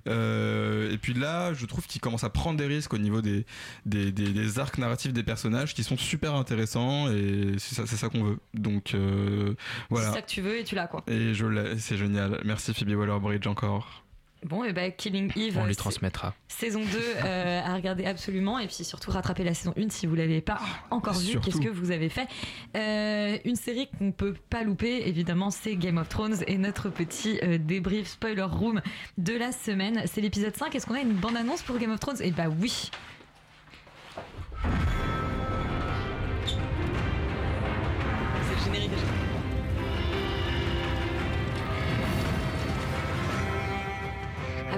Euh, 0.08 0.92
et 0.92 0.98
puis 0.98 1.14
là, 1.14 1.54
je 1.54 1.66
trouve 1.66 1.86
qu'il 1.88 2.02
commence 2.02 2.24
à 2.24 2.30
prendre 2.30 2.58
des 2.58 2.66
risques 2.68 2.94
au 2.94 2.98
niveau 2.98 3.22
des, 3.22 3.46
des, 3.86 4.12
des- 4.12 4.32
des 4.34 4.60
arcs 4.60 4.78
narratifs 4.78 5.14
des 5.14 5.24
personnages 5.24 5.74
qui 5.74 5.84
sont 5.84 5.98
super 5.98 6.36
intéressants 6.36 7.10
et 7.12 7.54
c'est 7.58 7.76
ça, 7.76 7.84
c'est 7.86 7.96
ça 7.96 8.10
qu'on 8.10 8.24
veut. 8.24 8.38
Donc 8.54 8.94
euh, 8.94 9.54
voilà. 9.90 10.08
C'est 10.10 10.16
ça 10.16 10.22
que 10.22 10.30
tu 10.30 10.42
veux 10.42 10.58
et 10.60 10.64
tu 10.64 10.76
l'as 10.76 10.88
quoi. 10.88 11.04
Et 11.08 11.34
je 11.34 11.46
l'ai, 11.46 11.78
c'est 11.78 11.98
génial. 11.98 12.42
Merci 12.44 12.74
Phoebe 12.74 12.96
Waller-Bridge 12.98 13.48
encore. 13.48 14.04
Bon, 14.46 14.64
et 14.64 14.72
ben 14.72 14.92
Killing 14.92 15.32
Eve. 15.36 15.58
On 15.58 15.66
lui 15.66 15.76
transmettra. 15.76 16.34
Saison 16.48 16.80
2 16.80 16.86
euh, 17.26 17.62
à 17.64 17.76
regarder 17.76 18.06
absolument 18.06 18.58
et 18.58 18.68
puis 18.68 18.84
surtout 18.84 19.12
rattraper 19.12 19.44
la 19.44 19.54
saison 19.54 19.74
1 19.78 19.90
si 19.90 20.08
vous 20.08 20.16
l'avez 20.16 20.42
pas 20.42 20.60
encore 20.92 21.14
vue. 21.20 21.40
Qu'est-ce 21.40 21.60
que 21.60 21.70
vous 21.70 21.92
avez 21.92 22.10
fait? 22.10 22.28
Euh, 22.78 23.38
Une 23.44 23.56
série 23.56 23.90
qu'on 23.98 24.12
peut 24.12 24.36
pas 24.50 24.64
louper, 24.64 25.08
évidemment, 25.08 25.52
c'est 25.52 25.76
Game 25.76 25.98
of 25.98 26.08
Thrones 26.10 26.38
et 26.48 26.58
notre 26.58 26.90
petit 26.90 27.40
euh, 27.44 27.58
débrief 27.58 28.08
spoiler 28.08 28.44
room 28.44 28.82
de 29.18 29.34
la 29.34 29.52
semaine. 29.52 30.04
C'est 30.06 30.22
l'épisode 30.22 30.56
5. 30.56 30.74
Est-ce 30.74 30.86
qu'on 30.86 30.96
a 30.96 31.02
une 31.02 31.14
bande-annonce 31.14 31.62
pour 31.62 31.78
Game 31.78 31.92
of 31.92 32.00
Thrones? 32.00 32.18
Eh 32.22 32.32
bah 32.32 32.48
oui. 32.62 32.90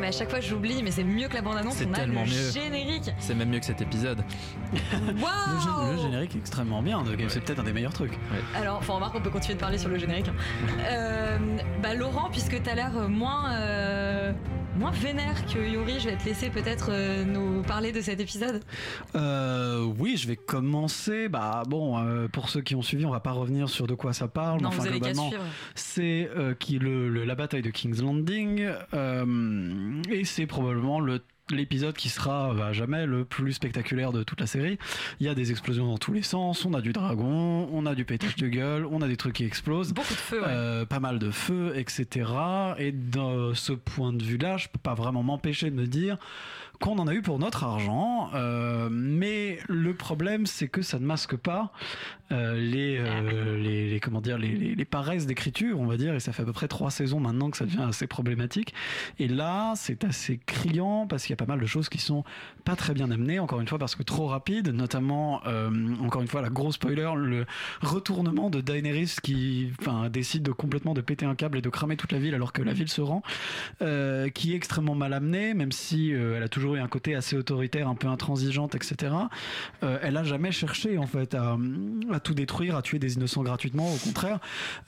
Mais 0.01 0.07
à 0.07 0.11
chaque 0.11 0.29
fois 0.29 0.39
j'oublie, 0.41 0.81
mais 0.83 0.91
c'est 0.91 1.03
mieux 1.03 1.27
que 1.27 1.35
la 1.35 1.41
bande-annonce. 1.41 1.75
C'est 1.75 1.87
On 1.87 1.93
a 1.93 1.97
tellement 1.97 2.21
le 2.23 2.27
mieux. 2.27 2.51
générique. 2.51 3.11
C'est 3.19 3.35
même 3.35 3.49
mieux 3.49 3.59
que 3.59 3.65
cet 3.65 3.81
épisode. 3.81 4.23
Waouh 4.73 5.11
Le, 5.13 5.59
gé- 5.59 5.95
le 5.95 6.01
générique 6.01 6.35
est 6.35 6.39
extrêmement 6.39 6.81
bien, 6.81 7.03
de- 7.03 7.15
c'est 7.29 7.41
peut-être 7.41 7.59
un 7.59 7.63
des 7.63 7.73
meilleurs 7.73 7.93
trucs. 7.93 8.17
Alors, 8.55 8.77
enfin, 8.79 8.93
remarque, 8.93 9.15
on 9.15 9.21
peut 9.21 9.29
continuer 9.29 9.55
de 9.55 9.59
parler 9.59 9.77
sur 9.77 9.89
le 9.89 9.97
générique. 9.97 10.27
hein. 10.27 10.33
Euh, 10.91 11.37
bah, 11.81 11.93
Laurent, 11.93 12.29
puisque 12.31 12.61
t'as 12.63 12.73
l'air 12.75 12.91
moins, 13.07 13.53
euh, 13.53 14.33
moins 14.78 14.91
vénère 14.91 15.45
que 15.45 15.59
Yuri, 15.59 15.99
je 15.99 16.09
vais 16.09 16.17
te 16.17 16.26
laisser 16.26 16.49
peut-être 16.49 16.88
euh, 16.91 17.24
nous 17.26 17.61
parler 17.63 17.91
de 17.91 18.01
cet 18.01 18.19
épisode. 18.19 18.61
Euh, 19.15 19.84
oui, 19.99 20.15
je 20.17 20.28
vais 20.28 20.36
commencer. 20.38 21.28
Bah 21.30 21.63
bon, 21.67 21.97
euh, 21.99 22.28
pour 22.28 22.49
ceux 22.49 22.61
qui 22.61 22.76
ont 22.76 22.82
suivi, 22.82 23.05
on 23.05 23.11
va 23.11 23.19
pas 23.19 23.32
revenir 23.32 23.69
sur 23.69 23.86
de 23.88 23.93
quoi 23.95 24.13
ça 24.13 24.28
parle. 24.28 24.61
Non, 24.61 24.69
mais 24.69 24.76
vous 24.76 24.82
enfin, 24.82 24.89
avez 24.89 24.99
globalement, 24.99 25.32
c'est 25.76 26.30
euh, 26.36 26.53
qui 26.53 26.80
le, 26.80 27.09
le- 27.09 27.26
la 27.26 27.36
bataille 27.36 27.61
de 27.61 27.69
King's 27.69 28.01
Landing 28.01 28.69
et 30.09 30.26
c'est 30.26 30.45
probablement 30.45 30.99
le 30.99 31.22
l'épisode 31.55 31.95
qui 31.95 32.09
sera 32.09 32.53
bah, 32.53 32.73
jamais 32.73 33.05
le 33.05 33.25
plus 33.25 33.53
spectaculaire 33.53 34.11
de 34.11 34.23
toute 34.23 34.39
la 34.39 34.47
série. 34.47 34.77
Il 35.19 35.25
y 35.25 35.29
a 35.29 35.35
des 35.35 35.51
explosions 35.51 35.87
dans 35.87 35.97
tous 35.97 36.13
les 36.13 36.23
sens, 36.23 36.65
on 36.65 36.73
a 36.73 36.81
du 36.81 36.93
dragon, 36.93 37.69
on 37.71 37.85
a 37.85 37.95
du 37.95 38.05
pétage 38.05 38.35
de 38.35 38.47
gueule, 38.47 38.85
on 38.85 39.01
a 39.01 39.07
des 39.07 39.17
trucs 39.17 39.33
qui 39.33 39.45
explosent. 39.45 39.93
Beaucoup 39.93 40.13
de 40.13 40.19
feu, 40.19 40.41
ouais. 40.41 40.47
Euh, 40.47 40.85
pas 40.85 40.99
mal 40.99 41.19
de 41.19 41.31
feu, 41.31 41.73
etc. 41.75 42.29
Et 42.77 42.91
de 42.91 43.53
ce 43.53 43.73
point 43.73 44.13
de 44.13 44.23
vue-là, 44.23 44.57
je 44.57 44.67
peux 44.67 44.79
pas 44.79 44.93
vraiment 44.93 45.23
m'empêcher 45.23 45.69
de 45.69 45.75
me 45.75 45.87
dire 45.87 46.17
qu'on 46.81 46.97
en 46.97 47.07
a 47.07 47.13
eu 47.13 47.21
pour 47.21 47.39
notre 47.39 47.63
argent, 47.63 48.31
euh, 48.33 48.89
mais 48.91 49.59
le 49.69 49.93
problème 49.93 50.47
c'est 50.47 50.67
que 50.67 50.81
ça 50.81 50.97
ne 50.99 51.05
masque 51.05 51.35
pas 51.35 51.71
euh, 52.32 52.55
les, 52.55 52.97
euh, 52.99 53.57
les, 53.57 53.89
les- 53.89 53.99
comment 53.99 54.21
dire 54.21 54.38
les, 54.38 54.55
les, 54.55 54.75
les 54.75 54.86
paresses 54.86 55.25
d'écriture, 55.25 55.79
on 55.79 55.86
va 55.86 55.97
dire, 55.97 56.13
et 56.15 56.19
ça 56.19 56.32
fait 56.34 56.43
à 56.43 56.45
peu 56.45 56.53
près 56.53 56.67
trois 56.67 56.91
saisons 56.91 57.19
maintenant 57.19 57.49
que 57.51 57.57
ça 57.57 57.65
devient 57.65 57.86
assez 57.88 58.07
problématique. 58.07 58.73
Et 59.19 59.27
là, 59.27 59.73
c'est 59.75 60.03
assez 60.03 60.39
criant 60.45 61.07
parce 61.07 61.23
qu'il 61.23 61.32
y 61.32 61.34
a 61.34 61.38
pas 61.38 61.45
mal 61.45 61.59
de 61.59 61.65
choses 61.65 61.89
qui 61.89 61.97
sont 61.97 62.23
pas 62.63 62.75
très 62.75 62.93
bien 62.93 63.11
amenées, 63.11 63.39
encore 63.39 63.59
une 63.61 63.67
fois 63.67 63.79
parce 63.79 63.95
que 63.95 64.03
trop 64.03 64.27
rapide, 64.27 64.69
notamment 64.69 65.41
euh, 65.47 65.69
encore 66.01 66.21
une 66.21 66.27
fois 66.27 66.41
la 66.41 66.49
grosse 66.49 66.75
spoiler, 66.75 67.11
le 67.15 67.45
retournement 67.82 68.49
de 68.49 68.61
Daenerys 68.61 69.15
qui, 69.21 69.71
enfin, 69.82 70.09
décide 70.09 70.43
de 70.43 70.51
complètement 70.51 70.93
de 70.93 71.01
péter 71.01 71.25
un 71.25 71.36
câble 71.36 71.57
et 71.57 71.61
de 71.61 71.69
cramer 71.69 71.97
toute 71.97 72.11
la 72.11 72.19
ville 72.19 72.36
alors 72.36 72.53
que 72.53 72.61
la 72.61 72.73
ville 72.73 72.89
se 72.89 73.01
rend, 73.01 73.21
euh, 73.82 74.29
qui 74.29 74.53
est 74.53 74.55
extrêmement 74.55 74.95
mal 74.95 75.13
amenée, 75.13 75.53
même 75.53 75.71
si 75.71 76.13
euh, 76.13 76.38
elle 76.38 76.43
a 76.43 76.49
toujours 76.49 76.75
eu 76.75 76.79
un 76.79 76.88
côté 76.88 77.15
assez 77.15 77.36
autoritaire, 77.36 77.88
un 77.88 77.95
peu 77.95 78.07
intransigeante, 78.07 78.75
etc. 78.75 79.13
Elle 79.82 80.15
a 80.17 80.23
jamais 80.23 80.51
cherché 80.51 80.97
en 80.97 81.07
fait 81.07 81.34
à, 81.34 81.57
à 82.11 82.19
tout 82.22 82.34
détruire, 82.34 82.76
à 82.78 82.82
tuer 82.82 82.99
des 82.99 83.15
innocents 83.15 83.43
gratuitement. 83.43 83.91
Au 83.93 83.97
contraire, 83.97 84.39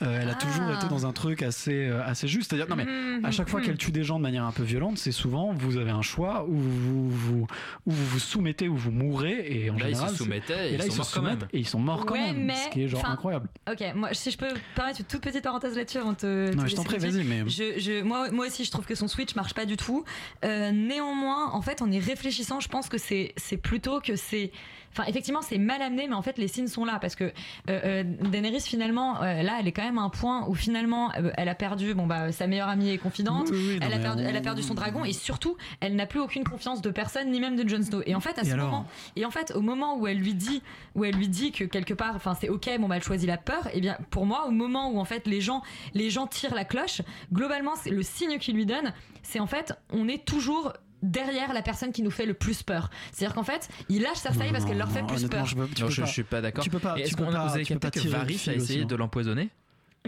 euh, 0.02 0.20
elle 0.22 0.30
a 0.30 0.36
toujours 0.36 0.66
Ah. 0.70 0.76
été 0.76 0.88
dans 0.88 1.06
un 1.06 1.12
truc 1.12 1.42
assez 1.44 1.88
euh, 1.88 2.04
assez 2.06 2.28
juste. 2.28 2.50
C'est-à-dire, 2.52 2.70
non 2.74 2.76
mais 2.76 2.88
à 3.28 3.32
chaque 3.32 3.50
fois 3.50 3.60
mhm. 3.60 3.66
qu'elle 3.66 3.78
tue 3.78 3.92
des 3.92 4.04
gens 4.04 4.18
de 4.18 4.24
manière 4.24 4.46
un 4.46 4.52
peu 4.52 4.64
violente, 4.64 4.98
c'est 4.98 5.12
souvent 5.12 5.52
vous 5.54 5.78
avez 5.78 5.92
un 5.92 6.02
choix 6.02 6.46
où 6.48 6.56
vous 6.56 7.10
vous, 7.10 7.48
où 7.86 7.92
vous, 7.92 8.06
vous 8.06 8.20
soumettez 8.20 8.68
ou 8.70 8.76
vous 8.78 8.92
mourrez 8.92 9.46
et 9.50 9.70
en 9.70 9.74
Là, 9.78 9.90
ils 9.90 9.96
se 9.96 10.00
général, 10.02 10.16
soumettaient 10.16 10.70
et 10.70 10.74
ils 10.74 10.78
là, 10.78 10.86
sont 10.86 10.92
se 10.92 10.98
morts 10.98 11.08
quand 11.08 11.14
soumettent 11.22 11.40
même. 11.42 11.50
et 11.54 11.60
ils 11.60 11.68
sont 11.68 11.80
morts 11.80 12.06
quand 12.06 12.14
Ouais, 12.14 12.34
même, 12.34 12.46
mais, 12.46 12.56
ce 12.56 12.70
qui 12.70 12.84
est 12.84 12.88
genre 12.88 13.06
incroyable. 13.06 13.50
Ok, 13.70 13.84
moi 13.96 14.10
si 14.14 14.32
je 14.32 14.38
peux 14.38 14.54
permettre 14.76 15.00
une 15.02 15.06
toute 15.06 15.22
petite 15.22 15.44
parenthèse 15.44 15.76
là-dessus 15.76 15.98
avant 15.98 16.12
de 16.12 16.18
te. 16.18 16.56
Non, 16.56 16.64
te 16.64 16.70
je 16.70 16.76
t'en 16.76 16.84
prie, 16.84 16.98
vas-y, 16.98 17.24
mais- 17.24 17.44
Je, 17.50 17.80
je- 17.80 18.02
moi, 18.04 18.30
moi 18.32 18.48
aussi, 18.48 18.64
je 18.66 18.72
trouve 18.72 18.86
que 18.86 18.96
son 18.96 19.08
switch 19.08 19.36
marche 19.36 19.54
pas 19.54 19.66
du 19.66 19.78
tout. 19.78 20.04
Euh, 20.46 20.72
néanmoins, 20.72 21.52
en 21.52 21.62
fait, 21.62 21.82
en 21.82 21.92
y 21.92 22.00
réfléchissant, 22.00 22.60
je 22.60 22.68
pense 22.70 22.90
que 22.90 22.98
c'est 22.98 23.34
c'est 23.38 23.58
plutôt 23.58 24.00
que 24.00 24.16
c'est. 24.16 24.52
Enfin, 24.96 25.04
effectivement, 25.10 25.42
c'est 25.42 25.58
mal 25.58 25.82
amené, 25.82 26.08
mais 26.08 26.14
en 26.16 26.22
fait, 26.22 26.38
les 26.38 26.48
signes 26.48 26.68
sont 26.68 26.86
là 26.86 27.00
parce 27.02 27.16
que 27.16 27.24
euh, 27.26 27.32
euh, 27.70 28.04
Daenerys, 28.04 28.62
finalement, 28.62 29.22
euh, 29.24 29.42
là, 29.44 29.58
elle 29.60 29.68
est 29.68 29.72
quand 29.72 29.84
même 29.84 29.98
à 29.98 30.02
un 30.04 30.10
point 30.10 30.48
où 30.48 30.54
finalement, 30.56 31.12
elle 31.36 31.50
a 31.50 31.56
perdu, 31.56 31.94
bon 31.96 32.06
bah, 32.08 32.32
sa 32.32 32.48
meilleure 32.48 32.70
amie 32.70 32.90
et 32.92 32.98
confidente. 32.98 33.48
Oui, 33.52 33.58
oui, 33.58 33.80
non, 33.80 33.88
elle 33.88 33.94
a 33.94 34.00
perdu, 34.00 34.24
on- 34.24 34.28
elle 34.28 34.38
a 34.38 34.42
perdu 34.42 34.62
son 34.64 34.74
dragon 34.76 35.04
et 35.04 35.14
surtout, 35.14 35.58
elle 35.80 35.96
n'a 35.96 36.06
plus 36.06 36.20
aucune 36.20 36.44
confiance 36.44 36.82
de 36.82 36.90
personne, 36.92 37.32
ni 37.32 37.40
même 37.40 37.56
de 37.56 37.68
Jon 37.68 37.82
Snow. 37.82 38.02
Et 38.06 38.14
en 38.16 38.20
fait, 38.20 38.38
à 38.38 38.44
Et 38.44 38.46
ce 38.46 38.54
alors 38.54 38.66
moment, 38.68 38.86
et 39.16 39.26
en 39.26 39.32
fait, 39.32 39.52
au 39.56 39.62
moment 39.62 39.98
où 39.98 40.06
elle 40.08 40.18
lui 40.20 40.36
dit, 40.36 40.62
où 40.96 41.04
elle 41.06 41.16
lui 41.16 41.28
dit 41.28 41.52
que 41.52 41.64
quelque 41.64 41.94
part, 41.94 42.16
enfin, 42.16 42.36
c'est 42.40 42.50
ok, 42.50 42.70
bon 42.80 42.88
bah, 42.88 42.98
elle 42.98 43.04
choisit 43.04 43.28
la 43.28 43.38
peur. 43.38 43.68
Et 43.74 43.82
bien, 43.82 43.98
pour 44.12 44.26
moi, 44.26 44.46
au 44.48 44.52
moment 44.52 44.90
où 44.92 45.00
en 45.00 45.06
fait 45.06 45.26
les 45.28 45.42
gens, 45.42 45.64
les 45.96 46.10
gens 46.12 46.28
tirent 46.28 46.54
la 46.56 46.66
cloche, 46.66 47.02
globalement, 47.34 47.74
c'est 47.76 47.90
le 47.90 48.04
signe 48.04 48.38
qu'il 48.38 48.56
lui 48.56 48.66
donne, 48.68 48.94
c'est 49.24 49.40
en 49.40 49.48
fait, 49.48 49.74
on 49.92 50.08
est 50.08 50.24
toujours 50.24 50.74
derrière 51.04 51.54
la 51.54 51.62
personne 51.62 51.92
qui 51.92 52.02
nous 52.02 52.10
fait 52.12 52.26
le 52.26 52.34
plus 52.34 52.64
peur. 52.64 52.90
C'est-à-dire 53.12 53.36
qu'en 53.36 53.44
fait, 53.44 53.70
il 53.90 54.02
lâche 54.02 54.18
sa 54.18 54.32
faille 54.32 54.52
parce 54.52 54.66
qu'elle 54.66 54.78
leur 54.80 54.90
fait 54.90 55.02
non, 55.02 55.08
plus 55.08 55.28
peur. 55.28 55.46
je 55.46 55.56
peux- 55.56 55.68
tu 55.68 55.82
Non, 55.82 55.88
peux 55.88 55.94
je, 55.94 56.02
pas- 56.02 56.08
je 56.08 56.12
suis 56.12 56.24
pas 56.24 56.42
d'accord. 56.42 56.64
tu 56.64 56.70
peux 56.72 56.80
pas- 56.80 56.98
Est-ce 56.98 57.16
peux 57.16 57.24
qu'on 57.26 57.32
pas- 57.32 57.38
a 57.46 57.50
pas 57.80 57.92
que 57.92 58.00
Varys 58.08 58.34
a 58.34 58.36
essayé 58.36 58.58
aussi, 58.58 58.80
hein. 58.82 58.86
de 58.86 58.96
l'empoisonner 58.96 59.50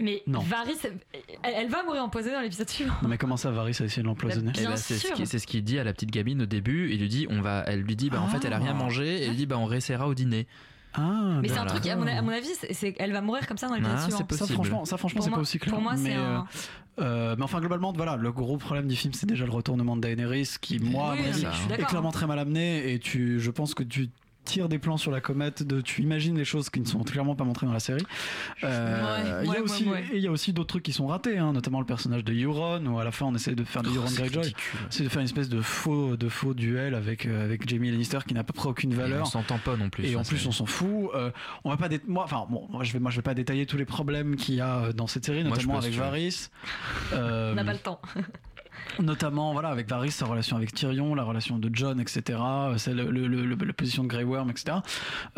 Mais 0.02 0.22
Non. 0.26 0.40
Varys, 0.40 0.76
elle, 0.84 1.54
elle 1.54 1.68
va 1.68 1.82
mourir 1.84 2.02
empoisonnée 2.02 2.34
dans 2.34 2.42
l'épisode 2.42 2.68
suivant. 2.68 2.94
Non, 3.02 3.08
mais 3.08 3.16
comment 3.18 3.36
ça, 3.38 3.50
Varys 3.50 3.76
a 3.80 3.84
essayé 3.84 4.02
de 4.02 4.06
l'empoisonner 4.06 4.52
Eh 4.58 4.64
ben, 4.64 4.76
c'est 4.76 4.94
ce 4.98 5.12
qui- 5.12 5.26
c'est 5.26 5.38
ce 5.38 5.46
qu'il 5.46 5.64
dit 5.64 5.78
à 5.78 5.84
la 5.84 5.92
petite 5.94 6.10
gamine 6.10 6.42
au 6.42 6.46
début. 6.46 6.90
Il 6.92 7.00
lui 7.00 7.08
dit, 7.08 7.26
on 7.30 7.40
va, 7.40 7.64
elle 7.66 7.80
lui 7.80 7.96
dit, 7.96 8.10
bah, 8.10 8.20
en 8.20 8.28
fait, 8.28 8.44
elle 8.44 8.52
a 8.52 8.58
rien 8.58 8.72
Ah. 8.72 8.74
mangé. 8.74 9.22
Et 9.22 9.26
il 9.28 9.36
dit, 9.36 9.46
bah, 9.46 9.56
on 9.58 9.64
réessayera 9.64 10.06
au 10.08 10.14
dîner. 10.14 10.46
Ah, 10.96 11.38
Mais 11.42 11.48
c'est 11.48 11.58
un 11.58 11.66
truc, 11.66 11.86
à 11.86 11.96
mon, 11.96 12.06
à 12.06 12.22
mon 12.22 12.30
avis, 12.30 12.48
c'est- 12.72 12.94
elle 12.98 13.12
va 13.12 13.20
mourir 13.20 13.46
comme 13.46 13.58
ça 13.58 13.68
dans 13.68 13.74
l'épisode 13.74 13.96
Ah, 13.98 14.02
suivant. 14.02 14.26
c'est 14.30 14.36
Ça 14.36 14.46
franchement, 14.46 14.84
ça 14.84 14.96
franchement 14.96 15.20
c'est 15.20 15.30
pas 15.30 15.38
aussi 15.38 15.58
clair. 15.58 15.74
pour 15.74 15.82
moi, 15.82 15.96
c'est 15.96 16.02
mais, 16.04 16.14
un- 16.14 16.46
euh, 16.98 17.02
euh, 17.02 17.34
mais 17.36 17.44
enfin 17.44 17.60
globalement, 17.60 17.92
voilà, 17.92 18.16
le 18.16 18.32
gros 18.32 18.56
problème 18.56 18.88
du 18.88 18.96
film, 18.96 19.12
c'est 19.12 19.26
déjà 19.26 19.44
le 19.44 19.50
retournement 19.52 19.96
de 19.96 20.00
Daenerys, 20.02 20.48
qui 20.60 20.78
moi, 20.78 21.10
à 21.10 21.14
Oui, 21.14 21.20
est 21.78 21.84
clairement 21.84 22.08
hein. 22.08 22.12
très 22.12 22.26
mal 22.26 22.38
amené. 22.38 22.92
Et 22.92 22.98
tu, 22.98 23.38
je 23.40 23.50
pense 23.50 23.74
que 23.74 23.82
tu 23.82 24.08
tires 24.46 24.68
des 24.70 24.78
plans 24.78 24.96
sur 24.96 25.10
la 25.10 25.20
comète, 25.20 25.62
de, 25.62 25.80
tu 25.82 26.00
imagines 26.02 26.34
des 26.34 26.44
choses 26.46 26.70
qui 26.70 26.80
ne 26.80 26.86
sont 26.86 27.02
clairement 27.02 27.34
pas 27.34 27.44
montrées 27.44 27.66
dans 27.66 27.72
la 27.74 27.80
série. 27.80 28.02
Euh, 28.64 28.96
Ouais, 28.96 29.42
il 29.42 29.46
y 29.46 29.48
ouais, 29.50 29.56
a 29.56 29.58
ouais, 29.58 29.64
aussi, 29.64 29.84
ouais. 29.88 30.04
et 30.12 30.16
il 30.16 30.22
y 30.22 30.26
a 30.26 30.30
aussi 30.30 30.52
d'autres 30.52 30.68
trucs 30.68 30.82
qui 30.84 30.92
sont 30.92 31.06
ratés, 31.06 31.36
hein, 31.38 31.52
notamment 31.52 31.80
le 31.80 31.86
personnage 31.86 32.24
de 32.24 32.32
Euron, 32.32 32.84
où 32.86 32.98
à 32.98 33.04
la 33.04 33.10
fin 33.12 33.26
on 33.26 33.34
essaie 33.34 33.54
de 33.54 33.64
faire 33.64 33.82
de 33.82 33.88
Oh, 33.90 33.96
Euron 33.96 34.08
Greyjoy, 34.10 34.52
c'est 34.90 35.04
de 35.04 35.08
faire 35.08 35.20
une 35.20 35.26
espèce 35.26 35.48
de 35.48 35.60
faux, 35.60 36.16
de 36.16 36.28
faux 36.28 36.54
duel 36.54 36.94
avec 36.94 37.26
euh, 37.26 37.44
avec 37.44 37.68
Jamie 37.68 37.90
Lannister 37.90 38.18
qui 38.26 38.34
n'a 38.34 38.40
à 38.40 38.44
peu 38.44 38.52
près 38.52 38.68
aucune 38.68 38.92
Et 38.92 38.96
valeur. 38.96 39.22
on 39.22 39.24
s'entend 39.26 39.58
pas 39.58 39.76
non 39.76 39.90
plus. 39.90 40.06
Et 40.06 40.16
en 40.16 40.22
plus, 40.22 40.46
on 40.46 40.52
s'en 40.52 40.66
fout. 40.66 41.10
Euh, 41.14 41.30
on 41.64 41.70
va 41.70 41.76
pas 41.76 41.88
dé- 41.88 42.00
moi, 42.06 42.24
enfin, 42.24 42.46
bon, 42.48 42.66
moi, 42.70 42.84
je 42.84 42.92
vais, 42.92 42.98
moi, 42.98 43.10
je 43.10 43.16
vais 43.16 43.22
pas 43.22 43.34
détailler 43.34 43.66
tous 43.66 43.76
les 43.76 43.84
problèmes 43.84 44.36
qu'il 44.36 44.54
y 44.54 44.60
a 44.60 44.76
euh, 44.78 44.92
dans 44.92 45.06
cette 45.06 45.24
série, 45.26 45.42
notamment 45.44 45.78
avec. 45.78 45.92
Varys. 45.94 46.48
Euh, 47.12 47.50
On 47.52 47.54
n'a 47.56 47.64
pas 47.64 47.72
le 47.72 47.78
temps. 47.78 48.00
notamment, 49.00 49.52
voilà, 49.52 49.68
avec 49.68 49.88
Varys, 49.88 50.10
sa 50.12 50.26
relation 50.26 50.56
avec 50.56 50.72
Tyrion, 50.74 51.14
la 51.14 51.22
relation 51.24 51.58
de 51.58 51.70
John, 51.72 52.00
etc. 52.00 52.38
euh, 52.40 52.78
C'est 52.78 52.94
le, 52.94 53.10
le- 53.10 53.26
le- 53.26 53.44
le- 53.44 53.64
la 53.64 53.72
position 53.72 54.02
de 54.04 54.08
Grey 54.08 54.24
Worm, 54.24 54.50
etc. 54.50 54.78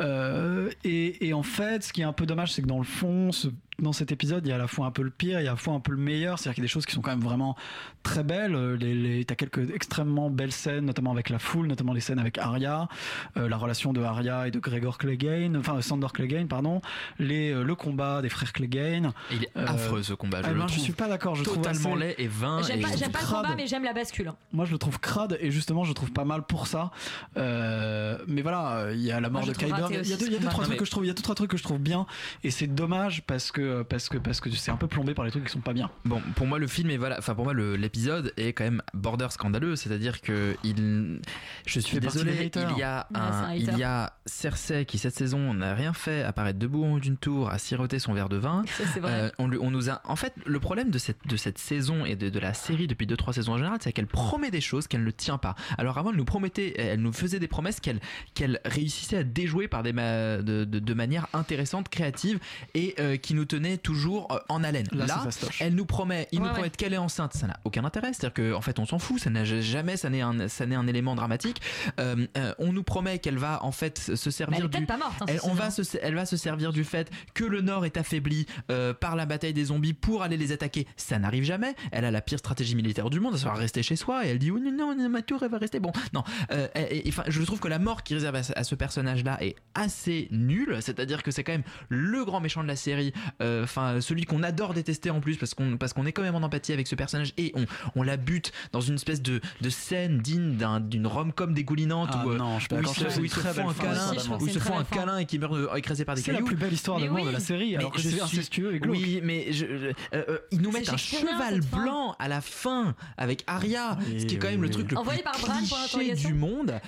Euh, 0.01 0.71
et, 0.85 1.27
et 1.29 1.33
en 1.35 1.43
fait, 1.43 1.83
ce 1.85 1.93
qui 1.93 2.01
est 2.01 2.05
un 2.05 2.13
peu 2.13 2.27
dommage, 2.27 2.53
c'est 2.53 2.63
que 2.63 2.67
dans 2.69 2.79
le 2.79 2.85
fond, 2.85 3.33
ce- 3.33 3.49
dans 3.81 3.93
cet 3.93 4.11
épisode, 4.13 4.45
il 4.47 4.51
y 4.51 4.53
a 4.53 4.57
à 4.57 4.59
la 4.59 4.67
fois 4.67 4.87
un 4.87 4.91
peu 4.91 5.03
le 5.03 5.11
pire, 5.11 5.41
il 5.41 5.45
y 5.45 5.47
a 5.47 5.51
à 5.51 5.55
la 5.55 5.57
fois 5.57 5.75
un 5.75 5.81
peu 5.81 5.93
le 5.93 5.99
meilleur. 5.99 6.39
C'est-à-dire 6.39 6.55
qu'il 6.57 6.63
y 6.63 6.67
a 6.67 6.69
des 6.69 6.73
choses 6.73 6.87
qui 6.87 6.95
sont 6.95 7.01
quand 7.01 7.11
même 7.11 7.21
vraiment 7.21 7.57
très 8.03 8.25
belles. 8.25 8.55
Euh, 8.55 8.77
Les, 8.77 8.95
les, 8.95 9.25
T'as 9.25 9.35
quelques 9.35 9.71
extrêmement 9.75 10.31
belles 10.31 10.53
scènes, 10.53 10.85
notamment 10.87 11.13
avec 11.13 11.29
la 11.31 11.39
foule, 11.39 11.67
notamment 11.67 11.93
les 11.93 12.01
scènes 12.01 12.19
avec 12.19 12.39
Arya, 12.39 12.89
euh, 13.37 13.49
la 13.49 13.57
relation 13.57 13.93
de 13.93 14.03
Arya 14.03 14.49
et 14.49 14.51
de 14.51 14.59
Gregor 14.59 14.99
Clegane, 14.99 15.57
enfin 15.57 15.81
Sandor 15.81 16.13
Clegane, 16.13 16.49
pardon, 16.49 16.81
les, 17.19 17.51
euh, 17.53 17.63
le 17.63 17.75
combat 17.75 18.23
des 18.23 18.29
frères 18.29 18.53
Clegane. 18.53 19.13
Il 19.31 19.45
est 19.45 19.51
Euh, 19.57 19.67
affreux 19.67 20.03
ce 20.03 20.13
combat. 20.15 20.43
Je 20.43 20.49
le 20.51 20.59
ben, 20.59 20.67
je 20.69 20.79
suis 20.81 20.93
pas 20.93 21.09
d'accord. 21.09 21.35
Je 21.35 21.45
trouve 21.45 21.57
totalement 21.59 21.95
assez- 21.95 22.01
laid 22.07 22.15
et 22.19 22.27
vain. 22.27 22.63
J'aime 22.63 22.79
et 22.81 22.83
pas, 22.83 22.89
le 22.91 23.13
crade. 23.13 23.43
combat, 23.45 23.55
mais 23.57 23.67
j'aime 23.67 23.85
la 23.85 23.93
bascule. 23.93 24.33
Moi, 24.53 24.65
je 24.65 24.73
le 24.73 24.79
trouve 24.79 24.99
crade 25.01 25.37
et 25.41 25.51
justement, 25.51 25.85
je 25.85 25.91
le 25.91 25.95
trouve 25.95 26.11
pas 26.13 26.25
mal 26.25 26.43
pour 26.43 26.67
ça. 26.67 26.91
Euh, 27.37 28.19
mais 28.27 28.43
voilà, 28.43 28.89
il 28.93 29.01
y 29.01 29.11
a 29.13 29.21
la 29.21 29.29
mort 29.31 29.45
Moi, 29.45 29.53
de 29.53 29.59
Kyber. 29.59 29.89
y 30.05 30.13
a 30.13 30.17
deux, 30.17 30.39
trois 30.49 30.65
trucs 30.65 30.79
que 30.79 30.85
je 30.85 30.91
trouve, 30.91 31.05
il 31.05 31.09
y 31.09 31.11
a 31.11 31.15
deux 31.15 31.23
trois 31.23 31.35
trucs 31.35 31.51
que 31.51 31.57
je 31.57 31.63
trouve 31.63 31.79
bien 31.79 32.07
et 32.45 32.51
c'est 32.51 32.67
dommage 32.67 33.23
parce 33.27 33.53
que 33.53 33.68
parce 33.89 34.09
que 34.09 34.19
parce 34.19 34.41
que 34.41 34.51
c'est 34.51 34.71
un 34.71 34.77
peu 34.77 34.87
plombé 34.89 35.15
par 35.15 35.25
les 35.25 35.31
trucs 35.31 35.45
qui 35.45 35.53
sont 35.53 35.61
pas 35.61 35.73
bien. 35.73 35.91
Bon, 36.05 36.21
pour 36.37 36.47
moi, 36.47 36.59
le 36.59 36.67
film 36.67 36.91
est 36.91 36.97
voilà, 36.97 37.17
enfin 37.19 37.35
pour 37.35 37.45
moi, 37.45 37.53
le- 37.53 37.77
l'épisode 37.77 38.33
est 38.37 38.53
quand 38.53 38.65
même 38.65 38.83
border 38.95 39.29
scandaleux, 39.31 39.77
c'est-à-dire 39.77 40.21
que 40.21 40.57
il, 40.65 41.21
je 41.67 41.81
suis 41.81 41.99
désolé, 42.01 42.51
il 42.55 42.79
y 42.79 42.83
a 42.83 43.07
Ouais, 43.11 43.19
un, 43.21 43.55
il 43.55 43.79
y 43.79 43.83
a 43.83 44.13
Cersei 44.27 44.85
qui 44.85 44.99
cette 44.99 45.15
saison 45.15 45.55
n'a 45.55 45.75
rien 45.75 45.93
fait 45.93 46.23
à 46.23 46.33
paraître 46.33 46.59
debout 46.59 46.85
en 46.85 46.93
haut 46.95 47.01
d'une 47.01 47.17
tour, 47.17 47.51
à 47.51 47.59
siroter 47.59 47.99
son 47.99 48.13
verre 48.15 48.29
de 48.29 48.37
vin. 48.37 48.65
Ça, 48.77 48.85
c'est 48.93 49.01
vrai. 49.01 49.13
Euh, 49.13 49.31
on, 49.39 49.49
lui- 49.49 49.59
on 49.61 49.71
nous 49.71 49.91
a, 49.91 50.01
en 50.05 50.17
fait, 50.17 50.33
le 50.47 50.61
problème 50.61 50.91
de 50.91 50.99
cette 50.99 51.27
de 51.27 51.37
cette 51.37 51.59
saison 51.59 52.05
et 52.05 52.17
de, 52.17 52.29
de 52.29 52.39
la 52.39 52.55
série 52.55 52.87
depuis 52.87 53.07
2-3 53.07 53.33
saisons 53.35 53.53
en 53.55 53.59
général, 53.59 53.79
c'est 53.81 53.93
qu'elle 53.93 54.07
promet 54.07 54.51
des 54.51 54.61
choses 54.61 54.87
qu'elle 54.87 55.05
ne 55.05 55.11
tient 55.11 55.39
pas. 55.39 55.55
Alors 55.79 55.99
avant, 55.99 56.11
elle 56.11 56.17
nous 56.17 56.25
promettait, 56.25 56.75
elle 56.79 57.01
nous 57.01 57.13
faisait 57.13 57.39
des 57.39 57.49
promesses 57.49 57.81
qu'elle 57.81 58.01
qu'elle 58.35 58.61
réussissait 58.65 59.19
à 59.19 59.25
déjouer 59.25 59.69
par 59.69 59.83
des 59.83 59.93
ma- 59.93 60.39
de, 60.39 60.65
de, 60.65 60.79
de 60.79 60.95
manière 60.95 61.27
intéressante, 61.33 61.89
créative 61.89 62.39
et 62.75 62.95
euh, 63.01 63.17
qui 63.17 63.35
nous 63.35 63.45
tenait 63.45 63.58
toujours 63.79 64.29
euh, 64.33 64.39
en 64.49 64.63
haleine. 64.65 64.87
Là, 64.93 65.07
Là, 65.07 65.25
elle 65.61 65.75
nous 65.75 65.87
promet, 65.87 66.29
il 66.33 66.39
Ouais, 66.41 66.45
nous 66.47 66.51
promet 66.53 66.65
ouais. 66.69 66.71
qu'elle 66.77 66.93
est 66.95 66.99
enceinte, 66.99 67.35
ça 67.35 67.47
n'a 67.47 67.59
aucun 67.65 67.85
intérêt. 67.85 68.13
C'est-à-dire 68.13 68.35
qu'en 68.53 68.59
en 68.59 68.61
fait, 68.61 68.79
on 68.79 68.87
s'en 68.87 68.99
fout, 68.99 69.19
ça 69.21 69.31
n'a 69.31 69.45
jamais, 69.45 69.97
ça 69.97 70.11
n'est 70.11 70.21
un, 70.21 70.49
ça 70.49 70.67
n'est 70.67 70.75
un 70.77 70.87
élément 70.87 71.15
dramatique. 71.15 71.61
Euh, 72.01 72.27
euh, 72.37 72.55
on 72.59 72.73
nous 72.73 72.83
promet 72.83 73.19
qu'elle 73.19 73.39
va 73.39 73.63
en 73.65 73.73
fait 73.73 73.99
se 73.99 74.31
servir 74.31 74.59
elle 74.59 74.65
du. 74.65 74.71
peut-être 74.71 74.87
pas 74.87 74.97
morte. 74.97 75.21
hein, 75.23 75.27
Elle, 75.29 75.41
on 75.45 75.55
va 75.55 75.71
se, 75.71 75.83
elle 76.03 76.15
va 76.15 76.27
se 76.27 76.37
servir 76.37 76.73
du 76.73 76.85
fait 76.85 77.11
que 77.35 77.45
le 77.45 77.61
Nord 77.61 77.85
est 77.85 77.97
affaibli 77.97 78.47
euh, 78.71 78.95
par 78.95 79.17
la 79.17 79.27
bataille 79.27 79.53
des 79.55 79.65
zombies 79.67 79.95
pour 79.95 80.23
aller 80.23 80.37
les 80.37 80.53
attaquer. 80.53 80.87
Ça 80.97 81.19
n'arrive 81.19 81.45
jamais. 81.45 81.75
Elle 81.93 82.05
a 82.05 82.11
la 82.11 82.21
pire 82.21 82.39
stratégie 82.39 82.75
militaire 82.77 83.11
du 83.11 83.21
monde, 83.21 83.35
à 83.35 83.39
savoir 83.39 83.57
rester 83.59 83.83
chez 83.83 83.97
soi. 83.97 84.27
Et 84.27 84.31
elle 84.31 84.39
dit 84.39 84.51
oh, 84.51 84.59
non, 84.59 84.95
non, 84.97 85.09
ma 85.09 85.23
tour, 85.23 85.43
elle 85.43 85.51
va 85.51 85.59
rester. 85.59 85.81
Bon, 85.81 85.93
non. 86.13 86.23
Euh, 86.53 86.69
et- 86.75 87.07
et- 87.07 87.09
enfin, 87.09 87.25
je 87.27 87.43
trouve 87.43 87.61
que 87.61 87.69
la 87.69 87.79
mort 87.79 88.03
qui 88.03 88.15
réserve 88.15 88.37
à, 88.37 88.43
ce- 88.43 88.53
à 88.57 88.65
ce 88.65 88.75
personnage-là 88.75 89.39
est 89.43 89.57
assez 89.75 90.29
nulle. 90.31 90.79
C'est-à-dire 90.81 91.23
que 91.23 91.31
c'est 91.31 91.45
quand 91.45 91.53
même 91.53 91.63
le 91.89 92.25
grand 92.25 92.41
méchant 92.41 92.63
de 92.63 92.69
la 92.69 92.77
série. 92.77 93.13
Euh, 93.49 93.65
Enfin, 93.65 94.01
celui 94.01 94.25
qu'on 94.25 94.43
adore 94.43 94.75
détester 94.75 95.11
en 95.11 95.21
plus 95.21 95.37
parce 95.37 95.55
qu'on 95.55 95.77
parce 95.77 95.93
qu'on 95.93 96.07
est 96.07 96.13
quand 96.13 96.23
même 96.23 96.35
en 96.35 96.43
empathie 96.43 96.73
avec 96.73 96.87
ce 96.87 96.95
personnage 96.95 97.33
et 97.37 97.53
on, 97.55 97.65
on 97.97 98.03
la 98.03 98.17
bute 98.17 98.53
dans 98.73 98.81
une 98.81 98.95
espèce 98.95 99.21
de, 99.23 99.41
de 99.61 99.71
scène 99.71 100.19
digne 100.19 100.57
d'un- 100.57 100.81
d'une 100.81 101.07
rom-com 101.07 101.53
dégoulinante 101.55 102.11
Ah 102.13 102.25
où, 102.27 102.35
non, 102.35 102.55
je 102.57 102.61
suis 102.61 102.69
pas 102.69 102.77
où 102.77 102.81
ils 102.81 102.89
se, 102.89 103.21
où 103.21 103.25
ils 103.25 103.31
se 103.31 103.41
font 103.41 103.69
un 103.69 103.75
câlin, 103.75 104.11
où 104.41 104.47
ils 104.47 104.53
se 104.53 104.59
font 104.59 104.79
un 104.79 104.85
câlin 104.85 105.19
et 105.19 105.25
qui 105.27 105.39
meurent 105.39 105.57
euh, 105.57 105.75
écrasés 105.77 106.05
par 106.05 106.15
des 106.15 106.23
C'est 106.23 106.33
la 106.33 106.39
cailloux. 106.39 106.47
plus 106.47 106.57
belle 106.57 106.73
histoire 106.73 107.01
d'amour 107.01 107.17
oui. 107.21 107.27
de 107.27 107.31
la 107.31 107.41
série, 107.41 107.77
alors 107.77 107.93
que 107.93 108.01
c'est 108.01 108.21
incestueux 108.21 108.75
et 108.75 108.81
glauque. 108.81 108.97
Oui, 108.97 109.21
mais 109.23 109.53
je- 109.53 109.67
euh, 109.67 109.93
euh, 110.15 110.39
ils 110.51 110.61
nous 110.61 110.71
mettent 110.73 110.89
un 110.91 110.97
cheval 110.97 111.61
blanc 111.61 112.15
à 112.19 112.29
la 112.29 112.41
fin 112.41 112.95
avec 113.17 113.45
Aria, 113.47 113.99
Oui, 114.09 114.21
ce 114.21 114.27
qui 114.27 114.35
est 114.37 114.39
quand 114.39 114.49
même 114.51 114.63
le 114.63 114.71
truc 114.71 114.91
le 114.93 114.97
plus 114.99 115.69
cliché 115.99 116.15
du 116.15 116.35
monde. 116.35 116.81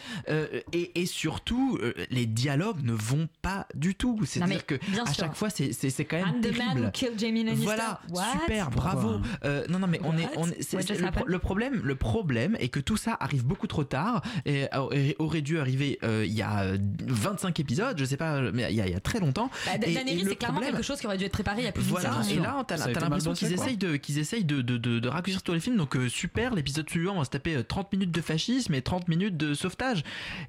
Et, 0.72 1.00
et 1.00 1.06
surtout, 1.06 1.78
les 2.10 2.26
dialogues 2.26 2.82
ne 2.82 2.92
vont 2.92 3.28
pas 3.42 3.66
du 3.74 3.94
tout. 3.94 4.18
C'est-à-dire 4.24 4.66
que 4.66 4.74
à 5.06 5.12
chaque 5.12 5.34
fois, 5.34 5.48
c'est 5.50 6.04
quand 6.04 6.16
même 6.24 6.40
Anne 6.50 6.56
de 6.56 6.60
The 6.60 6.74
Man 6.76 6.84
Who 6.86 6.90
Killed 6.92 7.18
Jamie 7.18 7.44
Lannister. 7.44 7.64
Voilà, 7.64 8.00
What? 8.10 8.24
super, 8.40 8.70
bravo. 8.70 9.20
Euh, 9.44 9.64
non, 9.68 9.78
non, 9.78 9.86
mais 9.86 10.00
on 10.04 10.16
est, 10.18 10.28
on 10.36 10.48
est- 10.48 10.62
c'est- 10.62 10.76
What 10.76 10.82
c'est- 10.82 10.94
just 10.96 11.04
le, 11.26 11.38
problème, 11.38 11.80
le 11.82 11.94
problème 11.94 12.56
est 12.60 12.68
que 12.68 12.80
tout 12.80 12.96
ça 12.96 13.16
arrive 13.20 13.44
beaucoup 13.44 13.66
trop 13.66 13.84
tard 13.84 14.22
et 14.46 14.66
euh, 14.74 15.12
aurait 15.18 15.42
dû 15.42 15.58
arriver 15.58 15.98
euh, 16.02 16.24
il 16.26 16.32
y 16.32 16.42
a 16.42 16.62
euh, 16.64 16.78
25 17.06 17.58
épisodes, 17.60 17.96
je 17.98 18.04
sais 18.04 18.16
pas, 18.16 18.40
mais 18.52 18.66
il 18.70 18.76
y 18.76 18.80
a, 18.80 18.86
il 18.86 18.92
y 18.92 18.96
a 18.96 19.00
très 19.00 19.20
longtemps. 19.20 19.50
Bah, 19.66 19.72
Et- 19.76 19.78
Daenerys, 19.78 20.10
et 20.20 20.22
le 20.24 20.30
c'est 20.30 20.36
clairement 20.36 20.56
problème- 20.58 20.74
quelque 20.76 20.86
chose 20.86 21.00
qui 21.00 21.06
aurait 21.06 21.18
dû 21.18 21.24
être 21.24 21.32
préparé 21.32 21.62
il 21.62 21.64
y 21.64 21.68
a 21.68 21.72
plus 21.72 21.82
d'une 21.82 21.90
voilà, 21.92 22.20
et 22.30 22.34
là, 22.36 22.64
t'as 22.66 22.76
t'as 22.78 23.00
l'impression 23.00 23.32
qu'ils 23.34 23.52
essayent 23.52 23.76
de, 23.76 23.96
qu'ils 23.96 24.18
essayent 24.18 24.44
de, 24.44 24.62
de, 24.62 24.76
de, 24.76 24.98
de 24.98 25.08
raccourcir 25.08 25.42
tous 25.42 25.52
les 25.52 25.60
films. 25.60 25.76
Donc, 25.76 25.96
euh, 25.96 26.08
super, 26.08 26.54
l'épisode 26.54 26.88
suivant, 26.88 27.14
on 27.14 27.18
va 27.18 27.24
se 27.24 27.30
taper 27.30 27.56
euh, 27.56 27.62
30 27.62 27.92
minutes 27.92 28.10
de 28.12 28.20
fascisme 28.20 28.74
et 28.74 28.82
30 28.82 29.08
minutes 29.08 29.36
de 29.36 29.54
sauvetage. 29.54 30.02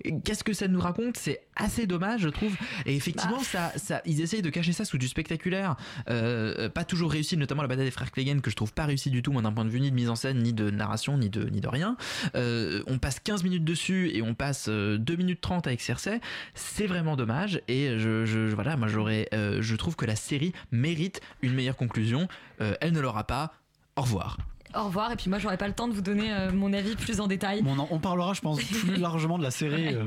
Et 0.04 0.14
Qu'est-ce 0.24 0.43
que 0.43 0.54
ça 0.54 0.68
nous 0.68 0.80
raconte? 0.80 1.18
C'est 1.18 1.41
assez 1.56 1.88
dommage, 1.88 2.22
je 2.22 2.30
trouve. 2.30 2.54
Et 2.86 2.95
effectivement, 2.95 3.38
Bah. 3.38 3.43
ça, 3.43 3.72
ça, 3.78 4.02
ils 4.06 4.22
essayent 4.22 4.41
de 4.41 4.49
cacher 4.49 4.74
ça 4.74 4.86
sous 4.86 4.97
du 4.97 5.08
spectaculaire. 5.08 5.76
Euh, 6.09 6.69
pas 6.69 6.84
toujours 6.84 7.11
réussi, 7.11 7.38
notamment 7.38 7.61
la 7.61 7.67
bataille 7.67 7.86
des 7.86 7.91
frères 7.91 8.11
Clegane, 8.11 8.41
que 8.41 8.49
je 8.51 8.55
trouve 8.55 8.73
pas 8.73 8.86
réussi 8.86 9.09
du 9.09 9.21
tout, 9.21 9.32
moi, 9.32 9.41
d'un 9.41 9.51
point 9.51 9.65
de 9.65 9.69
vue 9.69 9.79
ni 9.82 9.89
de 9.91 9.95
mise 9.95 10.09
en 10.09 10.15
scène, 10.15 10.39
ni 10.39 10.53
de 10.53 10.69
narration, 10.69 11.17
ni 11.17 11.29
de, 11.29 11.43
ni 11.49 11.61
de 11.61 11.67
rien. 11.67 11.97
Euh, 12.36 12.84
on 12.88 12.97
passe 12.97 13.19
15 13.19 13.43
minutes 13.43 13.63
dessus 13.65 14.11
et 14.13 14.21
on 14.21 14.34
passe 14.34 14.67
euh, 14.69 14.97
2 14.97 15.15
minutes 15.15 15.41
30 15.41 15.67
avec 15.67 15.82
Cersei. 15.82 16.19
C'est 16.55 16.88
vraiment 16.88 17.15
dommage. 17.15 17.61
Et 17.67 17.97
je, 17.99 18.25
je- 18.25 18.47
je- 18.47 18.55
voilà, 18.55 18.77
moi, 18.77 18.88
j'aurais, 18.88 19.27
euh, 19.34 19.61
je 19.61 19.75
trouve 19.75 19.95
que 19.95 20.05
la 20.05 20.15
série 20.15 20.53
mérite 20.71 21.21
une 21.41 21.53
meilleure 21.53 21.75
conclusion. 21.77 22.27
Euh, 22.61 22.73
elle 22.82 22.93
ne 22.93 22.99
l'aura 22.99 23.25
pas. 23.25 23.53
Au 23.95 24.01
revoir. 24.01 24.38
Au 24.73 24.86
revoir, 24.86 25.11
et 25.11 25.17
puis 25.17 25.29
moi 25.29 25.38
j'aurais 25.38 25.57
pas 25.57 25.67
le 25.67 25.73
temps 25.73 25.89
de 25.89 25.93
vous 25.93 26.01
donner 26.01 26.32
euh, 26.32 26.49
mon 26.53 26.71
avis 26.71 26.95
plus 26.95 27.19
en 27.19 27.27
détail. 27.27 27.61
Bon, 27.61 27.73
on, 27.75 27.79
en- 27.79 27.88
on 27.91 27.99
parlera, 27.99 28.34
je 28.34 28.39
pense, 28.39 28.63
plus 28.63 28.95
largement 29.01 29.38
de 29.38 29.43
la 29.43 29.51
série. 29.51 29.97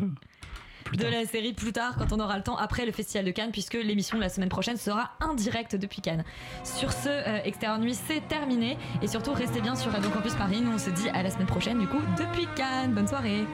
De 0.96 1.06
la 1.06 1.26
série 1.26 1.52
plus 1.52 1.72
tard 1.72 1.96
quand 1.98 2.12
on 2.12 2.20
aura 2.20 2.36
le 2.36 2.42
temps 2.42 2.56
après 2.56 2.86
le 2.86 2.92
festival 2.92 3.24
de 3.24 3.30
Cannes 3.30 3.52
puisque 3.52 3.74
l'émission 3.74 4.16
de 4.16 4.22
la 4.22 4.28
semaine 4.28 4.48
prochaine 4.48 4.76
sera 4.76 5.10
en 5.20 5.34
direct 5.34 5.76
depuis 5.76 6.00
Cannes. 6.00 6.24
Sur 6.64 6.92
ce, 6.92 7.08
euh, 7.08 7.38
Extérieur 7.44 7.78
Nuit 7.78 7.94
c'est 7.94 8.26
terminé 8.28 8.78
et 9.02 9.06
surtout 9.06 9.32
restez 9.32 9.60
bien 9.60 9.74
sur 9.74 9.90
Radio 9.92 10.10
Campus 10.10 10.34
Paris. 10.34 10.60
Nous 10.60 10.72
on 10.72 10.78
se 10.78 10.90
dit 10.90 11.08
à 11.10 11.22
la 11.22 11.30
semaine 11.30 11.46
prochaine 11.46 11.78
du 11.78 11.86
coup 11.86 12.00
depuis 12.18 12.46
Cannes. 12.56 12.92
Bonne 12.92 13.08
soirée. 13.08 13.44